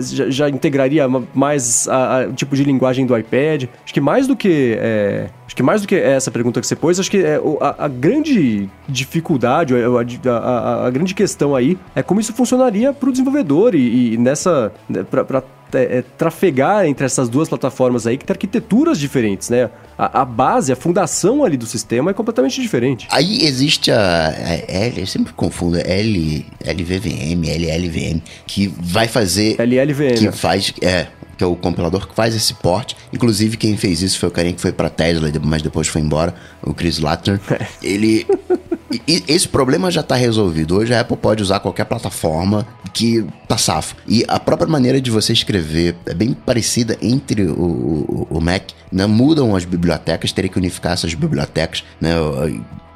já, 0.00 0.30
já 0.30 0.48
integraria 0.48 1.06
mais 1.34 1.88
o 2.28 2.32
tipo 2.32 2.56
de 2.56 2.64
linguagem 2.64 3.06
do 3.06 3.16
iPad. 3.16 3.64
Acho 3.84 3.94
que 3.94 4.00
mais 4.00 4.26
do 4.26 4.36
que. 4.36 4.76
É, 4.78 5.28
acho 5.46 5.56
que 5.56 5.62
mais 5.62 5.82
do 5.82 5.88
que 5.88 5.96
essa 5.96 6.30
pergunta 6.30 6.60
que 6.60 6.66
você 6.66 6.76
pôs, 6.76 6.98
acho 7.00 7.10
que 7.10 7.18
é, 7.18 7.40
a, 7.60 7.84
a 7.84 7.88
grande 7.88 8.68
dificuldade, 8.88 9.74
a, 9.74 10.30
a, 10.30 10.86
a, 10.86 10.90
grande 10.90 11.14
questão 11.14 11.54
aí 11.54 11.76
é 11.94 12.02
como 12.02 12.20
isso 12.20 12.32
funcionaria 12.32 12.92
para 12.92 13.08
o 13.08 13.12
desenvolvedor 13.12 13.74
e, 13.74 14.14
e 14.14 14.16
nessa. 14.16 14.72
Né, 14.88 15.04
é, 15.78 16.04
trafegar 16.16 16.86
entre 16.86 17.04
essas 17.04 17.28
duas 17.28 17.48
plataformas 17.48 18.06
aí 18.06 18.16
que 18.16 18.24
tem 18.24 18.34
arquiteturas 18.34 18.98
diferentes, 18.98 19.48
né? 19.48 19.70
A, 19.96 20.22
a, 20.22 20.24
base, 20.24 20.72
a 20.72 20.76
fundação 20.76 21.44
ali 21.44 21.56
do 21.56 21.66
sistema 21.66 22.10
é 22.10 22.14
completamente 22.14 22.60
diferente. 22.60 23.06
Aí 23.10 23.44
existe 23.44 23.90
a, 23.90 24.28
a 24.28 24.72
L, 24.72 25.00
eu 25.00 25.06
sempre 25.06 25.32
confundo, 25.32 25.78
L, 25.78 26.46
LVVM, 26.64 27.44
LLVM, 27.44 28.22
que 28.46 28.72
vai 28.78 29.08
fazer... 29.08 29.56
LLVM. 29.60 30.14
Que 30.18 30.32
faz, 30.32 30.72
é, 30.80 31.06
que 31.40 31.44
é 31.44 31.46
o 31.46 31.56
compilador 31.56 32.06
que 32.06 32.14
faz 32.14 32.34
esse 32.34 32.52
porte. 32.52 32.94
Inclusive, 33.12 33.56
quem 33.56 33.74
fez 33.74 34.02
isso 34.02 34.18
foi 34.18 34.28
o 34.28 34.32
carinha 34.32 34.54
que 34.54 34.60
foi 34.60 34.72
pra 34.72 34.90
Tesla, 34.90 35.32
mas 35.42 35.62
depois 35.62 35.88
foi 35.88 36.02
embora, 36.02 36.34
o 36.62 36.74
Chris 36.74 36.98
Latner. 36.98 37.40
É. 37.50 37.66
Ele. 37.82 38.26
E 39.06 39.22
esse 39.28 39.46
problema 39.46 39.90
já 39.90 40.00
está 40.00 40.16
resolvido. 40.16 40.76
Hoje 40.76 40.92
a 40.92 41.00
Apple 41.00 41.16
pode 41.16 41.42
usar 41.42 41.60
qualquer 41.60 41.84
plataforma 41.84 42.66
que 42.92 43.24
tá 43.46 43.56
safo. 43.56 43.94
E 44.06 44.24
a 44.26 44.40
própria 44.40 44.68
maneira 44.68 45.00
de 45.00 45.10
você 45.10 45.32
escrever 45.32 45.96
é 46.06 46.14
bem 46.14 46.34
parecida 46.34 46.98
entre 47.00 47.42
o, 47.42 47.54
o, 47.54 48.26
o 48.30 48.40
Mac. 48.40 48.70
Né? 48.90 49.06
Mudam 49.06 49.54
as 49.54 49.64
bibliotecas, 49.64 50.32
teria 50.32 50.50
que 50.50 50.58
unificar 50.58 50.92
essas 50.92 51.14
bibliotecas. 51.14 51.84
Né? 52.00 52.10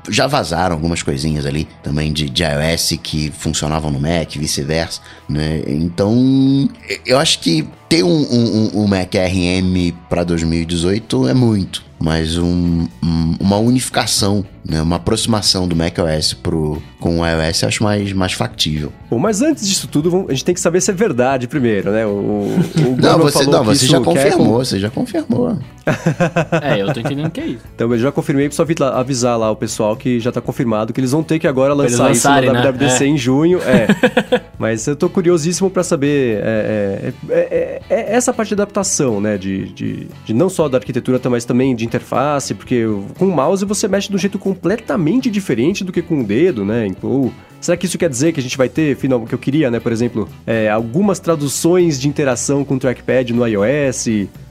já 0.08 0.26
vazaram 0.26 0.74
algumas 0.74 1.02
coisinhas 1.02 1.46
ali 1.46 1.66
também 1.82 2.12
de, 2.12 2.28
de 2.28 2.42
iOS 2.42 2.98
que 3.02 3.30
funcionavam 3.30 3.90
no 3.90 4.00
Mac, 4.00 4.36
vice-versa, 4.36 5.00
né? 5.28 5.62
Então, 5.66 6.68
eu 7.06 7.18
acho 7.18 7.38
que 7.40 7.66
ter 7.88 8.02
um, 8.02 8.10
um, 8.10 8.82
um 8.82 8.86
Mac 8.86 9.14
RM 9.14 9.92
para 10.08 10.24
2018 10.24 11.28
é 11.28 11.34
muito, 11.34 11.82
mas 11.98 12.36
um, 12.36 12.86
um, 13.02 13.36
uma 13.40 13.56
unificação 13.56 14.44
né? 14.68 14.80
Uma 14.80 14.96
aproximação 14.96 15.68
do 15.68 15.76
macOS 15.76 16.32
pro, 16.32 16.82
com 17.00 17.20
o 17.20 17.26
iOS 17.26 17.62
eu 17.62 17.68
acho 17.68 17.82
mais, 17.82 18.12
mais 18.12 18.32
factível. 18.32 18.92
Bom, 19.10 19.18
mas 19.18 19.42
antes 19.42 19.68
disso 19.68 19.86
tudo, 19.88 20.26
a 20.28 20.32
gente 20.32 20.44
tem 20.44 20.54
que 20.54 20.60
saber 20.60 20.80
se 20.80 20.90
é 20.90 20.94
verdade 20.94 21.46
primeiro, 21.46 21.90
né? 21.90 22.06
O, 22.06 22.10
o, 22.10 22.56
o 22.56 22.96
Não, 23.00 23.18
você, 23.18 23.44
falou 23.44 23.52
não, 23.52 23.60
que 23.60 23.66
você 23.66 23.84
isso 23.84 23.92
já 23.92 24.00
confirmou, 24.00 24.64
você 24.64 24.80
já 24.80 24.90
confirmou. 24.90 25.58
É, 26.62 26.80
eu 26.80 26.92
tô 26.94 27.00
entendendo 27.00 27.30
que 27.30 27.40
é 27.40 27.46
isso. 27.46 27.64
Então, 27.74 27.92
eu 27.92 27.98
já 27.98 28.10
confirmei, 28.10 28.50
só 28.50 28.64
avisar 28.94 29.38
lá 29.38 29.50
o 29.50 29.56
pessoal 29.56 29.94
que 29.94 30.18
já 30.18 30.32
tá 30.32 30.40
confirmado 30.40 30.94
que 30.94 31.00
eles 31.00 31.12
vão 31.12 31.22
ter 31.22 31.38
que 31.38 31.46
agora 31.46 31.74
lançar 31.74 32.10
isso 32.10 32.26
na 32.26 32.40
né? 32.40 32.62
WWDC 32.62 33.04
É. 33.04 33.06
em 33.06 33.18
junho. 33.18 33.60
É. 33.60 33.86
Mas 34.58 34.86
eu 34.86 34.96
tô 34.96 35.10
curiosíssimo 35.10 35.68
pra 35.68 35.82
saber 35.82 36.38
é, 36.42 37.12
é, 37.28 37.34
é, 37.34 37.82
é, 37.90 37.96
é 37.96 38.14
essa 38.14 38.32
parte 38.32 38.48
de 38.48 38.54
adaptação, 38.54 39.20
né? 39.20 39.36
De, 39.36 39.68
de, 39.72 40.08
de 40.24 40.32
não 40.32 40.48
só 40.48 40.68
da 40.68 40.78
arquitetura, 40.78 41.20
mas 41.28 41.44
também 41.44 41.74
de 41.74 41.84
interface, 41.84 42.54
porque 42.54 42.84
com 43.18 43.26
o 43.26 43.34
mouse 43.34 43.64
você 43.64 43.88
mexe 43.88 44.08
de 44.08 44.14
um 44.14 44.18
jeito 44.18 44.38
completamente 44.54 45.30
diferente 45.30 45.84
do 45.84 45.92
que 45.92 46.00
com 46.02 46.20
o 46.20 46.24
dedo, 46.24 46.64
né? 46.64 46.88
Ou 47.02 47.32
Será 47.60 47.78
que 47.78 47.86
isso 47.86 47.96
quer 47.96 48.10
dizer 48.10 48.32
que 48.32 48.38
a 48.40 48.42
gente 48.42 48.58
vai 48.58 48.68
ter, 48.68 48.94
final, 48.94 49.22
que 49.24 49.34
eu 49.34 49.38
queria, 49.38 49.70
né? 49.70 49.80
Por 49.80 49.90
exemplo, 49.90 50.28
é, 50.46 50.68
algumas 50.68 51.18
traduções 51.18 51.98
de 51.98 52.06
interação 52.06 52.62
com 52.62 52.74
o 52.74 52.78
trackpad 52.78 53.32
no 53.32 53.46
iOS, 53.46 54.04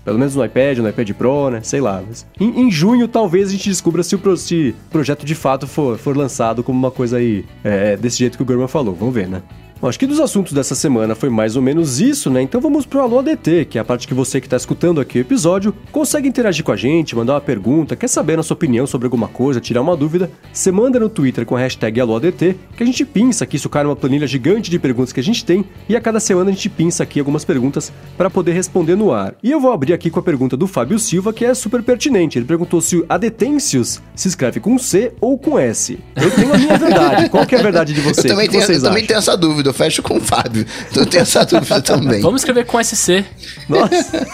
pelo 0.03 0.17
menos 0.17 0.35
no 0.35 0.43
iPad, 0.43 0.79
no 0.79 0.89
iPad 0.89 1.11
Pro, 1.11 1.51
né? 1.51 1.59
Sei 1.61 1.79
lá. 1.79 2.01
Mas 2.07 2.25
em, 2.39 2.61
em 2.61 2.71
junho, 2.71 3.07
talvez 3.07 3.49
a 3.49 3.51
gente 3.51 3.69
descubra 3.69 4.01
se 4.01 4.15
o, 4.15 4.17
pro- 4.17 4.35
se 4.35 4.73
projeto 4.89 5.27
de 5.27 5.35
fato 5.35 5.67
for, 5.67 5.95
for 5.99 6.17
lançado 6.17 6.63
como 6.63 6.79
uma 6.79 6.89
coisa 6.89 7.17
aí, 7.17 7.45
é, 7.63 7.95
desse 7.95 8.17
jeito 8.17 8.35
que 8.35 8.41
o 8.41 8.45
Gurman 8.47 8.67
falou. 8.67 8.95
Vamos 8.95 9.13
ver, 9.13 9.27
né? 9.27 9.43
Bom, 9.83 9.89
acho 9.89 9.99
que 9.99 10.07
dos 10.07 10.21
assuntos 10.21 10.53
dessa 10.53 10.75
semana 10.75 11.13
foi 11.13 11.27
mais 11.27 11.57
ou 11.57 11.61
menos 11.61 11.99
isso, 11.99 12.29
né? 12.29 12.41
Então 12.41 12.61
vamos 12.61 12.85
pro 12.85 13.01
Alô 13.01 13.19
ADT, 13.19 13.65
que 13.65 13.77
é 13.77 13.81
a 13.81 13.83
parte 13.83 14.07
que 14.07 14.13
você 14.13 14.39
que 14.39 14.47
está 14.47 14.55
escutando 14.55 15.01
aqui 15.01 15.17
o 15.17 15.19
episódio 15.19 15.75
consegue 15.91 16.25
interagir 16.25 16.63
com 16.63 16.71
a 16.71 16.77
gente, 16.77 17.13
mandar 17.17 17.33
uma 17.33 17.41
pergunta, 17.41 17.93
quer 17.93 18.07
saber 18.07 18.35
a 18.35 18.37
nossa 18.37 18.53
opinião 18.53 18.87
sobre 18.87 19.07
alguma 19.07 19.27
coisa, 19.27 19.59
tirar 19.59 19.81
uma 19.81 19.97
dúvida, 19.97 20.31
você 20.53 20.71
manda 20.71 20.97
no 21.01 21.09
Twitter 21.09 21.45
com 21.45 21.57
a 21.57 21.59
hashtag 21.59 21.99
AlôADT, 21.99 22.57
que 22.77 22.81
a 22.81 22.85
gente 22.85 23.03
pinça 23.03 23.43
aqui, 23.43 23.57
isso 23.57 23.67
cai 23.67 23.83
numa 23.83 23.93
planilha 23.93 24.25
gigante 24.25 24.71
de 24.71 24.79
perguntas 24.79 25.11
que 25.11 25.19
a 25.19 25.23
gente 25.23 25.43
tem, 25.43 25.65
e 25.89 25.97
a 25.97 25.99
cada 25.99 26.21
semana 26.21 26.49
a 26.49 26.53
gente 26.53 26.69
pinça 26.69 27.03
aqui 27.03 27.19
algumas 27.19 27.43
perguntas 27.43 27.91
para 28.15 28.29
poder 28.29 28.53
responder 28.53 28.95
no 28.95 29.11
ar. 29.11 29.35
E 29.43 29.51
eu 29.51 29.59
vou 29.59 29.73
abrir 29.73 29.91
aqui 29.91 30.09
com 30.09 30.17
a 30.21 30.23
pergunta 30.23 30.55
do 30.55 30.65
Fábio 30.65 30.97
Silva, 30.97 31.33
que 31.33 31.43
é 31.43 31.53
super 31.53 31.83
pertinente. 31.83 32.39
Ele 32.39 32.45
perguntou 32.45 32.79
se 32.79 32.95
o 32.95 33.05
Adetêncios 33.09 34.01
se 34.15 34.29
escreve 34.29 34.61
com 34.61 34.77
C 34.77 35.11
ou 35.19 35.37
com 35.37 35.59
S. 35.59 35.99
Eu 36.15 36.31
tenho 36.31 36.53
a 36.53 36.57
minha 36.57 36.77
verdade. 36.77 37.27
Qual 37.27 37.45
que 37.45 37.53
é 37.53 37.59
a 37.59 37.61
verdade 37.61 37.93
de 37.93 37.99
vocês? 37.99 38.23
eu 38.23 38.31
também, 38.31 38.49
tenho, 38.49 38.63
eu 38.63 38.81
também 38.81 39.05
tenho 39.05 39.17
essa 39.17 39.35
dúvida, 39.35 39.72
eu 39.73 39.75
fecho 39.75 40.03
com 40.03 40.17
o 40.17 40.21
Fábio. 40.21 40.65
Eu 40.95 41.05
tenho 41.05 41.23
essa 41.23 41.43
dúvida 41.43 41.81
também. 41.81 42.21
Vamos 42.21 42.41
escrever 42.41 42.65
com 42.65 42.81
SC. 42.81 43.25
Nossa. 43.67 44.27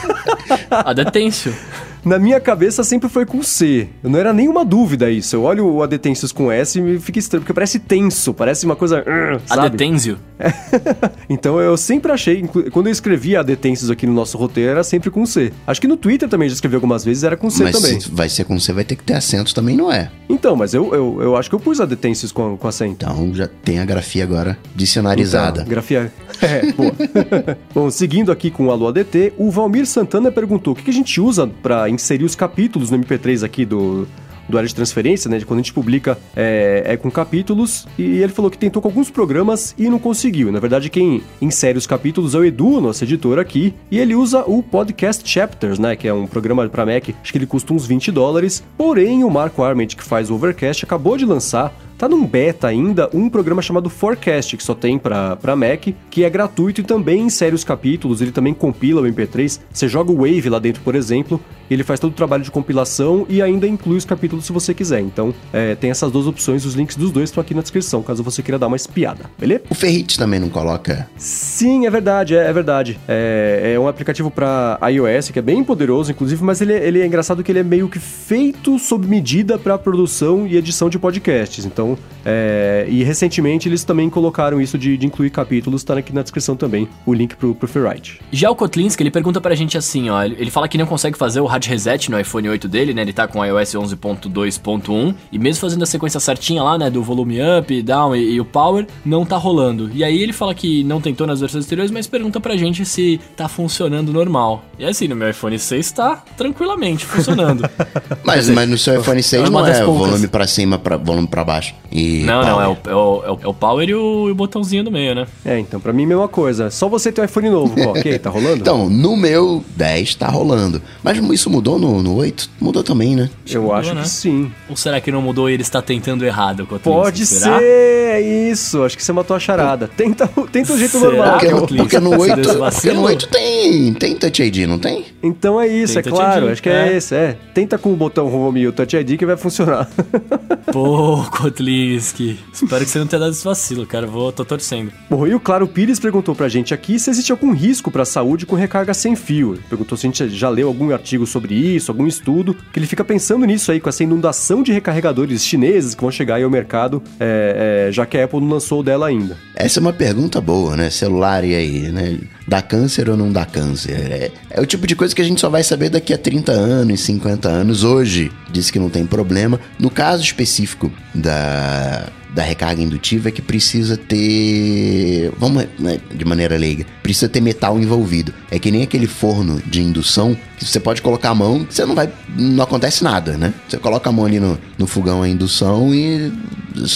Adetêncio. 0.70 1.56
Na 2.04 2.18
minha 2.18 2.40
cabeça 2.40 2.84
sempre 2.84 3.10
foi 3.10 3.26
com 3.26 3.44
C. 3.44 3.88
Não 4.04 4.18
era 4.18 4.34
nenhuma 4.34 4.64
dúvida 4.64 5.10
isso. 5.10 5.36
Eu 5.36 5.44
olho 5.44 5.68
o 5.68 5.84
Adetêncios 5.84 6.32
com 6.32 6.52
S 6.52 6.78
e 6.78 6.82
me 6.82 7.00
fica 7.00 7.20
estranho, 7.20 7.42
porque 7.42 7.54
parece 7.54 7.80
tenso, 7.80 8.34
parece 8.34 8.66
uma 8.66 8.76
coisa. 8.76 9.04
Adetêncio. 9.50 10.18
então 11.30 11.60
eu 11.60 11.76
sempre 11.76 12.12
achei, 12.12 12.44
quando 12.72 12.88
eu 12.88 12.92
escrevia 12.92 13.40
Adetêncios 13.42 13.90
aqui 13.90 14.08
no 14.08 14.14
nosso 14.14 14.38
roteiro, 14.38 14.72
era 14.72 14.84
sempre 14.84 15.10
com 15.10 15.26
C. 15.26 15.52
Acho 15.68 15.82
que 15.82 15.88
no 15.88 15.98
Twitter 15.98 16.30
também 16.30 16.48
já 16.48 16.54
escrevi 16.54 16.76
algumas 16.76 17.04
vezes, 17.04 17.24
era 17.24 17.36
com 17.36 17.50
C 17.50 17.64
Mas 17.64 17.76
também. 17.76 18.00
se 18.00 18.10
vai 18.10 18.30
ser 18.30 18.46
com 18.46 18.60
C, 18.60 18.72
vai 18.74 18.84
ter 18.84 18.96
que 18.96 19.04
ter 19.04 19.14
acento 19.14 19.54
também, 19.54 19.76
não 19.76 19.92
é? 19.92 20.10
Então, 20.30 20.56
mas 20.56 20.74
eu, 20.74 20.94
eu, 20.94 21.22
eu 21.22 21.36
acho 21.36 21.50
que 21.50 21.56
eu 21.56 21.60
pus 21.60 21.82
Adetêncios 21.82 22.32
com, 22.32 22.58
com 22.58 22.68
acento. 22.68 23.06
Então 23.06 23.34
já 23.34 23.48
tem 23.48 23.80
a 23.80 23.86
grafia 23.86 24.24
agora 24.24 24.58
dicionarizada. 24.76 25.62
Então, 25.62 25.70
grafia. 25.70 26.12
É, 26.42 26.72
boa. 26.74 26.94
Bom, 27.74 27.90
seguindo 27.90 28.32
aqui 28.32 28.50
com 28.50 28.68
o 28.68 28.72
Alô 28.72 28.88
ADT, 28.88 29.34
o 29.38 29.52
Valmir 29.52 29.86
Santana 29.86 30.32
perguntou 30.32 30.74
o 30.74 30.76
que 30.76 30.84
que 30.84 30.90
a 30.90 30.94
gente 30.94 31.20
usa 31.20 31.48
pra 31.62 31.89
inserir 31.90 32.24
os 32.24 32.36
capítulos 32.36 32.90
no 32.90 33.00
MP3 33.00 33.44
aqui 33.44 33.66
do. 33.66 34.08
Do 34.48 34.58
área 34.58 34.68
de 34.68 34.74
transferência, 34.74 35.30
né? 35.30 35.38
De 35.38 35.46
quando 35.46 35.60
a 35.60 35.62
gente 35.62 35.74
publica 35.74 36.18
é, 36.36 36.82
é 36.84 36.98
com 36.98 37.12
capítulos. 37.12 37.88
E 38.00 38.18
ele 38.18 38.34
falou 38.34 38.50
que 38.50 38.58
tentou 38.58 38.82
com 38.82 38.88
alguns 38.88 39.12
programas 39.12 39.76
e 39.78 39.88
não 39.88 40.00
conseguiu. 40.00 40.52
Na 40.52 40.60
verdade, 40.60 40.90
quem 40.90 41.22
insere 41.40 41.78
os 41.78 41.86
capítulos 41.86 42.34
é 42.34 42.40
o 42.40 42.44
Edu, 42.44 42.82
nosso 42.82 43.04
editor 43.04 43.38
aqui. 43.38 43.76
E 43.92 44.00
ele 44.00 44.16
usa 44.16 44.44
o 44.48 44.64
Podcast 44.64 45.22
Chapters, 45.30 45.78
né? 45.78 45.96
Que 45.96 46.08
é 46.08 46.14
um 46.16 46.26
programa 46.26 46.68
para 46.68 46.84
Mac. 46.84 47.10
Acho 47.22 47.32
que 47.32 47.38
ele 47.38 47.46
custa 47.46 47.76
uns 47.76 47.86
20 47.86 48.12
dólares. 48.12 48.64
Porém, 48.76 49.24
o 49.24 49.30
Marco 49.30 49.62
Arment, 49.62 49.90
que 49.90 50.04
faz 50.04 50.32
o 50.32 50.34
Overcast, 50.34 50.84
acabou 50.84 51.16
de 51.16 51.26
lançar 51.26 51.72
Tá 52.00 52.08
num 52.08 52.26
beta 52.26 52.66
ainda 52.66 53.10
um 53.14 53.30
programa 53.30 53.62
chamado 53.62 53.90
Forecast, 53.90 54.56
que 54.56 54.64
só 54.64 54.74
tem 54.74 54.98
pra, 54.98 55.36
pra 55.36 55.54
Mac, 55.54 55.90
que 56.10 56.24
é 56.24 56.30
gratuito 56.30 56.80
e 56.80 56.84
também 56.86 57.24
insere 57.24 57.54
os 57.54 57.66
capítulos, 57.66 58.22
ele 58.22 58.32
também 58.32 58.54
compila 58.54 59.02
o 59.02 59.04
MP3. 59.06 59.60
Você 59.70 59.86
joga 59.90 60.10
o 60.10 60.16
Wave 60.20 60.48
lá 60.50 60.60
dentro, 60.60 60.82
por 60.82 60.96
exemplo, 60.96 61.42
e 61.70 61.74
ele 61.74 61.84
faz 61.84 62.00
todo 62.00 62.12
o 62.12 62.16
trabalho 62.16 62.42
de 62.42 62.50
compilação 62.52 63.26
e 63.28 63.42
ainda 63.42 63.68
inclui 63.68 63.98
os 63.98 64.06
capítulos 64.06 64.46
se 64.46 64.54
você 64.54 64.74
quiser. 64.74 65.02
Então, 65.02 65.34
é, 65.52 65.76
tem 65.76 65.92
essas 65.92 66.10
duas 66.10 66.26
opções, 66.26 66.64
os 66.66 66.74
links 66.74 66.96
dos 66.96 67.12
dois 67.12 67.30
estão 67.30 67.42
aqui 67.42 67.54
na 67.54 67.62
descrição, 67.62 68.02
caso 68.02 68.24
você 68.24 68.42
queira 68.42 68.58
dar 68.58 68.68
uma 68.68 68.78
espiada, 68.78 69.26
beleza? 69.38 69.64
O 69.70 69.76
Ferrit 69.76 70.18
também 70.18 70.40
não 70.40 70.48
coloca. 70.50 71.06
Sim, 71.18 71.86
é 71.86 71.90
verdade, 71.90 72.34
é, 72.34 72.46
é 72.48 72.54
verdade. 72.54 72.98
É, 73.10 73.74
é 73.76 73.80
um 73.80 73.90
aplicativo 73.90 74.32
para 74.32 74.80
iOS 74.90 75.32
que 75.32 75.40
é 75.40 75.42
bem 75.42 75.66
poderoso, 75.66 76.12
inclusive, 76.12 76.42
mas 76.46 76.62
ele, 76.62 76.72
é- 76.72 76.88
ele 76.88 77.02
é 77.02 77.06
engraçado 77.06 77.44
que 77.44 77.52
ele 77.52 77.60
é 77.60 77.64
meio 77.64 77.90
que 77.90 78.00
feito 78.00 78.80
sob 78.80 79.06
medida 79.06 79.60
para 79.60 79.78
produção 79.78 80.48
e 80.48 80.56
edição 80.56 80.90
de 80.90 80.98
podcasts. 80.98 81.66
Então, 81.66 81.89
é, 82.26 82.86
e 82.90 83.04
recentemente 83.04 83.68
eles 83.68 83.84
também 83.84 84.10
colocaram 84.10 84.62
isso 84.62 84.78
de, 84.78 84.98
de 84.98 85.06
incluir 85.06 85.30
capítulos, 85.30 85.84
tá 85.84 85.98
aqui 85.98 86.14
na 86.14 86.22
descrição 86.22 86.56
também 86.56 86.88
o 87.06 87.14
link 87.14 87.36
pro, 87.36 87.56
pro 87.56 87.68
Ferrite. 87.68 88.20
Já 88.32 88.50
o 88.52 88.56
Kotlinski, 88.56 89.04
ele 89.04 89.12
pergunta 89.12 89.40
pra 89.40 89.56
gente 89.56 89.78
assim, 89.78 90.10
ó. 90.10 90.24
Ele 90.24 90.52
fala 90.52 90.68
que 90.68 90.78
não 90.78 90.86
consegue 90.86 91.18
fazer 91.18 91.40
o 91.40 91.46
hard 91.46 91.66
reset 91.66 92.12
no 92.12 92.20
iPhone 92.20 92.50
8 92.50 92.68
dele, 92.68 92.94
né? 92.94 93.02
Ele 93.02 93.14
tá 93.14 93.28
com 93.28 93.40
o 93.40 93.46
iOS 93.46 93.74
11.2.1 93.74 95.16
e 95.32 95.40
mesmo 95.40 95.62
fazendo 95.62 95.84
a 95.84 95.86
sequência 95.86 96.20
certinha 96.20 96.62
lá, 96.62 96.78
né? 96.78 96.90
Do 96.90 97.02
volume 97.02 97.40
up, 97.42 97.82
down 97.82 98.16
e, 98.16 98.34
e 98.34 98.42
o 98.42 98.46
power, 98.46 98.86
não 99.06 99.26
tá 99.26 99.38
rolando. 99.38 99.90
E 99.94 100.04
aí 100.04 100.22
ele 100.22 100.34
fala 100.34 100.54
que 100.54 100.84
não 100.84 101.00
tentou 101.02 101.26
nas 101.26 101.40
versões 101.40 101.66
anteriores, 101.66 101.92
mas 101.92 102.08
pergunta 102.08 102.40
pra 102.40 102.58
gente 102.58 102.86
se 102.86 103.20
tá 103.36 103.48
funcionando 103.48 104.12
normal. 104.12 104.64
E 104.78 104.86
assim, 104.86 105.08
no 105.08 105.16
meu 105.16 105.30
iPhone 105.30 105.58
6 105.58 105.92
tá 105.92 106.24
tranquilamente 106.38 107.06
funcionando. 107.06 107.70
Mas, 108.24 108.50
mas 108.50 108.70
no 108.70 108.78
seu 108.78 109.00
iPhone 109.00 109.22
6 109.22 109.44
é 109.44 109.50
uma 109.50 109.62
não 109.62 109.68
é 109.68 109.84
volume 109.84 110.28
pra 110.28 110.46
cima, 110.46 110.78
pra, 110.78 110.98
volume 110.98 111.28
pra 111.28 111.44
baixo. 111.44 111.74
E 111.92 112.24
não, 112.24 112.42
não, 112.44 112.62
é 112.62 112.68
o, 112.68 112.76
power. 112.76 112.88
é, 112.88 112.96
o, 112.96 113.24
é 113.26 113.32
o- 113.32 113.40
é 113.44 113.48
o 113.48 113.54
power 113.54 113.90
e 113.90 113.96
o, 113.96 114.28
e 114.28 114.32
o 114.32 114.36
botãozinho 114.36 114.84
do 114.84 114.92
meio, 114.92 115.16
né? 115.16 115.26
É, 115.44 115.58
então, 115.58 115.80
pra 115.80 115.92
mim, 115.92 116.06
mesma 116.06 116.28
coisa. 116.28 116.70
Só 116.70 116.88
você 116.88 117.12
tem 117.12 117.24
um 117.24 117.26
iPhone 117.26 117.50
novo, 117.50 117.74
pô, 117.76 117.90
ok? 117.92 118.20
Tá 118.20 118.30
rolando? 118.30 118.58
Então, 118.58 118.90
no 118.90 119.18
meu 119.18 119.64
10 119.76 120.16
tá 120.16 120.28
rolando. 120.28 120.82
Mas 121.04 121.18
isso 121.18 121.50
mudou 121.50 121.80
no, 121.80 122.04
no 122.04 122.16
8? 122.18 122.50
Mudou 122.60 122.84
também, 122.84 123.16
né? 123.16 123.30
Eu 123.50 123.62
mudou, 123.64 123.76
acho 123.76 123.94
né? 123.96 124.02
que 124.04 124.10
sim. 124.10 124.52
Ou 124.70 124.76
será 124.76 125.02
que 125.02 125.12
não 125.12 125.22
mudou 125.22 125.50
e 125.50 125.54
ele 125.54 125.64
está 125.64 125.82
tentando 125.82 126.24
errado? 126.26 126.68
Pode 126.84 127.26
ser, 127.26 127.50
é 127.62 128.22
isso. 128.22 128.84
Acho 128.84 128.96
que 128.96 129.04
você 129.04 129.12
matou 129.12 129.36
a 129.36 129.40
charada. 129.40 129.88
Tenta, 129.88 130.28
tenta 130.52 130.74
o 130.74 130.78
jeito 130.78 131.00
Será? 131.00 131.12
normal. 131.12 131.40
Porque, 131.40 131.76
porque 131.76 132.00
no 132.00 132.10
você 132.12 132.32
8, 132.34 132.42
deu 132.42 132.68
esse 132.68 132.82
porque 132.82 132.92
no 132.98 133.02
8 133.04 133.28
tem, 133.30 133.94
tem 133.94 134.16
Touch 134.16 134.44
ID, 134.44 134.68
não 134.68 134.78
tem? 134.78 135.06
Então 135.24 135.60
é 135.60 135.68
isso, 135.68 135.94
Tem 135.94 136.12
é 136.12 136.16
claro. 136.16 136.46
ID, 136.46 136.52
Acho 136.52 136.64
que 136.64 136.70
é. 136.70 136.90
é. 136.90 136.98
esse, 136.98 137.16
é. 137.16 137.36
Tenta 137.54 137.78
com 137.78 137.92
o 137.92 137.96
botão 137.96 138.32
Home 138.34 138.62
e 138.62 138.68
o 138.68 138.72
Touch 138.72 138.96
ID 138.96 139.18
que 139.18 139.26
vai 139.26 139.36
funcionar. 139.38 139.90
Pô, 140.72 141.24
Kotlinski. 141.70 142.40
Espero 142.52 142.84
que 142.84 142.90
você 142.90 143.00
não 143.00 143.08
tenha 143.08 143.20
dado 143.20 143.32
esse 143.32 143.44
vacilo, 143.44 143.86
cara. 143.86 144.08
Vou, 144.08 144.32
tô 144.32 144.44
torcendo. 144.44 144.92
Bom, 145.10 145.28
e 145.28 145.36
o 145.36 145.40
Claro 145.40 145.68
Pires 145.68 146.00
perguntou 146.00 146.34
pra 146.34 146.50
gente 146.50 146.74
aqui 146.74 147.00
se 147.00 147.10
existe 147.10 147.32
algum 147.32 147.54
risco 147.54 147.92
pra 147.92 148.06
saúde 148.06 148.46
com 148.46 148.56
recarga 148.56 148.94
sem 148.94 149.16
fio. 149.16 149.60
Perguntou 149.70 149.98
se 149.98 150.08
a 150.08 150.10
gente 150.10 150.30
já 150.30 150.50
leu 150.50 150.68
algum 150.68 150.92
artigo 150.92 151.28
sobre 151.28 151.54
isso, 151.54 151.92
algum 151.92 152.08
estudo, 152.08 152.56
que 152.74 152.80
ele 152.80 152.88
fica 152.88 153.04
pensando 153.04 153.46
nisso 153.46 153.72
aí, 153.72 153.80
com 153.80 153.90
essa 153.90 154.04
inundação 154.04 154.64
de 154.64 154.72
recarregadores 154.72 155.44
chineses 155.46 155.94
que 155.94 156.02
vão 156.02 156.12
chegar 156.12 156.36
aí 156.36 156.44
ao 156.44 156.50
mercado, 156.50 157.04
é, 157.20 157.88
é, 157.88 157.92
já 157.92 158.06
que 158.06 158.18
a 158.18 158.26
Apple 158.26 158.42
não 158.42 158.50
lançou 158.50 158.80
o 158.80 158.84
dela 158.84 159.08
ainda. 159.08 159.38
Essa 159.56 159.80
é 159.80 159.82
uma 159.82 159.94
pergunta 159.94 160.42
boa, 160.42 160.76
né? 160.76 160.90
Celular 160.90 161.44
e 161.44 161.54
aí, 161.54 161.92
né? 161.92 162.18
Dá 162.48 162.62
câncer 162.62 163.10
ou 163.10 163.18
não 163.18 163.32
dá 163.32 163.46
câncer? 163.46 163.92
É, 163.92 164.32
é 164.50 164.62
o 164.62 164.66
tipo 164.66 164.88
de 164.88 164.96
coisa 164.96 165.14
que 165.14 165.22
a 165.22 165.26
gente 165.26 165.40
só 165.40 165.50
vai 165.50 165.64
saber 165.64 165.90
daqui 165.90 166.14
a 166.14 166.18
30 166.18 166.52
anos, 166.52 167.02
50 167.02 167.48
anos. 167.48 167.84
Hoje, 167.84 168.32
diz 168.52 168.72
que 168.72 168.80
não 168.80 168.90
tem 168.90 169.06
problema. 169.06 169.60
No 169.78 169.90
caso 169.90 170.24
específico 170.24 170.92
da, 171.14 172.08
da 172.34 172.44
recarga 172.44 172.82
indutiva, 172.82 173.30
é 173.30 173.32
que 173.32 173.42
precisa 173.42 173.98
ter. 173.98 175.32
Vamos 175.38 175.66
né, 175.78 176.00
de 176.14 176.26
maneira 176.26 176.58
leiga. 176.58 176.86
Precisa 177.10 177.28
ter 177.28 177.42
metal 177.42 177.80
envolvido. 177.80 178.32
É 178.52 178.60
que 178.60 178.70
nem 178.70 178.84
aquele 178.84 179.08
forno 179.08 179.60
de 179.66 179.82
indução 179.82 180.38
que 180.56 180.64
você 180.64 180.80
pode 180.80 181.02
colocar 181.02 181.32
a 181.32 181.36
mão, 181.36 181.66
você 181.68 181.84
não 181.84 181.96
vai. 181.96 182.08
Não 182.38 182.64
acontece 182.64 183.04
nada, 183.04 183.36
né? 183.36 183.52
Você 183.68 183.78
coloca 183.78 184.08
a 184.08 184.14
mão 184.14 184.26
ali 184.26 184.40
no, 184.40 184.60
no 184.78 184.86
fogão 184.86 185.24
a 185.24 185.28
indução 185.28 185.92
e 185.92 186.32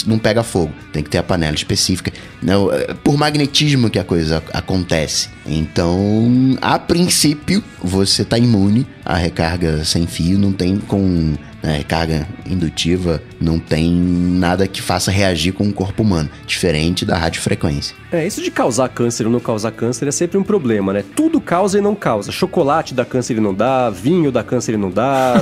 não 0.06 0.20
pega 0.20 0.44
fogo. 0.44 0.72
Tem 0.92 1.02
que 1.02 1.10
ter 1.10 1.18
a 1.18 1.24
panela 1.24 1.56
específica. 1.56 2.14
Não, 2.44 2.72
é 2.72 2.94
por 2.94 3.18
magnetismo 3.18 3.90
que 3.90 3.98
a 3.98 4.04
coisa 4.04 4.44
acontece. 4.54 5.30
Então, 5.48 6.56
a 6.62 6.78
princípio, 6.78 7.64
você 7.82 8.24
tá 8.24 8.38
imune 8.38 8.86
à 9.04 9.16
recarga 9.16 9.84
sem 9.84 10.06
fio, 10.06 10.38
não 10.38 10.52
tem 10.52 10.78
com 10.78 11.34
né, 11.64 11.78
recarga 11.78 12.28
indutiva, 12.46 13.24
não 13.40 13.58
tem 13.58 13.90
nada 13.90 14.68
que 14.68 14.82
faça 14.82 15.10
reagir 15.10 15.54
com 15.54 15.68
o 15.68 15.74
corpo 15.74 16.04
humano, 16.04 16.30
diferente 16.46 17.06
da 17.06 17.18
radiofrequência. 17.18 17.96
É, 18.12 18.28
isso 18.28 18.44
de 18.44 18.52
causar 18.52 18.90
câncer 18.90 19.26
ou 19.26 19.32
não 19.32 19.40
causar 19.40 19.72
câncer 19.72 20.03
é 20.08 20.12
sempre 20.12 20.38
um 20.38 20.44
problema, 20.44 20.94
né? 20.94 21.04
Tudo 21.16 21.40
causa 21.40 21.78
e 21.78 21.82
não 21.82 21.96
causa. 21.96 22.32
Chocolate 22.32 22.94
dá 22.94 23.06
câncer 23.06 23.38
e 23.38 23.40
não 23.40 23.54
dá, 23.54 23.90
vinho 23.90 24.32
dá 24.32 24.44
câncer 24.44 24.74
e 24.74 24.78
não 24.78 24.90
dá, 24.90 25.36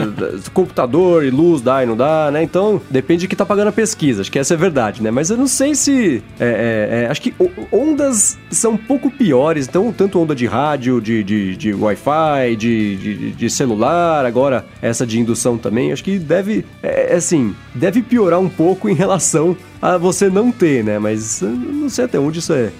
computador 0.52 1.24
e 1.24 1.30
luz 1.30 1.60
dá 1.60 1.82
e 1.82 1.86
não 1.86 1.96
dá, 1.96 2.30
né? 2.30 2.42
Então, 2.42 2.80
depende 2.90 3.22
de 3.22 3.28
que 3.28 3.36
tá 3.36 3.44
pagando 3.44 3.68
a 3.68 3.72
pesquisa, 3.72 4.20
acho 4.20 4.32
que 4.32 4.38
essa 4.38 4.54
é 4.54 4.56
verdade, 4.56 5.02
né? 5.02 5.10
Mas 5.10 5.30
eu 5.30 5.36
não 5.36 5.46
sei 5.46 5.74
se... 5.74 6.22
É, 6.38 6.46
é, 6.46 7.02
é, 7.02 7.06
acho 7.10 7.20
que 7.20 7.34
ondas 7.72 8.38
são 8.50 8.72
um 8.72 8.76
pouco 8.76 9.10
piores, 9.10 9.66
então, 9.68 9.92
tanto 9.92 10.20
onda 10.20 10.34
de 10.34 10.46
rádio, 10.46 11.00
de, 11.00 11.22
de, 11.22 11.56
de 11.56 11.74
Wi-Fi, 11.74 12.56
de, 12.56 12.96
de, 12.96 13.32
de, 13.32 13.50
celular, 13.50 14.24
agora 14.24 14.64
essa 14.80 15.06
de 15.06 15.18
indução 15.18 15.58
também, 15.58 15.92
acho 15.92 16.04
que 16.04 16.18
deve, 16.18 16.64
é, 16.82 17.14
assim, 17.14 17.54
deve 17.74 18.02
piorar 18.02 18.40
um 18.40 18.48
pouco 18.48 18.88
em 18.88 18.94
relação 18.94 19.56
a 19.94 19.98
você 19.98 20.28
não 20.28 20.50
ter, 20.50 20.82
né? 20.82 20.98
Mas 20.98 21.40
não 21.42 21.88
sei 21.88 22.06
até 22.06 22.18
onde 22.18 22.40
isso 22.40 22.52
é. 22.52 22.72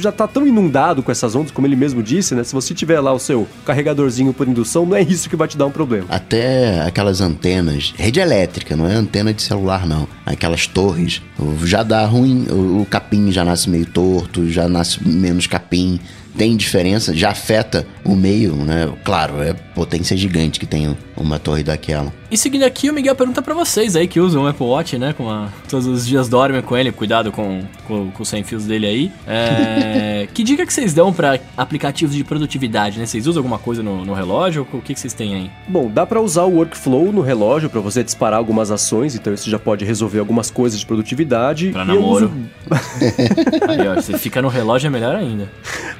Já 0.00 0.12
tá 0.12 0.26
tão 0.26 0.46
inundado 0.46 1.02
com 1.02 1.10
essas 1.10 1.34
ondas, 1.34 1.50
como 1.50 1.66
ele 1.66 1.76
mesmo 1.76 2.02
disse, 2.02 2.34
né? 2.34 2.44
Se 2.44 2.52
você 2.52 2.74
tiver 2.74 3.00
lá 3.00 3.12
o 3.12 3.18
seu 3.18 3.46
carregadorzinho 3.64 4.32
por 4.34 4.46
indução, 4.46 4.84
não 4.84 4.96
é 4.96 5.02
isso 5.02 5.28
que 5.28 5.36
vai 5.36 5.48
te 5.48 5.56
dar 5.56 5.66
um 5.66 5.70
problema. 5.70 6.06
Até 6.10 6.82
aquelas 6.82 7.20
antenas, 7.20 7.94
rede 7.96 8.20
elétrica, 8.20 8.76
não 8.76 8.86
é 8.86 8.94
antena 8.94 9.32
de 9.32 9.42
celular, 9.42 9.86
não. 9.86 10.06
Aquelas 10.26 10.66
torres, 10.66 11.22
já 11.64 11.82
dá 11.82 12.04
ruim, 12.04 12.46
o 12.50 12.86
capim 12.88 13.32
já 13.32 13.44
nasce 13.44 13.70
meio 13.70 13.86
torto, 13.86 14.48
já 14.48 14.68
nasce 14.68 15.06
menos 15.06 15.46
capim 15.46 15.98
tem 16.38 16.56
diferença, 16.56 17.12
já 17.14 17.30
afeta 17.30 17.84
o 18.04 18.14
meio, 18.14 18.54
né? 18.54 18.88
Claro, 19.04 19.42
é 19.42 19.52
potência 19.78 20.16
gigante 20.16 20.58
que 20.58 20.66
tem 20.66 20.96
uma 21.16 21.38
torre 21.38 21.62
daquela. 21.62 22.12
E 22.28 22.36
seguindo 22.36 22.64
aqui, 22.64 22.90
o 22.90 22.92
Miguel 22.92 23.14
pergunta 23.14 23.40
para 23.40 23.54
vocês 23.54 23.94
aí 23.94 24.08
que 24.08 24.18
usam 24.18 24.42
o 24.42 24.46
Apple 24.48 24.66
Watch, 24.66 24.98
né? 24.98 25.12
Com 25.12 25.30
a, 25.30 25.50
todos 25.70 25.86
os 25.86 26.04
dias 26.04 26.28
dormem 26.28 26.60
com 26.60 26.76
ele, 26.76 26.90
cuidado 26.90 27.30
com, 27.30 27.62
com, 27.86 28.10
com 28.10 28.22
os 28.24 28.28
sem 28.28 28.42
fios 28.42 28.64
dele 28.64 28.86
aí. 28.88 29.12
É, 29.24 30.26
que 30.34 30.42
dica 30.42 30.66
que 30.66 30.72
vocês 30.72 30.92
dão 30.92 31.12
para 31.12 31.38
aplicativos 31.56 32.16
de 32.16 32.24
produtividade, 32.24 32.98
né? 32.98 33.06
Vocês 33.06 33.28
usam 33.28 33.38
alguma 33.38 33.56
coisa 33.56 33.80
no, 33.80 34.04
no 34.04 34.14
relógio? 34.14 34.66
O 34.72 34.82
que, 34.82 34.94
que 34.94 34.98
vocês 34.98 35.14
têm 35.14 35.36
aí? 35.36 35.50
Bom, 35.68 35.88
dá 35.88 36.04
para 36.04 36.20
usar 36.20 36.42
o 36.42 36.56
workflow 36.56 37.12
no 37.12 37.20
relógio 37.20 37.70
para 37.70 37.80
você 37.80 38.02
disparar 38.02 38.38
algumas 38.38 38.72
ações, 38.72 39.14
então 39.14 39.32
isso 39.32 39.48
já 39.48 39.60
pode 39.60 39.84
resolver 39.84 40.18
algumas 40.18 40.50
coisas 40.50 40.80
de 40.80 40.84
produtividade. 40.84 41.70
Pra 41.70 41.84
namoro. 41.84 42.26
Uso... 42.26 42.34
aí, 43.68 43.86
ó, 43.86 43.94
você 43.94 44.18
fica 44.18 44.42
no 44.42 44.48
relógio 44.48 44.88
é 44.88 44.90
melhor 44.90 45.14
ainda. 45.14 45.48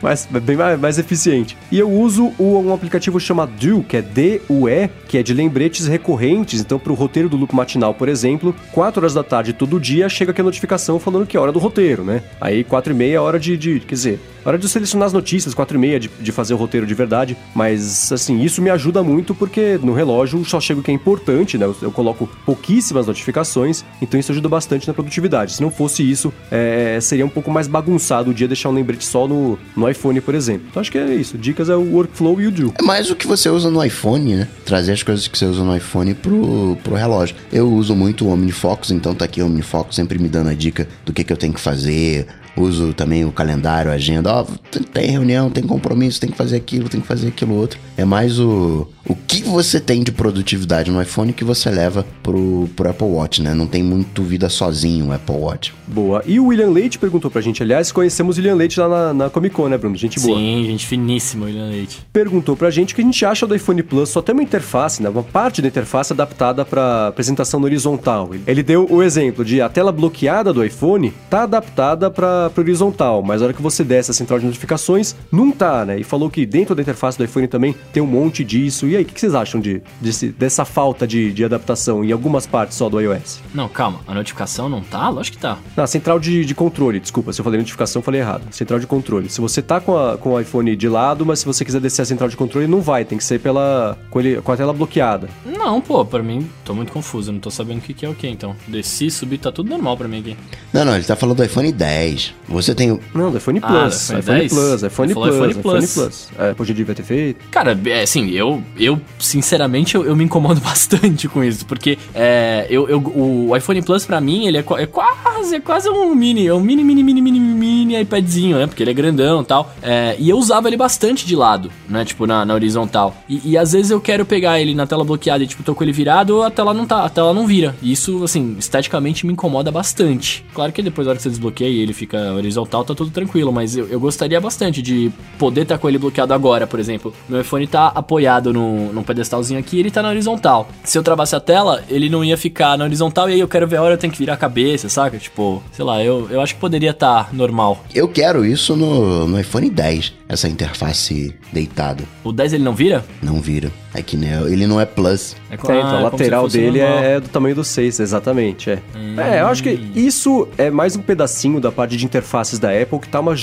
Mas 0.03 0.27
bem 0.27 0.57
mais, 0.57 0.81
mais 0.81 0.99
eficiente. 0.99 1.57
E 1.71 1.79
eu 1.79 1.89
uso 1.89 2.33
um 2.41 2.75
aplicativo 2.75 3.21
chamado 3.21 3.53
Do, 3.69 3.83
que 3.83 3.99
é 3.99 4.03
D-U-E, 4.03 4.89
que 5.07 5.19
é 5.19 5.23
de 5.23 5.35
lembretes 5.35 5.87
recorrentes. 5.87 6.61
Então, 6.61 6.79
para 6.79 6.91
o 6.91 6.95
roteiro 6.95 7.29
do 7.29 7.37
loop 7.37 7.55
matinal, 7.55 7.93
por 7.93 8.09
exemplo, 8.09 8.55
4 8.73 9.01
horas 9.01 9.13
da 9.13 9.23
tarde 9.23 9.53
todo 9.53 9.79
dia 9.79 10.09
chega 10.09 10.31
aqui 10.31 10.41
a 10.41 10.45
notificação 10.45 10.99
falando 10.99 11.27
que 11.27 11.37
é 11.37 11.41
hora 11.41 11.53
do 11.53 11.59
roteiro, 11.59 12.03
né? 12.03 12.23
Aí 12.41 12.65
4 12.65 12.93
e 12.93 12.97
meia 12.97 13.17
é 13.17 13.21
hora 13.21 13.39
de, 13.39 13.57
de 13.57 13.81
quer 13.81 13.95
dizer, 13.95 14.21
hora 14.45 14.59
de 14.59 14.69
selecionar 14.69 15.07
as 15.07 15.13
notícias, 15.13 15.55
4 15.55 15.77
e 15.77 15.81
meia 15.81 16.01
de, 16.01 16.09
de 16.21 16.33
fazer 16.33 16.55
o 16.55 16.57
roteiro 16.57 16.87
de 16.87 16.95
verdade. 16.95 17.37
Mas, 17.55 18.13
assim, 18.13 18.41
isso 18.41 18.63
me 18.63 18.71
ajuda 18.71 19.03
muito 19.03 19.35
porque 19.35 19.79
no 19.83 19.93
relógio 19.93 20.45
só 20.45 20.61
chega 20.61 20.81
o 20.81 20.83
que 20.83 20.91
é 20.91 20.95
importante, 20.95 21.59
né? 21.59 21.67
Eu, 21.67 21.77
eu 21.83 21.91
coloco 21.91 22.29
pouquíssimas 22.47 23.07
notificações, 23.07 23.85
então 24.01 24.19
isso 24.19 24.33
ajuda 24.33 24.49
bastante 24.49 24.87
na 24.87 24.95
produtividade. 24.95 25.55
Se 25.55 25.63
não 25.63 25.71
fosse 25.71 26.09
isso, 26.09 26.33
é, 26.51 26.99
seria 27.01 27.27
um 27.27 27.29
pouco 27.29 27.51
mais 27.51 27.67
bagunçado 27.67 28.31
o 28.31 28.35
dia 28.35 28.49
deixar 28.49 28.71
um 28.71 28.73
lembrete 28.73 29.05
só 29.05 29.29
no, 29.29 29.59
no 29.77 29.89
iPhone, 29.89 30.21
por 30.21 30.35
exemplo. 30.35 30.67
Então 30.71 30.81
acho 30.81 30.91
que 30.91 30.99
é 30.99 31.15
isso. 31.15 31.37
Dicas 31.37 31.69
é 31.69 31.77
o 31.77 31.95
workflow 31.95 32.41
e 32.41 32.47
o 32.47 32.51
do. 32.51 32.73
É 32.79 32.83
mais 32.83 33.11
o 33.11 33.17
que 33.17 33.27
você 33.27 33.49
usa 33.49 33.58
no 33.65 33.85
iPhone, 33.85 34.37
né? 34.37 34.49
Trazer 34.65 34.93
as 34.93 35.03
coisas 35.03 35.27
que 35.27 35.37
você 35.37 35.47
usa 35.47 35.65
no 35.65 35.77
iPhone 35.77 36.15
pro, 36.15 36.77
pro 36.83 36.95
relógio. 36.95 37.37
Eu 37.53 37.73
uso 37.73 37.95
muito 37.95 38.27
o 38.27 38.33
OmniFocus, 38.33 38.91
então 38.91 39.15
tá 39.15 39.25
aqui 39.25 39.43
o 39.43 39.47
OmniFocus 39.47 39.97
sempre 39.97 40.19
me 40.19 40.29
dando 40.29 40.51
a 40.51 40.55
dica 40.55 40.89
do 41.05 41.13
que, 41.13 41.25
que 41.25 41.33
eu 41.33 41.37
tenho 41.37 41.53
que 41.53 41.61
fazer, 41.61 42.27
uso 42.57 42.93
também 42.93 43.25
o 43.25 43.33
calendário, 43.33 43.91
a 43.91 43.95
agenda. 43.95 44.33
Ó, 44.33 44.43
oh, 44.43 44.81
tem 44.93 45.11
reunião, 45.11 45.51
tem 45.51 45.65
compromisso, 45.65 46.21
tem 46.21 46.31
que 46.31 46.37
fazer 46.37 46.57
aquilo, 46.57 46.89
tem 46.89 47.01
que 47.01 47.07
fazer 47.07 47.29
aquilo 47.29 47.55
outro. 47.55 47.79
É 47.97 48.05
mais 48.05 48.39
o, 48.39 48.89
o 49.09 49.17
que 49.17 49.43
você 49.43 49.81
tem 49.81 50.03
de 50.03 50.13
produtividade 50.13 50.91
no 50.91 51.01
iPhone 51.01 51.33
que 51.33 51.43
você 51.43 51.71
leva 51.71 52.05
pro, 52.23 52.69
pro 52.77 52.91
Apple 52.91 53.07
Watch, 53.07 53.43
né? 53.43 53.55
Não 53.55 53.67
tem 53.67 53.83
muito 53.83 54.23
vida 54.23 54.49
sozinho 54.51 55.07
o 55.07 55.13
Apple 55.13 55.35
Watch. 55.35 55.75
Boa. 55.87 56.23
E 56.27 56.39
o 56.39 56.47
William 56.47 56.71
Leite 56.71 56.99
perguntou 56.99 57.31
pra 57.31 57.41
gente, 57.41 57.63
aliás, 57.63 57.91
conhecemos 57.91 58.37
o 58.37 58.41
William 58.41 58.55
Leite 58.55 58.79
lá 58.79 58.89
na, 58.89 59.15
na 59.15 59.31
Comic 59.31 59.55
Con, 59.55 59.69
né, 59.69 59.79
Bruno? 59.79 59.97
Gente 59.97 60.21
boa. 60.21 60.37
Sim, 60.37 60.65
gente 60.67 60.87
finíssima, 60.87 61.47
William 61.47 61.71
Leite. 61.71 62.07
Perguntou 62.13 62.55
pra 62.55 62.71
gente 62.71 62.93
o 62.93 62.97
que 62.97 63.01
a 63.01 63.05
gente 63.05 63.25
acha 63.25 63.47
do 63.47 63.55
iPhone 63.55 63.83
Plus, 63.83 64.11
só 64.11 64.21
tem 64.21 64.35
uma 64.35 64.43
interface, 64.43 65.03
né? 65.03 65.09
Uma 65.09 65.23
parte 65.23 65.63
da 65.63 65.69
interface 65.69 66.13
adaptada 66.13 66.65
para 66.65 67.09
apresentação 67.09 67.59
no 67.59 67.67
horizontal. 67.67 68.31
Ele 68.47 68.63
deu 68.63 68.87
o 68.91 69.03
exemplo 69.03 69.45
de 69.45 69.63
a 69.63 69.69
tela 69.71 69.91
bloqueada 69.91 70.53
do 70.53 70.63
iPhone 70.63 71.13
tá 71.31 71.45
adaptada 71.45 72.11
para 72.11 72.51
horizontal, 72.57 73.23
mas 73.23 73.41
na 73.41 73.47
hora 73.47 73.55
que 73.55 73.63
você 73.63 73.83
desce 73.83 74.11
a 74.11 74.15
central 74.15 74.39
de 74.39 74.45
notificações, 74.45 75.17
não 75.33 75.51
tá, 75.51 75.87
né? 75.87 75.99
E 75.99 76.05
falou 76.05 76.29
que 76.29 76.45
dentro 76.45 76.75
da 76.75 76.83
interface 76.83 77.17
do 77.17 77.25
iPhone 77.25 77.49
também 77.49 77.75
tem 77.93 78.03
um 78.03 78.07
monte 78.07 78.45
disso. 78.45 78.87
E 78.87 78.98
aí, 78.99 79.05
o 79.05 79.07
que 79.07 79.19
vocês 79.19 79.35
acham 79.35 79.61
de, 79.61 79.83
de 80.01 80.29
dessa 80.33 80.65
falta 80.65 81.07
de, 81.07 81.33
de, 81.33 81.45
adaptação 81.45 82.05
em 82.05 82.13
algumas 82.13 82.47
partes 82.47 82.77
só 82.77 82.89
do 82.89 83.01
iOS? 83.01 83.41
Não, 83.55 83.69
calma. 83.69 84.01
A 84.07 84.15
notificação 84.15 84.69
não 84.69 84.83
tá? 84.83 85.09
Lógico 85.09 85.37
que 85.37 85.43
tá. 85.43 85.59
Na 85.77 85.87
central 85.87 86.19
de, 86.19 86.45
de 86.45 86.55
controle, 86.55 87.01
desculpa. 87.01 87.33
Se 87.33 87.41
eu 87.41 87.45
falei 87.45 87.59
notificação, 87.59 88.01
eu 88.01 88.05
falei 88.05 88.21
errado. 88.21 88.43
Central 88.51 88.79
de 88.79 88.87
controle. 88.87 89.29
Se 89.29 89.41
você 89.41 89.63
tá 89.63 89.81
com, 89.81 89.97
a, 89.97 90.17
com 90.17 90.31
o 90.31 90.41
iPhone 90.41 90.75
de 90.75 90.89
lado, 90.89 91.25
mas 91.25 91.41
se 91.41 91.47
você 91.47 91.65
quiser 91.65 91.81
descer 91.81 92.03
a 92.03 92.05
central 92.05 92.29
de 92.29 92.37
controle, 92.37 92.67
não 92.67 92.81
vai. 92.81 93.05
Tem 93.05 93.19
que 93.19 93.25
ser 93.25 93.41
pela 93.41 93.97
com, 94.11 94.21
ele, 94.21 94.41
com 94.41 94.53
a 94.53 94.57
tela 94.57 94.73
bloqueada. 94.73 95.29
Não, 95.45 95.81
pô. 95.81 96.05
Pra 96.05 96.23
mim, 96.23 96.49
tô 96.65 96.75
muito 96.75 96.93
confuso. 96.93 97.33
Não 97.33 97.41
tô 97.41 97.51
sabendo 97.51 97.79
o 97.79 97.81
que, 97.83 97.93
que 97.93 98.07
é 98.07 98.09
o 98.09 98.15
que, 98.15 98.29
então. 98.29 98.55
Desci, 98.67 99.11
subir, 99.11 99.39
tá 99.39 99.53
tudo 99.53 99.69
normal 99.69 99.97
pra 99.97 100.09
mim 100.09 100.21
aqui. 100.21 100.37
Não, 100.73 100.85
não. 100.85 100.95
Ele 100.95 101.05
tá 101.05 101.17
falando 101.17 101.37
do 101.37 101.45
iPhone 101.45 101.71
10. 101.71 102.35
Você 102.49 102.75
tem 102.75 102.91
o... 102.93 103.01
Não, 103.15 103.31
do 103.31 103.39
iPhone 103.39 103.61
Plus. 103.61 104.11
Ah, 104.11 104.15
do 104.15 104.21
iPhone, 104.21 104.45
iPhone 104.45 104.49
Plus. 104.49 104.83
iPhone 104.83 105.15
Plus. 105.15 105.29
iPhone 105.29 105.55
Plus. 105.55 105.85
iPhone 105.85 105.87
Plus. 105.87 106.29
É, 106.39 106.55
podia 106.55 106.75
devia 106.75 106.95
ter 106.95 107.03
feito. 107.03 107.45
Cara, 107.51 107.79
é, 107.87 108.03
assim, 108.03 108.31
eu, 108.31 108.63
eu 108.77 108.88
sinceramente, 109.19 109.95
eu, 109.95 110.05
eu 110.05 110.15
me 110.15 110.25
incomodo 110.25 110.61
bastante 110.63 111.29
com 111.29 111.43
isso. 111.43 111.67
Porque 111.67 111.99
é, 112.15 112.67
eu, 112.71 112.89
eu, 112.89 112.99
o 113.01 113.57
iPhone 113.57 113.83
Plus, 113.83 114.05
pra 114.05 114.21
mim, 114.21 114.47
ele 114.47 114.59
é, 114.59 114.65
é 114.79 114.87
quase, 114.87 115.57
é 115.57 115.61
quase 115.61 115.89
um 115.89 116.15
mini, 116.15 116.47
é 116.47 116.55
um 116.55 116.61
mini, 116.61 116.85
mini, 116.85 117.03
mini, 117.03 117.21
mini, 117.21 117.41
mini 117.41 118.01
iPadzinho, 118.01 118.59
né? 118.59 118.67
Porque 118.67 118.83
ele 118.83 118.91
é 118.91 118.95
grandão 118.95 119.43
e 119.43 119.45
tal. 119.45 119.73
É, 119.83 120.17
e 120.19 120.31
eu 120.31 120.39
usava 120.39 120.69
ele 120.69 120.77
bastante 120.77 121.27
de 121.27 121.35
lado, 121.35 121.71
né? 121.89 122.05
Tipo, 122.05 122.27
na, 122.27 122.45
na 122.45 122.55
horizontal. 122.55 123.15
E, 123.29 123.53
e, 123.53 123.59
às 123.59 123.73
vezes 123.73 123.91
eu 123.91 124.01
quero 124.01 124.25
pegar 124.25 124.61
ele 124.61 124.75
na 124.75 124.87
tela 124.87 125.05
bloqueada 125.05 125.43
e, 125.43 125.47
tipo, 125.47 125.63
tô 125.63 125.75
com 125.75 125.83
ele 125.83 125.93
virado, 125.93 126.43
a 126.43 126.51
tela 126.51 126.73
não 126.73 126.87
tá, 126.87 127.05
a 127.05 127.09
tela 127.09 127.33
não 127.33 127.47
vira. 127.47 127.75
E 127.83 127.93
isso, 127.93 128.23
assim, 128.23 128.57
esteticamente 128.59 129.27
me 129.27 129.33
incomoda 129.33 129.71
bastante. 129.71 130.45
Claro 130.55 130.73
que 130.73 130.83
depois, 130.83 131.07
na 131.07 131.11
hora 131.11 131.17
que 131.17 131.23
você 131.23 131.31
desbloqueia 131.31 131.69
e 131.69 131.81
ele 131.81 131.93
fica 131.93 132.33
horizontal, 132.35 132.85
tá 132.85 132.95
tudo 132.95 133.11
tranquilo. 133.11 133.53
Mas 133.53 133.77
eu, 133.77 133.87
eu 133.89 134.01
gostaria 134.01 134.41
bastante 134.41 134.83
de 134.83 135.11
poder 135.39 135.63
estar 135.63 135.77
tá 135.77 135.81
com 135.81 135.89
ele 135.89 135.99
bloqueado 135.99 136.33
agora, 136.35 136.67
por 136.67 136.79
exemplo. 136.79 137.13
Meu 137.29 137.41
iPhone 137.41 137.67
tá 137.67 137.89
apoiado 137.89 138.53
no, 138.53 138.68
num 138.93 139.03
pedestalzinho 139.03 139.59
aqui 139.59 139.79
ele 139.79 139.91
tá 139.91 140.03
na 140.03 140.09
horizontal. 140.09 140.69
Se 140.85 140.99
eu 140.99 141.03
travasse 141.03 141.35
a 141.35 141.41
tela, 141.41 141.83
ele 141.89 142.09
não 142.09 142.25
ia 142.25 142.37
ficar 142.37 142.77
na 142.77 142.85
horizontal 142.85 143.29
e 143.29 143.35
aí 143.35 143.41
eu 143.41 143.49
quero 143.49 143.67
ver 143.67 143.77
a 143.77 143.83
hora 143.83 143.95
eu 143.95 143.99
tenho 143.99 144.13
que 144.13 144.19
virar 144.19 144.35
a 144.35 144.37
cabeça, 144.37 144.89
saca? 144.89 145.19
Tipo, 145.19 145.63
sei 145.73 145.85
lá, 145.85 146.03
eu, 146.03 146.29
eu 146.31 146.41
acho 146.41 146.55
que 146.55 146.61
poderia 146.61 146.91
estar 146.91 147.25
tá 147.25 147.31
normal. 147.33 147.85
Eu 147.95 148.09
quero 148.09 148.45
isso 148.45 148.77
no, 148.77 149.27
no 149.27 149.41
iPhone 149.41 149.69
10, 149.71 150.15
essa 150.29 150.49
interface 150.49 151.35
deitada. 151.53 152.05
O 152.25 152.33
10 152.33 152.55
ele 152.55 152.65
não 152.65 152.75
vira? 152.75 153.05
Não 153.23 153.41
vira. 153.41 153.71
É 153.95 154.03
que 154.03 154.17
né, 154.17 154.41
ele 154.47 154.67
não 154.67 154.81
é 154.81 154.85
plus. 154.85 155.35
É, 155.51 155.57
com, 155.57 155.73
é, 155.73 155.79
então, 155.79 155.97
a 155.97 156.01
lateral 156.01 156.49
dele 156.49 156.79
é, 156.81 157.15
é, 157.15 157.21
do 157.21 157.29
tamanho 157.29 157.55
do 157.55 157.65
6, 157.65 158.01
exatamente. 158.01 158.71
É. 158.71 158.79
Hum. 158.95 159.19
é, 159.19 159.41
eu 159.41 159.47
acho 159.47 159.63
que 159.63 159.71
isso 159.95 160.47
é 160.59 160.71
mais 160.71 160.95
um 160.95 161.01
pedacinho 161.01 161.61
da 161.61 161.73
parte 161.73 161.97
de 161.97 162.05
interfaces 162.05 162.59
da 162.59 162.71
Apple 162.71 162.99
que 162.99 163.09
tá 163.09 163.21
uma 163.21 163.35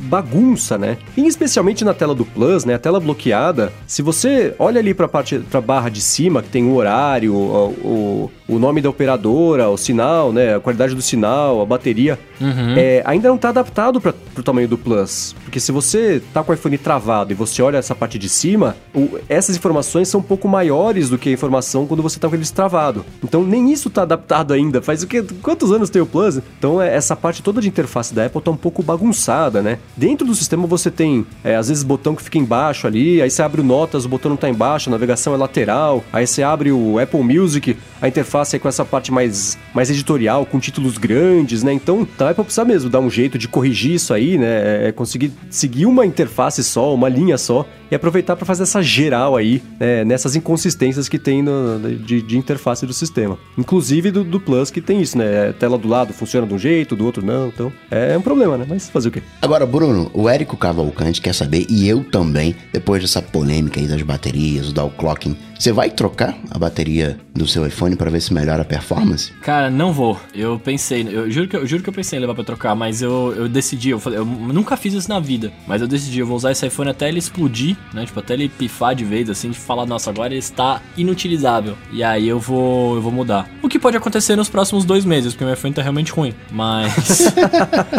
bagunça, 0.00 0.76
né? 0.76 0.98
E 1.16 1.26
especialmente 1.26 1.84
na 1.84 1.94
tela 1.94 2.14
do 2.14 2.24
Plus, 2.24 2.64
né? 2.64 2.74
A 2.74 2.78
tela 2.78 2.98
bloqueada, 2.98 3.72
se 3.86 4.02
você 4.02 4.54
olha 4.58 4.71
ali 4.78 4.94
pra 4.94 5.08
parte, 5.08 5.38
pra 5.38 5.60
barra 5.60 5.88
de 5.88 6.00
cima, 6.00 6.42
que 6.42 6.48
tem 6.48 6.64
o 6.64 6.74
horário, 6.74 7.34
o, 7.34 8.30
o, 8.48 8.54
o 8.54 8.58
nome 8.58 8.80
da 8.80 8.90
operadora, 8.90 9.68
o 9.68 9.76
sinal, 9.76 10.32
né? 10.32 10.56
A 10.56 10.60
qualidade 10.60 10.94
do 10.94 11.02
sinal, 11.02 11.60
a 11.60 11.66
bateria, 11.66 12.18
uhum. 12.40 12.74
é, 12.76 13.02
ainda 13.04 13.28
não 13.28 13.38
tá 13.38 13.50
adaptado 13.50 14.00
para 14.00 14.12
pro 14.32 14.42
tamanho 14.42 14.68
do 14.68 14.78
Plus. 14.78 15.34
Porque 15.44 15.60
se 15.60 15.70
você 15.70 16.22
tá 16.32 16.42
com 16.42 16.52
o 16.52 16.54
iPhone 16.54 16.78
travado 16.78 17.32
e 17.32 17.34
você 17.34 17.62
olha 17.62 17.76
essa 17.76 17.94
parte 17.94 18.18
de 18.18 18.28
cima, 18.28 18.76
o, 18.94 19.18
essas 19.28 19.56
informações 19.56 20.08
são 20.08 20.20
um 20.20 20.22
pouco 20.22 20.48
maiores 20.48 21.10
do 21.10 21.18
que 21.18 21.28
a 21.28 21.32
informação 21.32 21.86
quando 21.86 22.02
você 22.02 22.18
tá 22.18 22.28
com 22.28 22.34
ele 22.34 22.42
destravado. 22.42 23.04
Então 23.22 23.44
nem 23.44 23.70
isso 23.70 23.90
tá 23.90 24.02
adaptado 24.02 24.52
ainda. 24.52 24.80
Faz 24.80 25.02
o 25.02 25.06
que? 25.06 25.22
Quantos 25.42 25.70
anos 25.70 25.90
tem 25.90 26.00
o 26.00 26.06
Plus? 26.06 26.40
Então 26.58 26.80
é, 26.80 26.94
essa 26.94 27.14
parte 27.14 27.42
toda 27.42 27.60
de 27.60 27.68
interface 27.68 28.14
da 28.14 28.26
Apple 28.26 28.40
tá 28.40 28.50
um 28.50 28.56
pouco 28.56 28.82
bagunçada, 28.82 29.62
né? 29.62 29.78
Dentro 29.96 30.26
do 30.26 30.34
sistema 30.34 30.66
você 30.66 30.90
tem, 30.90 31.26
é, 31.44 31.56
às 31.56 31.68
vezes, 31.68 31.82
botão 31.82 32.14
que 32.14 32.22
fica 32.22 32.38
embaixo 32.38 32.86
ali, 32.86 33.20
aí 33.20 33.30
você 33.30 33.42
abre 33.42 33.60
o 33.60 33.64
Notas, 33.64 34.04
o 34.04 34.08
botão 34.08 34.30
não 34.30 34.36
tá 34.36 34.48
embaixo, 34.48 34.61
a 34.62 34.90
navegação 34.90 35.34
é 35.34 35.36
lateral, 35.36 36.04
aí 36.12 36.26
você 36.26 36.42
abre 36.42 36.70
o 36.70 36.98
Apple 36.98 37.22
Music, 37.22 37.76
a 38.00 38.08
interface 38.08 38.56
é 38.56 38.58
com 38.58 38.68
essa 38.68 38.84
parte 38.84 39.12
mais, 39.12 39.58
mais 39.74 39.90
editorial, 39.90 40.46
com 40.46 40.58
títulos 40.58 40.98
grandes, 40.98 41.62
né? 41.62 41.72
Então, 41.72 42.06
a 42.18 42.30
Apple 42.30 42.44
precisa 42.44 42.64
mesmo 42.64 42.90
dar 42.90 43.00
um 43.00 43.10
jeito 43.10 43.38
de 43.38 43.48
corrigir 43.48 43.94
isso 43.94 44.12
aí, 44.12 44.38
né? 44.38 44.88
É 44.88 44.92
conseguir 44.92 45.32
seguir 45.50 45.86
uma 45.86 46.04
interface 46.04 46.62
só, 46.64 46.94
uma 46.94 47.08
linha 47.08 47.38
só, 47.38 47.66
e 47.92 47.94
aproveitar 47.94 48.36
para 48.36 48.46
fazer 48.46 48.62
essa 48.62 48.82
geral 48.82 49.36
aí, 49.36 49.62
né, 49.78 50.02
nessas 50.02 50.34
inconsistências 50.34 51.08
que 51.08 51.18
tem 51.18 51.42
no, 51.42 51.78
de, 51.78 52.22
de, 52.22 52.38
interface 52.38 52.86
do 52.86 52.92
sistema. 52.92 53.38
Inclusive 53.56 54.10
do, 54.10 54.24
do, 54.24 54.40
Plus, 54.40 54.70
que 54.70 54.80
tem 54.80 55.00
isso, 55.00 55.18
né? 55.18 55.50
A 55.50 55.52
tela 55.52 55.76
do 55.76 55.86
lado 55.86 56.12
funciona 56.12 56.46
de 56.46 56.54
um 56.54 56.58
jeito, 56.58 56.96
do 56.96 57.04
outro 57.04 57.24
não. 57.24 57.48
Então 57.48 57.72
é 57.90 58.16
um 58.16 58.22
problema, 58.22 58.56
né? 58.56 58.66
Mas 58.68 58.88
fazer 58.88 59.08
o 59.08 59.12
quê? 59.12 59.22
Agora, 59.40 59.66
Bruno, 59.66 60.10
o 60.14 60.28
Érico 60.28 60.56
Cavalcante 60.56 61.20
quer 61.20 61.34
saber, 61.34 61.66
e 61.68 61.86
eu 61.86 62.02
também, 62.02 62.56
depois 62.72 63.02
dessa 63.02 63.20
polêmica 63.20 63.78
aí 63.78 63.86
das 63.86 64.02
baterias, 64.02 64.42
do 64.60 64.90
clocking, 64.98 65.36
você 65.62 65.70
vai 65.70 65.90
trocar 65.90 66.36
a 66.50 66.58
bateria 66.58 67.20
do 67.32 67.46
seu 67.46 67.64
iPhone 67.64 67.94
para 67.94 68.10
ver 68.10 68.20
se 68.20 68.34
melhora 68.34 68.62
a 68.62 68.64
performance? 68.64 69.32
Cara, 69.42 69.70
não 69.70 69.92
vou. 69.92 70.18
Eu 70.34 70.58
pensei, 70.58 71.06
eu 71.08 71.30
juro 71.30 71.46
que 71.46 71.56
eu, 71.56 71.64
juro 71.64 71.84
que 71.84 71.88
eu 71.88 71.92
pensei 71.92 72.18
em 72.18 72.20
levar 72.20 72.34
para 72.34 72.42
trocar, 72.42 72.74
mas 72.74 73.00
eu, 73.00 73.32
eu 73.36 73.48
decidi, 73.48 73.90
eu, 73.90 74.02
eu 74.06 74.24
nunca 74.24 74.76
fiz 74.76 74.92
isso 74.92 75.08
na 75.08 75.20
vida, 75.20 75.52
mas 75.64 75.80
eu 75.80 75.86
decidi, 75.86 76.18
eu 76.18 76.26
vou 76.26 76.36
usar 76.36 76.50
esse 76.50 76.66
iPhone 76.66 76.90
até 76.90 77.08
ele 77.08 77.20
explodir, 77.20 77.76
né? 77.94 78.04
Tipo, 78.04 78.18
até 78.18 78.34
ele 78.34 78.48
pifar 78.48 78.92
de 78.96 79.04
vez, 79.04 79.30
assim, 79.30 79.50
de 79.50 79.58
falar, 79.58 79.86
nossa, 79.86 80.10
agora 80.10 80.32
ele 80.32 80.40
está 80.40 80.82
inutilizável. 80.96 81.78
E 81.92 82.02
aí 82.02 82.26
eu 82.26 82.40
vou, 82.40 82.96
eu 82.96 83.00
vou 83.00 83.12
mudar. 83.12 83.48
O 83.62 83.68
que 83.68 83.78
pode 83.78 83.96
acontecer 83.96 84.34
nos 84.34 84.48
próximos 84.48 84.84
dois 84.84 85.04
meses, 85.04 85.32
porque 85.32 85.44
meu 85.44 85.54
iPhone 85.54 85.72
tá 85.72 85.82
realmente 85.82 86.10
ruim. 86.10 86.34
Mas. 86.50 87.22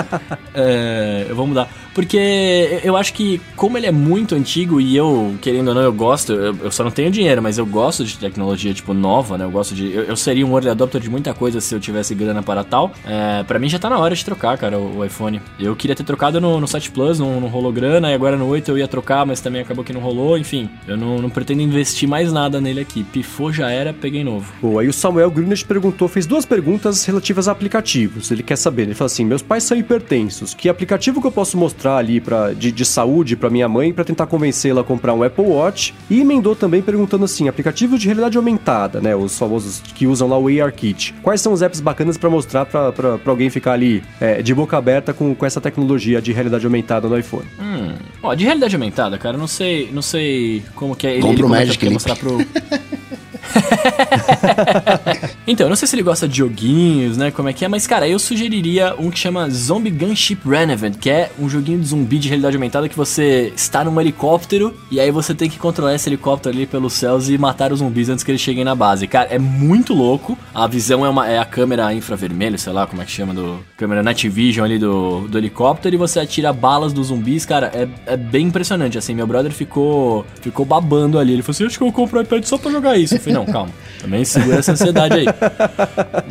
é, 0.53 1.27
eu 1.29 1.35
vou 1.35 1.47
mudar. 1.47 1.69
Porque 1.93 2.81
eu 2.83 2.97
acho 2.97 3.13
que, 3.13 3.39
como 3.55 3.77
ele 3.77 3.85
é 3.85 3.91
muito 3.91 4.33
antigo 4.33 4.81
e 4.81 4.95
eu, 4.95 5.35
querendo 5.41 5.67
ou 5.69 5.75
não, 5.75 5.81
eu 5.81 5.93
gosto, 5.93 6.33
eu, 6.33 6.55
eu 6.63 6.71
só 6.71 6.83
não 6.83 6.89
tenho 6.91 7.11
dinheiro, 7.11 7.41
mas 7.41 7.52
eu 7.57 7.65
gosto 7.65 8.03
de 8.03 8.17
tecnologia, 8.17 8.73
tipo, 8.73 8.93
nova, 8.93 9.37
né? 9.37 9.45
Eu 9.45 9.51
gosto 9.51 9.73
de. 9.73 9.91
Eu, 9.91 10.03
eu 10.03 10.15
seria 10.15 10.45
um 10.45 10.53
early 10.53 10.69
adopter 10.69 11.01
de 11.01 11.09
muita 11.09 11.33
coisa 11.33 11.59
se 11.61 11.73
eu 11.73 11.79
tivesse 11.79 12.13
grana 12.13 12.43
para 12.43 12.63
tal. 12.63 12.91
É, 13.05 13.43
para 13.43 13.59
mim 13.59 13.69
já 13.69 13.79
tá 13.79 13.89
na 13.89 13.97
hora 13.97 14.15
de 14.15 14.23
trocar, 14.23 14.57
cara, 14.57 14.77
o, 14.77 14.99
o 14.99 15.05
iPhone. 15.05 15.41
Eu 15.59 15.75
queria 15.75 15.95
ter 15.95 16.03
trocado 16.03 16.39
no, 16.39 16.59
no 16.59 16.67
7 16.67 16.91
Plus, 16.91 17.19
não, 17.19 17.39
não 17.39 17.47
rolou 17.47 17.71
grana, 17.71 18.11
e 18.11 18.13
agora 18.13 18.37
no 18.37 18.47
8 18.47 18.69
eu 18.69 18.77
ia 18.77 18.87
trocar, 18.87 19.25
mas 19.25 19.39
também 19.41 19.61
acabou 19.61 19.83
que 19.83 19.93
não 19.93 20.01
rolou. 20.01 20.37
Enfim, 20.37 20.69
eu 20.87 20.97
não, 20.97 21.19
não 21.19 21.29
pretendo 21.29 21.61
investir 21.61 22.07
mais 22.07 22.31
nada 22.31 22.59
nele 22.59 22.81
aqui. 22.81 23.03
Pifou 23.03 23.51
já 23.51 23.69
era, 23.69 23.93
peguei 23.93 24.23
novo. 24.23 24.51
Pô, 24.59 24.79
aí 24.79 24.87
o 24.87 24.93
Samuel 24.93 25.31
Greenwich 25.31 25.65
perguntou, 25.65 26.07
fez 26.07 26.25
duas 26.25 26.45
perguntas 26.45 27.05
relativas 27.05 27.47
a 27.47 27.53
aplicativos. 27.53 28.29
Ele 28.29 28.43
quer 28.43 28.57
saber, 28.57 28.83
ele 28.83 28.93
fala 28.93 29.05
assim: 29.05 29.23
meus 29.23 29.41
pais 29.41 29.63
são 29.63 29.77
hipertensos, 29.77 30.53
que 30.53 30.67
aplicativo 30.67 31.21
que 31.21 31.27
eu 31.27 31.31
posso 31.31 31.57
mostrar 31.57 31.97
ali 31.97 32.19
pra, 32.19 32.53
de, 32.53 32.71
de 32.71 32.85
saúde 32.85 33.35
para 33.35 33.49
minha 33.49 33.69
mãe 33.69 33.93
para 33.93 34.03
tentar 34.03 34.27
convencê-la 34.27 34.81
a 34.81 34.83
comprar 34.83 35.13
um 35.13 35.23
Apple 35.23 35.45
Watch? 35.45 35.93
E 36.09 36.19
emendou 36.19 36.55
também 36.55 36.81
perguntando 36.81 37.23
assim: 37.25 37.32
aplicativos 37.47 37.99
de 37.99 38.07
realidade 38.07 38.37
aumentada, 38.37 39.01
né? 39.01 39.15
Os 39.15 39.37
famosos 39.37 39.81
que 39.81 40.07
usam 40.07 40.27
lá 40.27 40.37
o 40.37 40.47
ARKit. 40.47 41.13
Quais 41.21 41.41
são 41.41 41.53
os 41.53 41.61
apps 41.61 41.79
bacanas 41.79 42.17
para 42.17 42.29
mostrar 42.29 42.65
para 42.65 43.19
alguém 43.25 43.49
ficar 43.49 43.73
ali 43.73 44.03
é, 44.19 44.41
de 44.41 44.53
boca 44.53 44.77
aberta 44.77 45.13
com, 45.13 45.33
com 45.35 45.45
essa 45.45 45.61
tecnologia 45.61 46.21
de 46.21 46.31
realidade 46.31 46.65
aumentada 46.65 47.07
no 47.07 47.17
iPhone? 47.17 47.45
Hum. 47.59 47.93
Ó, 48.21 48.33
de 48.33 48.43
realidade 48.43 48.75
aumentada, 48.75 49.17
cara, 49.17 49.37
não 49.37 49.47
sei, 49.47 49.89
não 49.91 50.01
sei 50.01 50.63
como 50.75 50.95
que 50.95 51.07
é. 51.07 51.13
Ele, 51.13 51.21
Compre 51.21 51.43
o 51.43 51.49
Magic 51.49 51.89
mostrar 51.89 52.15
pro. 52.15 52.37
então, 55.47 55.65
eu 55.65 55.69
não 55.69 55.75
sei 55.75 55.87
se 55.87 55.95
ele 55.95 56.03
gosta 56.03 56.27
de 56.27 56.37
joguinhos, 56.37 57.17
né? 57.17 57.31
Como 57.31 57.49
é 57.49 57.53
que 57.53 57.65
é, 57.65 57.67
mas 57.67 57.85
cara, 57.85 58.07
eu 58.07 58.19
sugeriria 58.19 58.95
um 58.97 59.09
que 59.09 59.19
chama 59.19 59.49
Zombie 59.49 59.91
Gunship 59.91 60.39
Renovant, 60.45 60.97
que 60.97 61.09
é 61.09 61.31
um 61.39 61.49
joguinho 61.49 61.79
de 61.79 61.87
zumbi 61.87 62.17
de 62.17 62.27
realidade 62.27 62.55
aumentada 62.55 62.89
que 62.89 62.95
você 62.95 63.51
está 63.55 63.83
num 63.83 63.99
helicóptero 63.99 64.75
e 64.91 64.99
aí 64.99 65.11
você 65.11 65.33
tem 65.33 65.49
que 65.49 65.57
controlar 65.57 65.95
esse 65.95 66.09
helicóptero 66.09 66.55
ali 66.55 66.65
pelos 66.65 66.93
céus 66.93 67.29
e 67.29 67.37
matar 67.37 67.71
os 67.71 67.79
zumbis 67.79 68.09
antes 68.09 68.23
que 68.23 68.31
eles 68.31 68.41
cheguem 68.41 68.63
na 68.63 68.75
base. 68.75 69.07
Cara, 69.07 69.29
é 69.29 69.39
muito 69.39 69.93
louco. 69.93 70.37
A 70.53 70.67
visão 70.67 71.05
é, 71.05 71.09
uma, 71.09 71.27
é 71.27 71.39
a 71.39 71.45
câmera 71.45 71.93
infravermelho, 71.93 72.57
sei 72.57 72.73
lá 72.73 72.87
como 72.87 73.01
é 73.01 73.05
que 73.05 73.11
chama, 73.11 73.33
do 73.33 73.59
câmera 73.77 74.03
Night 74.03 74.27
Vision 74.29 74.65
ali 74.65 74.79
do, 74.79 75.27
do 75.27 75.37
helicóptero 75.37 75.95
e 75.95 75.97
você 75.97 76.19
atira 76.19 76.53
balas 76.53 76.93
dos 76.93 77.07
zumbis, 77.07 77.45
cara, 77.45 77.71
é, 77.73 77.87
é 78.05 78.17
bem 78.17 78.47
impressionante. 78.47 78.97
Assim, 78.97 79.13
meu 79.13 79.27
brother 79.27 79.51
ficou, 79.51 80.25
ficou 80.41 80.65
babando 80.65 81.19
ali. 81.19 81.33
Ele 81.33 81.41
falou 81.41 81.55
assim: 81.55 81.65
Acho 81.65 81.77
que 81.77 81.83
eu 81.83 81.91
compro 81.91 82.19
o 82.19 82.21
iPad 82.21 82.43
só 82.43 82.57
pra 82.57 82.71
jogar 82.71 82.97
isso. 82.97 83.15
Eu 83.15 83.19
falei, 83.19 83.32
não, 83.33 83.45
calma. 83.45 83.71
Também 83.99 84.25
segura 84.25 84.57
essa 84.57 84.73
ansiedade 84.73 85.13
aí. 85.15 85.25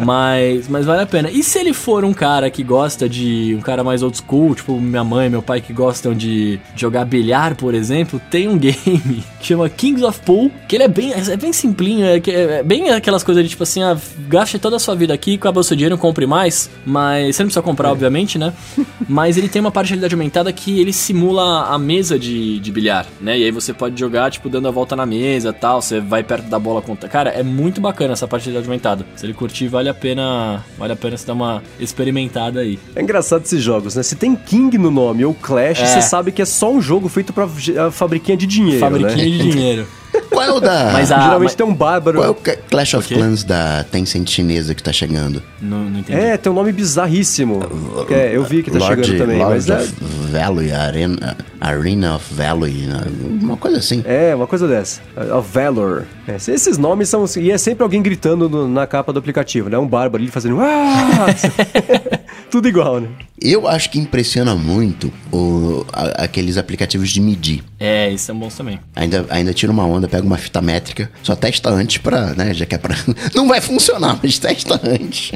Mas, 0.05 0.69
mas 0.69 0.85
vale 0.85 1.03
a 1.03 1.07
pena. 1.07 1.31
E 1.31 1.43
se 1.43 1.59
ele 1.59 1.73
for 1.73 2.05
um 2.05 2.12
cara 2.12 2.51
que 2.51 2.62
gosta 2.62 3.09
de. 3.09 3.55
Um 3.59 3.61
cara 3.61 3.83
mais 3.83 4.03
old 4.03 4.16
school, 4.16 4.55
tipo 4.55 4.79
minha 4.79 5.03
mãe, 5.03 5.31
meu 5.31 5.43
pai 5.43 5.61
que 5.61 5.73
gostam 5.73 6.15
de 6.15 6.61
jogar 6.77 7.05
bilhar, 7.05 7.55
por 7.55 7.74
exemplo, 7.74 8.20
tem 8.31 8.49
um 8.49 8.57
game 8.59 9.24
que 9.41 9.47
chama 9.47 9.69
Kings 9.69 10.05
of 10.05 10.20
Pool, 10.20 10.51
que 10.69 10.77
ele 10.77 10.85
é 10.85 10.89
bem, 10.89 11.12
é 11.12 11.37
bem 11.37 11.53
simplinho, 11.53 12.05
é, 12.05 12.20
é 12.27 12.62
bem 12.62 12.91
aquelas 12.91 13.24
coisas 13.24 13.43
de 13.43 13.51
tipo 13.51 13.62
assim, 13.62 13.83
ah, 13.83 13.97
gaste 14.29 14.59
toda 14.59 14.77
a 14.77 14.79
sua 14.79 14.95
vida 14.95 15.15
aqui, 15.15 15.35
acaba 15.35 15.61
o 15.61 15.65
seu 15.65 15.77
dinheiro, 15.77 15.97
compre 15.97 16.27
mais, 16.27 16.70
mas 16.85 17.37
você 17.37 17.43
não 17.43 17.49
precisa 17.49 17.62
comprar, 17.62 17.89
é. 17.89 17.93
obviamente, 17.93 18.39
né? 18.39 18.53
Mas 19.09 19.37
ele 19.37 19.49
tem 19.49 19.61
uma 19.61 19.70
parte 19.70 19.89
de 19.89 19.95
realidade 19.95 20.15
aumentada 20.15 20.53
que 20.53 20.81
ele 20.81 20.93
simula 20.93 21.66
a 21.66 21.79
mesa 21.79 22.19
de, 22.19 22.59
de 22.61 22.73
bilhar, 22.73 23.07
né? 23.20 23.39
E 23.39 23.45
aí 23.45 23.51
você 23.51 23.74
pode 23.74 23.99
jogar, 23.99 24.31
tipo, 24.31 24.49
dando 24.49 24.69
a 24.69 24.70
volta 24.70 24.97
na 24.97 25.05
mesa 25.05 25.53
tal, 25.53 25.83
você 25.83 26.01
vai 26.01 26.23
perto 26.23 26.47
da 26.49 26.59
bola 26.59 26.81
com. 26.81 26.91
Cara, 26.97 27.31
é 27.31 27.43
muito 27.43 27.81
bacana 27.81 28.12
essa 28.12 28.28
parte 28.28 28.51
de 28.51 28.56
aumentada. 28.56 29.05
Se 29.16 29.27
ele 29.27 29.35
curtir, 29.35 29.69
vale 29.69 29.89
a 29.89 29.94
pena. 29.94 30.64
Vale 30.78 30.93
a 30.93 30.97
pena 30.97 31.16
você 31.16 31.27
dar 31.27 31.35
uma 31.35 31.62
experimentada 31.78 32.60
aí. 32.60 32.78
É 32.94 33.02
engraçado 33.02 33.44
esses 33.44 33.62
jogos, 33.62 33.94
né? 33.94 34.02
Se 34.02 34.16
tem 34.16 34.35
King 34.35 34.77
no 34.78 34.90
nome 34.90 35.24
ou 35.24 35.35
Clash, 35.35 35.81
é. 35.81 35.86
você 35.86 36.02
sabe 36.02 36.32
que 36.32 36.43
é 36.43 36.44
só 36.44 36.73
um 36.73 36.81
jogo 36.81 37.09
feito 37.09 37.32
pra 37.32 37.48
fabriquinha 37.90 38.36
de 38.36 38.47
dinheiro. 38.47 38.81
Fabriquinha 38.81 39.16
né? 39.16 39.44
de 39.44 39.51
dinheiro. 39.51 39.86
Qual 40.31 40.44
é 40.44 40.51
o 40.51 40.60
da. 40.60 40.90
Mas 40.93 41.10
a, 41.10 41.20
Geralmente 41.20 41.51
mas... 41.51 41.55
tem 41.55 41.66
um 41.66 41.74
bárbaro. 41.74 42.19
Qual 42.19 42.28
é 42.28 42.31
o 42.31 42.35
Clash 42.69 42.94
of 42.94 43.14
Clans 43.14 43.44
da 43.44 43.85
Tencent 43.85 44.28
chinesa 44.28 44.74
que 44.74 44.82
tá 44.82 44.93
chegando? 44.93 45.43
Não, 45.60 45.85
não 45.85 46.01
entendi. 46.01 46.19
É, 46.19 46.36
tem 46.36 46.51
um 46.52 46.55
nome 46.55 46.73
bizarríssimo. 46.73 47.60
É, 48.10 48.36
eu 48.36 48.44
vi 48.44 48.62
que 48.62 48.70
tá 48.70 48.78
Lord, 48.78 49.05
chegando 49.05 49.19
também. 49.19 49.39
Lord 49.39 49.55
mas 49.55 49.70
of 49.70 49.94
é... 50.01 50.39
Valley, 50.39 50.73
Arena, 50.73 51.36
Arena 51.68 52.16
of 52.16 52.34
Valley, 52.34 52.86
né? 52.86 53.01
uma 53.40 53.56
coisa 53.56 53.78
assim. 53.78 54.02
É, 54.05 54.34
uma 54.34 54.47
coisa 54.47 54.66
dessa. 54.66 55.01
Of 55.39 55.48
Valor. 55.52 56.06
É, 56.26 56.36
esses 56.36 56.76
nomes 56.76 57.09
são. 57.09 57.24
E 57.36 57.51
é 57.51 57.59
sempre 57.59 57.82
alguém 57.82 58.02
gritando 58.02 58.48
no, 58.48 58.68
na 58.68 58.86
capa 58.86 59.12
do 59.12 59.18
aplicativo, 59.18 59.68
né? 59.68 59.78
Um 59.78 59.86
bárbaro 59.86 60.22
ali 60.22 60.30
fazendo. 60.30 60.60
Ah! 60.60 61.26
Tudo 62.51 62.68
igual, 62.68 63.01
né? 63.01 63.09
Eu 63.40 63.66
acho 63.66 63.90
que 63.90 63.98
impressiona 63.98 64.55
muito 64.55 65.12
o, 65.32 65.86
a, 65.93 66.24
aqueles 66.24 66.59
aplicativos 66.59 67.10
de 67.10 67.20
medir. 67.20 67.62
É, 67.80 68.10
isso 68.10 68.26
são 68.26 68.39
bons 68.39 68.55
também. 68.55 68.78
Ainda, 68.94 69.24
ainda 69.30 69.55
tira 69.55 69.72
uma 69.72 69.86
onda, 69.86 70.06
pega 70.06 70.26
uma 70.26 70.36
fita 70.36 70.60
métrica, 70.60 71.10
só 71.22 71.34
testa 71.34 71.70
antes 71.70 71.98
pra, 71.98 72.34
né, 72.34 72.52
já 72.52 72.66
que 72.66 72.74
é 72.74 72.78
pra... 72.78 72.94
Não 73.34 73.48
vai 73.48 73.60
funcionar, 73.60 74.18
mas 74.22 74.39
testa 74.39 74.80
antes. 74.84 75.32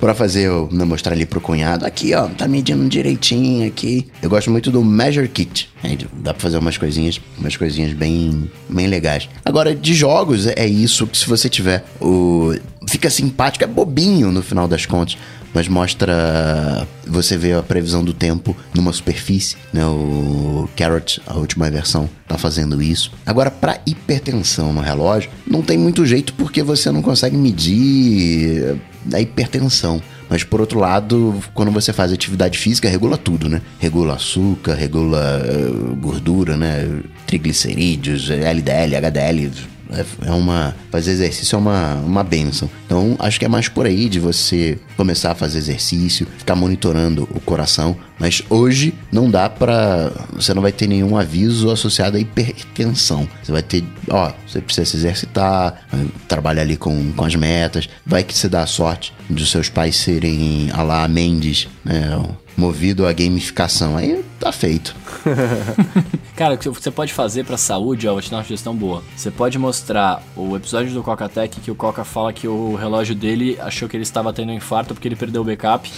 Pra 0.00 0.14
fazer, 0.14 0.50
né, 0.70 0.84
mostrar 0.84 1.12
ali 1.12 1.26
pro 1.26 1.40
cunhado, 1.40 1.84
aqui 1.84 2.14
ó, 2.14 2.26
tá 2.28 2.46
medindo 2.46 2.88
direitinho 2.88 3.66
aqui. 3.66 4.06
Eu 4.22 4.30
gosto 4.30 4.50
muito 4.50 4.70
do 4.70 4.84
Measure 4.84 5.28
Kit. 5.28 5.68
Aí 5.82 5.98
dá 6.14 6.32
pra 6.32 6.40
fazer 6.40 6.58
umas 6.58 6.76
coisinhas, 6.76 7.20
umas 7.38 7.56
coisinhas 7.56 7.92
bem, 7.92 8.50
bem 8.68 8.86
legais. 8.86 9.28
Agora, 9.44 9.74
de 9.74 9.94
jogos, 9.94 10.46
é 10.46 10.66
isso 10.66 11.06
que 11.06 11.16
se 11.16 11.26
você 11.26 11.48
tiver 11.48 11.84
o... 12.00 12.54
Fica 12.88 13.10
simpático, 13.10 13.64
é 13.64 13.66
bobinho 13.66 14.32
no 14.32 14.42
final 14.42 14.66
das 14.66 14.86
contas 14.86 15.18
mas 15.54 15.68
mostra. 15.68 16.86
Você 17.06 17.36
vê 17.36 17.52
a 17.52 17.62
previsão 17.62 18.04
do 18.04 18.12
tempo 18.12 18.56
numa 18.74 18.92
superfície, 18.92 19.56
né? 19.72 19.84
O 19.86 20.68
Carrot, 20.76 21.20
a 21.26 21.34
última 21.34 21.70
versão, 21.70 22.08
tá 22.26 22.36
fazendo 22.36 22.82
isso. 22.82 23.10
Agora, 23.24 23.50
para 23.50 23.80
hipertensão 23.86 24.72
no 24.72 24.80
relógio, 24.80 25.30
não 25.46 25.62
tem 25.62 25.78
muito 25.78 26.04
jeito 26.04 26.34
porque 26.34 26.62
você 26.62 26.90
não 26.90 27.02
consegue 27.02 27.36
medir 27.36 28.78
a 29.12 29.20
hipertensão. 29.20 30.02
Mas 30.28 30.44
por 30.44 30.60
outro 30.60 30.78
lado, 30.78 31.42
quando 31.54 31.72
você 31.72 31.92
faz 31.92 32.12
atividade 32.12 32.58
física, 32.58 32.88
regula 32.88 33.16
tudo, 33.16 33.48
né? 33.48 33.62
Regula 33.78 34.14
açúcar, 34.14 34.74
regula 34.74 35.42
uh, 35.42 35.96
gordura, 35.96 36.56
né? 36.56 37.00
Triglicerídeos, 37.26 38.28
LDL, 38.28 38.96
HDL, 38.96 39.50
é, 39.90 40.28
é 40.28 40.32
uma. 40.32 40.74
Fazer 40.90 41.12
exercício 41.12 41.56
é 41.56 41.58
uma, 41.58 41.94
uma 41.96 42.24
benção. 42.24 42.68
Então, 42.86 43.16
acho 43.18 43.38
que 43.38 43.44
é 43.44 43.48
mais 43.48 43.68
por 43.68 43.86
aí 43.86 44.08
de 44.08 44.20
você 44.20 44.78
começar 44.96 45.32
a 45.32 45.34
fazer 45.34 45.58
exercício, 45.58 46.26
ficar 46.38 46.54
monitorando 46.54 47.28
o 47.34 47.40
coração. 47.40 47.96
Mas 48.18 48.42
hoje 48.50 48.94
não 49.12 49.30
dá 49.30 49.48
pra. 49.48 50.10
Você 50.32 50.52
não 50.52 50.62
vai 50.62 50.72
ter 50.72 50.86
nenhum 50.86 51.16
aviso 51.16 51.70
associado 51.70 52.16
à 52.16 52.20
hipertensão. 52.20 53.28
Você 53.42 53.52
vai 53.52 53.62
ter. 53.62 53.84
Ó, 54.10 54.32
você 54.46 54.60
precisa 54.60 54.84
se 54.84 54.96
exercitar, 54.96 55.86
trabalhar 56.26 56.62
ali 56.62 56.76
com, 56.76 57.12
com 57.12 57.24
as 57.24 57.34
metas. 57.34 57.88
Vai 58.04 58.24
que 58.24 58.36
você 58.36 58.48
dá 58.48 58.62
a 58.62 58.66
sorte 58.66 59.14
de 59.30 59.46
seus 59.46 59.68
pais 59.68 59.96
serem 59.96 60.70
a 60.72 60.82
lá 60.82 61.08
Mendes, 61.08 61.68
né? 61.84 62.10
Movido 62.58 63.06
à 63.06 63.12
gamificação. 63.12 63.96
Aí 63.96 64.22
tá 64.38 64.50
feito. 64.52 64.94
Cara, 66.34 66.54
o 66.54 66.58
que 66.58 66.68
você 66.68 66.90
pode 66.90 67.12
fazer 67.12 67.44
pra 67.44 67.56
saúde, 67.56 68.06
ó, 68.06 68.12
vou 68.12 68.22
te 68.22 68.30
dar 68.30 68.38
uma 68.38 68.42
sugestão 68.42 68.74
boa. 68.74 69.02
Você 69.16 69.30
pode 69.30 69.58
mostrar 69.58 70.22
o 70.36 70.56
episódio 70.56 70.92
do 70.92 71.02
Coca 71.02 71.28
Tech 71.28 71.60
que 71.60 71.70
o 71.70 71.74
Coca 71.74 72.04
fala 72.04 72.32
que 72.32 72.46
o 72.46 72.74
relógio 72.74 73.14
dele 73.14 73.58
achou 73.60 73.88
que 73.88 73.96
ele 73.96 74.02
estava 74.02 74.32
tendo 74.32 74.50
um 74.50 74.54
infarto 74.54 74.94
porque 74.94 75.08
ele 75.08 75.16
perdeu 75.16 75.42
o 75.42 75.44
backup. 75.44 75.90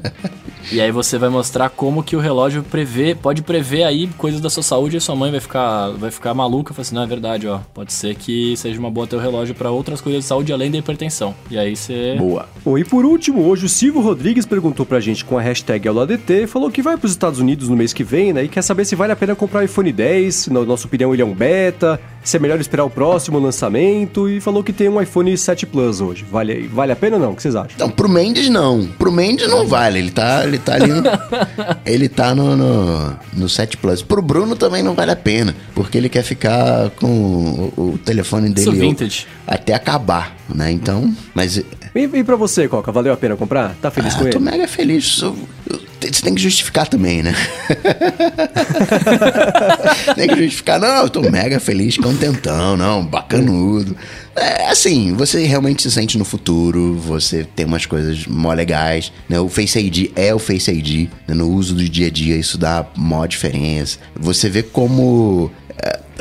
e 0.72 0.80
aí 0.80 0.90
você 0.90 1.18
vai 1.18 1.28
mostrar 1.28 1.68
como 1.70 2.02
que 2.02 2.16
o 2.16 2.20
relógio 2.20 2.62
prevê, 2.62 3.14
pode 3.14 3.42
prever 3.42 3.84
aí 3.84 4.06
coisas 4.18 4.40
da 4.40 4.48
sua 4.48 4.62
saúde 4.62 4.96
e 4.96 5.00
sua 5.00 5.14
mãe 5.14 5.30
vai 5.30 5.40
ficar, 5.40 5.90
vai 5.90 6.10
ficar 6.10 6.32
maluca, 6.32 6.72
fala 6.72 6.82
assim, 6.82 6.94
não 6.94 7.02
é 7.02 7.06
verdade, 7.06 7.46
ó. 7.46 7.60
Pode 7.74 7.92
ser 7.92 8.14
que 8.14 8.56
seja 8.56 8.78
uma 8.78 8.90
boa 8.90 9.06
ter 9.06 9.16
o 9.16 9.20
relógio 9.20 9.54
para 9.54 9.70
outras 9.70 10.00
coisas 10.00 10.24
de 10.24 10.28
saúde 10.28 10.52
além 10.52 10.70
da 10.70 10.78
hipertensão. 10.78 11.34
E 11.50 11.58
aí 11.58 11.76
você 11.76 12.16
Boa. 12.18 12.48
Bom, 12.64 12.78
e 12.78 12.84
por 12.84 13.04
último, 13.04 13.42
hoje 13.46 13.66
o 13.66 13.68
Silvio 13.68 14.00
Rodrigues 14.00 14.46
perguntou 14.46 14.86
pra 14.86 15.00
gente 15.00 15.24
com 15.24 15.38
a 15.38 15.42
hashtag 15.42 15.85
Miguel 15.86 15.94
do 15.94 16.00
ADT, 16.00 16.46
falou 16.48 16.70
que 16.70 16.82
vai 16.82 16.96
para 16.96 17.06
os 17.06 17.12
Estados 17.12 17.38
Unidos 17.38 17.68
no 17.68 17.76
mês 17.76 17.92
que 17.92 18.02
vem, 18.02 18.32
né? 18.32 18.44
E 18.44 18.48
quer 18.48 18.62
saber 18.62 18.84
se 18.84 18.96
vale 18.96 19.12
a 19.12 19.16
pena 19.16 19.36
comprar 19.36 19.60
o 19.60 19.62
iPhone 19.62 19.92
10, 19.92 20.48
na 20.48 20.64
nossa 20.64 20.86
opinião 20.86 21.12
ele 21.14 21.22
é 21.22 21.24
um 21.24 21.32
beta, 21.32 22.00
se 22.24 22.36
é 22.36 22.40
melhor 22.40 22.58
esperar 22.58 22.84
o 22.84 22.90
próximo 22.90 23.38
lançamento 23.38 24.28
e 24.28 24.40
falou 24.40 24.64
que 24.64 24.72
tem 24.72 24.88
um 24.88 25.00
iPhone 25.00 25.36
7 25.36 25.64
Plus 25.66 26.00
hoje. 26.00 26.24
Vale, 26.28 26.66
vale 26.66 26.90
a 26.90 26.96
pena 26.96 27.16
ou 27.16 27.22
não? 27.22 27.32
O 27.32 27.36
que 27.36 27.42
vocês 27.42 27.54
acham? 27.54 27.76
Não, 27.78 27.88
pro 27.88 28.08
Mendes 28.08 28.48
não. 28.48 28.84
Pro 28.98 29.12
Mendes 29.12 29.48
não 29.48 29.66
vale. 29.66 30.00
Ele 30.00 30.10
tá, 30.10 30.44
ele 30.44 30.58
tá 30.58 30.74
ali 30.74 30.88
no, 30.88 31.02
Ele 31.86 32.08
tá 32.08 32.34
no, 32.34 32.56
no, 32.56 33.16
no 33.32 33.48
7 33.48 33.76
Plus. 33.76 34.02
Pro 34.02 34.20
Bruno 34.20 34.56
também 34.56 34.82
não 34.82 34.94
vale 34.94 35.12
a 35.12 35.16
pena. 35.16 35.54
Porque 35.72 35.96
ele 35.96 36.08
quer 36.08 36.24
ficar 36.24 36.90
com 36.90 37.72
o, 37.76 37.92
o 37.92 37.98
telefone 37.98 38.50
dele 38.50 38.72
vintage. 38.72 39.26
até 39.46 39.74
acabar, 39.74 40.34
né? 40.52 40.72
Então, 40.72 41.14
mas... 41.32 41.62
E, 41.96 42.18
e 42.18 42.24
pra 42.24 42.36
você, 42.36 42.68
Coca, 42.68 42.92
valeu 42.92 43.12
a 43.12 43.16
pena 43.16 43.36
comprar? 43.36 43.74
Tá 43.80 43.90
feliz 43.90 44.14
ah, 44.14 44.18
com 44.18 44.24
eu 44.26 44.30
tô 44.30 44.38
ele? 44.38 44.44
mega 44.44 44.68
feliz. 44.68 45.20
Eu, 45.22 45.36
eu, 45.70 45.80
você 46.00 46.22
tem 46.22 46.34
que 46.34 46.40
justificar 46.40 46.86
também, 46.86 47.22
né? 47.22 47.34
tem 50.14 50.28
que 50.28 50.36
justificar. 50.36 50.78
Não, 50.78 51.02
eu 51.02 51.10
tô 51.10 51.22
mega 51.22 51.58
feliz, 51.58 51.96
contentão, 51.96 52.76
não, 52.76 53.04
bacanudo. 53.04 53.96
É 54.34 54.68
assim, 54.68 55.14
você 55.14 55.44
realmente 55.46 55.82
se 55.82 55.90
sente 55.90 56.18
no 56.18 56.24
futuro, 56.24 56.94
você 56.96 57.46
tem 57.56 57.64
umas 57.64 57.86
coisas 57.86 58.26
mó 58.26 58.52
legais, 58.52 59.10
né? 59.28 59.40
O 59.40 59.48
Face 59.48 59.78
ID 59.78 60.10
é 60.14 60.34
o 60.34 60.38
Face 60.38 60.70
ID, 60.70 61.08
né? 61.26 61.34
no 61.34 61.48
uso 61.48 61.74
do 61.74 61.88
dia 61.88 62.08
a 62.08 62.10
dia 62.10 62.36
isso 62.36 62.58
dá 62.58 62.86
mó 62.94 63.24
diferença. 63.24 63.98
Você 64.14 64.50
vê 64.50 64.62
como 64.62 65.50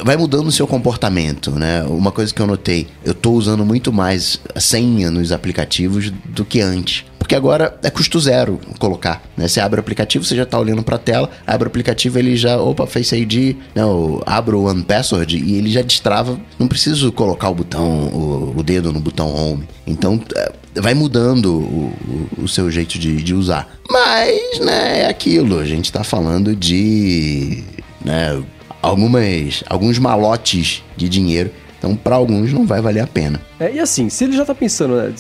vai 0.04 0.18
mudando 0.18 0.48
o 0.48 0.52
seu 0.52 0.68
comportamento, 0.68 1.52
né? 1.52 1.84
Uma 1.84 2.12
coisa 2.12 2.34
que 2.34 2.42
eu 2.42 2.48
notei, 2.48 2.88
eu 3.04 3.14
tô 3.14 3.32
usando 3.32 3.66
muito 3.66 3.94
mais 3.94 4.40
a 4.54 4.60
senha 4.60 5.10
nos 5.10 5.32
aplicativos 5.32 6.12
do 6.26 6.44
que 6.44 6.62
antes. 6.62 7.06
Porque 7.18 7.34
agora 7.34 7.76
é 7.82 7.90
custo 7.90 8.20
zero 8.20 8.60
colocar, 8.78 9.24
né? 9.36 9.48
Você 9.48 9.60
abre 9.60 9.80
o 9.80 9.82
aplicativo, 9.82 10.24
você 10.24 10.36
já 10.36 10.46
tá 10.46 10.60
olhando 10.60 10.84
pra 10.84 11.00
tela, 11.00 11.28
abre 11.48 11.68
o 11.68 11.70
aplicativo, 11.70 12.20
ele 12.20 12.36
já, 12.36 12.62
opa, 12.62 12.86
Face 12.86 13.16
ID, 13.16 13.56
não, 13.74 14.22
abro 14.28 14.60
o 14.60 14.66
One 14.66 14.84
Password 14.84 15.36
e 15.36 15.56
ele 15.56 15.72
já 15.72 15.82
destrava, 15.82 16.40
não 16.60 16.68
preciso 16.68 17.12
colocar 17.12 17.50
o 17.50 17.56
botão, 17.56 18.10
o, 18.10 18.54
o 18.56 18.62
dedo 18.62 18.94
no 18.94 19.00
botão 19.00 19.34
Home. 19.34 19.68
Então, 19.88 20.22
é, 20.36 20.52
vai 20.80 20.94
mudando 20.94 21.52
o, 21.52 21.94
o, 22.40 22.44
o, 22.44 22.48
seu 22.48 22.70
jeito 22.70 23.00
de, 23.00 23.16
de 23.24 23.34
usar. 23.34 23.76
Mas, 23.90 24.60
né, 24.60 25.00
é 25.02 25.08
aquilo, 25.08 25.58
a 25.58 25.66
gente 25.66 25.92
tá 25.92 26.04
falando 26.04 26.56
de, 26.56 27.64
né, 28.04 28.40
algumas, 28.86 29.64
alguns 29.68 29.98
malotes 29.98 30.84
de 30.96 31.10
dinheiro. 31.10 31.52
Então, 31.78 31.96
para 31.96 32.16
alguns 32.16 32.54
não 32.54 32.66
vai 32.66 32.82
valer 32.82 33.02
a 33.02 33.08
pena. 33.08 33.42
É, 33.60 33.74
e 33.74 33.80
assim, 33.80 34.10
se 34.10 34.24
ele 34.24 34.36
já 34.36 34.46
tá 34.46 34.56
pensando, 34.56 34.96
né, 34.96 35.14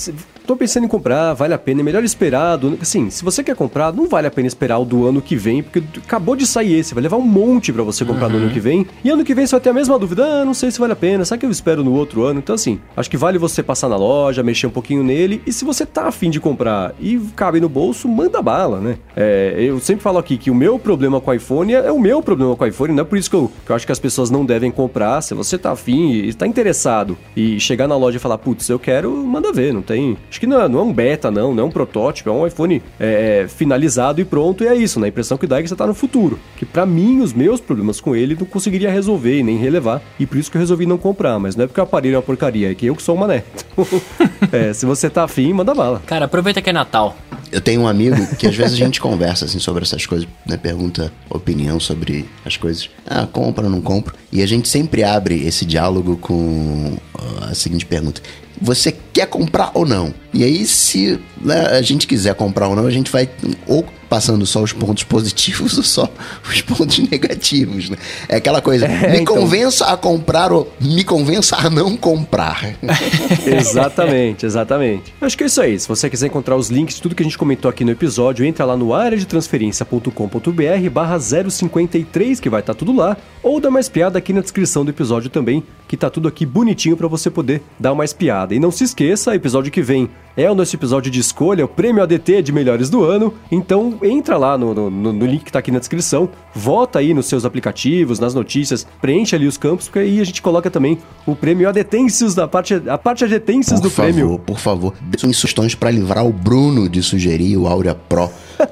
tô 0.45 0.55
pensando 0.55 0.85
em 0.85 0.87
comprar, 0.87 1.33
vale 1.33 1.53
a 1.53 1.57
pena, 1.57 1.81
é 1.81 1.83
melhor 1.83 2.03
esperar. 2.03 2.57
Do... 2.57 2.77
Assim, 2.81 3.09
se 3.09 3.23
você 3.23 3.43
quer 3.43 3.55
comprar, 3.55 3.91
não 3.91 4.07
vale 4.07 4.27
a 4.27 4.31
pena 4.31 4.47
esperar 4.47 4.79
o 4.79 4.85
do 4.85 5.07
ano 5.07 5.21
que 5.21 5.35
vem, 5.35 5.61
porque 5.61 5.83
acabou 5.97 6.35
de 6.35 6.45
sair 6.45 6.79
esse, 6.79 6.93
vai 6.93 7.03
levar 7.03 7.17
um 7.17 7.21
monte 7.21 7.73
para 7.73 7.83
você 7.83 8.05
comprar 8.05 8.27
uhum. 8.27 8.33
no 8.33 8.37
ano 8.45 8.49
que 8.51 8.59
vem. 8.59 8.85
E 9.03 9.09
ano 9.09 9.23
que 9.23 9.33
vem 9.33 9.45
você 9.45 9.55
vai 9.55 9.61
ter 9.61 9.69
a 9.69 9.73
mesma 9.73 9.97
dúvida, 9.99 10.23
ah, 10.23 10.45
não 10.45 10.53
sei 10.53 10.71
se 10.71 10.79
vale 10.79 10.93
a 10.93 10.95
pena, 10.95 11.25
será 11.25 11.37
que 11.37 11.45
eu 11.45 11.51
espero 11.51 11.83
no 11.83 11.93
outro 11.93 12.23
ano? 12.23 12.39
Então, 12.39 12.55
assim, 12.55 12.79
acho 12.95 13.09
que 13.09 13.17
vale 13.17 13.37
você 13.37 13.61
passar 13.61 13.89
na 13.89 13.97
loja, 13.97 14.43
mexer 14.43 14.67
um 14.67 14.71
pouquinho 14.71 15.03
nele, 15.03 15.41
e 15.45 15.51
se 15.51 15.65
você 15.65 15.85
tá 15.85 16.07
afim 16.07 16.29
de 16.29 16.39
comprar 16.39 16.93
e 16.99 17.19
cabe 17.35 17.59
no 17.59 17.67
bolso, 17.67 18.07
manda 18.07 18.41
bala, 18.41 18.79
né? 18.79 18.97
É, 19.15 19.55
eu 19.57 19.79
sempre 19.79 20.03
falo 20.03 20.17
aqui 20.17 20.37
que 20.37 20.51
o 20.51 20.55
meu 20.55 20.77
problema 20.77 21.19
com 21.19 21.31
o 21.31 21.33
iPhone 21.33 21.73
é, 21.73 21.87
é 21.87 21.91
o 21.91 21.99
meu 21.99 22.21
problema 22.21 22.55
com 22.55 22.63
o 22.63 22.67
iPhone, 22.67 22.93
não 22.93 23.01
é 23.01 23.05
por 23.05 23.17
isso 23.17 23.29
que 23.29 23.35
eu, 23.35 23.51
que 23.65 23.71
eu 23.71 23.75
acho 23.75 23.85
que 23.85 23.91
as 23.91 23.99
pessoas 23.99 24.29
não 24.29 24.45
devem 24.45 24.71
comprar. 24.71 25.21
Se 25.21 25.33
você 25.33 25.57
tá 25.57 25.71
afim 25.71 26.11
e 26.11 26.27
está 26.27 26.45
interessado 26.45 27.17
e 27.35 27.59
chegar 27.59 27.87
na 27.87 27.95
loja 27.95 28.17
e 28.17 28.19
falar, 28.19 28.37
putz, 28.37 28.69
eu 28.69 28.79
quero, 28.79 29.11
manda 29.11 29.51
ver, 29.51 29.73
não 29.73 29.81
tem. 29.81 30.17
Acho 30.35 30.41
que 30.41 30.47
não 30.47 30.61
é, 30.61 30.67
não 30.67 30.79
é 30.79 30.81
um 30.81 30.91
beta 30.91 31.31
não, 31.31 31.55
não 31.55 31.63
é 31.63 31.65
um 31.65 31.71
protótipo, 31.71 32.29
é 32.29 32.33
um 32.33 32.45
iPhone 32.45 32.83
é, 32.99 33.43
é, 33.43 33.47
finalizado 33.47 34.19
e 34.19 34.25
pronto, 34.25 34.65
e 34.65 34.67
é 34.67 34.75
isso, 34.75 34.99
né? 34.99 35.05
A 35.05 35.07
impressão 35.07 35.37
que 35.37 35.47
dá 35.47 35.59
é 35.59 35.63
que 35.63 35.69
você 35.69 35.77
tá 35.77 35.87
no 35.87 35.93
futuro. 35.93 36.37
Que 36.57 36.65
para 36.65 36.85
mim, 36.85 37.21
os 37.21 37.31
meus 37.31 37.61
problemas 37.61 38.01
com 38.01 38.13
ele 38.13 38.35
não 38.37 38.45
conseguiria 38.45 38.91
resolver 38.91 39.39
e 39.39 39.43
nem 39.43 39.57
relevar, 39.57 40.01
e 40.19 40.25
por 40.25 40.37
isso 40.37 40.51
que 40.51 40.57
eu 40.57 40.59
resolvi 40.59 40.85
não 40.85 40.97
comprar, 40.97 41.39
mas 41.39 41.55
não 41.55 41.63
é 41.63 41.67
porque 41.67 41.79
o 41.79 41.83
aparelho 41.85 42.15
é 42.15 42.17
uma 42.17 42.21
porcaria, 42.21 42.69
é 42.69 42.75
que 42.75 42.85
eu 42.85 42.97
que 42.97 43.01
sou 43.01 43.15
uma 43.15 43.27
mané. 43.27 43.45
é, 44.51 44.73
se 44.73 44.85
você 44.85 45.09
tá 45.09 45.23
afim, 45.23 45.53
manda 45.53 45.73
bala. 45.73 46.01
Cara, 46.05 46.25
aproveita 46.25 46.61
que 46.61 46.69
é 46.69 46.73
Natal. 46.73 47.15
Eu 47.49 47.61
tenho 47.61 47.81
um 47.81 47.87
amigo 47.87 48.35
que 48.35 48.45
às 48.45 48.55
vezes 48.55 48.73
a 48.73 48.77
gente 48.77 48.99
conversa 49.01 49.45
assim 49.45 49.59
sobre 49.59 49.83
essas 49.83 50.05
coisas, 50.05 50.27
né? 50.45 50.57
Pergunta 50.57 51.13
opinião 51.29 51.79
sobre 51.79 52.25
as 52.43 52.57
coisas. 52.57 52.89
Ah, 53.05 53.25
compra 53.25 53.63
ou 53.63 53.69
não 53.69 53.79
compra? 53.79 54.13
E 54.33 54.43
a 54.43 54.45
gente 54.45 54.67
sempre 54.67 55.01
abre 55.01 55.47
esse 55.47 55.65
diálogo 55.65 56.17
com 56.17 56.97
a 57.41 57.53
seguinte 57.53 57.85
pergunta: 57.85 58.21
Você 58.61 58.91
quer 58.91 59.27
comprar 59.27 59.71
ou 59.73 59.85
não? 59.85 60.13
E 60.35 60.43
aí, 60.43 60.65
se 60.65 61.17
né, 61.41 61.61
a 61.67 61.81
gente 61.81 62.05
quiser 62.05 62.35
comprar 62.35 62.67
ou 62.67 62.75
não, 62.75 62.85
a 62.85 62.91
gente 62.91 63.09
vai 63.09 63.29
ou 63.65 63.85
passando 64.09 64.45
só 64.45 64.61
os 64.61 64.73
pontos 64.73 65.03
positivos 65.03 65.77
ou 65.79 65.83
só 65.83 66.09
os 66.49 66.61
pontos 66.61 66.99
negativos, 66.99 67.89
né? 67.89 67.97
É 68.27 68.35
aquela 68.35 68.61
coisa, 68.61 68.83
é, 68.85 69.11
me 69.11 69.21
então... 69.21 69.33
convença 69.35 69.85
a 69.85 69.95
comprar 69.95 70.51
ou 70.51 70.69
me 70.79 71.05
convença 71.05 71.55
a 71.55 71.69
não 71.69 71.95
comprar. 71.95 72.75
exatamente, 73.47 74.45
exatamente. 74.45 75.13
Acho 75.21 75.37
que 75.37 75.45
é 75.45 75.47
isso 75.47 75.61
aí. 75.61 75.79
Se 75.79 75.87
você 75.87 76.09
quiser 76.09 76.27
encontrar 76.27 76.57
os 76.57 76.69
links 76.69 76.95
de 76.95 77.01
tudo 77.01 77.15
que 77.15 77.23
a 77.23 77.25
gente 77.25 77.37
comentou 77.37 77.69
aqui 77.69 77.85
no 77.85 77.91
episódio, 77.91 78.45
entra 78.45 78.65
lá 78.65 78.75
no 78.75 78.93
areadetransferência.com.br 78.93 80.89
barra 80.91 81.17
053, 81.17 82.41
que 82.41 82.49
vai 82.49 82.59
estar 82.59 82.73
tá 82.73 82.79
tudo 82.79 82.93
lá, 82.93 83.15
ou 83.41 83.61
dá 83.61 83.71
mais 83.71 83.87
piada 83.87 84.17
aqui 84.17 84.33
na 84.33 84.41
descrição 84.41 84.83
do 84.83 84.91
episódio 84.91 85.29
também, 85.29 85.63
que 85.87 85.95
tá 85.95 86.09
tudo 86.09 86.27
aqui 86.27 86.45
bonitinho 86.45 86.97
para 86.97 87.07
você 87.07 87.29
poder 87.29 87.61
dar 87.79 87.95
mais 87.95 88.11
piada. 88.11 88.53
E 88.53 88.59
não 88.59 88.69
se 88.69 88.83
esqueça, 88.83 89.33
episódio 89.33 89.71
que 89.71 89.81
vem 89.81 90.09
é 90.37 90.49
o 90.49 90.55
nosso 90.55 90.75
episódio 90.75 91.09
de 91.09 91.19
escolha, 91.19 91.65
o 91.65 91.67
prêmio 91.67 92.03
ADT 92.03 92.41
de 92.41 92.51
melhores 92.51 92.89
do 92.89 93.03
ano. 93.03 93.33
Então 93.51 93.97
entra 94.03 94.37
lá 94.37 94.57
no, 94.57 94.73
no, 94.73 94.89
no, 94.89 95.25
link 95.25 95.43
que 95.43 95.51
tá 95.51 95.59
aqui 95.59 95.71
na 95.71 95.79
descrição, 95.79 96.29
vota 96.53 96.99
aí 96.99 97.13
nos 97.13 97.25
seus 97.25 97.45
aplicativos, 97.45 98.19
nas 98.19 98.33
notícias, 98.33 98.85
preenche 99.01 99.35
ali 99.35 99.47
os 99.47 99.57
campos, 99.57 99.87
porque 99.87 99.99
aí 99.99 100.19
a 100.19 100.23
gente 100.23 100.41
coloca 100.41 100.69
também 100.69 100.97
o 101.25 101.35
prêmio 101.35 101.69
Adetêncios 101.69 102.35
da 102.35 102.47
parte, 102.47 102.81
a 102.87 102.97
parte 102.97 103.23
Adetêncios 103.23 103.79
do 103.79 103.89
favor, 103.89 104.11
prêmio. 104.11 104.39
Por 104.39 104.59
favor, 104.59 104.93
dê 105.01 105.17
sugestões 105.17 105.75
para 105.75 105.91
livrar 105.91 106.25
o 106.25 106.33
Bruno 106.33 106.89
de 106.89 107.01
sugerir 107.01 107.57
o 107.57 107.67
Áurea 107.67 107.95
Pro 107.95 108.29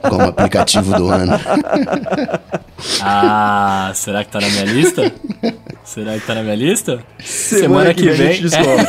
como 0.10 0.24
aplicativo 0.24 0.96
do 0.96 1.10
ano. 1.10 1.34
Ah, 3.02 3.92
será 3.96 4.26
que 4.26 4.32
tá 4.32 4.42
na 4.42 4.50
minha 4.50 4.66
lista? 4.66 5.14
Será 5.86 6.20
que 6.20 6.28
tá 6.28 6.36
na 6.36 6.44
minha 6.44 6.56
lista? 6.56 7.02
Semana, 7.20 7.62
Semana 7.62 7.94
que, 7.94 8.02
que, 8.04 8.10
vem. 8.10 8.28
A 8.28 8.32
gente 8.34 8.42
descobre. 8.42 8.86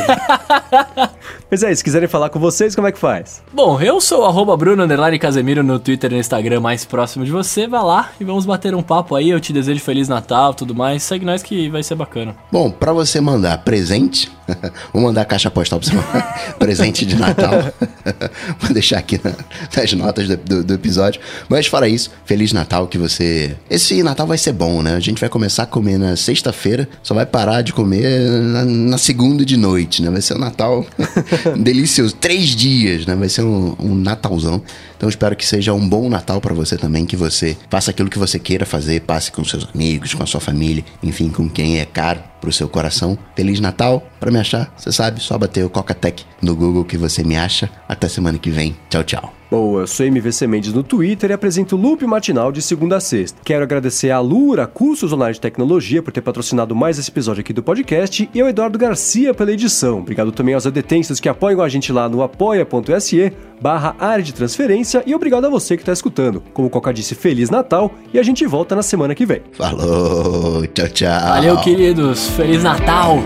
Mas 1.49 1.63
é 1.63 1.71
isso, 1.71 1.79
se 1.79 1.83
quiserem 1.83 2.07
falar 2.07 2.29
com 2.29 2.39
vocês, 2.39 2.75
como 2.75 2.87
é 2.87 2.91
que 2.91 2.99
faz? 2.99 3.41
Bom, 3.53 3.79
eu 3.79 4.01
sou 4.01 4.23
o 4.23 4.57
Bruno 4.57 4.85
Casemiro 5.19 5.63
no 5.63 5.79
Twitter 5.79 6.11
e 6.11 6.15
no 6.15 6.19
Instagram 6.19 6.59
mais 6.59 6.85
próximo 6.85 7.23
de 7.23 7.31
você. 7.31 7.67
Vai 7.67 7.83
lá 7.83 8.11
e 8.19 8.23
vamos 8.23 8.45
bater 8.45 8.73
um 8.73 8.81
papo 8.81 9.15
aí. 9.15 9.29
Eu 9.29 9.39
te 9.39 9.53
desejo 9.53 9.79
Feliz 9.81 10.07
Natal 10.07 10.53
tudo 10.53 10.73
mais. 10.73 11.03
Segue 11.03 11.25
nós 11.25 11.43
que 11.43 11.69
vai 11.69 11.83
ser 11.83 11.95
bacana. 11.95 12.35
Bom, 12.51 12.71
para 12.71 12.93
você 12.93 13.21
mandar 13.21 13.59
presente, 13.59 14.31
vou 14.93 15.01
mandar 15.01 15.21
a 15.21 15.25
caixa 15.25 15.49
postal 15.49 15.79
pra 15.79 15.89
você 15.89 15.95
mandar 15.95 16.55
presente 16.59 17.05
de 17.05 17.15
Natal. 17.15 17.73
vou 18.59 18.73
deixar 18.73 18.99
aqui 18.99 19.19
na, 19.23 19.33
nas 19.75 19.93
notas 19.93 20.27
do, 20.27 20.37
do, 20.37 20.63
do, 20.63 20.73
episódio. 20.73 21.21
Mas 21.49 21.67
fora 21.67 21.87
isso, 21.87 22.11
Feliz 22.25 22.51
Natal 22.53 22.87
que 22.87 22.97
você. 22.97 23.55
Esse 23.69 24.01
Natal 24.03 24.27
vai 24.27 24.37
ser 24.37 24.53
bom, 24.53 24.81
né? 24.81 24.95
A 24.95 24.99
gente 24.99 25.19
vai 25.19 25.29
começar 25.29 25.63
a 25.63 25.67
comer 25.67 25.97
na 25.97 26.15
sexta-feira, 26.15 26.87
só 27.01 27.13
vai 27.13 27.25
parar 27.25 27.61
de 27.61 27.73
comer 27.73 28.19
na, 28.41 28.65
na 28.65 28.97
segunda 28.97 29.45
de 29.45 29.57
noite, 29.57 30.01
né? 30.01 30.09
Vai 30.09 30.21
ser 30.21 30.35
o 30.35 30.39
Natal 30.39 30.85
delicioso. 31.57 32.15
Três 32.15 32.49
dias, 32.55 33.05
né? 33.05 33.15
Vai 33.15 33.29
ser 33.29 33.43
um, 33.43 33.75
um 33.79 33.95
Natalzão. 33.95 34.61
Então 34.97 35.09
espero 35.09 35.35
que 35.35 35.45
seja 35.45 35.73
um 35.73 35.87
bom 35.87 36.09
Natal 36.09 36.39
para 36.39 36.53
você 36.53 36.77
também, 36.77 37.05
que 37.05 37.15
você 37.15 37.57
faça 37.69 37.91
aquilo 37.91 38.09
que 38.09 38.19
você 38.19 38.39
queira 38.39 38.65
fazer, 38.65 39.01
passe 39.01 39.31
com 39.31 39.43
seus 39.43 39.67
amigos, 39.73 40.13
com 40.13 40.23
a 40.23 40.25
sua 40.25 40.39
família, 40.39 40.83
enfim, 41.03 41.29
com 41.29 41.49
quem 41.49 41.79
é 41.79 41.85
caro 41.85 42.21
pro 42.39 42.51
seu 42.51 42.69
coração. 42.69 43.17
Feliz 43.35 43.59
Natal. 43.59 44.09
Para 44.19 44.31
me 44.31 44.39
achar, 44.39 44.73
você 44.77 44.91
sabe, 44.91 45.21
só 45.21 45.37
bater 45.37 45.63
o 45.65 45.69
Coca-Tech 45.69 46.25
no 46.41 46.55
Google 46.55 46.85
que 46.85 46.97
você 46.97 47.23
me 47.23 47.35
acha. 47.35 47.69
Até 47.87 48.07
semana 48.07 48.37
que 48.37 48.49
vem. 48.49 48.75
Tchau, 48.89 49.03
tchau. 49.03 49.34
Boa, 49.55 49.83
eu 49.83 49.87
sou 49.87 50.05
MVC 50.05 50.47
Mendes 50.47 50.73
no 50.73 50.83
Twitter 50.83 51.29
e 51.29 51.33
apresento 51.33 51.77
o 51.77 51.79
Loop 51.79 52.05
Matinal 52.05 52.51
de 52.51 52.61
segunda 52.61 52.97
a 52.97 52.99
sexta. 52.99 53.39
Quero 53.41 53.63
agradecer 53.63 54.11
a 54.11 54.19
Lura, 54.19 54.67
Cursos 54.67 55.13
Online 55.13 55.33
de 55.33 55.39
Tecnologia, 55.39 56.03
por 56.03 56.11
ter 56.11 56.19
patrocinado 56.19 56.75
mais 56.75 56.99
esse 56.99 57.09
episódio 57.09 57.39
aqui 57.39 57.53
do 57.53 57.63
podcast, 57.63 58.29
e 58.33 58.41
ao 58.41 58.49
Eduardo 58.49 58.77
Garcia 58.77 59.33
pela 59.33 59.53
edição. 59.53 59.99
Obrigado 59.99 60.33
também 60.33 60.53
aos 60.53 60.67
adetêncios 60.67 61.21
que 61.21 61.29
apoiam 61.29 61.61
a 61.61 61.69
gente 61.69 61.89
lá 61.93 62.09
no 62.09 62.21
apoia.se 62.21 63.31
barra 63.61 63.95
área 63.97 64.25
de 64.25 64.33
transferência 64.33 65.01
e 65.05 65.15
obrigado 65.15 65.45
a 65.45 65.49
você 65.49 65.77
que 65.77 65.83
está 65.83 65.93
escutando. 65.93 66.43
Como 66.53 66.67
o 66.67 66.69
Coca 66.69 66.93
disse, 66.93 67.15
Feliz 67.15 67.49
Natal 67.49 67.93
e 68.13 68.19
a 68.19 68.23
gente 68.23 68.45
volta 68.45 68.75
na 68.75 68.83
semana 68.83 69.15
que 69.15 69.25
vem. 69.25 69.41
Falou, 69.53 70.67
tchau, 70.67 70.89
tchau. 70.89 71.29
Valeu, 71.29 71.57
queridos. 71.61 72.27
Feliz 72.31 72.61
Natal. 72.61 73.23